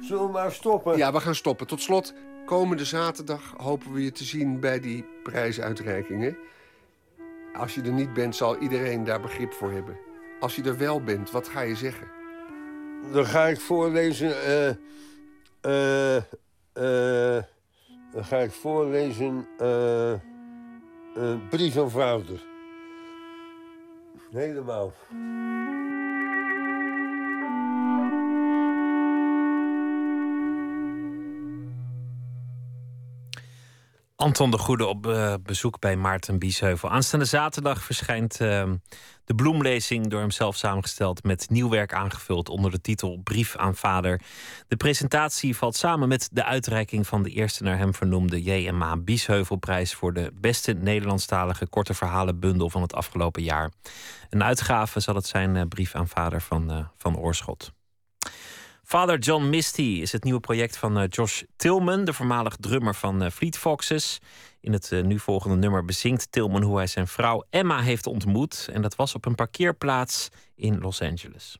Zullen 0.00 0.26
we 0.26 0.30
maar 0.32 0.52
stoppen? 0.52 0.96
Ja, 0.96 1.12
we 1.12 1.20
gaan 1.20 1.34
stoppen. 1.34 1.66
Tot 1.66 1.80
slot, 1.80 2.14
komende 2.46 2.84
zaterdag 2.84 3.54
hopen 3.56 3.92
we 3.92 4.02
je 4.02 4.12
te 4.12 4.24
zien 4.24 4.60
bij 4.60 4.80
die 4.80 5.04
prijsuitreikingen. 5.22 6.36
Als 7.54 7.74
je 7.74 7.82
er 7.82 7.92
niet 7.92 8.12
bent, 8.12 8.36
zal 8.36 8.58
iedereen 8.58 9.04
daar 9.04 9.20
begrip 9.20 9.52
voor 9.52 9.70
hebben. 9.70 9.96
Als 10.40 10.56
je 10.56 10.62
er 10.62 10.78
wel 10.78 11.02
bent, 11.02 11.30
wat 11.30 11.48
ga 11.48 11.60
je 11.60 11.74
zeggen? 11.74 12.23
Dan 13.12 13.26
ga 13.26 13.46
ik 13.46 13.60
voorlezen. 13.60 14.34
eh 16.72 17.42
dan 18.12 18.24
ga 18.24 18.36
ik 18.38 18.50
voorlezen. 18.50 19.46
brief 21.50 21.78
aan 21.78 21.90
vader. 21.90 22.42
Helemaal. 24.30 24.92
Anton 34.16 34.50
de 34.50 34.58
Goede 34.58 34.86
op 34.86 35.06
eh, 35.06 35.34
bezoek 35.42 35.78
bij 35.80 35.96
Maarten 35.96 36.38
Biesheuvel. 36.38 36.90
Aanstaande 36.90 37.24
zaterdag 37.24 37.82
verschijnt 37.82 38.40
uh, 38.40 38.72
de 39.24 39.34
bloemlezing 39.34 40.06
door 40.06 40.20
hemzelf 40.20 40.56
samengesteld 40.56 41.22
met 41.22 41.50
nieuw 41.50 41.68
werk 41.68 41.92
aangevuld 41.92 42.48
onder 42.48 42.70
de 42.70 42.80
titel 42.80 43.20
Brief 43.24 43.56
aan 43.56 43.74
Vader. 43.74 44.20
De 44.68 44.76
presentatie 44.76 45.56
valt 45.56 45.76
samen 45.76 46.08
met 46.08 46.28
de 46.32 46.44
uitreiking 46.44 47.06
van 47.06 47.22
de 47.22 47.30
eerste 47.30 47.62
naar 47.62 47.78
hem 47.78 47.94
vernoemde 47.94 48.42
J.M.A. 48.42 48.96
Biesheuvelprijs 48.96 49.94
voor 49.94 50.12
de 50.12 50.32
beste 50.34 50.72
Nederlandstalige 50.72 51.66
korte 51.66 51.94
verhalenbundel 51.94 52.70
van 52.70 52.82
het 52.82 52.94
afgelopen 52.94 53.42
jaar. 53.42 53.70
Een 54.30 54.44
uitgave 54.44 55.00
zal 55.00 55.14
het 55.14 55.26
zijn 55.26 55.54
uh, 55.54 55.62
Brief 55.68 55.94
aan 55.94 56.08
Vader 56.08 56.40
van, 56.40 56.72
uh, 56.72 56.86
van 56.96 57.18
Oorschot. 57.18 57.72
Father 58.84 59.18
John 59.18 59.48
Misty 59.48 59.98
is 60.02 60.12
het 60.12 60.24
nieuwe 60.24 60.40
project 60.40 60.76
van 60.76 60.98
uh, 60.98 61.04
Josh 61.08 61.42
Tillman, 61.56 62.04
de 62.04 62.12
voormalig 62.12 62.56
drummer 62.56 62.94
van 62.94 63.22
uh, 63.22 63.30
Fleet 63.30 63.58
Foxes. 63.58 64.20
In 64.60 64.72
het 64.72 64.90
uh, 64.90 65.02
nu 65.02 65.18
volgende 65.18 65.56
nummer 65.56 65.84
bezingt 65.84 66.32
Tillman 66.32 66.62
hoe 66.62 66.76
hij 66.76 66.86
zijn 66.86 67.06
vrouw 67.06 67.44
Emma 67.50 67.80
heeft 67.80 68.06
ontmoet. 68.06 68.68
En 68.72 68.82
dat 68.82 68.96
was 68.96 69.14
op 69.14 69.24
een 69.26 69.34
parkeerplaats 69.34 70.28
in 70.54 70.78
Los 70.78 71.00
Angeles. 71.00 71.58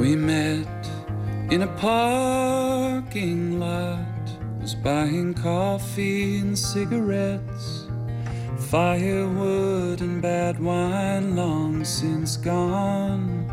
We 0.00 0.16
met 0.16 0.90
in 1.50 1.60
a 1.60 1.66
parking 1.76 3.60
lot, 3.60 3.98
was 4.58 4.74
buying 4.74 5.34
coffee 5.34 6.38
and 6.38 6.58
cigarettes, 6.58 7.86
firewood 8.70 10.00
and 10.00 10.22
bad 10.22 10.58
wine 10.58 11.36
long 11.36 11.84
since 11.84 12.38
gone. 12.38 13.44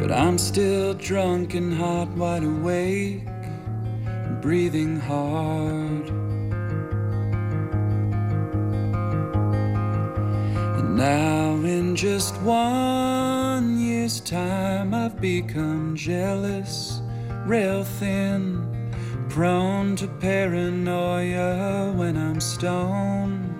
But 0.00 0.10
I'm 0.10 0.38
still 0.38 0.94
drunk 0.94 1.52
and 1.52 1.74
hot, 1.74 2.08
wide 2.16 2.42
awake, 2.42 3.28
breathing 4.40 4.98
hard. 4.98 6.23
Now, 10.94 11.54
in 11.64 11.96
just 11.96 12.40
one 12.42 13.78
year's 13.80 14.20
time, 14.20 14.94
I've 14.94 15.20
become 15.20 15.96
jealous, 15.96 17.02
rail 17.44 17.82
thin, 17.82 18.94
prone 19.28 19.96
to 19.96 20.06
paranoia 20.06 21.92
when 21.96 22.16
I'm 22.16 22.40
stoned. 22.40 23.50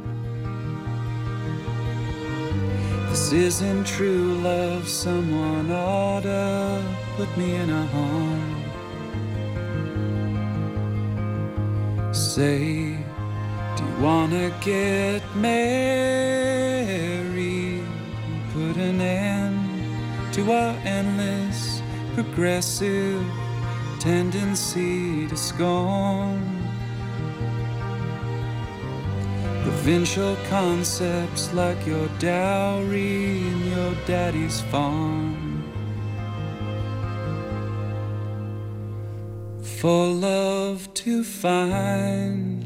This 3.11 3.32
isn't 3.32 3.85
true 3.85 4.35
love, 4.36 4.89
someone 4.89 5.73
ought 5.73 6.23
to 6.23 6.85
put 7.16 7.36
me 7.36 7.56
in 7.56 7.69
a 7.69 7.86
home. 7.86 8.62
Say, 12.15 12.97
do 13.77 13.85
you 13.85 13.97
wanna 14.01 14.52
get 14.61 15.23
married 15.35 16.43
an 18.94 19.00
end 19.00 20.34
to 20.34 20.52
our 20.52 20.74
endless 20.84 21.82
progressive 22.14 23.24
tendency 23.98 25.26
to 25.26 25.36
scorn? 25.36 26.40
Provincial 29.62 30.36
concepts 30.48 31.52
like 31.54 31.84
your 31.86 32.08
dowry 32.18 33.38
and 33.38 33.64
your 33.66 33.94
daddy's 34.06 34.60
farm. 34.60 35.62
For 39.80 40.06
love 40.06 40.92
to 40.94 41.24
find 41.24 42.64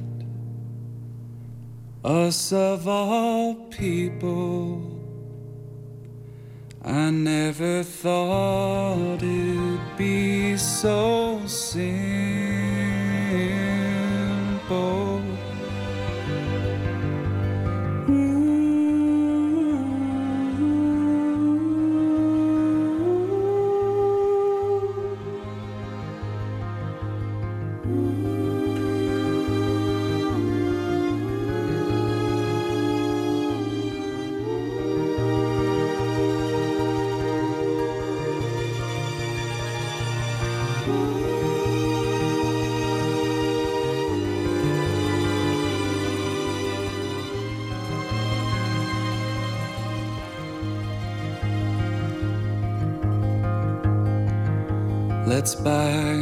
us 2.05 2.53
of 2.53 2.87
all 2.87 3.55
people, 3.71 4.98
I 6.91 7.11
never 7.11 7.83
thought 7.83 9.23
it'd 9.23 9.97
be 9.99 10.57
so 10.57 11.43
simple. 11.45 11.89
Let's 55.49 55.63
buy 55.63 56.13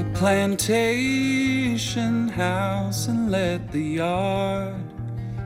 a 0.00 0.04
plantation 0.12 2.28
house 2.28 3.08
and 3.08 3.30
let 3.30 3.72
the 3.72 3.80
yard 3.80 4.74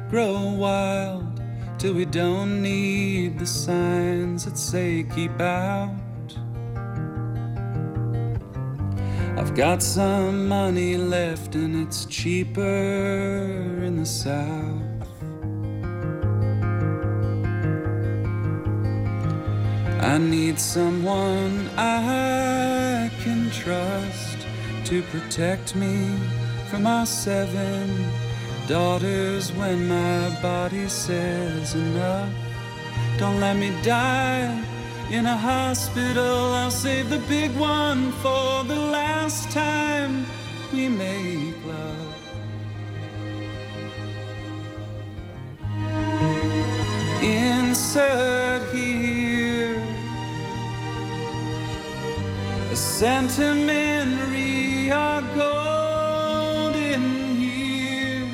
grow 0.08 0.52
wild 0.54 1.40
till 1.78 1.94
we 1.94 2.06
don't 2.06 2.60
need 2.60 3.38
the 3.38 3.46
signs 3.46 4.46
that 4.46 4.58
say 4.58 5.06
keep 5.14 5.40
out. 5.40 5.94
I've 9.38 9.54
got 9.54 9.80
some 9.80 10.48
money 10.48 10.96
left 10.96 11.54
and 11.54 11.86
it's 11.86 12.06
cheaper 12.06 12.64
in 13.84 13.94
the 13.94 14.06
south. 14.06 14.82
I 20.02 20.18
need 20.18 20.58
someone 20.58 21.70
I 21.76 22.59
trust 23.60 24.38
to 24.84 25.02
protect 25.12 25.76
me 25.76 26.16
from 26.70 26.86
our 26.86 27.04
seven 27.04 28.06
daughters 28.66 29.52
when 29.52 29.86
my 29.86 30.30
body 30.40 30.88
says 30.88 31.74
enough. 31.74 32.32
Don't 33.18 33.38
let 33.38 33.56
me 33.56 33.70
die 33.82 34.64
in 35.10 35.26
a 35.26 35.36
hospital. 35.36 36.54
I'll 36.60 36.70
save 36.70 37.10
the 37.10 37.22
big 37.28 37.50
one 37.56 38.12
for 38.22 38.64
the 38.64 38.80
last 38.98 39.50
time 39.50 40.24
we 40.72 40.88
make 40.88 41.54
love. 41.66 42.14
Insert 47.22 48.74
here 48.74 48.99
a 52.80 52.82
sentimentary 52.82 54.90
our 54.90 55.20
golden 55.36 57.02
years. 57.38 58.30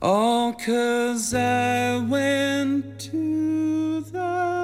All 0.00 0.52
cause 0.52 1.34
I 1.34 1.98
went 1.98 3.00
to 3.10 4.02
the 4.12 4.55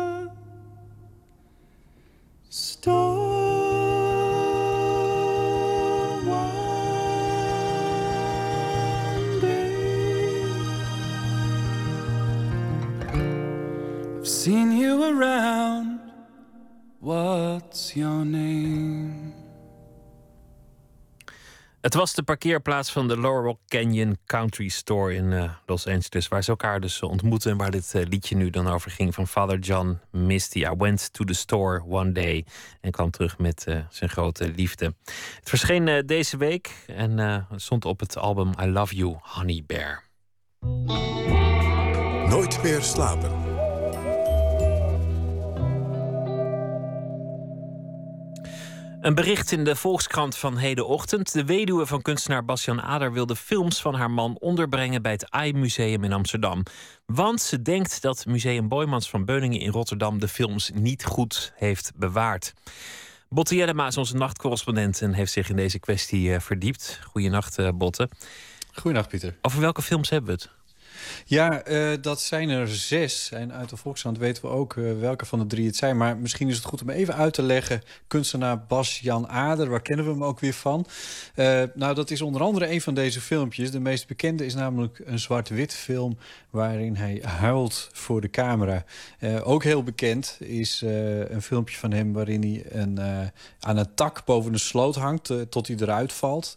you 15.03 15.21
around. 15.21 16.01
What's 17.01 17.93
your 17.93 18.27
name? 18.27 19.41
Het 21.81 21.95
was 21.95 22.15
de 22.15 22.23
parkeerplaats 22.23 22.93
van 22.93 23.09
de 23.09 23.17
Lower 23.17 23.43
Rock 23.43 23.59
Canyon 23.67 24.19
Country 24.27 24.69
Store 24.69 25.15
in 25.15 25.25
uh, 25.25 25.51
Los 25.67 25.87
Angeles, 25.87 26.29
waar 26.29 26.45
ze 26.45 26.51
elkaar 26.51 26.81
dus 26.81 27.03
ontmoeten 27.03 27.51
en 27.51 27.57
waar 27.57 27.71
dit 27.71 27.93
uh, 27.97 28.03
liedje 28.03 28.37
nu 28.37 28.51
dan 28.51 28.69
over 28.69 28.91
ging 28.91 29.15
van 29.15 29.27
Father 29.27 29.59
John 29.59 29.99
Misty. 30.11 30.59
I 30.59 30.75
went 30.79 31.13
to 31.13 31.25
the 31.25 31.35
store 31.35 31.83
one 31.89 32.13
day 32.13 32.45
en 32.81 32.91
kwam 32.91 33.11
terug 33.11 33.39
met 33.39 33.65
uh, 33.69 33.79
zijn 33.91 34.11
grote 34.11 34.53
liefde. 34.57 34.95
Het 35.39 35.49
verscheen 35.49 36.03
deze 36.07 36.37
week 36.37 36.85
en 36.87 37.47
stond 37.57 37.85
op 37.85 38.01
het 38.01 38.17
album 38.17 38.51
I 38.61 38.67
Love 38.67 38.95
You, 38.95 39.17
Honey 39.21 39.63
Bear. 39.67 40.03
Nooit 42.29 42.63
meer 42.63 42.83
slapen. 42.83 43.42
Een 49.03 49.15
bericht 49.15 49.53
in 49.53 49.65
de 49.65 49.77
Volkskrant 49.77 50.37
van 50.37 50.57
hedenochtend. 50.57 51.33
De 51.33 51.45
weduwe 51.45 51.87
van 51.87 52.03
kunstenaar 52.03 52.45
Bastian 52.45 52.83
Ader 52.83 53.13
wil 53.13 53.27
de 53.27 53.37
films 53.37 53.81
van 53.81 53.95
haar 53.95 54.11
man 54.11 54.37
onderbrengen 54.41 55.03
bij 55.03 55.13
het 55.13 55.31
AI-museum 55.31 56.05
in 56.05 56.13
Amsterdam. 56.13 56.63
Want 57.07 57.41
ze 57.41 57.63
denkt 57.63 58.03
dat 58.03 58.27
Museum 58.27 58.69
Boymans 58.69 59.11
van 59.11 59.25
Beuningen 59.25 59.61
in 59.61 59.71
Rotterdam 59.71 60.19
de 60.19 60.29
films 60.29 60.71
niet 60.75 61.05
goed 61.05 61.53
heeft 61.55 61.93
bewaard. 61.97 62.53
Botte 63.29 63.55
Jellema 63.55 63.87
is 63.87 63.97
onze 63.97 64.17
nachtcorrespondent 64.17 65.01
en 65.01 65.13
heeft 65.13 65.33
zich 65.33 65.49
in 65.49 65.57
deze 65.57 65.79
kwestie 65.79 66.35
eh, 66.35 66.41
verdiept. 66.41 67.01
Goedenacht, 67.05 67.59
uh, 67.59 67.69
Botte. 67.75 68.09
Goedenacht, 68.73 69.09
Pieter. 69.09 69.37
Over 69.43 69.61
welke 69.61 69.83
films 69.83 70.11
hebben 70.11 70.37
we 70.37 70.43
het? 70.43 70.62
Ja, 71.25 71.69
uh, 71.69 71.93
dat 72.01 72.21
zijn 72.21 72.49
er 72.49 72.69
zes. 72.69 73.31
En 73.33 73.53
uit 73.53 73.69
de 73.69 73.77
Volkskrant 73.77 74.19
weten 74.19 74.43
we 74.43 74.49
ook 74.49 74.75
uh, 74.75 75.01
welke 75.01 75.27
van 75.27 75.39
de 75.39 75.47
drie 75.47 75.67
het 75.67 75.77
zijn. 75.77 75.97
Maar 75.97 76.17
misschien 76.17 76.49
is 76.49 76.57
het 76.57 76.65
goed 76.65 76.83
om 76.83 76.91
even 76.91 77.15
uit 77.15 77.35
te 77.35 77.43
leggen. 77.43 77.83
Kunstenaar 78.07 78.65
Bas-Jan 78.67 79.29
Ader, 79.29 79.69
waar 79.69 79.83
kennen 79.83 80.05
we 80.05 80.11
hem 80.11 80.25
ook 80.25 80.41
weer 80.41 80.53
van? 80.53 80.87
Uh, 81.37 81.63
nou, 81.75 81.95
dat 81.95 82.11
is 82.11 82.21
onder 82.23 82.43
andere 82.43 82.71
een 82.71 82.81
van 82.81 82.95
deze 82.95 83.21
filmpjes. 83.21 83.71
De 83.71 83.81
meest 83.81 84.07
bekende 84.07 84.45
is 84.45 84.55
namelijk 84.55 85.01
een 85.05 85.19
zwart-wit 85.19 85.75
film... 85.75 86.19
waarin 86.51 86.97
hij 86.97 87.23
huilt 87.25 87.89
voor 87.93 88.21
de 88.21 88.31
camera. 88.31 88.85
ook 89.43 89.65
heel 89.65 89.83
bekend 89.83 90.37
is 90.39 90.81
een 91.29 91.43
filmpje 91.43 91.77
van 91.77 91.93
hem... 91.93 92.13
waarin 92.13 92.43
hij 92.43 92.81
een, 92.81 93.01
aan 93.61 93.77
een 93.77 93.95
tak 93.95 94.25
boven 94.25 94.53
een 94.53 94.59
sloot 94.59 94.95
hangt 94.95 95.33
tot 95.51 95.67
hij 95.67 95.77
eruit 95.77 96.13
valt... 96.13 96.57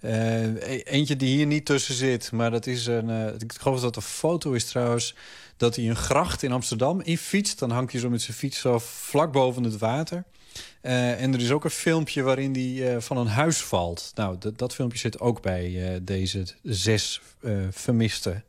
Uh, 0.00 0.84
eentje 0.84 1.16
die 1.16 1.36
hier 1.36 1.46
niet 1.46 1.64
tussen 1.64 1.94
zit, 1.94 2.32
maar 2.32 2.50
dat 2.50 2.66
is 2.66 2.86
een. 2.86 3.08
Uh, 3.08 3.26
ik 3.26 3.52
geloof 3.60 3.80
dat 3.80 3.96
een 3.96 4.02
foto 4.02 4.52
is 4.52 4.64
trouwens. 4.64 5.14
Dat 5.56 5.76
hij 5.76 5.88
een 5.88 5.96
gracht 5.96 6.42
in 6.42 6.52
Amsterdam 6.52 7.00
in 7.00 7.18
fietst. 7.18 7.58
Dan 7.58 7.70
hangt 7.70 7.92
hij 7.92 8.00
zo 8.00 8.10
met 8.10 8.22
zijn 8.22 8.36
fiets 8.36 8.58
zo 8.58 8.78
vlak 8.78 9.32
boven 9.32 9.62
het 9.62 9.78
water. 9.78 10.24
Uh, 10.82 11.22
en 11.22 11.34
er 11.34 11.40
is 11.40 11.50
ook 11.50 11.64
een 11.64 11.70
filmpje 11.70 12.22
waarin 12.22 12.52
hij 12.54 13.00
van 13.00 13.16
een 13.16 13.26
huis 13.26 13.58
valt. 13.58 14.12
Nou, 14.14 14.38
dat 14.56 14.74
filmpje 14.74 14.98
zit 14.98 15.20
ook 15.20 15.42
bij 15.42 16.00
deze 16.02 16.46
zes 16.62 17.20
vermiste 17.70 18.42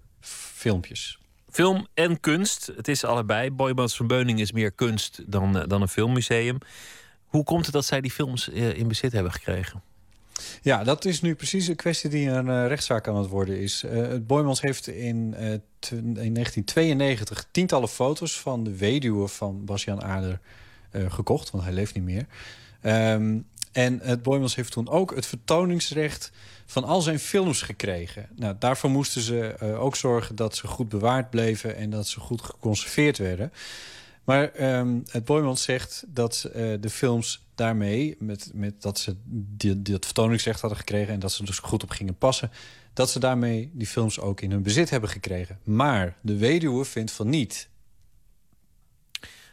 filmpjes. 0.55 1.19
Film 1.49 1.87
en 1.93 2.19
kunst, 2.19 2.71
het 2.75 2.87
is 2.87 3.03
allebei. 3.03 3.51
Boymans 3.51 3.95
van 3.95 4.07
Beuning 4.07 4.39
is 4.39 4.51
meer 4.51 4.71
kunst 4.71 5.21
dan, 5.25 5.65
dan 5.67 5.81
een 5.81 5.87
filmmuseum. 5.87 6.57
Hoe 7.25 7.43
komt 7.43 7.65
het 7.65 7.73
dat 7.73 7.85
zij 7.85 8.01
die 8.01 8.11
films 8.11 8.47
in 8.47 8.87
bezit 8.87 9.11
hebben 9.11 9.31
gekregen? 9.31 9.81
Ja, 10.61 10.83
dat 10.83 11.05
is 11.05 11.21
nu 11.21 11.35
precies 11.35 11.67
een 11.67 11.75
kwestie 11.75 12.09
die 12.09 12.29
een 12.29 12.47
uh, 12.47 12.67
rechtszaak 12.67 13.07
aan 13.07 13.15
het 13.15 13.27
worden 13.27 13.59
is. 13.59 13.83
Uh, 13.83 13.91
het 13.91 14.27
Boymans 14.27 14.61
heeft 14.61 14.87
in, 14.87 15.35
uh, 15.39 15.51
in 15.89 16.33
1992 16.33 17.47
tientallen 17.51 17.89
foto's 17.89 18.39
van 18.39 18.63
de 18.63 18.75
weduwe 18.75 19.27
van 19.27 19.65
Bastiaan 19.65 20.03
Aarder 20.03 20.39
gekocht, 21.07 21.51
want 21.51 21.63
hij 21.63 21.73
leeft 21.73 21.93
niet 21.93 22.03
meer. 22.03 22.25
Um, 22.83 23.45
en 23.71 23.99
het 24.03 24.23
Boymans 24.23 24.55
heeft 24.55 24.71
toen 24.71 24.89
ook 24.89 25.15
het 25.15 25.25
vertoningsrecht 25.25 26.31
van 26.65 26.83
al 26.83 27.01
zijn 27.01 27.19
films 27.19 27.61
gekregen. 27.61 28.29
Nou, 28.35 28.55
daarvoor 28.59 28.89
moesten 28.89 29.21
ze 29.21 29.55
ook 29.79 29.95
zorgen 29.95 30.35
dat 30.35 30.55
ze 30.55 30.67
goed 30.67 30.89
bewaard 30.89 31.29
bleven 31.29 31.75
en 31.75 31.89
dat 31.89 32.07
ze 32.07 32.19
goed 32.19 32.41
geconserveerd 32.41 33.17
werden. 33.17 33.51
Maar 34.23 34.77
um, 34.79 35.03
het 35.11 35.25
Boymans 35.25 35.63
zegt 35.63 36.03
dat 36.07 36.49
de 36.53 36.89
films 36.89 37.46
daarmee, 37.57 38.15
met, 38.19 38.51
met 38.53 38.81
dat 38.81 38.99
ze 38.99 39.15
die, 39.25 39.81
dat 39.81 40.05
vertoningsrecht 40.05 40.61
hadden 40.61 40.79
gekregen... 40.79 41.13
en 41.13 41.19
dat 41.19 41.31
ze 41.31 41.45
dus 41.45 41.59
goed 41.59 41.83
op 41.83 41.89
gingen 41.89 42.17
passen... 42.17 42.51
dat 42.93 43.09
ze 43.09 43.19
daarmee 43.19 43.71
die 43.73 43.87
films 43.87 44.19
ook 44.19 44.41
in 44.41 44.51
hun 44.51 44.63
bezit 44.63 44.89
hebben 44.89 45.09
gekregen. 45.09 45.59
Maar 45.63 46.17
de 46.21 46.37
weduwe 46.37 46.85
vindt 46.85 47.11
van 47.11 47.29
niet. 47.29 47.69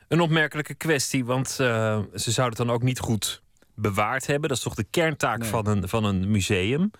Een 0.08 0.20
opmerkelijke 0.20 0.74
kwestie, 0.74 1.24
want 1.24 1.48
uh, 1.60 2.00
ze 2.14 2.30
zouden 2.30 2.58
het 2.58 2.66
dan 2.66 2.76
ook 2.76 2.82
niet 2.82 2.98
goed 2.98 3.42
bewaard 3.74 4.26
hebben. 4.26 4.48
Dat 4.48 4.58
is 4.58 4.64
toch 4.64 4.74
de 4.74 4.86
kerntaak 4.90 5.38
nee. 5.38 5.48
van, 5.48 5.66
een, 5.66 5.88
van 5.88 6.04
een 6.04 6.30
museum. 6.30 6.90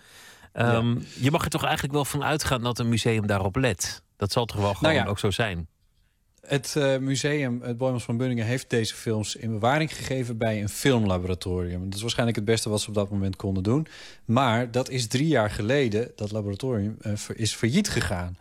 Um, 0.53 0.93
ja. 0.93 1.05
Je 1.19 1.31
mag 1.31 1.43
er 1.43 1.49
toch 1.49 1.63
eigenlijk 1.63 1.93
wel 1.93 2.05
van 2.05 2.23
uitgaan 2.23 2.61
dat 2.61 2.79
een 2.79 2.89
museum 2.89 3.27
daarop 3.27 3.55
let. 3.55 4.01
Dat 4.17 4.31
zal 4.31 4.45
toch 4.45 4.57
wel 4.57 4.73
gewoon 4.73 4.93
nou 4.93 5.05
ja. 5.05 5.09
ook 5.09 5.19
zo 5.19 5.31
zijn? 5.31 5.67
Het 6.47 6.75
uh, 6.77 6.97
museum, 6.97 7.61
het 7.61 7.77
Boymans 7.77 8.03
van 8.03 8.17
Bunningen, 8.17 8.45
heeft 8.45 8.69
deze 8.69 8.95
films 8.95 9.35
in 9.35 9.51
bewaring 9.51 9.95
gegeven 9.95 10.37
bij 10.37 10.61
een 10.61 10.69
filmlaboratorium. 10.69 11.83
Dat 11.83 11.93
is 11.93 12.01
waarschijnlijk 12.01 12.37
het 12.37 12.45
beste 12.45 12.69
wat 12.69 12.81
ze 12.81 12.87
op 12.87 12.93
dat 12.93 13.09
moment 13.09 13.35
konden 13.35 13.63
doen. 13.63 13.87
Maar 14.25 14.71
dat 14.71 14.89
is 14.89 15.07
drie 15.07 15.27
jaar 15.27 15.49
geleden, 15.49 16.11
dat 16.15 16.31
laboratorium 16.31 16.97
uh, 17.01 17.13
is 17.33 17.53
failliet 17.53 17.89
gegaan. 17.89 18.37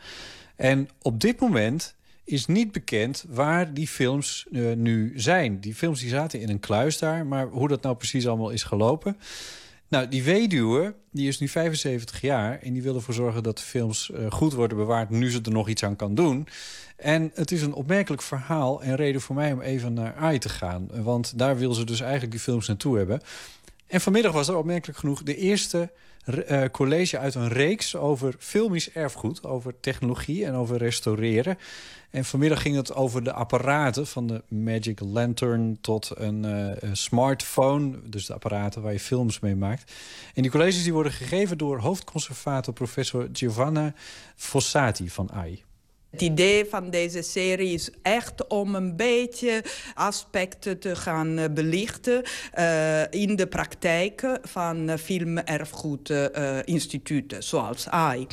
En 0.57 0.89
op 1.03 1.21
dit 1.21 1.41
moment 1.41 1.95
is 2.25 2.47
niet 2.47 2.73
bekend 2.73 3.25
waar 3.29 3.75
die 3.75 3.89
films 3.89 4.47
uh, 4.51 4.73
nu 4.77 5.13
zijn. 5.17 5.61
Die 5.61 5.75
films 5.75 6.01
die 6.01 6.09
zaten 6.09 6.41
in 6.41 6.49
een 6.49 6.61
kluis 6.61 6.99
daar, 6.99 7.27
maar 7.27 7.47
hoe 7.47 7.69
dat 7.69 7.83
nou 7.83 7.97
precies 7.97 8.27
allemaal 8.27 8.51
is 8.51 8.63
gelopen. 8.63 9.17
Nou, 9.89 10.09
die 10.09 10.23
weduwe, 10.23 10.95
die 11.11 11.29
is 11.29 11.39
nu 11.39 11.49
75 11.49 12.21
jaar 12.21 12.59
en 12.63 12.73
die 12.73 12.83
wil 12.83 12.95
ervoor 12.95 13.15
zorgen 13.15 13.43
dat 13.43 13.57
de 13.59 13.65
films 13.65 14.11
goed 14.29 14.53
worden 14.53 14.77
bewaard 14.77 15.11
nu 15.11 15.31
ze 15.31 15.41
er 15.43 15.51
nog 15.51 15.69
iets 15.69 15.85
aan 15.85 15.97
kan 15.97 16.15
doen. 16.15 16.49
En 16.97 17.31
het 17.35 17.51
is 17.51 17.63
een 17.63 17.73
opmerkelijk 17.73 18.23
verhaal 18.23 18.83
en 18.83 18.97
reden 18.97 19.21
voor 19.21 19.35
mij 19.35 19.53
om 19.53 19.61
even 19.61 19.93
naar 19.93 20.15
AI 20.15 20.39
te 20.39 20.49
gaan. 20.49 20.89
Want 21.03 21.39
daar 21.39 21.57
wil 21.57 21.75
ze 21.75 21.85
dus 21.85 22.01
eigenlijk 22.01 22.31
die 22.31 22.41
films 22.41 22.69
naartoe 22.69 22.97
hebben. 22.97 23.21
En 23.87 24.01
vanmiddag 24.01 24.33
was 24.33 24.49
er 24.49 24.57
opmerkelijk 24.57 24.99
genoeg 24.99 25.23
de 25.23 25.37
eerste 25.37 25.91
uh, 26.27 26.63
college 26.73 27.19
uit 27.19 27.35
een 27.35 27.49
reeks 27.49 27.97
over 27.97 28.35
filmisch 28.39 28.91
erfgoed, 28.93 29.45
over 29.45 29.75
technologie 29.81 30.45
en 30.45 30.55
over 30.55 30.77
restaureren. 30.77 31.59
En 32.15 32.25
vanmiddag 32.25 32.63
ging 32.63 32.77
het 32.77 32.95
over 32.95 33.25
de 33.25 33.33
apparaten, 33.33 34.07
van 34.07 34.27
de 34.27 34.43
Magic 34.49 35.01
Lantern 35.01 35.79
tot 35.81 36.11
een, 36.15 36.45
uh, 36.45 36.71
een, 36.77 36.97
smartphone. 36.97 37.99
Dus 38.05 38.27
de 38.27 38.35
apparaten 38.35 38.83
waar 38.83 38.93
je 38.93 39.01
films 39.01 39.41
mee 39.41 39.57
maakt. 39.57 39.93
En 40.35 40.43
die 40.43 40.51
colleges 40.51 40.83
die 40.83 40.93
worden 40.93 41.13
gegeven 41.13 41.59
door 41.59 41.79
hoofdconservator 41.79 42.75
professor 42.75 43.29
Giovanna 43.33 43.95
Fossati 44.37 45.11
van 45.11 45.31
AI. 45.33 45.63
Het 46.15 46.23
idee 46.23 46.65
van 46.65 46.91
deze 46.91 47.23
serie 47.23 47.73
is 47.73 47.91
echt 48.03 48.47
om 48.47 48.75
een 48.75 48.97
beetje 48.97 49.65
aspecten 49.95 50.79
te 50.79 50.97
gaan 50.97 51.39
eh, 51.39 51.45
belichten 51.51 52.23
uh, 52.59 53.01
in 53.11 53.37
de 53.37 53.47
praktijk 53.47 54.39
van 54.43 54.99
filmerfgoedinstituten, 54.99 57.37
uh, 57.37 57.43
zoals 57.43 57.89
AI. 57.89 58.27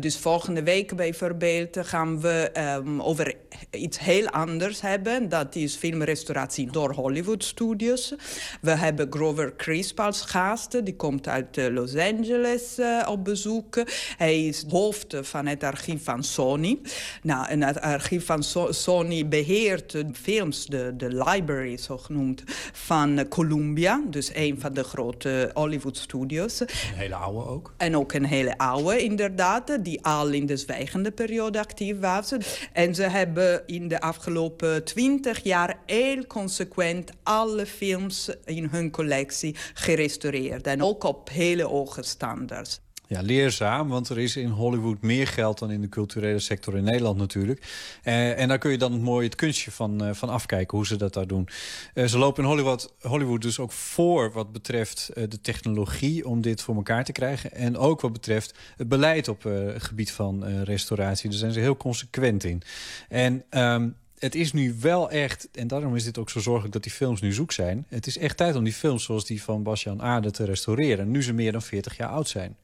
dus 0.00 0.16
volgende 0.16 0.62
week 0.62 0.96
bijvoorbeeld 0.96 1.78
gaan 1.80 2.20
we 2.20 2.50
um, 2.76 3.02
over 3.02 3.34
iets 3.70 3.98
heel 3.98 4.28
anders 4.28 4.80
hebben. 4.80 5.28
Dat 5.28 5.54
is 5.54 5.76
filmrestauratie 5.76 6.70
door 6.70 6.92
Hollywood 6.92 7.44
Studios. 7.44 8.14
We 8.60 8.70
hebben 8.70 9.06
Grover 9.10 9.56
Crisp 9.56 10.00
als 10.00 10.20
gast. 10.20 10.84
Die 10.84 10.96
komt 10.96 11.28
uit 11.28 11.56
Los 11.70 11.96
Angeles 11.96 12.74
op 13.08 13.24
bezoek. 13.24 13.82
Hij 14.16 14.46
is 14.46 14.64
hoofd 14.68 15.16
van 15.20 15.46
het 15.46 15.64
archief 15.64 16.04
van 16.04 16.24
Sony. 16.24 16.78
Nou, 17.22 17.48
en 17.48 17.62
het 17.62 17.80
archief 17.80 18.26
van 18.26 18.42
so 18.42 18.72
Sony 18.72 19.28
beheert 19.28 19.90
de 19.90 20.06
films, 20.12 20.66
de, 20.66 20.92
de 20.96 21.08
library 21.24 21.76
zo 21.76 21.98
genoemd, 21.98 22.42
van 22.72 23.28
Columbia. 23.28 24.02
Dus 24.06 24.30
een 24.34 24.60
van 24.60 24.74
de 24.74 24.84
grote 24.84 25.50
Hollywood 25.54 25.96
studios. 25.96 26.60
Een 26.60 26.68
hele 26.70 27.14
oude 27.14 27.50
ook. 27.50 27.74
En 27.76 27.96
ook 27.96 28.12
een 28.12 28.24
hele 28.24 28.58
oude, 28.58 29.02
inderdaad. 29.02 29.84
Die 29.84 30.04
al 30.04 30.28
in 30.28 30.46
de 30.46 30.56
zwijgende 30.56 31.10
periode 31.10 31.58
actief 31.58 31.98
was. 32.00 32.32
En 32.72 32.94
ze 32.94 33.02
hebben 33.02 33.62
in 33.66 33.88
de 33.88 34.00
afgelopen 34.00 34.84
twintig 34.84 35.42
jaar 35.42 35.78
heel 35.86 36.26
consequent 36.26 37.10
alle 37.22 37.66
films 37.66 38.30
in 38.44 38.68
hun 38.70 38.90
collectie 38.90 39.56
gerestaureerd. 39.74 40.66
En 40.66 40.82
ook 40.82 41.04
op 41.04 41.28
hele 41.28 41.64
hoge 41.64 42.02
standaards. 42.02 42.80
Ja, 43.08 43.20
leerzaam, 43.20 43.88
want 43.88 44.08
er 44.08 44.18
is 44.18 44.36
in 44.36 44.48
Hollywood 44.48 45.02
meer 45.02 45.26
geld 45.26 45.58
dan 45.58 45.70
in 45.70 45.80
de 45.80 45.88
culturele 45.88 46.38
sector 46.38 46.76
in 46.76 46.84
Nederland 46.84 47.18
natuurlijk. 47.18 47.62
Uh, 48.04 48.38
en 48.38 48.48
daar 48.48 48.58
kun 48.58 48.70
je 48.70 48.78
dan 48.78 49.00
mooi 49.00 49.26
het 49.26 49.34
kunstje 49.34 49.70
van, 49.70 50.04
uh, 50.04 50.14
van 50.14 50.28
afkijken, 50.28 50.76
hoe 50.76 50.86
ze 50.86 50.96
dat 50.96 51.14
daar 51.14 51.26
doen. 51.26 51.48
Uh, 51.94 52.06
ze 52.06 52.18
lopen 52.18 52.42
in 52.42 52.48
Hollywood, 52.48 52.94
Hollywood 53.00 53.42
dus 53.42 53.58
ook 53.58 53.72
voor 53.72 54.32
wat 54.32 54.52
betreft 54.52 55.10
de 55.14 55.40
technologie 55.40 56.26
om 56.26 56.40
dit 56.40 56.62
voor 56.62 56.74
elkaar 56.74 57.04
te 57.04 57.12
krijgen. 57.12 57.52
En 57.52 57.76
ook 57.76 58.00
wat 58.00 58.12
betreft 58.12 58.54
het 58.76 58.88
beleid 58.88 59.28
op 59.28 59.42
het 59.42 59.82
gebied 59.82 60.10
van 60.10 60.62
restauratie. 60.62 61.30
Daar 61.30 61.38
zijn 61.38 61.52
ze 61.52 61.60
heel 61.60 61.76
consequent 61.76 62.44
in. 62.44 62.62
En... 63.08 63.44
Um, 63.50 63.96
het 64.18 64.34
is 64.34 64.52
nu 64.52 64.76
wel 64.80 65.10
echt, 65.10 65.48
en 65.52 65.68
daarom 65.68 65.96
is 65.96 66.04
dit 66.04 66.18
ook 66.18 66.30
zo 66.30 66.40
zorgelijk 66.40 66.72
dat 66.72 66.82
die 66.82 66.92
films 66.92 67.20
nu 67.20 67.32
zoek 67.32 67.52
zijn. 67.52 67.86
Het 67.88 68.06
is 68.06 68.18
echt 68.18 68.36
tijd 68.36 68.56
om 68.56 68.64
die 68.64 68.72
films 68.72 69.04
zoals 69.04 69.26
die 69.26 69.42
van 69.42 69.62
Basjan 69.62 70.02
Aarde 70.02 70.30
te 70.30 70.44
restaureren. 70.44 71.10
Nu 71.10 71.22
ze 71.22 71.32
meer 71.32 71.52
dan 71.52 71.62
40 71.62 71.96
jaar 71.96 72.08
oud 72.08 72.28
zijn. 72.28 72.56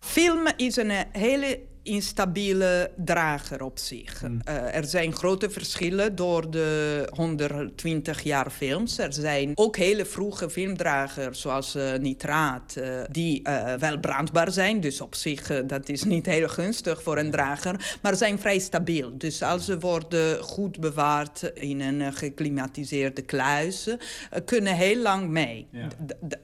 Film 0.00 0.46
is 0.56 0.76
een 0.76 0.90
hele 1.12 1.60
instabiele 1.88 2.90
drager 2.96 3.62
op 3.62 3.78
zich. 3.78 4.22
Uh, 4.22 4.74
er 4.74 4.84
zijn 4.84 5.14
grote 5.14 5.50
verschillen 5.50 6.16
door 6.16 6.50
de 6.50 7.06
120 7.14 8.22
jaar 8.22 8.50
films. 8.50 8.98
Er 8.98 9.12
zijn 9.12 9.52
ook 9.54 9.76
hele 9.76 10.04
vroege 10.04 10.50
filmdragers, 10.50 11.40
zoals 11.40 11.76
uh, 11.76 11.94
Nitraat, 11.94 12.74
uh, 12.78 13.00
die 13.10 13.42
wel 13.78 13.98
brandbaar 13.98 14.52
zijn. 14.52 14.80
Dus 14.80 15.00
op 15.00 15.14
zich, 15.14 15.66
dat 15.66 15.88
is 15.88 16.04
niet 16.04 16.26
heel 16.26 16.48
gunstig 16.48 17.02
voor 17.02 17.18
een 17.18 17.30
drager. 17.30 17.98
Maar 18.02 18.16
zijn 18.16 18.38
vrij 18.38 18.58
stabiel. 18.58 19.18
Dus 19.18 19.42
als 19.42 19.64
ze 19.64 19.78
worden 19.78 20.42
goed 20.42 20.80
bewaard 20.80 21.50
in 21.54 21.80
een 21.80 22.12
geklimatiseerde 22.12 23.22
kluis... 23.22 23.88
kunnen 24.44 24.74
heel 24.74 25.02
lang 25.02 25.28
mee. 25.28 25.66
Ja. 25.70 25.88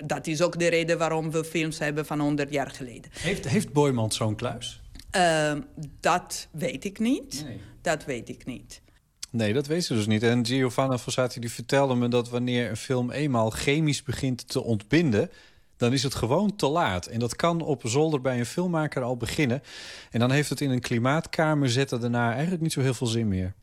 Dat 0.04 0.26
is 0.26 0.42
ook 0.42 0.58
de 0.58 0.68
reden 0.68 0.98
waarom 0.98 1.30
we 1.30 1.44
films 1.44 1.78
hebben 1.78 2.06
van 2.06 2.20
100 2.20 2.52
jaar 2.52 2.70
geleden. 2.70 3.10
Heeft, 3.12 3.48
heeft 3.48 3.72
Boymans 3.72 4.16
zo'n 4.16 4.34
kluis? 4.34 4.82
Uh, 5.16 5.52
dat 6.00 6.48
weet 6.52 6.84
ik 6.84 6.98
niet. 6.98 7.44
Nee. 7.44 7.60
Dat 7.82 8.04
weet 8.04 8.28
ik 8.28 8.46
niet. 8.46 8.82
Nee, 9.30 9.52
dat 9.52 9.66
weet 9.66 9.84
ze 9.84 9.94
dus 9.94 10.06
niet. 10.06 10.22
En 10.22 10.46
Giovanna 10.46 10.98
Fossati 10.98 11.40
die 11.40 11.50
vertelde 11.50 11.94
me 11.94 12.08
dat 12.08 12.28
wanneer 12.28 12.70
een 12.70 12.76
film 12.76 13.10
eenmaal 13.10 13.50
chemisch 13.50 14.02
begint 14.02 14.48
te 14.48 14.62
ontbinden... 14.62 15.30
dan 15.76 15.92
is 15.92 16.02
het 16.02 16.14
gewoon 16.14 16.56
te 16.56 16.66
laat. 16.66 17.06
En 17.06 17.18
dat 17.18 17.36
kan 17.36 17.60
op 17.60 17.82
zolder 17.84 18.20
bij 18.20 18.38
een 18.38 18.46
filmmaker 18.46 19.02
al 19.02 19.16
beginnen. 19.16 19.62
En 20.10 20.20
dan 20.20 20.30
heeft 20.30 20.48
het 20.48 20.60
in 20.60 20.70
een 20.70 20.80
klimaatkamer 20.80 21.70
zetten 21.70 22.00
daarna 22.00 22.32
eigenlijk 22.32 22.62
niet 22.62 22.72
zo 22.72 22.80
heel 22.80 22.94
veel 22.94 23.06
zin 23.06 23.28
meer. 23.28 23.54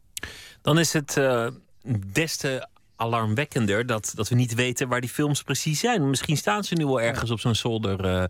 Dan 0.62 0.80
is 0.80 0.94
het 0.94 1.16
uh, 1.18 1.48
des 2.14 2.38
te 2.38 2.68
alarmwekkender 2.96 3.86
dat, 3.86 4.12
dat 4.16 4.30
we 4.30 4.36
niet 4.36 4.54
weten 4.54 4.88
waar 4.88 5.02
die 5.02 5.10
films 5.10 5.44
precies 5.44 5.80
zijn. 5.80 6.10
Misschien 6.10 6.38
staan 6.38 6.64
ze 6.64 6.74
nu 6.74 6.86
wel 6.86 7.02
ergens 7.02 7.32
op 7.32 7.40
zo'n 7.40 7.56
zolder 7.56 8.06
uh, 8.06 8.24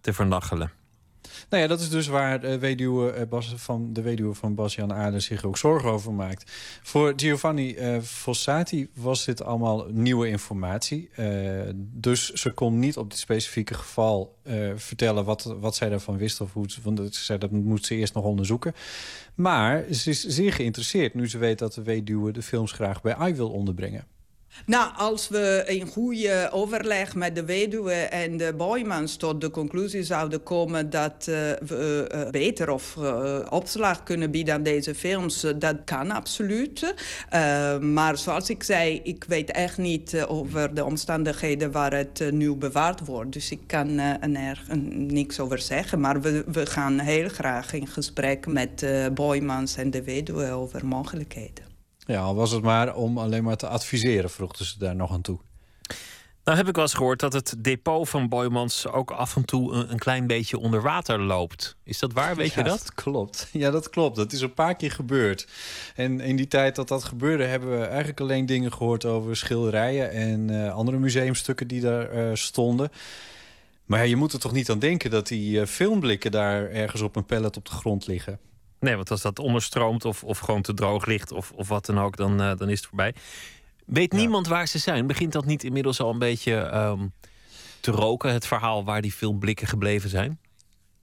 te 0.00 0.12
vernachelen. 0.12 0.72
Nou 1.48 1.62
ja, 1.62 1.68
dat 1.68 1.80
is 1.80 1.90
dus 1.90 2.06
waar 2.06 2.40
de 2.40 2.58
weduwe, 2.58 3.26
Bas, 3.26 3.54
van, 3.56 3.92
de 3.92 4.02
weduwe 4.02 4.34
van 4.34 4.54
Bas-Jan 4.54 5.20
zich 5.20 5.44
ook 5.44 5.56
zorgen 5.56 5.90
over 5.90 6.12
maakt. 6.12 6.50
Voor 6.82 7.12
Giovanni 7.16 7.76
uh, 7.76 8.00
Fossati 8.00 8.88
was 8.94 9.24
dit 9.24 9.42
allemaal 9.42 9.86
nieuwe 9.90 10.28
informatie. 10.28 11.10
Uh, 11.18 11.60
dus 11.76 12.30
ze 12.30 12.50
kon 12.50 12.78
niet 12.78 12.96
op 12.96 13.10
dit 13.10 13.18
specifieke 13.18 13.74
geval 13.74 14.40
vertellen 14.74 15.24
wat, 15.24 15.54
wat 15.60 15.74
zij 15.74 15.88
daarvan 15.88 16.16
wist. 16.16 16.40
Of 16.40 16.52
hoe, 16.52 16.66
want 16.82 17.14
ze 17.14 17.24
zei 17.24 17.38
dat 17.38 17.50
moet 17.50 17.86
ze 17.86 17.94
eerst 17.94 18.14
nog 18.14 18.24
onderzoeken. 18.24 18.74
Maar 19.34 19.84
ze 19.90 20.10
is 20.10 20.26
zeer 20.26 20.52
geïnteresseerd 20.52 21.14
nu 21.14 21.28
ze 21.28 21.38
weet 21.38 21.58
dat 21.58 21.74
de 21.74 21.82
weduwe 21.82 22.32
de 22.32 22.42
films 22.42 22.72
graag 22.72 23.02
bij 23.02 23.14
AI 23.14 23.34
wil 23.34 23.50
onderbrengen. 23.50 24.06
Nou, 24.66 24.90
als 24.96 25.28
we 25.28 25.64
in 25.66 25.86
goede 25.86 26.48
overleg 26.52 27.14
met 27.14 27.34
de 27.34 27.44
weduwe 27.44 27.92
en 27.92 28.36
de 28.36 28.54
Boymans 28.56 29.16
tot 29.16 29.40
de 29.40 29.50
conclusie 29.50 30.02
zouden 30.02 30.42
komen 30.42 30.90
dat 30.90 31.26
uh, 31.28 31.36
we 31.66 32.10
uh, 32.14 32.30
beter 32.30 32.70
of 32.70 32.96
opslag 33.50 34.02
kunnen 34.02 34.30
bieden 34.30 34.54
aan 34.54 34.62
deze 34.62 34.94
films, 34.94 35.46
dat 35.56 35.76
kan 35.84 36.10
absoluut. 36.10 36.94
maar 37.80 38.18
zoals 38.18 38.50
ik 38.50 38.62
zei, 38.62 39.00
ik 39.02 39.24
weet 39.28 39.50
echt 39.50 39.78
niet 39.78 40.24
over 40.28 40.74
de 40.74 40.84
omstandigheden 40.84 41.70
waar 41.70 41.92
het 41.92 42.30
nu 42.30 42.54
bewaard 42.54 43.06
wordt. 43.06 43.32
Dus 43.32 43.50
ik 43.50 43.60
kan 43.66 43.98
er 43.98 44.58
niks 44.90 45.40
over 45.40 45.58
zeggen. 45.58 46.00
Maar 46.00 46.20
we, 46.20 46.44
we 46.46 46.66
gaan 46.66 46.98
heel 46.98 47.28
graag 47.28 47.72
in 47.72 47.86
gesprek 47.86 48.46
met 48.46 48.86
Boymans 49.14 49.76
en 49.76 49.90
de 49.90 50.02
weduwe 50.02 50.50
over 50.50 50.86
mogelijkheden. 50.86 51.71
Ja, 52.06 52.20
al 52.20 52.34
was 52.34 52.50
het 52.50 52.62
maar 52.62 52.94
om 52.94 53.18
alleen 53.18 53.44
maar 53.44 53.56
te 53.56 53.68
adviseren, 53.68 54.30
vroegen 54.30 54.64
ze 54.64 54.78
daar 54.78 54.96
nog 54.96 55.12
aan 55.12 55.22
toe. 55.22 55.38
Nou 56.44 56.56
heb 56.56 56.68
ik 56.68 56.74
wel 56.74 56.84
eens 56.84 56.94
gehoord 56.94 57.20
dat 57.20 57.32
het 57.32 57.54
depot 57.58 58.08
van 58.08 58.28
Boymans 58.28 58.86
ook 58.86 59.10
af 59.10 59.36
en 59.36 59.44
toe 59.44 59.72
een, 59.72 59.92
een 59.92 59.98
klein 59.98 60.26
beetje 60.26 60.58
onder 60.58 60.82
water 60.82 61.20
loopt. 61.20 61.76
Is 61.84 61.98
dat 61.98 62.12
waar? 62.12 62.36
Weet 62.36 62.52
ja, 62.52 62.62
je 62.62 62.68
dat? 62.68 62.78
dat? 62.78 62.94
klopt. 62.94 63.48
Ja, 63.52 63.70
dat 63.70 63.90
klopt. 63.90 64.16
Dat 64.16 64.32
is 64.32 64.40
een 64.40 64.54
paar 64.54 64.76
keer 64.76 64.90
gebeurd. 64.90 65.48
En 65.94 66.20
in 66.20 66.36
die 66.36 66.48
tijd 66.48 66.76
dat 66.76 66.88
dat 66.88 67.04
gebeurde, 67.04 67.44
hebben 67.44 67.80
we 67.80 67.84
eigenlijk 67.84 68.20
alleen 68.20 68.46
dingen 68.46 68.72
gehoord 68.72 69.04
over 69.04 69.36
schilderijen 69.36 70.10
en 70.10 70.48
uh, 70.48 70.74
andere 70.74 70.98
museumstukken 70.98 71.68
die 71.68 71.80
daar 71.80 72.14
uh, 72.14 72.34
stonden. 72.34 72.90
Maar 73.84 73.98
ja, 73.98 74.04
je 74.04 74.16
moet 74.16 74.32
er 74.32 74.40
toch 74.40 74.52
niet 74.52 74.70
aan 74.70 74.78
denken 74.78 75.10
dat 75.10 75.26
die 75.28 75.60
uh, 75.60 75.66
filmblikken 75.66 76.30
daar 76.30 76.70
ergens 76.70 77.02
op 77.02 77.16
een 77.16 77.24
pallet 77.24 77.56
op 77.56 77.64
de 77.64 77.72
grond 77.72 78.06
liggen. 78.06 78.38
Nee, 78.82 78.96
want 78.96 79.10
als 79.10 79.22
dat 79.22 79.38
onderstroomt 79.38 80.04
of, 80.04 80.24
of 80.24 80.38
gewoon 80.38 80.62
te 80.62 80.74
droog 80.74 81.06
ligt 81.06 81.32
of, 81.32 81.52
of 81.54 81.68
wat 81.68 81.86
dan 81.86 82.00
ook, 82.00 82.16
dan, 82.16 82.40
uh, 82.40 82.56
dan 82.56 82.68
is 82.68 82.78
het 82.78 82.88
voorbij. 82.88 83.14
Weet 83.84 84.12
ja. 84.12 84.18
niemand 84.18 84.46
waar 84.46 84.66
ze 84.66 84.78
zijn? 84.78 85.06
Begint 85.06 85.32
dat 85.32 85.44
niet 85.44 85.64
inmiddels 85.64 86.00
al 86.00 86.10
een 86.10 86.18
beetje 86.18 86.74
um, 86.74 87.12
te 87.80 87.90
roken, 87.90 88.32
het 88.32 88.46
verhaal 88.46 88.84
waar 88.84 89.02
die 89.02 89.12
filmblikken 89.12 89.66
gebleven 89.66 90.10
zijn? 90.10 90.38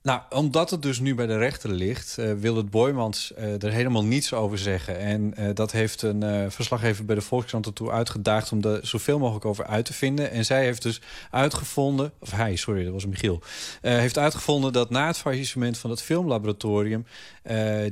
Nou, 0.02 0.20
omdat 0.30 0.70
het 0.70 0.82
dus 0.82 1.00
nu 1.00 1.14
bij 1.14 1.26
de 1.26 1.38
rechter 1.38 1.70
ligt, 1.70 2.16
uh, 2.18 2.32
wil 2.32 2.56
het 2.56 2.70
Boymans 2.70 3.32
uh, 3.38 3.62
er 3.62 3.72
helemaal 3.72 4.04
niets 4.04 4.32
over 4.32 4.58
zeggen. 4.58 4.98
En 4.98 5.34
uh, 5.38 5.48
dat 5.54 5.72
heeft 5.72 6.02
een 6.02 6.50
verslaggever 6.50 7.04
bij 7.04 7.14
de 7.14 7.20
Volkskrant 7.20 7.66
ertoe 7.66 7.90
uitgedaagd 7.90 8.52
om 8.52 8.64
er 8.64 8.86
zoveel 8.86 9.18
mogelijk 9.18 9.44
over 9.44 9.66
uit 9.66 9.84
te 9.84 9.92
vinden. 9.92 10.30
En 10.30 10.44
zij 10.44 10.64
heeft 10.64 10.82
dus 10.82 11.00
uitgevonden, 11.30 12.12
of 12.18 12.30
hij, 12.30 12.56
sorry, 12.56 12.84
dat 12.84 12.92
was 12.92 13.06
Michiel, 13.06 13.42
heeft 13.80 14.18
uitgevonden 14.18 14.72
dat 14.72 14.90
na 14.90 15.06
het 15.06 15.18
faillissement 15.18 15.78
van 15.78 15.90
het 15.90 16.02
filmlaboratorium 16.02 17.06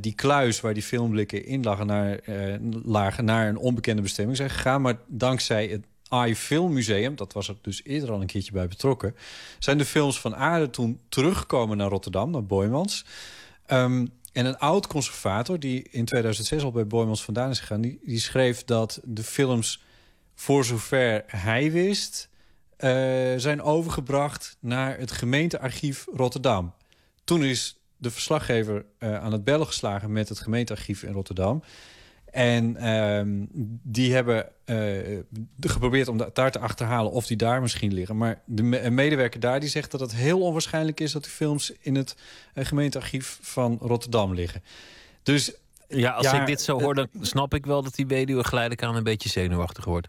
die 0.01 0.15
kluis 0.15 0.61
waar 0.61 0.75
die 0.75 0.83
filmblikken 0.83 1.45
in 1.45 1.63
lagen 1.63 1.87
naar, 1.87 2.21
lagen 2.85 3.25
naar 3.25 3.49
een 3.49 3.59
onbekende 3.59 4.03
bestemming 4.03 4.37
zijn 4.37 4.51
gegaan. 4.51 4.83
Maar 4.83 4.99
dankzij 5.07 5.67
het 5.67 5.85
AI 6.09 6.37
Filmmuseum, 6.37 7.17
dat 7.17 7.33
was 7.33 7.49
er 7.49 7.57
dus 7.63 7.85
eerder 7.85 8.11
al 8.11 8.21
een 8.21 8.27
keertje 8.27 8.53
bij 8.53 8.69
betrokken, 8.69 9.17
zijn 9.59 9.79
de 9.79 9.85
films 9.85 10.21
van 10.21 10.37
Aarde 10.37 10.71
toen 10.71 11.01
teruggekomen 11.09 11.77
naar 11.77 11.89
Rotterdam, 11.89 12.31
naar 12.31 12.47
Boymans. 12.47 13.05
Um, 13.67 14.13
en 14.33 14.47
een 14.47 14.59
oud 14.59 14.87
conservator, 14.87 15.59
die 15.59 15.89
in 15.91 16.05
2006 16.05 16.63
al 16.63 16.73
bij 16.73 16.87
Boymans 16.87 17.25
vandaan 17.25 17.51
is 17.51 17.61
gegaan, 17.61 17.81
die, 17.81 18.01
die 18.05 18.21
schreef 18.21 18.65
dat 18.65 19.01
de 19.05 19.23
films, 19.23 19.83
voor 20.35 20.65
zover 20.65 21.25
hij 21.27 21.73
wist, 21.73 22.29
uh, 22.79 22.91
zijn 23.37 23.63
overgebracht 23.63 24.57
naar 24.61 24.99
het 24.99 25.11
gemeentearchief 25.11 26.07
Rotterdam. 26.15 26.75
Toen 27.25 27.45
is 27.45 27.79
de 27.97 28.11
verslaggever 28.11 28.85
uh, 28.99 29.19
aan 29.19 29.33
het 29.33 29.45
bellen 29.45 29.67
geslagen 29.67 30.13
met 30.13 30.29
het 30.29 30.39
gemeentearchief 30.39 31.03
in 31.03 31.13
Rotterdam. 31.13 31.63
En 32.39 32.89
um, 32.89 33.49
die 33.83 34.15
hebben 34.15 34.49
uh, 34.67 35.19
geprobeerd 35.61 36.09
om 36.09 36.17
daar 36.33 36.51
te 36.51 36.59
achterhalen 36.59 37.13
of 37.13 37.27
die 37.27 37.37
daar 37.37 37.61
misschien 37.61 37.93
liggen. 37.93 38.17
Maar 38.17 38.43
de 38.45 38.63
me 38.63 38.91
medewerker 38.91 39.41
daar 39.41 39.61
die 39.61 39.69
zegt 39.69 39.91
dat 39.91 40.01
het 40.01 40.15
heel 40.15 40.41
onwaarschijnlijk 40.41 41.01
is... 41.01 41.13
dat 41.13 41.23
die 41.23 41.33
films 41.33 41.73
in 41.81 41.95
het 41.95 42.17
uh, 42.55 42.65
gemeentearchief 42.65 43.39
van 43.43 43.79
Rotterdam 43.81 44.35
liggen. 44.35 44.63
Dus 45.23 45.53
ja, 45.89 46.11
als 46.11 46.27
ja, 46.27 46.41
ik 46.41 46.47
dit 46.47 46.61
zo 46.61 46.81
hoor, 46.81 46.95
dan 46.95 47.09
snap 47.21 47.55
ik 47.55 47.67
wel 47.67 47.83
dat 47.83 47.95
die 47.95 48.07
weduwe 48.07 48.45
geleidelijk 48.45 48.83
aan 48.83 48.97
een 48.97 49.03
beetje 49.03 49.29
zenuwachtig 49.29 49.85
wordt. 49.85 50.09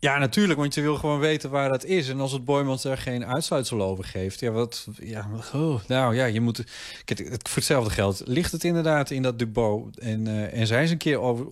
Ja, 0.00 0.18
natuurlijk, 0.18 0.58
want 0.58 0.74
je 0.74 0.80
wil 0.80 0.96
gewoon 0.96 1.18
weten 1.18 1.50
waar 1.50 1.68
dat 1.68 1.84
is. 1.84 2.08
En 2.08 2.20
als 2.20 2.32
het 2.32 2.44
Boymans 2.44 2.82
daar 2.82 2.98
geen 2.98 3.26
uitsluitsel 3.26 3.82
over 3.82 4.04
geeft, 4.04 4.40
ja, 4.40 4.50
wat, 4.50 4.86
ja, 5.00 5.28
oh, 5.54 5.80
nou 5.86 6.14
ja, 6.14 6.24
je 6.24 6.40
moet. 6.40 6.64
Kijk, 7.04 7.18
het, 7.18 7.48
voor 7.48 7.56
hetzelfde 7.56 7.90
geld 7.90 8.22
ligt 8.24 8.52
het 8.52 8.64
inderdaad 8.64 9.10
in 9.10 9.22
dat 9.22 9.38
depot 9.38 9.98
en, 9.98 10.26
uh, 10.26 10.58
en 10.58 10.66
zijn 10.66 10.86
ze 10.86 10.92
een 10.92 10.98
keer 10.98 11.18
over, 11.18 11.46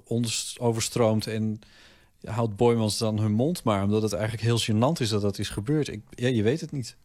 overstroomd 0.59 1.27
en 1.27 1.61
houdt 2.25 2.57
Boymans 2.57 2.99
dan 2.99 3.19
hun 3.19 3.33
mond 3.33 3.65
maar, 3.65 3.83
omdat 3.83 4.03
het 4.03 4.13
eigenlijk 4.13 4.43
heel 4.43 4.61
gênant 4.61 5.01
is 5.01 5.09
dat 5.09 5.23
dat 5.23 5.39
is 5.39 5.49
gebeurd. 5.49 5.89
Ik, 5.89 6.01
ja, 6.11 6.29
je 6.29 6.43
weet 6.43 6.61
het 6.61 6.73
niet. 6.73 6.97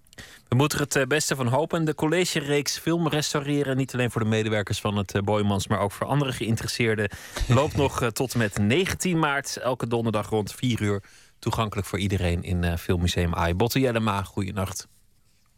We 0.47 0.55
moeten 0.55 0.79
het 0.79 0.95
uh, 0.95 1.03
beste 1.05 1.35
van 1.35 1.47
hopen. 1.47 1.85
De 1.85 1.95
college-reeks 1.95 2.77
film 2.77 3.07
restaureren, 3.07 3.77
niet 3.77 3.93
alleen 3.93 4.11
voor 4.11 4.21
de 4.21 4.27
medewerkers 4.27 4.79
van 4.79 4.97
het 4.97 5.15
uh, 5.15 5.21
Boymans, 5.21 5.67
maar 5.67 5.79
ook 5.79 5.91
voor 5.91 6.07
andere 6.07 6.31
geïnteresseerden, 6.31 7.09
loopt 7.47 7.75
nog 7.83 8.11
tot 8.11 8.33
en 8.33 8.39
met 8.39 8.57
19 8.57 9.19
maart, 9.19 9.57
elke 9.57 9.87
donderdag 9.87 10.29
rond 10.29 10.53
4 10.53 10.81
uur 10.81 11.03
toegankelijk 11.43 11.87
voor 11.87 11.99
iedereen 11.99 12.43
in 12.43 12.63
uh, 12.63 12.75
Filmmuseum 12.75 13.33
AI. 13.33 13.53
Botte 13.53 13.79
Jellema, 13.79 14.23
goeienacht. 14.23 14.87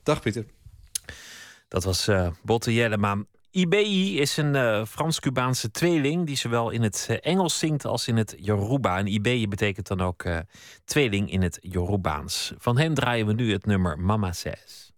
Dag 0.04 0.22
Pieter. 0.22 0.46
Dat 1.68 1.84
was 1.84 2.08
uh, 2.08 2.28
Botte 2.44 2.74
Jellema. 2.74 3.24
IBI 3.52 4.20
is 4.20 4.38
een 4.38 4.56
uh, 4.56 4.86
Frans-Cubaanse 4.86 5.72
tweeling 5.72 6.26
die 6.26 6.36
zowel 6.36 6.70
in 6.70 6.82
het 6.82 7.20
Engels 7.22 7.60
zingt 7.60 7.86
als 7.86 8.08
in 8.08 8.18
het 8.18 8.36
Yoruba. 8.38 8.98
En 8.98 9.08
IBI 9.08 9.48
betekent 9.48 9.88
dan 9.88 10.02
ook 10.02 10.24
uh, 10.24 10.38
tweeling 10.86 11.32
in 11.32 11.42
het 11.42 11.58
Yorubaans. 11.62 12.54
Van 12.58 12.78
hen 12.78 12.94
draaien 12.94 13.26
we 13.26 13.34
nu 13.34 13.52
het 13.52 13.66
nummer 13.66 14.00
Mama 14.00 14.32
Says. 14.32 14.92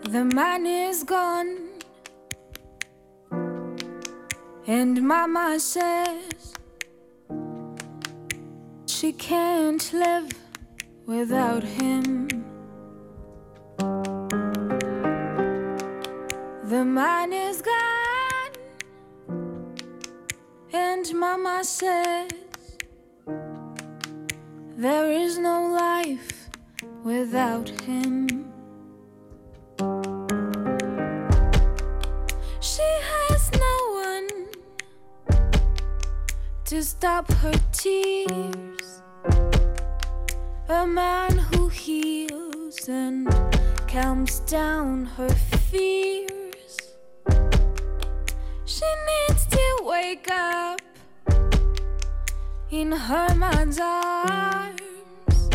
The 0.00 0.26
man 0.34 0.66
is 0.66 1.02
gone 1.06 1.70
And 4.66 5.02
mama 5.02 5.58
says 5.58 6.59
she 9.00 9.12
can't 9.12 9.94
live 9.94 10.30
without 11.06 11.62
him. 11.62 12.28
The 16.64 16.84
man 16.84 17.32
is 17.32 17.62
gone, 17.62 18.52
and 20.74 21.14
Mama 21.14 21.64
says 21.64 22.30
there 24.76 25.10
is 25.10 25.38
no 25.38 25.68
life 25.68 26.50
without 27.02 27.70
him. 27.70 28.52
To 36.70 36.84
stop 36.84 37.28
her 37.32 37.52
tears. 37.72 39.02
A 40.68 40.86
man 40.86 41.36
who 41.36 41.66
heals 41.66 42.88
and 42.88 43.26
calms 43.88 44.38
down 44.46 45.04
her 45.16 45.30
fears. 45.68 46.76
She 48.64 48.86
needs 49.10 49.46
to 49.46 49.78
wake 49.82 50.30
up 50.30 50.80
in 52.70 52.92
her 52.92 53.34
man's 53.34 53.80
arms 53.80 55.50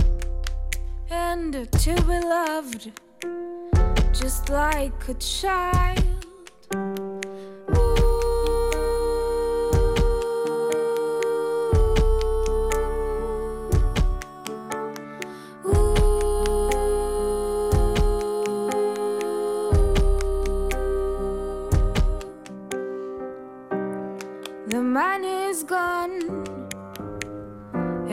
and 1.09 1.71
to 1.71 1.95
be 2.09 2.19
loved 2.19 2.91
just 4.11 4.49
like 4.49 5.07
a 5.07 5.13
child. 5.13 7.14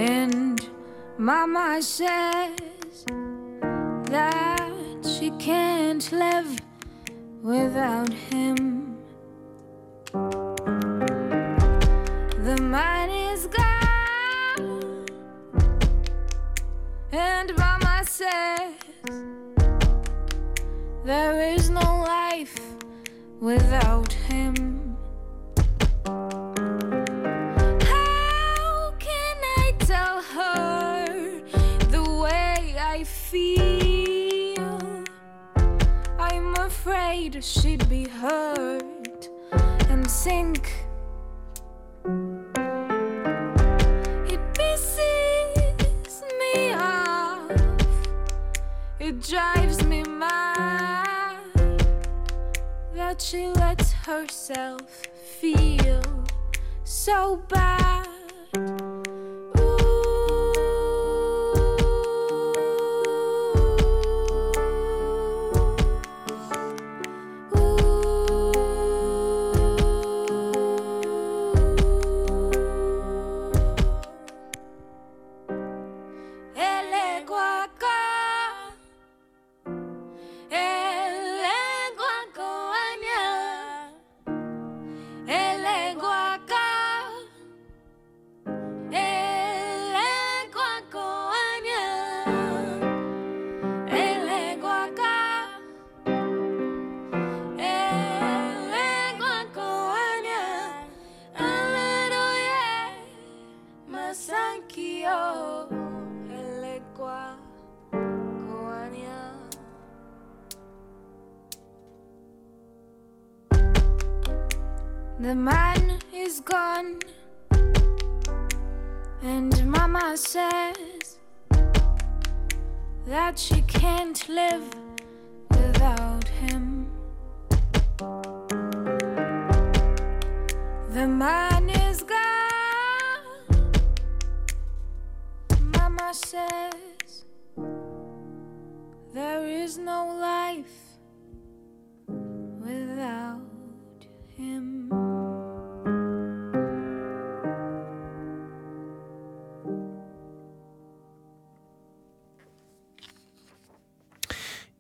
And 0.02 0.68
Mama 1.16 1.80
says 1.80 3.04
that 4.10 4.98
she 5.16 5.30
can't 5.38 6.10
live 6.10 6.58
without 7.40 8.12
him. 8.12 8.96
The 12.48 12.58
man 12.60 13.10
is 13.10 13.46
gone, 13.46 15.06
and 17.12 17.56
Mama 17.56 18.02
says 18.04 18.74
there 21.04 21.54
is 21.54 21.70
no 21.70 21.88
life 22.16 22.58
without 23.40 24.12
him. 24.12 24.71
Afraid 37.34 37.44
she'd 37.44 37.88
be 37.88 38.04
hurt 38.08 39.28
and 39.88 40.10
sink. 40.10 40.72
It 44.26 44.40
pisses 44.54 46.22
me 46.38 46.72
off. 46.74 47.50
It 49.00 49.22
drives 49.22 49.82
me 49.84 50.02
mad 50.02 51.38
that 52.94 53.20
she 53.20 53.48
lets 53.48 53.92
herself 53.92 54.82
feel 55.40 56.02
so 56.84 57.42
bad. 57.48 58.11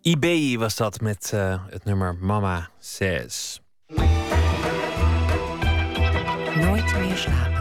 IBI 0.02 0.58
was 0.58 0.76
dat 0.76 1.00
met 1.00 1.30
eh, 1.34 1.62
het 1.70 1.84
nummer 1.84 2.16
Mama 2.20 2.68
Says. 2.78 3.60
Nooit 6.54 6.98
meer 6.98 7.16
slapen. 7.16 7.60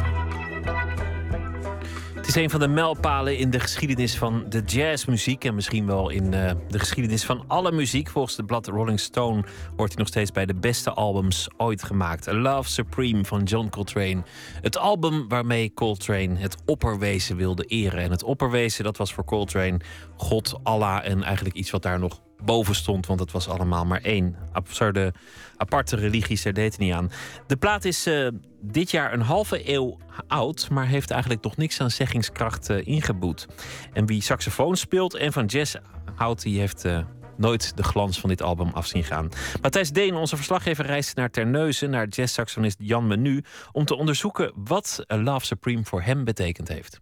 Het 2.16 2.28
is 2.28 2.36
een 2.36 2.50
van 2.50 2.60
de 2.60 2.68
mijlpalen 2.68 3.38
in 3.38 3.50
de 3.50 3.60
geschiedenis 3.60 4.18
van 4.18 4.46
de 4.50 4.62
jazzmuziek. 4.66 5.46
En 5.46 5.56
misschien 5.56 5.86
wel 5.86 6.10
in 6.10 6.34
eh, 6.34 6.52
de 6.68 6.80
geschiedenis 6.80 7.26
van 7.26 7.44
alle 7.48 7.72
muziek. 7.72 8.10
Volgens 8.10 8.36
de 8.36 8.44
blad 8.44 8.68
Rolling 8.68 9.00
Stone 9.00 9.44
hoort 9.76 9.90
hij 9.90 9.98
nog 9.98 10.08
steeds 10.08 10.32
bij 10.32 10.46
de 10.46 10.56
beste 10.56 10.92
albums 10.92 11.48
ooit 11.58 11.84
gemaakt. 11.84 12.28
A 12.28 12.34
Love 12.34 12.70
Supreme 12.70 13.26
van 13.26 13.44
John 13.44 13.70
Coltrane. 13.70 14.24
Het 14.62 14.78
album 14.78 15.28
waarmee 15.28 15.74
Coltrane 15.74 16.40
het 16.40 16.56
opperwezen 16.66 17.36
wilde 17.36 17.64
eren. 17.64 18.00
En 18.00 18.12
het 18.12 18.24
opperwezen, 18.24 18.84
dat 18.84 18.98
was 18.98 19.14
voor 19.14 19.26
Coltrane 19.26 19.80
God, 20.16 20.60
Allah 20.64 21.06
en 21.06 21.24
eigenlijk 21.24 21.56
iets 21.56 21.72
wat 21.72 21.82
daar 21.82 22.00
nog 22.00 22.20
boven 22.46 22.76
stond. 22.76 23.06
Want 23.06 23.20
het 23.20 23.32
was 23.32 23.48
allemaal 23.48 23.86
maar 23.86 24.02
één. 24.02 24.36
Absurde, 24.52 25.14
aparte 25.58 25.96
religies, 25.96 26.44
daar 26.44 26.54
deed 26.54 26.78
niet 26.78 26.94
aan. 26.94 27.12
De 27.48 27.58
plaat 27.58 27.86
is 27.86 28.06
eh, 28.06 28.28
dit 28.62 28.92
jaar 28.92 29.14
een 29.14 29.22
halve 29.22 29.74
eeuw 29.74 29.98
oud, 30.28 30.70
maar 30.70 30.88
heeft 30.88 31.12
eigenlijk 31.12 31.44
nog 31.44 31.58
niks 31.58 31.82
aan 31.82 31.92
zeggingskracht 31.92 32.70
eh, 32.70 32.88
ingeboet. 32.88 33.48
En 33.94 34.06
wie 34.06 34.22
saxofoon 34.22 34.76
speelt 34.76 35.14
en 35.14 35.34
van 35.34 35.46
jazz 35.46 35.76
houdt, 36.16 36.42
die 36.42 36.60
heeft 36.60 36.86
eh, 36.86 37.00
nooit 37.38 37.78
de 37.78 37.84
glans 37.84 38.20
van 38.20 38.30
dit 38.30 38.42
album 38.42 38.70
af 38.74 38.86
zien 38.86 39.04
gaan. 39.04 39.30
Matthijs 39.62 39.92
Deen, 39.92 40.16
onze 40.16 40.36
verslaggever, 40.36 40.86
reisde 40.86 41.20
naar 41.20 41.30
Terneuzen, 41.30 41.90
naar 41.90 42.08
jazzsaxofonist 42.08 42.78
Jan 42.80 43.08
Menu, 43.08 43.44
om 43.72 43.86
te 43.86 43.96
onderzoeken 43.96 44.52
wat 44.56 45.04
Love 45.08 45.46
Supreme 45.46 45.84
voor 45.84 46.02
hem 46.02 46.24
betekend 46.24 46.68
heeft. 46.68 47.00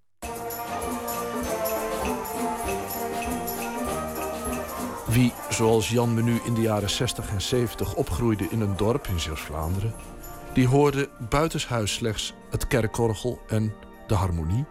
Wie, 5.10 5.34
zoals 5.50 5.90
Jan 5.90 6.14
Menu 6.14 6.40
in 6.46 6.54
de 6.54 6.62
jaren 6.62 6.90
60 6.90 7.30
en 7.30 7.42
70 7.42 7.96
opgroeide 7.96 8.48
in 8.50 8.62
een 8.62 8.78
dorp 8.78 9.08
in 9.08 9.20
Zeeuws-Vlaanderen, 9.20 9.94
die 10.54 10.68
hoorde 10.68 11.10
buitenshuis 11.30 11.94
slechts 11.94 12.34
het 12.50 12.68
kerkorgel 12.68 13.42
en 13.48 13.74
de 14.08 14.14
harmonie. 14.14 14.66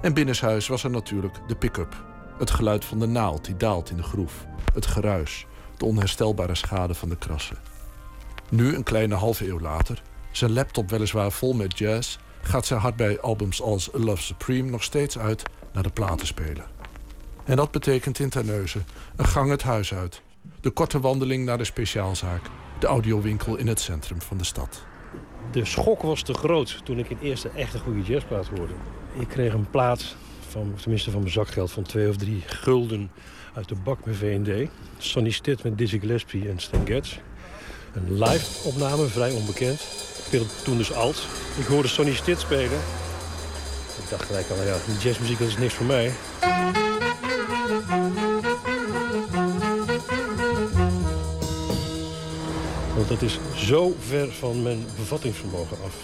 En 0.00 0.14
binnenshuis 0.14 0.68
was 0.68 0.84
er 0.84 0.90
natuurlijk 0.90 1.40
de 1.46 1.56
pick-up, 1.56 2.04
het 2.38 2.50
geluid 2.50 2.84
van 2.84 2.98
de 2.98 3.06
naald 3.06 3.44
die 3.44 3.56
daalt 3.56 3.90
in 3.90 3.96
de 3.96 4.02
groef, 4.02 4.46
het 4.74 4.86
geruis, 4.86 5.46
de 5.76 5.84
onherstelbare 5.84 6.54
schade 6.54 6.94
van 6.94 7.08
de 7.08 7.16
krassen. 7.16 7.58
Nu, 8.50 8.74
een 8.74 8.82
kleine 8.82 9.14
halve 9.14 9.48
eeuw 9.48 9.60
later, 9.60 10.02
zijn 10.30 10.52
laptop 10.52 10.90
weliswaar 10.90 11.32
vol 11.32 11.52
met 11.52 11.78
jazz, 11.78 12.18
gaat 12.42 12.66
zijn 12.66 12.80
hart 12.80 12.96
bij 12.96 13.20
albums 13.20 13.62
als 13.62 13.88
Love 13.92 14.22
Supreme 14.22 14.70
nog 14.70 14.82
steeds 14.82 15.18
uit 15.18 15.42
naar 15.72 15.82
de 15.82 15.90
platenspeler. 15.90 16.66
En 17.44 17.56
dat 17.56 17.70
betekent 17.70 18.18
in 18.18 18.28
Terneuzen 18.28 18.86
een 19.16 19.26
gang 19.26 19.50
het 19.50 19.62
huis 19.62 19.94
uit. 19.94 20.22
De 20.60 20.70
korte 20.70 21.00
wandeling 21.00 21.44
naar 21.44 21.58
de 21.58 21.64
speciaalzaak. 21.64 22.42
De 22.78 22.86
audiowinkel 22.86 23.56
in 23.56 23.66
het 23.66 23.80
centrum 23.80 24.22
van 24.22 24.36
de 24.36 24.44
stad. 24.44 24.84
De 25.52 25.64
schok 25.64 26.02
was 26.02 26.22
te 26.22 26.34
groot 26.34 26.80
toen 26.84 26.98
ik 26.98 27.10
in 27.10 27.18
eerste 27.22 27.48
echt 27.48 27.74
een 27.74 27.80
goede 27.80 28.02
jazzplaat 28.02 28.46
hoorde. 28.46 28.72
Ik 29.18 29.28
kreeg 29.28 29.52
een 29.52 29.70
plaat, 29.70 30.16
van, 30.48 30.74
tenminste 30.80 31.10
van 31.10 31.20
mijn 31.20 31.32
zakgeld, 31.32 31.70
van 31.70 31.82
twee 31.82 32.08
of 32.08 32.16
drie 32.16 32.42
gulden 32.46 33.10
uit 33.54 33.68
de 33.68 33.74
bak 33.74 34.04
met 34.04 34.16
V&D. 34.16 34.70
Sonny 34.98 35.30
Stitt 35.30 35.62
met 35.62 35.78
Dizzy 35.78 35.98
Gillespie 35.98 36.48
en 36.48 36.58
Stan 36.58 36.86
Getz. 36.86 37.18
Een 37.92 38.18
live 38.18 38.68
opname, 38.68 39.06
vrij 39.06 39.32
onbekend. 39.32 39.80
Ik 39.80 40.24
speelde 40.24 40.48
toen 40.64 40.76
dus 40.76 40.92
alt. 40.92 41.26
Ik 41.58 41.66
hoorde 41.66 41.88
Sonny 41.88 42.14
Stitt 42.14 42.40
spelen. 42.40 42.78
Ik 44.02 44.10
dacht 44.10 44.24
gelijk 44.24 44.48
al, 44.50 44.62
ja, 44.62 44.76
die 44.86 44.98
jazzmuziek 44.98 45.38
dat 45.38 45.48
is 45.48 45.58
niks 45.58 45.74
voor 45.74 45.86
mij. 45.86 46.12
Want 53.06 53.20
dat 53.20 53.30
is 53.30 53.38
zo 53.54 53.94
ver 53.98 54.32
van 54.32 54.62
mijn 54.62 54.84
bevattingsvermogen 54.96 55.76
af. 55.84 55.94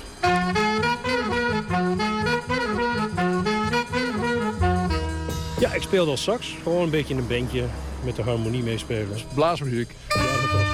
Ja, 5.58 5.72
ik 5.72 5.82
speelde 5.82 6.10
als 6.10 6.22
sax. 6.22 6.56
Gewoon 6.62 6.82
een 6.82 6.90
beetje 6.90 7.14
in 7.14 7.20
een 7.20 7.26
bandje 7.26 7.64
met 8.04 8.16
de 8.16 8.22
harmonie 8.22 8.62
meespelen. 8.62 9.18
Blaasmuziek. 9.34 9.94
Ja, 10.08 10.22
dat 10.22 10.50
was. 10.52 10.66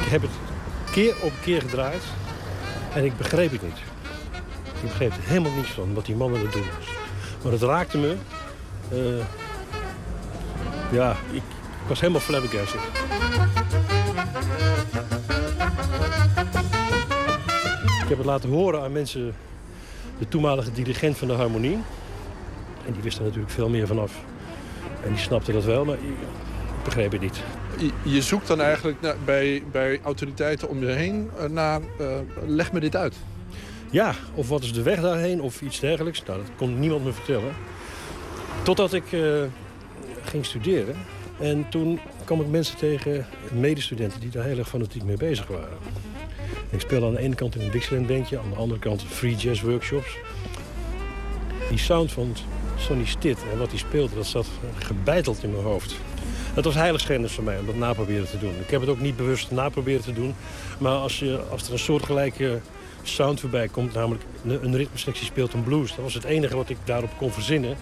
Ik 0.00 0.12
heb 0.12 0.22
het 0.22 0.30
keer 0.90 1.14
op 1.22 1.32
keer 1.42 1.60
gedraaid 1.60 2.02
en 2.94 3.04
ik 3.04 3.16
begreep 3.16 3.50
het 3.50 3.62
niet. 3.62 3.78
Ik 4.74 4.82
begreep 4.82 5.12
er 5.12 5.22
helemaal 5.22 5.52
niets 5.52 5.70
van 5.70 5.94
wat 5.94 6.06
die 6.06 6.16
mannen 6.16 6.40
er 6.40 6.50
doen 6.50 6.66
was. 6.78 6.88
Maar 7.42 7.52
het 7.52 7.62
raakte 7.62 7.98
me. 7.98 8.16
Eh, 8.90 9.24
ja, 10.92 11.16
ik, 11.32 11.42
ik 11.86 11.92
was 11.92 12.00
helemaal 12.00 12.20
flabbergasted. 12.22 12.80
Ik 18.02 18.08
heb 18.08 18.18
het 18.18 18.26
laten 18.26 18.48
horen 18.50 18.82
aan 18.82 18.92
mensen, 18.92 19.34
de 20.18 20.28
toenmalige 20.28 20.72
dirigent 20.72 21.16
van 21.18 21.28
de 21.28 21.34
harmonie. 21.34 21.78
En 22.86 22.92
die 22.92 23.02
wist 23.02 23.18
er 23.18 23.24
natuurlijk 23.24 23.50
veel 23.52 23.68
meer 23.68 23.86
vanaf. 23.86 24.12
En 25.04 25.08
die 25.10 25.18
snapte 25.18 25.52
dat 25.52 25.64
wel, 25.64 25.84
maar 25.84 25.94
ik, 25.94 26.00
begreep 26.84 27.12
het 27.12 27.20
niet. 27.20 27.40
Je, 27.78 27.90
je 28.10 28.22
zoekt 28.22 28.46
dan 28.46 28.60
eigenlijk 28.60 29.00
naar- 29.00 29.16
bij, 29.24 29.62
bij 29.72 30.00
autoriteiten 30.02 30.68
om 30.68 30.80
je 30.80 30.86
heen 30.86 31.30
eh, 31.38 31.48
naar... 31.48 31.80
eh, 31.98 32.06
leg 32.46 32.72
me 32.72 32.80
dit 32.80 32.96
uit. 32.96 33.14
Ja, 33.90 34.14
of 34.34 34.48
wat 34.48 34.62
is 34.62 34.72
de 34.72 34.82
weg 34.82 35.00
daarheen 35.00 35.40
of 35.40 35.60
iets 35.62 35.80
dergelijks. 35.80 36.22
Nou, 36.26 36.38
dat 36.38 36.50
kon 36.56 36.78
niemand 36.78 37.04
me 37.04 37.12
vertellen. 37.12 37.52
Totdat 38.62 38.92
ik 38.92 39.12
eh, 39.12 39.20
ging 40.24 40.44
studeren. 40.46 40.96
En 41.40 41.66
toen 41.68 42.00
kwam 42.24 42.40
ik 42.40 42.46
mensen 42.46 42.76
tegen, 42.76 43.26
medestudenten, 43.52 44.20
die 44.20 44.30
daar 44.30 44.44
heel 44.44 44.58
erg 44.58 44.68
fanatiek 44.68 45.04
mee 45.04 45.16
bezig 45.16 45.46
waren. 45.46 45.78
Ik 46.70 46.80
speelde 46.80 47.06
aan 47.06 47.14
de 47.14 47.20
ene 47.20 47.34
kant 47.34 47.54
een 47.54 47.70
Dixieland 47.70 48.06
bandje, 48.06 48.38
aan 48.38 48.50
de 48.50 48.56
andere 48.56 48.80
kant 48.80 49.02
free 49.02 49.34
jazz 49.34 49.62
workshops. 49.62 50.16
Die 51.68 51.78
sound 51.78 52.12
van 52.12 52.36
Sonny 52.78 53.04
Stitt 53.04 53.38
en 53.52 53.58
wat 53.58 53.68
hij 53.68 53.78
speelde, 53.78 54.14
dat 54.14 54.26
zat 54.26 54.46
gebeiteld 54.78 55.42
in 55.42 55.50
mijn 55.50 55.64
hoofd. 55.64 55.94
Het 56.54 56.64
was 56.64 56.74
heiligschennis 56.74 57.32
voor 57.32 57.44
mij 57.44 57.58
om 57.58 57.66
dat 57.66 57.76
naproberen 57.76 58.28
te 58.28 58.38
doen. 58.38 58.54
Ik 58.60 58.70
heb 58.70 58.80
het 58.80 58.90
ook 58.90 59.00
niet 59.00 59.16
bewust 59.16 59.50
naproberen 59.50 60.02
te 60.02 60.12
doen. 60.12 60.34
Maar 60.78 60.96
als, 60.96 61.18
je, 61.18 61.40
als 61.50 61.66
er 61.66 61.72
een 61.72 61.78
soortgelijke 61.78 62.60
sound 63.02 63.40
voorbij 63.40 63.68
komt, 63.68 63.94
namelijk 63.94 64.24
een, 64.44 64.64
een 64.64 64.76
ritmesectie 64.76 65.26
speelt 65.26 65.52
een 65.52 65.64
blues. 65.64 65.88
Dat 65.88 66.04
was 66.04 66.14
het 66.14 66.24
enige 66.24 66.56
wat 66.56 66.68
ik 66.68 66.76
daarop 66.84 67.10
kon 67.16 67.32
verzinnen. 67.32 67.76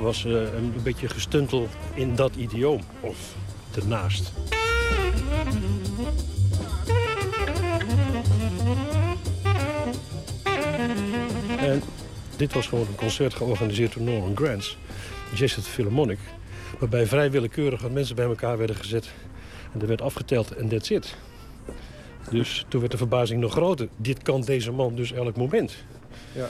Was 0.00 0.24
eh, 0.24 0.32
een, 0.32 0.74
beetje 0.82 1.08
gestuntel 1.08 1.68
in 1.94 2.14
dat 2.14 2.36
idioom. 2.36 2.80
Of 3.00 3.34
ernaast. 3.74 4.32
En 11.58 11.82
dit 12.36 12.52
was 12.52 12.66
gewoon 12.66 12.86
een 12.86 12.94
concert 12.94 13.34
georganiseerd 13.34 13.94
door 13.94 14.02
Norman 14.02 14.34
at 15.58 15.64
the 15.64 15.70
Philharmonic. 15.70 16.18
Waarbij 16.78 17.06
vrij 17.06 17.30
willekeurig 17.30 17.90
mensen 17.90 18.16
bij 18.16 18.24
elkaar 18.24 18.58
werden 18.58 18.76
gezet. 18.76 19.10
En 19.72 19.80
er 19.80 19.86
werd 19.86 20.02
afgeteld 20.02 20.54
en 20.54 20.68
that's 20.68 20.90
it. 20.90 21.16
Dus 22.30 22.64
toen 22.68 22.80
werd 22.80 22.92
de 22.92 22.98
verbazing 22.98 23.40
nog 23.40 23.52
groter. 23.52 23.88
Dit 23.96 24.22
kan 24.22 24.40
deze 24.40 24.72
man 24.72 24.94
dus 24.94 25.12
elk 25.12 25.36
moment. 25.36 25.74
Ja. 26.32 26.48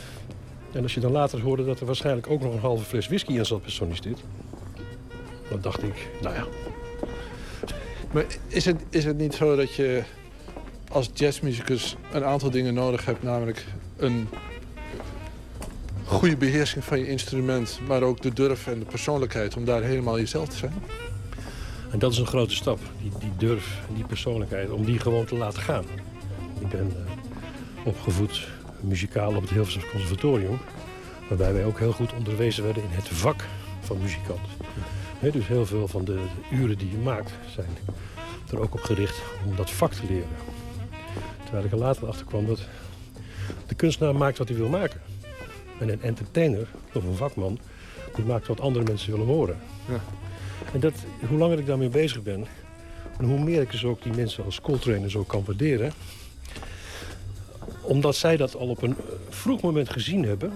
En 0.72 0.82
als 0.82 0.94
je 0.94 1.00
dan 1.00 1.12
later 1.12 1.40
hoorde 1.40 1.64
dat 1.64 1.80
er 1.80 1.86
waarschijnlijk 1.86 2.30
ook 2.30 2.40
nog 2.40 2.52
een 2.52 2.60
halve 2.60 2.84
fles 2.84 3.06
whisky 3.06 3.32
in 3.32 3.46
zat 3.46 3.62
bij 3.62 3.70
Sonny 3.70 3.94
Stitt... 3.94 4.18
dan 5.48 5.60
dacht 5.60 5.82
ik, 5.82 6.08
nou 6.22 6.34
ja, 6.34 6.46
Maar 8.12 8.24
is 8.46 8.64
het, 8.64 8.84
is 8.90 9.04
het 9.04 9.18
niet 9.18 9.34
zo 9.34 9.56
dat 9.56 9.74
je 9.74 10.02
als 10.90 11.10
jazzmuzikus 11.14 11.96
een 12.12 12.24
aantal 12.24 12.50
dingen 12.50 12.74
nodig 12.74 13.04
hebt? 13.04 13.22
Namelijk 13.22 13.66
een 13.96 14.28
goede 16.04 16.36
beheersing 16.36 16.84
van 16.84 16.98
je 16.98 17.08
instrument... 17.08 17.80
maar 17.86 18.02
ook 18.02 18.22
de 18.22 18.32
durf 18.32 18.66
en 18.66 18.78
de 18.78 18.84
persoonlijkheid 18.84 19.56
om 19.56 19.64
daar 19.64 19.82
helemaal 19.82 20.18
jezelf 20.18 20.48
te 20.48 20.56
zijn? 20.56 20.74
En 21.90 21.98
dat 21.98 22.12
is 22.12 22.18
een 22.18 22.26
grote 22.26 22.54
stap, 22.54 22.78
die, 23.02 23.12
die 23.18 23.32
durf 23.36 23.78
en 23.88 23.94
die 23.94 24.04
persoonlijkheid, 24.04 24.70
om 24.70 24.84
die 24.84 24.98
gewoon 24.98 25.24
te 25.24 25.34
laten 25.36 25.62
gaan. 25.62 25.84
Ik 26.60 26.68
ben 26.68 26.92
eh, 27.06 27.86
opgevoed 27.86 28.48
muzikaal 28.82 29.34
op 29.34 29.40
het 29.40 29.50
Hilversum 29.50 29.82
Conservatorium, 29.90 30.58
waarbij 31.28 31.52
wij 31.52 31.64
ook 31.64 31.78
heel 31.78 31.92
goed 31.92 32.12
onderwezen 32.12 32.64
werden 32.64 32.82
in 32.82 32.90
het 32.90 33.08
vak 33.08 33.44
van 33.80 33.98
muzikant. 33.98 34.40
Dus 35.20 35.46
heel 35.46 35.66
veel 35.66 35.88
van 35.88 36.04
de, 36.04 36.14
de 36.14 36.56
uren 36.56 36.78
die 36.78 36.90
je 36.90 36.98
maakt 36.98 37.30
zijn 37.54 37.68
er 38.52 38.60
ook 38.60 38.74
op 38.74 38.82
gericht 38.82 39.22
om 39.46 39.56
dat 39.56 39.70
vak 39.70 39.92
te 39.92 40.06
leren. 40.08 40.28
Terwijl 41.42 41.64
ik 41.64 41.72
er 41.72 41.78
later 41.78 42.08
achter 42.08 42.26
kwam 42.26 42.46
dat 42.46 42.60
de 43.66 43.74
kunstenaar 43.74 44.14
maakt 44.14 44.38
wat 44.38 44.48
hij 44.48 44.56
wil 44.56 44.68
maken. 44.68 45.00
En 45.78 45.88
een 45.88 46.02
entertainer, 46.02 46.68
of 46.92 47.04
een 47.04 47.14
vakman, 47.14 47.58
die 48.14 48.24
maakt 48.24 48.46
wat 48.46 48.60
andere 48.60 48.84
mensen 48.84 49.10
willen 49.10 49.26
horen. 49.26 49.58
Ja. 49.88 50.00
En 50.72 50.80
dat, 50.80 50.94
hoe 51.28 51.38
langer 51.38 51.58
ik 51.58 51.66
daarmee 51.66 51.88
bezig 51.88 52.22
ben, 52.22 52.46
en 53.18 53.24
hoe 53.24 53.38
meer 53.38 53.60
ik 53.60 53.70
dus 53.70 53.84
ook 53.84 54.02
die 54.02 54.12
mensen 54.12 54.44
als 54.44 54.54
schooltrainer 54.54 55.10
zo 55.10 55.22
kan 55.22 55.42
waarderen. 55.46 55.92
Omdat 57.80 58.16
zij 58.16 58.36
dat 58.36 58.56
al 58.56 58.68
op 58.68 58.82
een 58.82 58.96
eh, 58.96 59.14
vroeg 59.28 59.60
moment 59.60 59.90
gezien 59.90 60.24
hebben. 60.24 60.52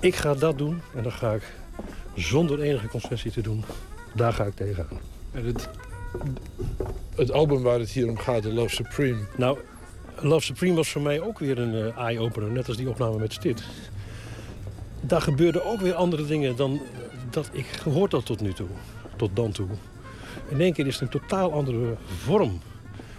Ik 0.00 0.14
ga 0.14 0.34
dat 0.34 0.58
doen 0.58 0.80
en 0.94 1.02
dan 1.02 1.12
ga 1.12 1.32
ik 1.32 1.42
zonder 2.14 2.60
enige 2.60 2.88
concessie 2.88 3.30
te 3.30 3.40
doen, 3.40 3.64
daar 4.14 4.32
ga 4.32 4.44
ik 4.44 4.54
tegenaan. 4.54 5.00
En 5.32 5.44
het, 5.44 5.68
het 7.14 7.32
album 7.32 7.62
waar 7.62 7.78
het 7.78 7.90
hier 7.90 8.08
om 8.08 8.18
gaat, 8.18 8.42
The 8.42 8.52
Love 8.52 8.74
Supreme... 8.74 9.18
Nou, 9.36 9.58
Love 10.20 10.44
Supreme 10.44 10.74
was 10.74 10.88
voor 10.88 11.02
mij 11.02 11.20
ook 11.20 11.38
weer 11.38 11.58
een 11.58 11.74
eh, 11.74 11.98
eye-opener, 11.98 12.50
net 12.50 12.68
als 12.68 12.76
die 12.76 12.88
opname 12.88 13.18
met 13.18 13.32
Stit. 13.32 13.62
Daar 15.00 15.22
gebeurden 15.22 15.64
ook 15.64 15.80
weer 15.80 15.94
andere 15.94 16.26
dingen 16.26 16.56
dan 16.56 16.80
dat 17.30 17.50
ik 17.52 17.66
gehoord 17.66 18.12
had 18.12 18.26
tot 18.26 18.40
nu 18.40 18.52
toe, 18.52 18.68
tot 19.16 19.30
dan 19.34 19.52
toe. 19.52 19.68
In 20.48 20.60
één 20.60 20.72
keer 20.72 20.86
is 20.86 21.00
het 21.00 21.02
een 21.02 21.20
totaal 21.20 21.52
andere 21.52 21.94
vorm 22.06 22.60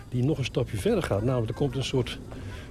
die 0.09 0.23
nog 0.23 0.37
een 0.37 0.45
stapje 0.45 0.77
verder 0.77 1.03
gaat. 1.03 1.23
Namelijk, 1.23 1.49
er 1.49 1.55
komt 1.55 1.75
een 1.75 1.83
soort 1.83 2.19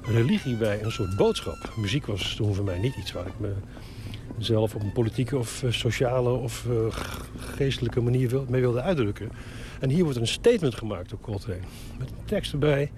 religie 0.04 0.56
bij, 0.56 0.82
een 0.82 0.92
soort 0.92 1.16
boodschap. 1.16 1.72
Muziek 1.76 2.06
was 2.06 2.34
toen 2.34 2.54
voor 2.54 2.64
mij 2.64 2.78
niet 2.78 2.96
iets 2.96 3.12
waar 3.12 3.26
ik 3.26 3.38
me 3.38 3.52
zelf 4.38 4.74
op 4.74 4.82
een 4.82 4.92
politieke 4.92 5.38
of 5.38 5.62
eh, 5.62 5.70
sociale 5.72 6.30
of 6.30 6.66
eh, 6.68 6.96
geestelijke 7.36 8.00
manier 8.00 8.40
mee 8.48 8.60
wilde 8.60 8.80
uitdrukken. 8.80 9.30
En 9.80 9.90
hier 9.90 10.04
wordt 10.04 10.18
een 10.18 10.26
statement 10.26 10.74
gemaakt 10.74 11.10
door 11.10 11.20
Coltrane. 11.20 11.60
Met 11.98 12.10
een 12.10 12.24
tekst 12.24 12.52
erbij. 12.52 12.90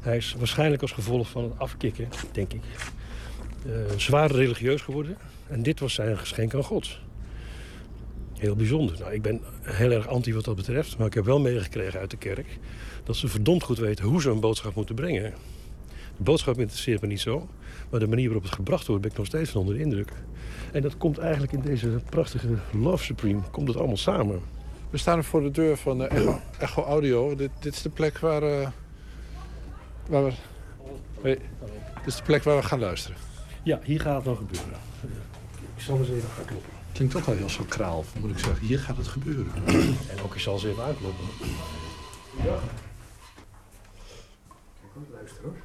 Hij 0.00 0.16
is 0.16 0.34
waarschijnlijk 0.38 0.82
als 0.82 0.92
gevolg 0.92 1.28
van 1.28 1.42
het 1.42 1.58
afkicken, 1.58 2.08
denk 2.32 2.52
ik, 2.52 2.62
eh, 3.66 3.72
zwaar 3.96 4.30
religieus 4.30 4.82
geworden. 4.82 5.16
En 5.46 5.62
dit 5.62 5.80
was 5.80 5.94
zijn 5.94 6.18
geschenk 6.18 6.54
aan 6.54 6.64
God. 6.64 6.98
Heel 8.38 8.56
bijzonder. 8.56 8.98
Nou, 8.98 9.12
ik 9.12 9.22
ben 9.22 9.40
heel 9.62 9.90
erg 9.90 10.08
anti 10.08 10.34
wat 10.34 10.44
dat 10.44 10.56
betreft. 10.56 10.98
Maar 10.98 11.06
ik 11.06 11.14
heb 11.14 11.24
wel 11.24 11.40
meegekregen 11.40 12.00
uit 12.00 12.10
de 12.10 12.16
kerk... 12.16 12.58
dat 13.04 13.16
ze 13.16 13.28
verdomd 13.28 13.62
goed 13.62 13.78
weten 13.78 14.04
hoe 14.04 14.20
ze 14.20 14.30
een 14.30 14.40
boodschap 14.40 14.74
moeten 14.74 14.94
brengen. 14.94 15.34
De 16.16 16.22
boodschap 16.22 16.58
interesseert 16.58 17.00
me 17.00 17.06
niet 17.06 17.20
zo. 17.20 17.48
Maar 17.90 18.00
de 18.00 18.08
manier 18.08 18.24
waarop 18.24 18.42
het 18.42 18.54
gebracht 18.54 18.86
wordt... 18.86 19.02
ben 19.02 19.10
ik 19.10 19.16
nog 19.16 19.26
steeds 19.26 19.50
van 19.50 19.60
onder 19.60 19.76
de 19.76 19.82
indruk. 19.82 20.12
En 20.72 20.82
dat 20.82 20.96
komt 20.96 21.18
eigenlijk 21.18 21.52
in 21.52 21.60
deze 21.60 22.00
prachtige 22.10 22.48
Love 22.72 23.04
Supreme... 23.04 23.40
komt 23.50 23.68
het 23.68 23.76
allemaal 23.76 23.96
samen. 23.96 24.40
We 24.90 24.98
staan 24.98 25.24
voor 25.24 25.42
de 25.42 25.50
deur 25.50 25.76
van 25.76 26.04
eh, 26.04 26.16
Echo, 26.16 26.40
Echo 26.58 26.82
Audio. 26.82 27.34
Dit, 27.34 27.50
dit 27.60 27.74
is 27.74 27.82
de 27.82 27.88
plek 27.88 28.18
waar, 28.18 28.42
eh, 28.42 28.68
waar 30.08 30.24
we... 30.24 30.32
Hey, 31.20 31.38
dit 31.94 32.06
is 32.06 32.16
de 32.16 32.22
plek 32.22 32.42
waar 32.42 32.56
we 32.56 32.62
gaan 32.62 32.80
luisteren. 32.80 33.16
Ja, 33.62 33.80
hier 33.82 34.00
gaat 34.00 34.16
het 34.16 34.24
nog 34.24 34.38
gebeuren. 34.38 34.78
Ik 35.76 35.82
zal 35.82 35.98
eens 35.98 36.08
even 36.08 36.28
gaan 36.28 36.44
kloppen. 36.44 36.72
Klinkt 36.92 37.14
toch 37.14 37.24
wel 37.24 37.36
heel 37.36 37.48
zo 37.48 37.64
kraal, 37.68 38.04
moet 38.20 38.30
ik 38.30 38.38
zeggen. 38.38 38.66
Hier 38.66 38.78
gaat 38.78 38.96
het 38.96 39.08
gebeuren. 39.08 39.52
En 40.10 40.22
ook 40.24 40.34
ik 40.34 40.40
zal 40.40 40.54
eens 40.54 40.64
even 40.64 40.84
aankloppen. 40.84 41.24
Ja. 42.44 42.58
Luister 45.12 45.42
hoor. 45.42 45.56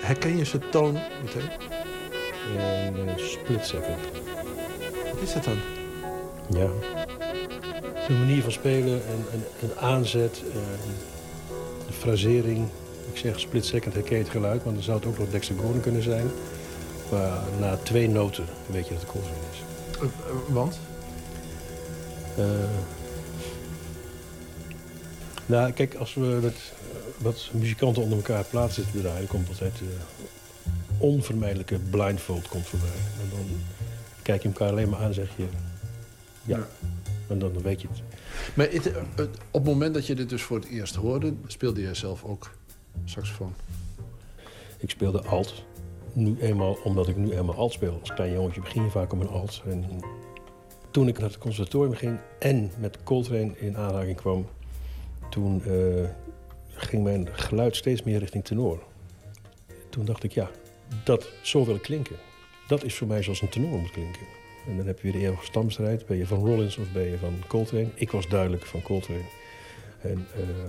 Herken 0.00 0.36
je 0.36 0.44
zijn 0.44 0.62
toon 0.70 0.92
meteen? 1.22 1.50
Een 2.56 3.18
split 3.18 3.66
second. 3.66 3.98
Wat 5.12 5.22
is 5.22 5.32
dat 5.32 5.44
dan? 5.44 5.58
Ja. 6.48 6.68
De 8.06 8.12
manier 8.12 8.42
van 8.42 8.52
spelen 8.52 9.02
en, 9.06 9.24
en, 9.32 9.44
en 9.60 9.78
aanzet, 9.78 10.42
eh, 10.48 10.54
de 11.86 11.92
frasering. 11.92 12.68
Ik 13.12 13.18
zeg 13.18 13.40
split 13.40 13.64
second 13.64 13.94
herken 13.94 14.16
je 14.16 14.22
het 14.22 14.32
geluid, 14.32 14.64
maar 14.64 14.74
dan 14.74 14.82
zou 14.82 14.98
het 14.98 15.06
ook 15.06 15.18
nog 15.18 15.30
Dexter 15.30 15.56
Gordon 15.56 15.80
kunnen 15.80 16.02
zijn. 16.02 16.30
Maar 17.10 17.42
na 17.60 17.76
twee 17.76 18.08
noten 18.08 18.44
weet 18.66 18.86
je 18.88 18.92
dat 18.94 19.02
het 19.02 19.10
Coltrane 19.10 19.36
is. 19.52 19.62
Eh, 19.98 20.04
eh, 20.04 20.10
want? 20.48 20.78
Eh, 22.36 22.44
nou, 25.46 25.72
kijk, 25.72 25.94
als 25.94 26.14
we 26.14 26.38
met 26.42 26.54
eh, 26.54 26.81
wat 27.22 27.50
muzikanten 27.52 28.02
onder 28.02 28.18
elkaar 28.18 28.44
plaats 28.44 28.74
zitten 28.74 28.92
te 28.92 29.00
draaien... 29.00 29.28
komt 29.28 29.48
altijd 29.48 29.78
de 29.78 29.96
onvermijdelijke 30.98 31.78
blindfold 31.78 32.48
komt 32.48 32.66
voorbij. 32.66 32.88
En 33.22 33.28
dan 33.30 33.46
kijk 34.22 34.42
je 34.42 34.48
elkaar 34.48 34.68
alleen 34.70 34.88
maar 34.88 34.98
aan 34.98 35.06
en 35.06 35.14
zeg 35.14 35.36
je... 35.36 35.46
Ja, 36.44 36.66
en 37.28 37.38
dan, 37.38 37.52
dan 37.52 37.62
weet 37.62 37.80
je 37.80 37.88
het. 37.88 38.02
Maar 38.54 38.70
het, 38.70 38.92
eh, 38.92 39.02
het- 39.16 39.38
op 39.50 39.64
het 39.64 39.72
moment 39.72 39.94
dat 39.94 40.06
je 40.06 40.14
dit 40.14 40.28
dus 40.28 40.42
voor 40.42 40.56
het 40.56 40.68
eerst 40.68 40.94
hoorde... 40.94 41.34
speelde 41.46 41.80
jij 41.80 41.94
zelf 41.94 42.24
ook 42.24 42.50
saxofoon? 43.04 43.54
Ik 44.78 44.90
speelde 44.90 45.22
alt. 45.22 45.64
Nu 46.12 46.36
eenmaal, 46.40 46.78
omdat 46.84 47.08
ik 47.08 47.16
nu 47.16 47.32
eenmaal 47.32 47.54
alt 47.54 47.72
speel. 47.72 47.98
Als 48.00 48.14
klein 48.14 48.32
jongetje 48.32 48.60
begin 48.60 48.82
je 48.82 48.90
vaak 48.90 49.12
op 49.12 49.20
een 49.20 49.28
alt. 49.28 49.62
En 49.66 49.84
toen 50.90 51.08
ik 51.08 51.18
naar 51.18 51.28
het 51.28 51.38
conservatorium 51.38 51.94
ging 51.94 52.18
en 52.38 52.70
met 52.78 52.98
Coltrane 53.02 53.52
in 53.58 53.76
aanraking 53.76 54.16
kwam... 54.16 54.46
toen 55.30 55.62
eh, 55.64 56.04
ging 56.84 57.02
mijn 57.02 57.28
geluid 57.32 57.76
steeds 57.76 58.02
meer 58.02 58.18
richting 58.18 58.44
tenor. 58.44 58.82
Toen 59.88 60.04
dacht 60.04 60.22
ik, 60.22 60.32
ja, 60.32 60.50
dat, 61.04 61.28
zo 61.42 61.64
wil 61.64 61.74
ik 61.74 61.82
klinken. 61.82 62.16
Dat 62.66 62.84
is 62.84 62.94
voor 62.94 63.06
mij 63.06 63.22
zoals 63.22 63.40
een 63.40 63.48
tenor 63.48 63.78
moet 63.78 63.90
klinken. 63.90 64.26
En 64.66 64.76
dan 64.76 64.86
heb 64.86 64.96
je 64.96 65.02
weer 65.02 65.12
de 65.12 65.26
eeuwige 65.26 65.44
stamstrijd. 65.44 66.06
Ben 66.06 66.16
je 66.16 66.26
van 66.26 66.38
Rollins 66.38 66.76
of 66.76 66.92
ben 66.92 67.10
je 67.10 67.18
van 67.18 67.42
Coltrane? 67.46 67.88
Ik 67.94 68.10
was 68.10 68.28
duidelijk 68.28 68.64
van 68.64 68.82
Coltrane. 68.82 69.24
En 70.00 70.26
eh, 70.34 70.64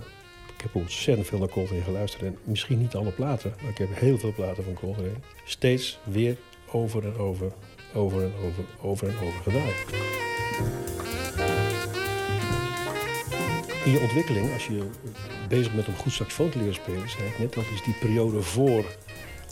ik 0.55 0.61
heb 0.61 0.75
ontzettend 0.75 1.27
veel 1.27 1.39
naar 1.39 1.49
Coltrane 1.49 1.81
geluisterd. 1.81 2.23
En 2.23 2.37
misschien 2.43 2.79
niet 2.79 2.95
alle 2.95 3.11
platen, 3.11 3.53
maar 3.61 3.71
ik 3.71 3.77
heb 3.77 3.89
heel 3.93 4.17
veel 4.17 4.33
platen 4.33 4.63
van 4.63 4.73
Coltrane. 4.73 5.19
Steeds 5.45 5.99
weer 6.03 6.37
over 6.71 7.05
en 7.05 7.17
over, 7.17 7.51
over 7.93 8.23
en 8.23 8.33
over, 8.45 8.63
over 8.81 9.07
en 9.07 9.15
over 9.15 9.41
gedraaid. 9.43 10.92
In 13.85 13.91
je 13.91 13.99
ontwikkeling, 13.99 14.53
als 14.53 14.67
je 14.67 14.83
bezig 15.47 15.73
bent 15.73 15.87
om 15.87 15.95
goed 15.95 16.11
saxofoon 16.11 16.49
te 16.49 16.57
leren 16.57 16.73
spelen, 16.73 17.09
zei 17.09 17.27
ik 17.27 17.39
net, 17.39 17.53
dat 17.53 17.63
is 17.73 17.83
die 17.83 17.95
periode 17.99 18.41
voor, 18.41 18.85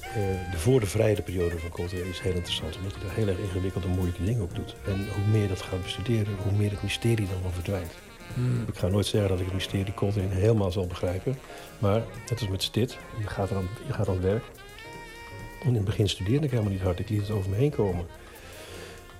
eh, 0.01 0.13
de 0.51 0.57
voor 0.57 0.79
de 0.79 0.85
vrije 0.85 1.21
periode 1.21 1.59
van 1.59 1.69
Coltrane 1.69 2.09
is 2.09 2.19
heel 2.19 2.33
interessant. 2.33 2.77
Omdat 2.77 2.93
hij 2.95 3.03
daar 3.05 3.15
heel 3.15 3.27
erg 3.27 3.37
ingewikkelde 3.37 3.87
en 3.87 3.93
moeilijke 3.93 4.23
dingen 4.23 4.43
op 4.43 4.55
doet. 4.55 4.75
En 4.85 5.07
hoe 5.15 5.25
meer 5.31 5.47
dat 5.47 5.61
gaat 5.61 5.81
bestuderen, 5.81 6.35
hoe 6.43 6.51
meer 6.51 6.71
het 6.71 6.83
mysterie 6.83 7.27
dan 7.27 7.41
wel 7.41 7.51
verdwijnt. 7.51 7.93
Hmm. 8.33 8.63
Ik 8.67 8.75
ga 8.75 8.87
nooit 8.87 9.05
zeggen 9.05 9.29
dat 9.29 9.39
ik 9.39 9.45
het 9.45 9.53
mysterie 9.53 9.93
Coltrane 9.93 10.33
helemaal 10.33 10.71
zal 10.71 10.87
begrijpen. 10.87 11.37
Maar 11.79 12.03
net 12.29 12.39
als 12.39 12.47
met 12.47 12.63
Stit, 12.63 12.97
je 13.19 13.27
gaat, 13.27 13.51
eraan, 13.51 13.69
je 13.87 13.93
gaat 13.93 14.07
aan 14.07 14.13
het 14.13 14.23
werk. 14.23 14.43
En 15.61 15.67
in 15.67 15.75
het 15.75 15.85
begin 15.85 16.09
studeerde 16.09 16.45
ik 16.45 16.51
helemaal 16.51 16.71
niet 16.71 16.81
hard. 16.81 16.99
Ik 16.99 17.09
liet 17.09 17.21
het 17.21 17.31
over 17.31 17.49
me 17.49 17.55
heen 17.55 17.71
komen. 17.71 18.05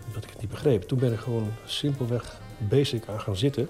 Omdat 0.08 0.24
ik 0.24 0.30
het 0.30 0.42
niet 0.42 0.50
begreep. 0.50 0.82
Toen 0.82 1.00
ben 1.00 1.14
ik 1.14 1.20
gewoon 1.20 1.54
simpelweg 1.66 2.40
basic 2.58 3.08
aan 3.08 3.22
gaan 3.22 3.36
zitten. 3.36 3.70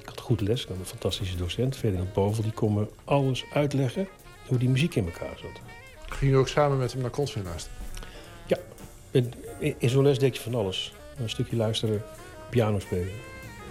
Ik 0.00 0.08
had 0.08 0.20
goed 0.20 0.40
les. 0.40 0.62
Ik 0.62 0.68
had 0.68 0.76
een 0.76 0.84
fantastische 0.84 1.36
docent, 1.36 1.76
Ferdinand 1.76 2.12
Povel. 2.12 2.42
Die 2.42 2.52
kon 2.52 2.74
me 2.74 2.86
alles 3.04 3.44
uitleggen 3.52 4.08
hoe 4.46 4.58
die 4.58 4.68
muziek 4.68 4.94
in 4.94 5.04
elkaar 5.04 5.38
zat. 5.38 5.60
Ging 6.08 6.30
je 6.30 6.36
ook 6.36 6.48
samen 6.48 6.78
met 6.78 6.92
hem 6.92 7.02
naar 7.02 7.10
luisteren? 7.44 7.76
Ja, 8.46 8.56
in, 9.10 9.90
zo'n 9.90 10.02
les 10.02 10.18
deed 10.18 10.36
je 10.36 10.42
van 10.42 10.54
alles. 10.54 10.92
Een 11.16 11.30
stukje 11.30 11.56
luisteren, 11.56 12.02
piano 12.50 12.78
spelen, 12.78 13.12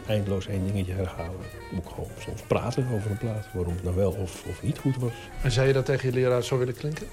eindeloos 0.08 0.48
één 0.48 0.66
dingetje 0.66 0.94
herhalen. 0.94 1.40
Ook 1.78 1.90
gewoon 1.90 2.10
soms 2.20 2.42
praten 2.42 2.88
over 2.94 3.12
een 3.12 3.18
plaat, 3.18 3.48
waarom 3.54 3.74
het 3.74 3.84
nou 3.84 3.96
wel 3.96 4.12
of, 4.12 4.44
of 4.46 4.64
niet 4.64 4.78
goed 4.78 4.96
was. 4.96 5.12
En 5.44 5.52
zei 5.52 5.68
je 5.68 5.74
dat 5.74 5.86
tegen 5.86 6.10
je 6.10 6.14
leraar 6.14 6.44
zo 6.44 6.58
willen 6.58 6.76
klinken? 6.76 7.08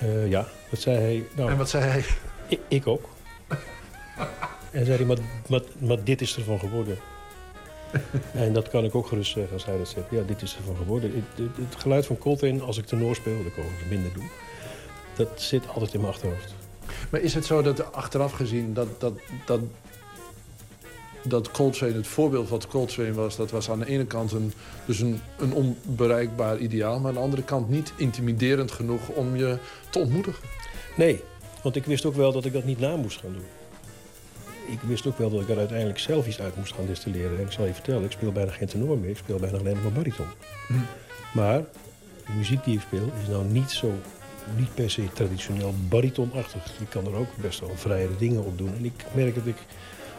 Eh, 0.00 0.28
ja, 0.30 0.48
dat 0.70 0.80
zei 0.80 0.96
hij. 0.96 1.24
Nou, 1.36 1.50
En 1.50 1.56
wat 1.56 1.68
zei 1.68 1.84
hij? 1.84 2.04
Ik, 2.48 2.60
ik 2.68 2.86
ook. 2.86 3.08
en 4.70 4.84
zei 4.84 4.96
hij, 4.96 5.06
maar, 5.06 5.18
maar, 5.48 5.62
maar 5.78 6.04
dit 6.04 6.20
is 6.20 6.36
ervan 6.36 6.58
geworden. 6.58 6.98
en 8.44 8.52
dat 8.52 8.68
kan 8.68 8.84
ik 8.84 8.94
ook 8.94 9.06
gerust 9.06 9.32
zeggen 9.32 9.52
als 9.52 9.64
hij 9.64 9.78
dat 9.78 9.88
zegt. 9.88 10.06
Ja, 10.10 10.22
dit 10.26 10.42
is 10.42 10.56
ervan 10.56 10.76
geworden. 10.76 11.10
Het, 11.14 11.24
het- 11.46 11.70
het 11.70 11.80
geluid 11.80 12.06
van 12.06 12.18
Coltrane, 12.18 12.60
als 12.60 12.78
ik 12.78 12.86
tenor 12.86 13.14
speel, 13.14 13.36
dat 13.36 13.46
ik 13.46 13.58
overigens 13.58 13.88
minder 13.88 14.12
doe... 14.12 14.24
dat 15.16 15.28
zit 15.42 15.68
altijd 15.68 15.94
in 15.94 16.00
mijn 16.00 16.12
achterhoofd. 16.12 16.54
Maar 17.10 17.20
is 17.20 17.34
het 17.34 17.44
zo 17.44 17.62
dat 17.62 17.92
achteraf 17.92 18.32
gezien 18.32 18.74
dat, 18.74 19.00
dat, 19.00 19.12
dat, 19.46 19.60
dat 21.22 21.50
Coltrane, 21.50 21.92
het 21.92 22.06
voorbeeld 22.06 22.48
wat 22.48 22.66
Coltrane 22.66 23.12
was... 23.12 23.36
dat 23.36 23.50
was 23.50 23.70
aan 23.70 23.78
de 23.78 23.86
ene 23.86 24.04
kant 24.06 24.32
een, 24.32 24.52
dus 24.86 25.00
een, 25.00 25.20
een 25.38 25.52
onbereikbaar 25.52 26.58
ideaal... 26.58 26.98
maar 26.98 27.08
aan 27.08 27.14
de 27.14 27.20
andere 27.20 27.42
kant 27.42 27.68
niet 27.68 27.92
intimiderend 27.96 28.70
genoeg 28.70 29.08
om 29.08 29.36
je 29.36 29.58
te 29.90 29.98
ontmoedigen? 29.98 30.42
Nee, 30.96 31.20
want 31.62 31.76
ik 31.76 31.84
wist 31.84 32.04
ook 32.04 32.14
wel 32.14 32.32
dat 32.32 32.44
ik 32.44 32.52
dat 32.52 32.64
niet 32.64 32.78
na 32.80 32.96
moest 32.96 33.20
gaan 33.20 33.32
doen. 33.32 33.44
Ik 34.66 34.80
wist 34.80 35.06
ook 35.06 35.18
wel 35.18 35.30
dat 35.30 35.40
ik 35.40 35.48
er 35.48 35.58
uiteindelijk 35.58 35.98
zelf 35.98 36.26
iets 36.26 36.40
uit 36.40 36.56
moest 36.56 36.74
gaan 36.74 36.86
distilleren. 36.86 37.38
En 37.38 37.44
ik 37.44 37.52
zal 37.52 37.66
je 37.66 37.74
vertellen, 37.74 38.04
ik 38.04 38.10
speel 38.10 38.32
bijna 38.32 38.50
geen 38.50 38.68
tenor 38.68 38.98
meer. 38.98 39.10
Ik 39.10 39.16
speel 39.16 39.38
bijna 39.38 39.58
alleen 39.58 39.82
maar 39.82 39.92
bariton. 39.92 40.26
Hm. 40.66 40.74
Maar 41.34 41.58
de 42.26 42.32
muziek 42.36 42.64
die 42.64 42.74
ik 42.74 42.80
speel 42.80 43.12
is 43.22 43.28
nou 43.28 43.44
niet 43.44 43.70
zo, 43.70 43.92
niet 44.56 44.74
per 44.74 44.90
se 44.90 45.12
traditioneel 45.12 45.74
baritonachtig. 45.88 46.80
Ik 46.80 46.88
kan 46.88 47.06
er 47.06 47.14
ook 47.14 47.36
best 47.36 47.60
wel 47.60 47.70
vrijere 47.74 48.16
dingen 48.18 48.44
op 48.44 48.58
doen. 48.58 48.74
En 48.76 48.84
ik 48.84 49.04
merk 49.12 49.34
dat 49.34 49.46
ik, 49.46 49.56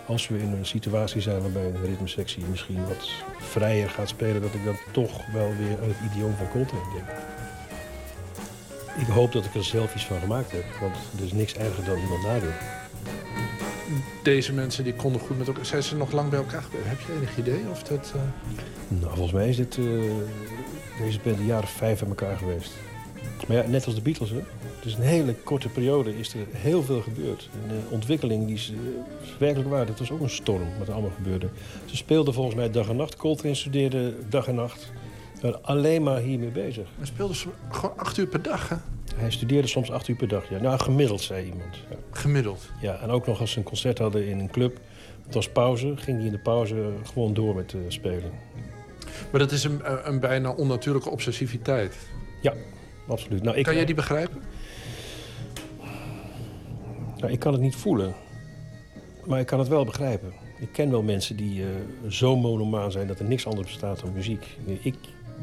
als 0.06 0.28
we 0.28 0.38
in 0.38 0.52
een 0.52 0.66
situatie 0.66 1.22
zijn 1.22 1.42
waarbij 1.42 1.66
een 1.66 1.86
ritmesectie 1.86 2.44
misschien 2.50 2.88
wat 2.88 3.10
vrijer 3.38 3.90
gaat 3.90 4.10
spelen, 4.10 4.42
dat 4.42 4.54
ik 4.54 4.66
dan 4.66 4.78
toch 4.92 5.32
wel 5.34 5.56
weer 5.58 5.78
aan 5.82 5.90
het 5.90 6.12
idioom 6.12 6.36
van 6.36 6.50
Coltrane 6.50 6.94
denk. 6.94 7.08
Ik 8.98 9.08
hoop 9.08 9.32
dat 9.32 9.46
ik 9.46 9.56
er 9.56 9.64
zelf 9.64 9.96
iets 9.96 10.06
van 10.06 10.20
gemaakt 10.20 10.52
heb, 10.52 10.66
want 10.82 10.96
er 11.18 11.24
is 11.24 11.32
niks 11.32 11.56
erger 11.56 11.86
dan 11.86 12.00
iemand 12.00 12.24
nadoen. 12.24 12.54
Deze 14.24 14.53
mensen 14.53 14.84
die 14.84 14.94
konden 14.94 15.22
goed 15.22 15.38
met 15.38 15.48
elkaar... 15.48 15.66
Zijn 15.66 15.84
ze 15.84 15.95
nog 15.95 16.12
lang 16.12 16.30
bij 16.30 16.40
elkaar? 16.40 16.64
Heb 16.72 16.99
je 16.99 17.14
enig 17.18 17.38
idee 17.38 17.62
of 17.72 17.84
dat... 17.84 18.14
eh, 18.16 18.22
Nou, 18.88 19.12
volgens 19.14 19.32
mij 19.34 19.49
is 19.49 19.56
dit, 19.56 19.78
eh, 19.78 19.86
deze 21.02 21.20
band 21.24 21.38
een 21.40 21.45
jaar 21.45 21.64
of 21.64 21.70
vijf 21.70 22.02
aan 22.02 22.07
elkaar 22.07 22.38
geweest. 22.38 22.72
Maar 23.48 23.57
ja, 23.57 23.64
net 23.68 23.86
als 23.86 23.95
de 23.95 24.02
Beatles, 24.02 24.30
hè. 24.30 24.36
Het 24.76 24.86
is 24.86 24.94
een 24.94 25.02
hele 25.02 25.34
korte 25.44 25.70
periode, 25.70 26.18
is 26.20 26.34
er 26.34 26.45
heel 26.52 26.84
veel 26.84 27.02
gebeurd. 27.02 27.49
En 27.64 27.68
de 27.70 27.80
ontwikkeling 27.90 28.45
die 28.45 28.56
is 28.56 28.72
eh, 28.74 28.78
werkelijk 29.40 29.70
waar. 29.70 29.86
Dat 29.86 29.99
was 29.99 30.12
ook 30.12 30.22
een 30.22 30.30
storm 30.30 30.68
wat 30.78 30.88
er 30.88 30.94
allemaal 30.94 31.12
gebeurde. 31.16 31.48
Ze 31.86 31.95
speelden 31.95 32.34
volgens 32.34 32.56
mij 32.56 32.72
dag 32.72 32.90
en 32.90 32.95
nacht. 32.95 33.16
Coltrane 33.16 33.56
studeerde 33.56 34.14
dag 34.30 34.48
en 34.48 34.56
nacht. 34.56 34.82
Ze 35.36 35.41
waren 35.41 35.64
alleen 35.64 36.03
maar 36.03 36.20
hiermee 36.20 36.49
bezig. 36.49 36.88
Hij 36.98 37.06
speelde 37.06 37.36
ze 37.36 37.48
gewoon 37.70 37.98
acht 37.98 38.18
uur 38.18 38.28
per 38.28 38.41
dag, 38.41 38.70
hè? 38.70 38.76
Hij 39.16 39.32
studeerde 39.32 39.68
soms 39.68 39.92
acht 39.92 40.08
uur 40.08 40.16
per 40.16 40.28
dag. 40.28 40.50
Ja. 40.50 40.60
Nou, 40.60 40.80
gemiddeld, 40.80 41.22
zei 41.22 41.46
iemand. 41.46 41.76
Ja. 41.90 41.96
Gemiddeld? 42.12 42.70
Ja, 42.82 43.00
en 43.00 43.10
ook 43.10 43.26
nog 43.28 43.40
als 43.40 43.52
ze 43.52 43.58
een 43.58 43.64
concert 43.64 43.98
hadden 43.98 44.28
in 44.28 44.40
een 44.40 44.52
club. 44.52 44.80
Het 45.26 45.34
was 45.34 45.50
pauze, 45.50 45.94
ging 45.98 46.18
hij 46.18 46.26
in 46.26 46.32
de 46.32 46.40
pauze 46.40 46.90
gewoon 47.04 47.34
door 47.34 47.56
met 47.56 47.74
eh, 47.74 47.80
spelen. 47.88 48.32
Maar 49.32 49.40
dat 49.40 49.52
is 49.52 49.64
een, 49.64 49.82
een 50.10 50.20
bijna 50.20 50.52
onnatuurlijke 50.52 51.10
obsessiviteit. 51.10 51.96
Ja, 52.42 52.54
absoluut. 53.08 53.44
Nou, 53.44 53.58
ik, 53.58 53.64
Kan 53.64 53.76
jij 53.76 53.86
die 53.86 53.96
begrijpen? 53.96 54.42
Nou, 57.18 57.32
ik 57.32 57.40
kan 57.40 57.54
het 57.54 57.62
niet 57.62 57.76
voelen, 57.76 58.14
maar 59.26 59.40
ik 59.40 59.46
kan 59.46 59.60
het 59.60 59.68
wel 59.68 59.86
begrijpen. 59.86 60.34
Ik 60.60 60.72
ken 60.72 60.92
wel 60.92 61.02
mensen 61.02 61.36
die 61.36 61.62
eh, 61.62 61.68
zo 62.10 62.36
monomaan 62.36 62.92
zijn 62.92 63.08
dat 63.08 63.20
er 63.20 63.26
niks 63.26 63.48
anders 63.48 63.68
bestaat 63.68 64.00
dan 64.00 64.14
muziek. 64.14 64.58
Ik 64.82 64.96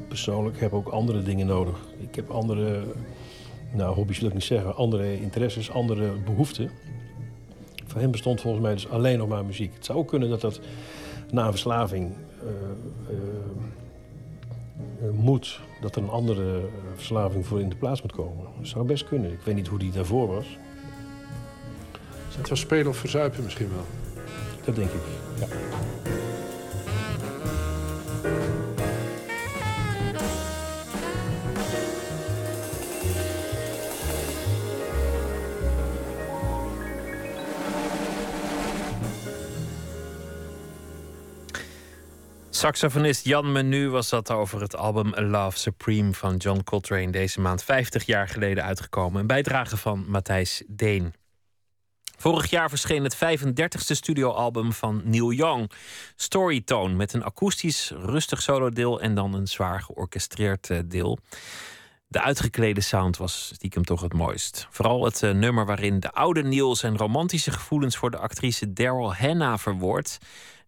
persoonlijk 0.09 0.61
heb 0.61 0.73
ook 0.73 0.89
andere 0.89 1.23
dingen 1.23 1.47
nodig. 1.47 1.77
Ik 2.01 2.15
heb 2.15 2.31
andere, 2.31 2.83
nou 3.73 3.95
hobby's 3.95 4.19
wil 4.19 4.29
ik 4.29 4.35
niet 4.35 4.45
zeggen, 4.45 4.77
andere 4.77 5.21
interesses, 5.21 5.71
andere 5.71 6.13
behoeften. 6.25 6.71
Voor 7.87 8.01
hem 8.01 8.11
bestond 8.11 8.41
volgens 8.41 8.63
mij 8.63 8.73
dus 8.73 8.89
alleen 8.89 9.19
nog 9.19 9.29
maar 9.29 9.45
muziek. 9.45 9.75
Het 9.75 9.85
zou 9.85 9.99
ook 9.99 10.09
kunnen 10.09 10.29
dat 10.29 10.41
dat 10.41 10.61
na 11.31 11.45
een 11.45 11.51
verslaving 11.51 12.15
eh, 12.41 12.49
eh, 13.09 13.17
eh, 15.01 15.15
moet, 15.15 15.61
dat 15.81 15.97
er 15.97 16.03
een 16.03 16.09
andere 16.09 16.61
verslaving 16.95 17.47
voor 17.47 17.61
in 17.61 17.69
de 17.69 17.77
plaats 17.77 18.03
moet 18.03 18.13
komen. 18.13 18.47
Dat 18.59 18.69
zou 18.69 18.87
best 18.87 19.09
kunnen. 19.09 19.33
Ik 19.33 19.41
weet 19.45 19.55
niet 19.55 19.69
hoe 19.69 19.79
die 19.79 19.93
daarvoor 19.93 20.27
was. 20.27 20.59
Het 22.37 22.49
was 22.49 22.61
spelen 22.61 22.89
of 22.89 22.97
verzuipen 22.97 23.45
misschien 23.45 23.71
wel. 23.75 23.85
Dat 24.65 24.75
denk 24.75 24.91
ik, 24.91 25.01
ja. 25.39 25.47
Saxofonist 42.63 43.25
Jan 43.25 43.53
Menu 43.53 43.89
was 43.89 44.09
dat 44.09 44.31
over 44.31 44.61
het 44.61 44.77
album 44.77 45.15
A 45.15 45.23
Love 45.23 45.59
Supreme 45.59 46.13
van 46.13 46.37
John 46.37 46.63
Coltrane. 46.65 47.11
Deze 47.11 47.41
maand 47.41 47.63
50 47.63 48.07
jaar 48.07 48.29
geleden 48.29 48.65
uitgekomen. 48.65 49.21
Een 49.21 49.27
bijdrage 49.27 49.77
van 49.77 50.05
Matthijs 50.09 50.63
Deen. 50.67 51.15
Vorig 52.19 52.51
jaar 52.51 52.69
verscheen 52.69 53.05
het 53.05 53.17
35ste 53.17 53.97
studioalbum 53.97 54.73
van 54.73 55.01
Neil 55.05 55.33
Young, 55.33 55.71
Storytone, 56.17 56.95
met 56.95 57.13
een 57.13 57.25
akoestisch 57.25 57.93
rustig 57.95 58.43
solodeel 58.43 59.01
en 59.01 59.15
dan 59.15 59.35
een 59.35 59.47
zwaar 59.47 59.81
georchestreerd 59.81 60.71
eh, 60.71 60.79
deel. 60.85 61.19
De 62.09 62.21
uitgeklede 62.21 62.81
sound 62.81 63.17
was 63.17 63.51
stiekem 63.55 63.85
toch 63.85 64.01
het 64.01 64.13
mooist. 64.13 64.67
Vooral 64.71 65.05
het 65.05 65.23
uh, 65.23 65.31
nummer 65.31 65.67
waarin 65.67 66.01
de 66.01 66.13
oude 66.13 66.43
Neil 66.43 66.77
zijn 66.77 66.97
romantische 66.97 67.51
gevoelens 67.51 67.97
voor 67.97 68.11
de 68.11 68.19
actrice 68.19 68.73
Daryl 68.73 69.15
Hannah 69.15 69.59
verwoordt. 69.59 70.19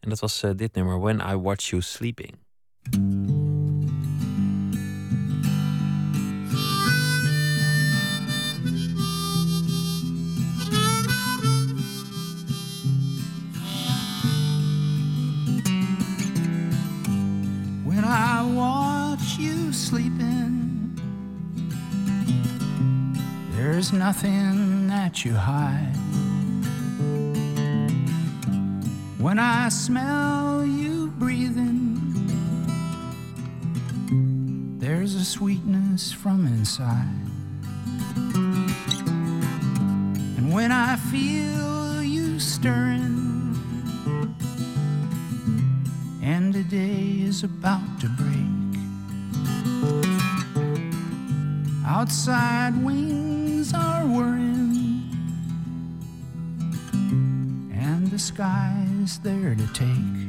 En 0.04 0.10
dat 0.10 0.20
was 0.20 0.44
uh, 0.44 0.50
dit 0.56 0.74
nummer, 0.74 1.00
When 1.00 1.20
I 1.20 1.34
Watch 1.34 1.70
You 1.70 1.82
Sleeping. 1.82 2.34
When 17.84 18.04
I 18.04 18.42
watch 18.54 19.38
you 19.38 19.72
sleeping, 19.72 20.98
there's 23.56 23.90
nothing 23.92 24.86
that 24.88 25.24
you 25.24 25.34
hide. 25.34 25.94
When 29.24 29.38
I 29.38 29.70
smell 29.70 30.66
you 30.66 31.08
breathing, 31.18 31.96
there's 34.78 35.14
a 35.14 35.24
sweetness 35.24 36.12
from 36.12 36.46
inside. 36.46 37.08
And 40.36 40.52
when 40.52 40.70
I 40.70 40.96
feel 40.96 42.02
you 42.02 42.38
stirring, 42.38 43.56
and 46.22 46.52
the 46.52 46.64
day 46.64 47.22
is 47.22 47.44
about 47.44 47.98
to 48.00 48.10
break, 48.10 48.76
outside 51.86 52.76
wings 52.84 53.72
are 53.72 54.04
whirring, 54.04 54.93
and 57.84 58.10
the 58.10 58.18
sky's 58.18 59.18
there 59.18 59.54
to 59.54 59.66
take. 59.74 60.22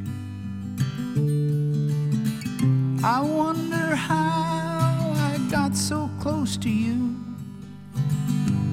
I 3.04 3.22
wonder 3.22 3.96
how 3.96 5.14
I 5.16 5.38
got 5.50 5.74
so 5.76 6.10
close 6.20 6.58
to 6.58 6.70
you 6.70 7.16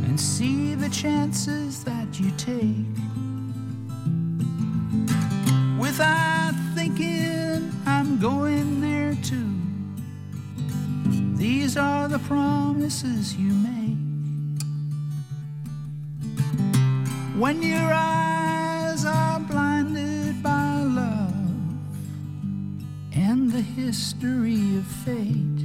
and 0.05 0.19
see 0.19 0.75
the 0.75 0.89
chances 0.89 1.85
that 1.85 2.19
you 2.19 2.33
take. 2.37 2.97
Without 5.79 6.55
thinking 6.75 7.71
I'm 7.87 8.19
going 8.19 8.81
there 8.81 9.15
too. 9.23 9.53
These 11.37 11.77
are 11.77 12.09
the 12.09 12.19
promises 12.21 13.37
you 13.37 13.53
make. 13.53 13.99
When 17.39 17.63
your 17.63 17.93
eyes 17.93 18.42
the 23.63 23.83
history 23.83 24.77
of 24.77 24.87
fate. 25.05 25.61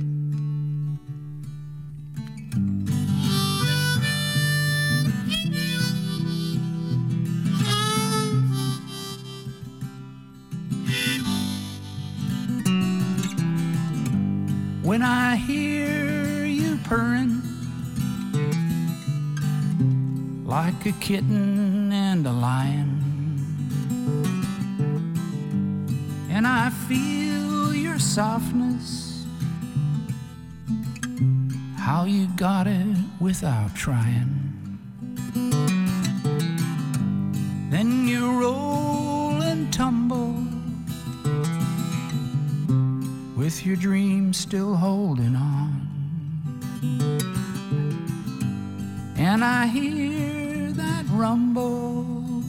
When 14.84 15.02
I 15.02 15.36
hear 15.36 16.46
you 16.46 16.78
purring 16.84 17.42
like 20.46 20.86
a 20.86 20.92
kitten 21.00 21.92
and 21.92 22.28
a 22.28 22.32
lion, 22.32 22.90
and 26.30 26.46
I 26.46 26.70
feel 26.70 27.27
your 27.98 28.02
softness, 28.04 29.26
how 31.78 32.06
you 32.06 32.28
got 32.36 32.68
it 32.68 32.96
without 33.20 33.74
trying. 33.76 34.78
Then 37.72 38.08
you 38.08 38.40
roll 38.40 39.42
and 39.42 39.74
tumble 39.74 40.46
with 43.36 43.66
your 43.66 43.76
dreams 43.76 44.38
still 44.38 44.76
holding 44.76 45.36
on. 45.36 45.88
And 49.18 49.44
I 49.44 49.66
hear 49.66 50.72
that 50.74 51.06
rumble 51.10 52.44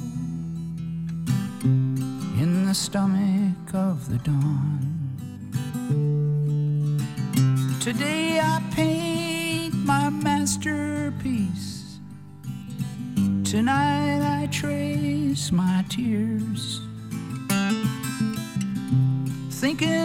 in 2.42 2.66
the 2.66 2.74
stomach 2.74 3.72
of 3.72 4.10
the 4.10 4.18
dawn. 4.18 4.87
Today 7.88 8.38
I 8.38 8.60
paint 8.74 9.74
my 9.86 10.10
masterpiece. 10.10 12.00
Tonight 13.44 14.20
I 14.20 14.46
trace 14.48 15.50
my 15.50 15.82
tears 15.88 16.82
thinking 19.50 19.97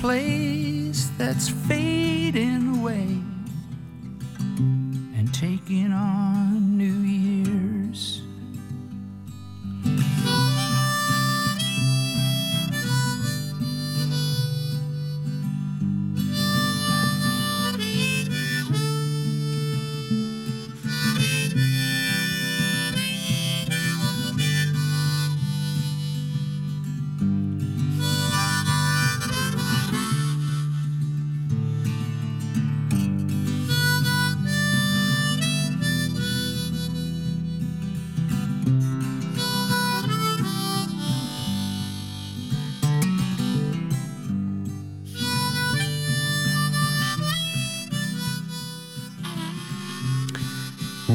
place 0.00 1.10
that's 1.18 1.48
fading 1.48 1.97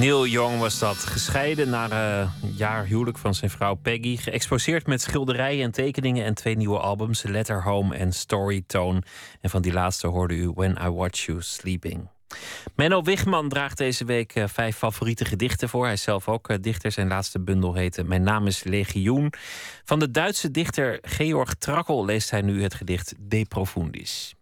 Neil 0.03 0.27
Young 0.27 0.59
was 0.59 0.79
dat. 0.79 0.97
Gescheiden 0.97 1.69
na 1.69 1.89
eh, 1.89 2.29
een 2.41 2.53
jaar 2.55 2.85
huwelijk 2.85 3.17
van 3.17 3.33
zijn 3.33 3.51
vrouw 3.51 3.73
Peggy. 3.73 4.17
Geëxposeerd 4.17 4.87
met 4.87 5.01
schilderijen 5.01 5.63
en 5.63 5.71
tekeningen 5.71 6.25
en 6.25 6.33
twee 6.33 6.55
nieuwe 6.55 6.79
albums: 6.79 7.21
Letter 7.21 7.63
Home 7.63 7.95
en 7.95 8.11
Storytone. 8.11 9.01
En 9.41 9.49
van 9.49 9.61
die 9.61 9.73
laatste 9.73 10.07
hoorde 10.07 10.33
u 10.33 10.49
When 10.49 10.77
I 10.85 10.89
Watch 10.89 11.25
You 11.25 11.41
Sleeping. 11.41 12.09
Menno 12.75 13.01
Wigman 13.01 13.49
draagt 13.49 13.77
deze 13.77 14.05
week 14.05 14.35
eh, 14.35 14.43
vijf 14.47 14.77
favoriete 14.77 15.25
gedichten 15.25 15.69
voor. 15.69 15.83
Hij 15.83 15.93
is 15.93 16.01
zelf 16.01 16.27
ook 16.27 16.49
eh, 16.49 16.57
dichter. 16.61 16.91
Zijn 16.91 17.07
laatste 17.07 17.39
bundel 17.39 17.73
heette 17.73 18.03
Mijn 18.03 18.23
naam 18.23 18.47
is 18.47 18.63
Legioen. 18.63 19.33
Van 19.83 19.99
de 19.99 20.11
Duitse 20.11 20.51
dichter 20.51 20.99
Georg 21.01 21.53
Trakkel 21.53 22.05
leest 22.05 22.29
hij 22.29 22.41
nu 22.41 22.63
het 22.63 22.73
gedicht 22.73 23.13
De 23.19 23.45
Profundis. 23.45 24.35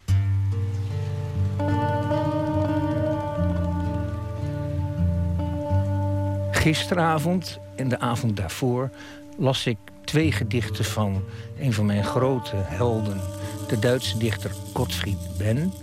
Gisteravond 6.62 7.60
en 7.76 7.90
de 7.90 8.00
avond 8.00 8.38
daarvoor 8.38 8.90
las 9.38 9.66
ik 9.66 9.78
twee 10.04 10.32
gedichten 10.32 10.86
van 10.86 11.24
een 11.60 11.74
van 11.74 11.86
mijn 11.86 12.04
grote 12.04 12.56
helden, 12.56 13.22
de 13.68 13.80
Duitse 13.80 14.18
dichter 14.18 14.52
Gottfried 14.74 15.18
Benn. 15.38 15.74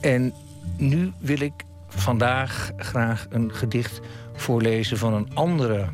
En 0.00 0.34
nu 0.76 1.12
wil 1.18 1.40
ik 1.40 1.52
vandaag 1.88 2.72
graag 2.76 3.26
een 3.30 3.54
gedicht 3.54 4.00
voorlezen 4.34 4.98
van 4.98 5.14
een 5.14 5.34
andere, 5.34 5.86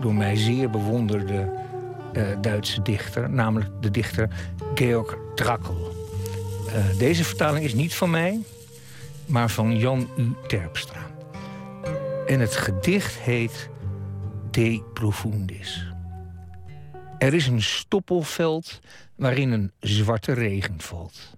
door 0.00 0.14
mij 0.14 0.36
zeer 0.36 0.70
bewonderde 0.70 1.52
eh, 2.12 2.22
Duitse 2.40 2.82
dichter, 2.82 3.30
namelijk 3.30 3.70
de 3.80 3.90
dichter 3.90 4.28
Georg 4.74 5.16
Trakl. 5.34 5.72
Eh, 6.68 6.98
deze 6.98 7.24
vertaling 7.24 7.64
is 7.64 7.74
niet 7.74 7.94
van 7.94 8.10
mij, 8.10 8.40
maar 9.26 9.50
van 9.50 9.76
Jan 9.76 10.08
U. 10.16 10.32
Terpstra. 10.46 11.05
En 12.26 12.40
het 12.40 12.56
gedicht 12.56 13.14
heet 13.14 13.70
De 14.50 14.84
Profundis. 14.92 15.86
Er 17.18 17.34
is 17.34 17.46
een 17.46 17.62
stoppelveld 17.62 18.80
waarin 19.14 19.52
een 19.52 19.72
zwarte 19.80 20.32
regen 20.32 20.80
valt. 20.80 21.36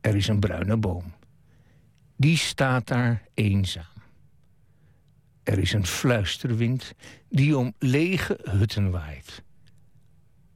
Er 0.00 0.16
is 0.16 0.28
een 0.28 0.40
bruine 0.40 0.76
boom. 0.76 1.12
Die 2.16 2.36
staat 2.36 2.86
daar 2.86 3.22
eenzaam. 3.34 3.84
Er 5.42 5.58
is 5.58 5.72
een 5.72 5.86
fluisterwind 5.86 6.94
die 7.28 7.58
om 7.58 7.74
lege 7.78 8.38
hutten 8.42 8.90
waait. 8.90 9.42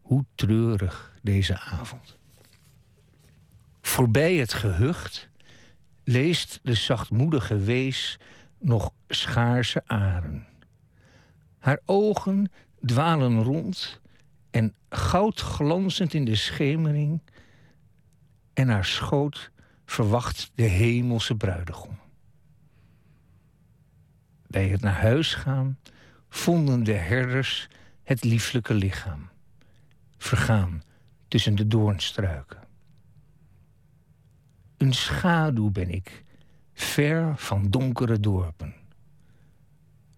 Hoe 0.01 0.25
treurig 0.35 1.13
deze 1.23 1.61
avond. 1.61 2.17
Voorbij 3.81 4.35
het 4.35 4.53
gehucht 4.53 5.29
leest 6.05 6.61
de 6.63 6.75
zachtmoedige 6.75 7.57
wees 7.57 8.19
nog 8.65 8.93
schaarse 9.09 9.83
aren. 9.87 10.47
Haar 11.59 11.81
ogen 11.85 12.51
dwalen 12.81 13.43
rond 13.43 14.01
en 14.51 14.75
goud 14.89 15.41
glanzend 15.41 16.15
in 16.15 16.25
de 16.25 16.35
schemering... 16.35 17.23
en 18.53 18.69
haar 18.69 18.85
schoot 18.85 19.51
verwacht 19.85 20.51
de 20.55 20.63
hemelse 20.63 21.37
bruidegom. 21.37 21.99
Bij 24.47 24.69
het 24.69 24.81
naar 24.81 25.01
huis 25.01 25.35
gaan 25.35 25.79
vonden 26.29 26.85
de 26.85 26.93
herders 26.93 27.69
het 28.03 28.25
lieflijke 28.25 28.75
lichaam... 28.75 29.29
vergaan 30.17 30.83
tussen 31.29 31.55
de 31.55 31.67
doornstruiken. 31.67 32.63
Een 34.77 34.93
schaduw 34.93 35.71
ben 35.71 35.91
ik 35.91 36.24
ver 36.75 37.37
van 37.37 37.71
donkere 37.71 38.21
dorpen. 38.21 38.75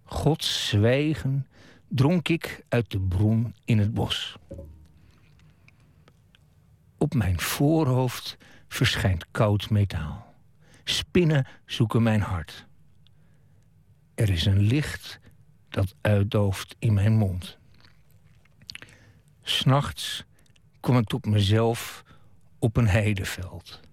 Gods 0.03 0.67
zwijgen 0.67 1.47
dronk 1.87 2.27
ik 2.27 2.63
uit 2.69 2.91
de 2.91 2.99
bron 2.99 3.55
in 3.65 3.79
het 3.79 3.93
bos. 3.93 4.37
Op 6.97 7.13
mijn 7.13 7.39
voorhoofd 7.39 8.37
verschijnt 8.67 9.25
koud 9.31 9.69
metaal. 9.69 10.33
Spinnen 10.83 11.47
zoeken 11.65 12.03
mijn 12.03 12.21
hart. 12.21 12.65
Er 14.15 14.29
is 14.29 14.45
een 14.45 14.61
licht 14.61 15.19
dat 15.69 15.95
uitdooft 16.01 16.75
in 16.79 16.93
mijn 16.93 17.13
mond. 17.13 17.57
S'nachts 19.41 20.25
kom 20.79 20.97
ik 20.97 21.07
tot 21.07 21.25
mezelf 21.25 22.03
op 22.59 22.77
een 22.77 22.87
heideveld 22.87 23.86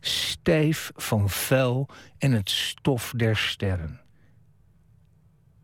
stijf 0.00 0.90
van 0.94 1.30
vuil 1.30 1.88
en 2.18 2.32
het 2.32 2.50
stof 2.50 3.12
der 3.16 3.36
sterren. 3.36 4.00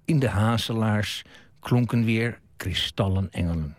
In 0.04 0.18
de 0.18 0.28
hazelaars 0.28 1.22
klonken 1.60 2.04
weer 2.04 2.40
kristallen 2.56 3.30
engelen. 3.30 3.75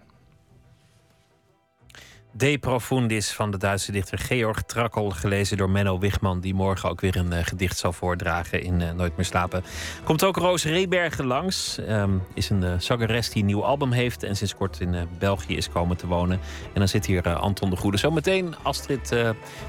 De 2.37 2.57
Profundis 2.57 3.31
van 3.31 3.51
de 3.51 3.57
Duitse 3.57 3.91
dichter 3.91 4.17
Georg 4.17 4.61
Trakkel, 4.61 5.09
gelezen 5.09 5.57
door 5.57 5.69
Menno 5.69 5.99
Wigman, 5.99 6.39
die 6.39 6.53
morgen 6.53 6.89
ook 6.89 7.01
weer 7.01 7.15
een 7.15 7.33
uh, 7.33 7.37
gedicht 7.41 7.77
zal 7.77 7.93
voordragen 7.93 8.61
in 8.61 8.79
uh, 8.79 8.91
Nooit 8.91 9.15
meer 9.15 9.25
slapen. 9.25 9.63
Komt 10.03 10.23
ook 10.23 10.37
Roos 10.37 10.63
Rebergen 10.63 11.25
langs, 11.25 11.77
um, 11.89 12.23
is 12.33 12.49
een 12.49 12.63
uh, 12.63 12.73
zangeres 12.77 13.29
die 13.29 13.41
een 13.41 13.47
nieuw 13.47 13.63
album 13.63 13.91
heeft 13.91 14.23
en 14.23 14.35
sinds 14.35 14.55
kort 14.55 14.79
in 14.79 15.07
België 15.19 15.55
is 15.55 15.69
komen 15.69 15.97
te 15.97 16.07
wonen. 16.07 16.39
En 16.73 16.79
dan 16.79 16.87
zit 16.87 17.05
hier 17.05 17.35
Anton 17.35 17.69
de 17.69 17.75
Goede. 17.75 17.97
Zometeen 17.97 18.55
Astrid, 18.63 19.09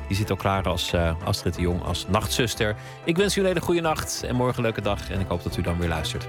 die 0.09 0.16
zit 0.16 0.31
ook 0.31 0.39
klaar 0.39 0.69
als 0.69 0.95
Astrid 1.24 1.55
de 1.55 1.61
Jong 1.61 1.82
als 1.82 2.07
nachtzuster. 2.09 2.77
Ik 3.05 3.16
wens 3.16 3.36
u 3.36 3.40
een 3.40 3.47
hele 3.47 3.61
goede 3.61 3.81
nacht 3.81 4.23
en 4.23 4.35
morgen 4.35 4.57
een 4.57 4.62
leuke 4.62 4.81
dag 4.81 5.11
en 5.11 5.20
ik 5.20 5.28
hoop 5.28 5.43
dat 5.43 5.57
u 5.57 5.62
dan 5.62 5.78
weer 5.78 5.89
luistert. 5.89 6.28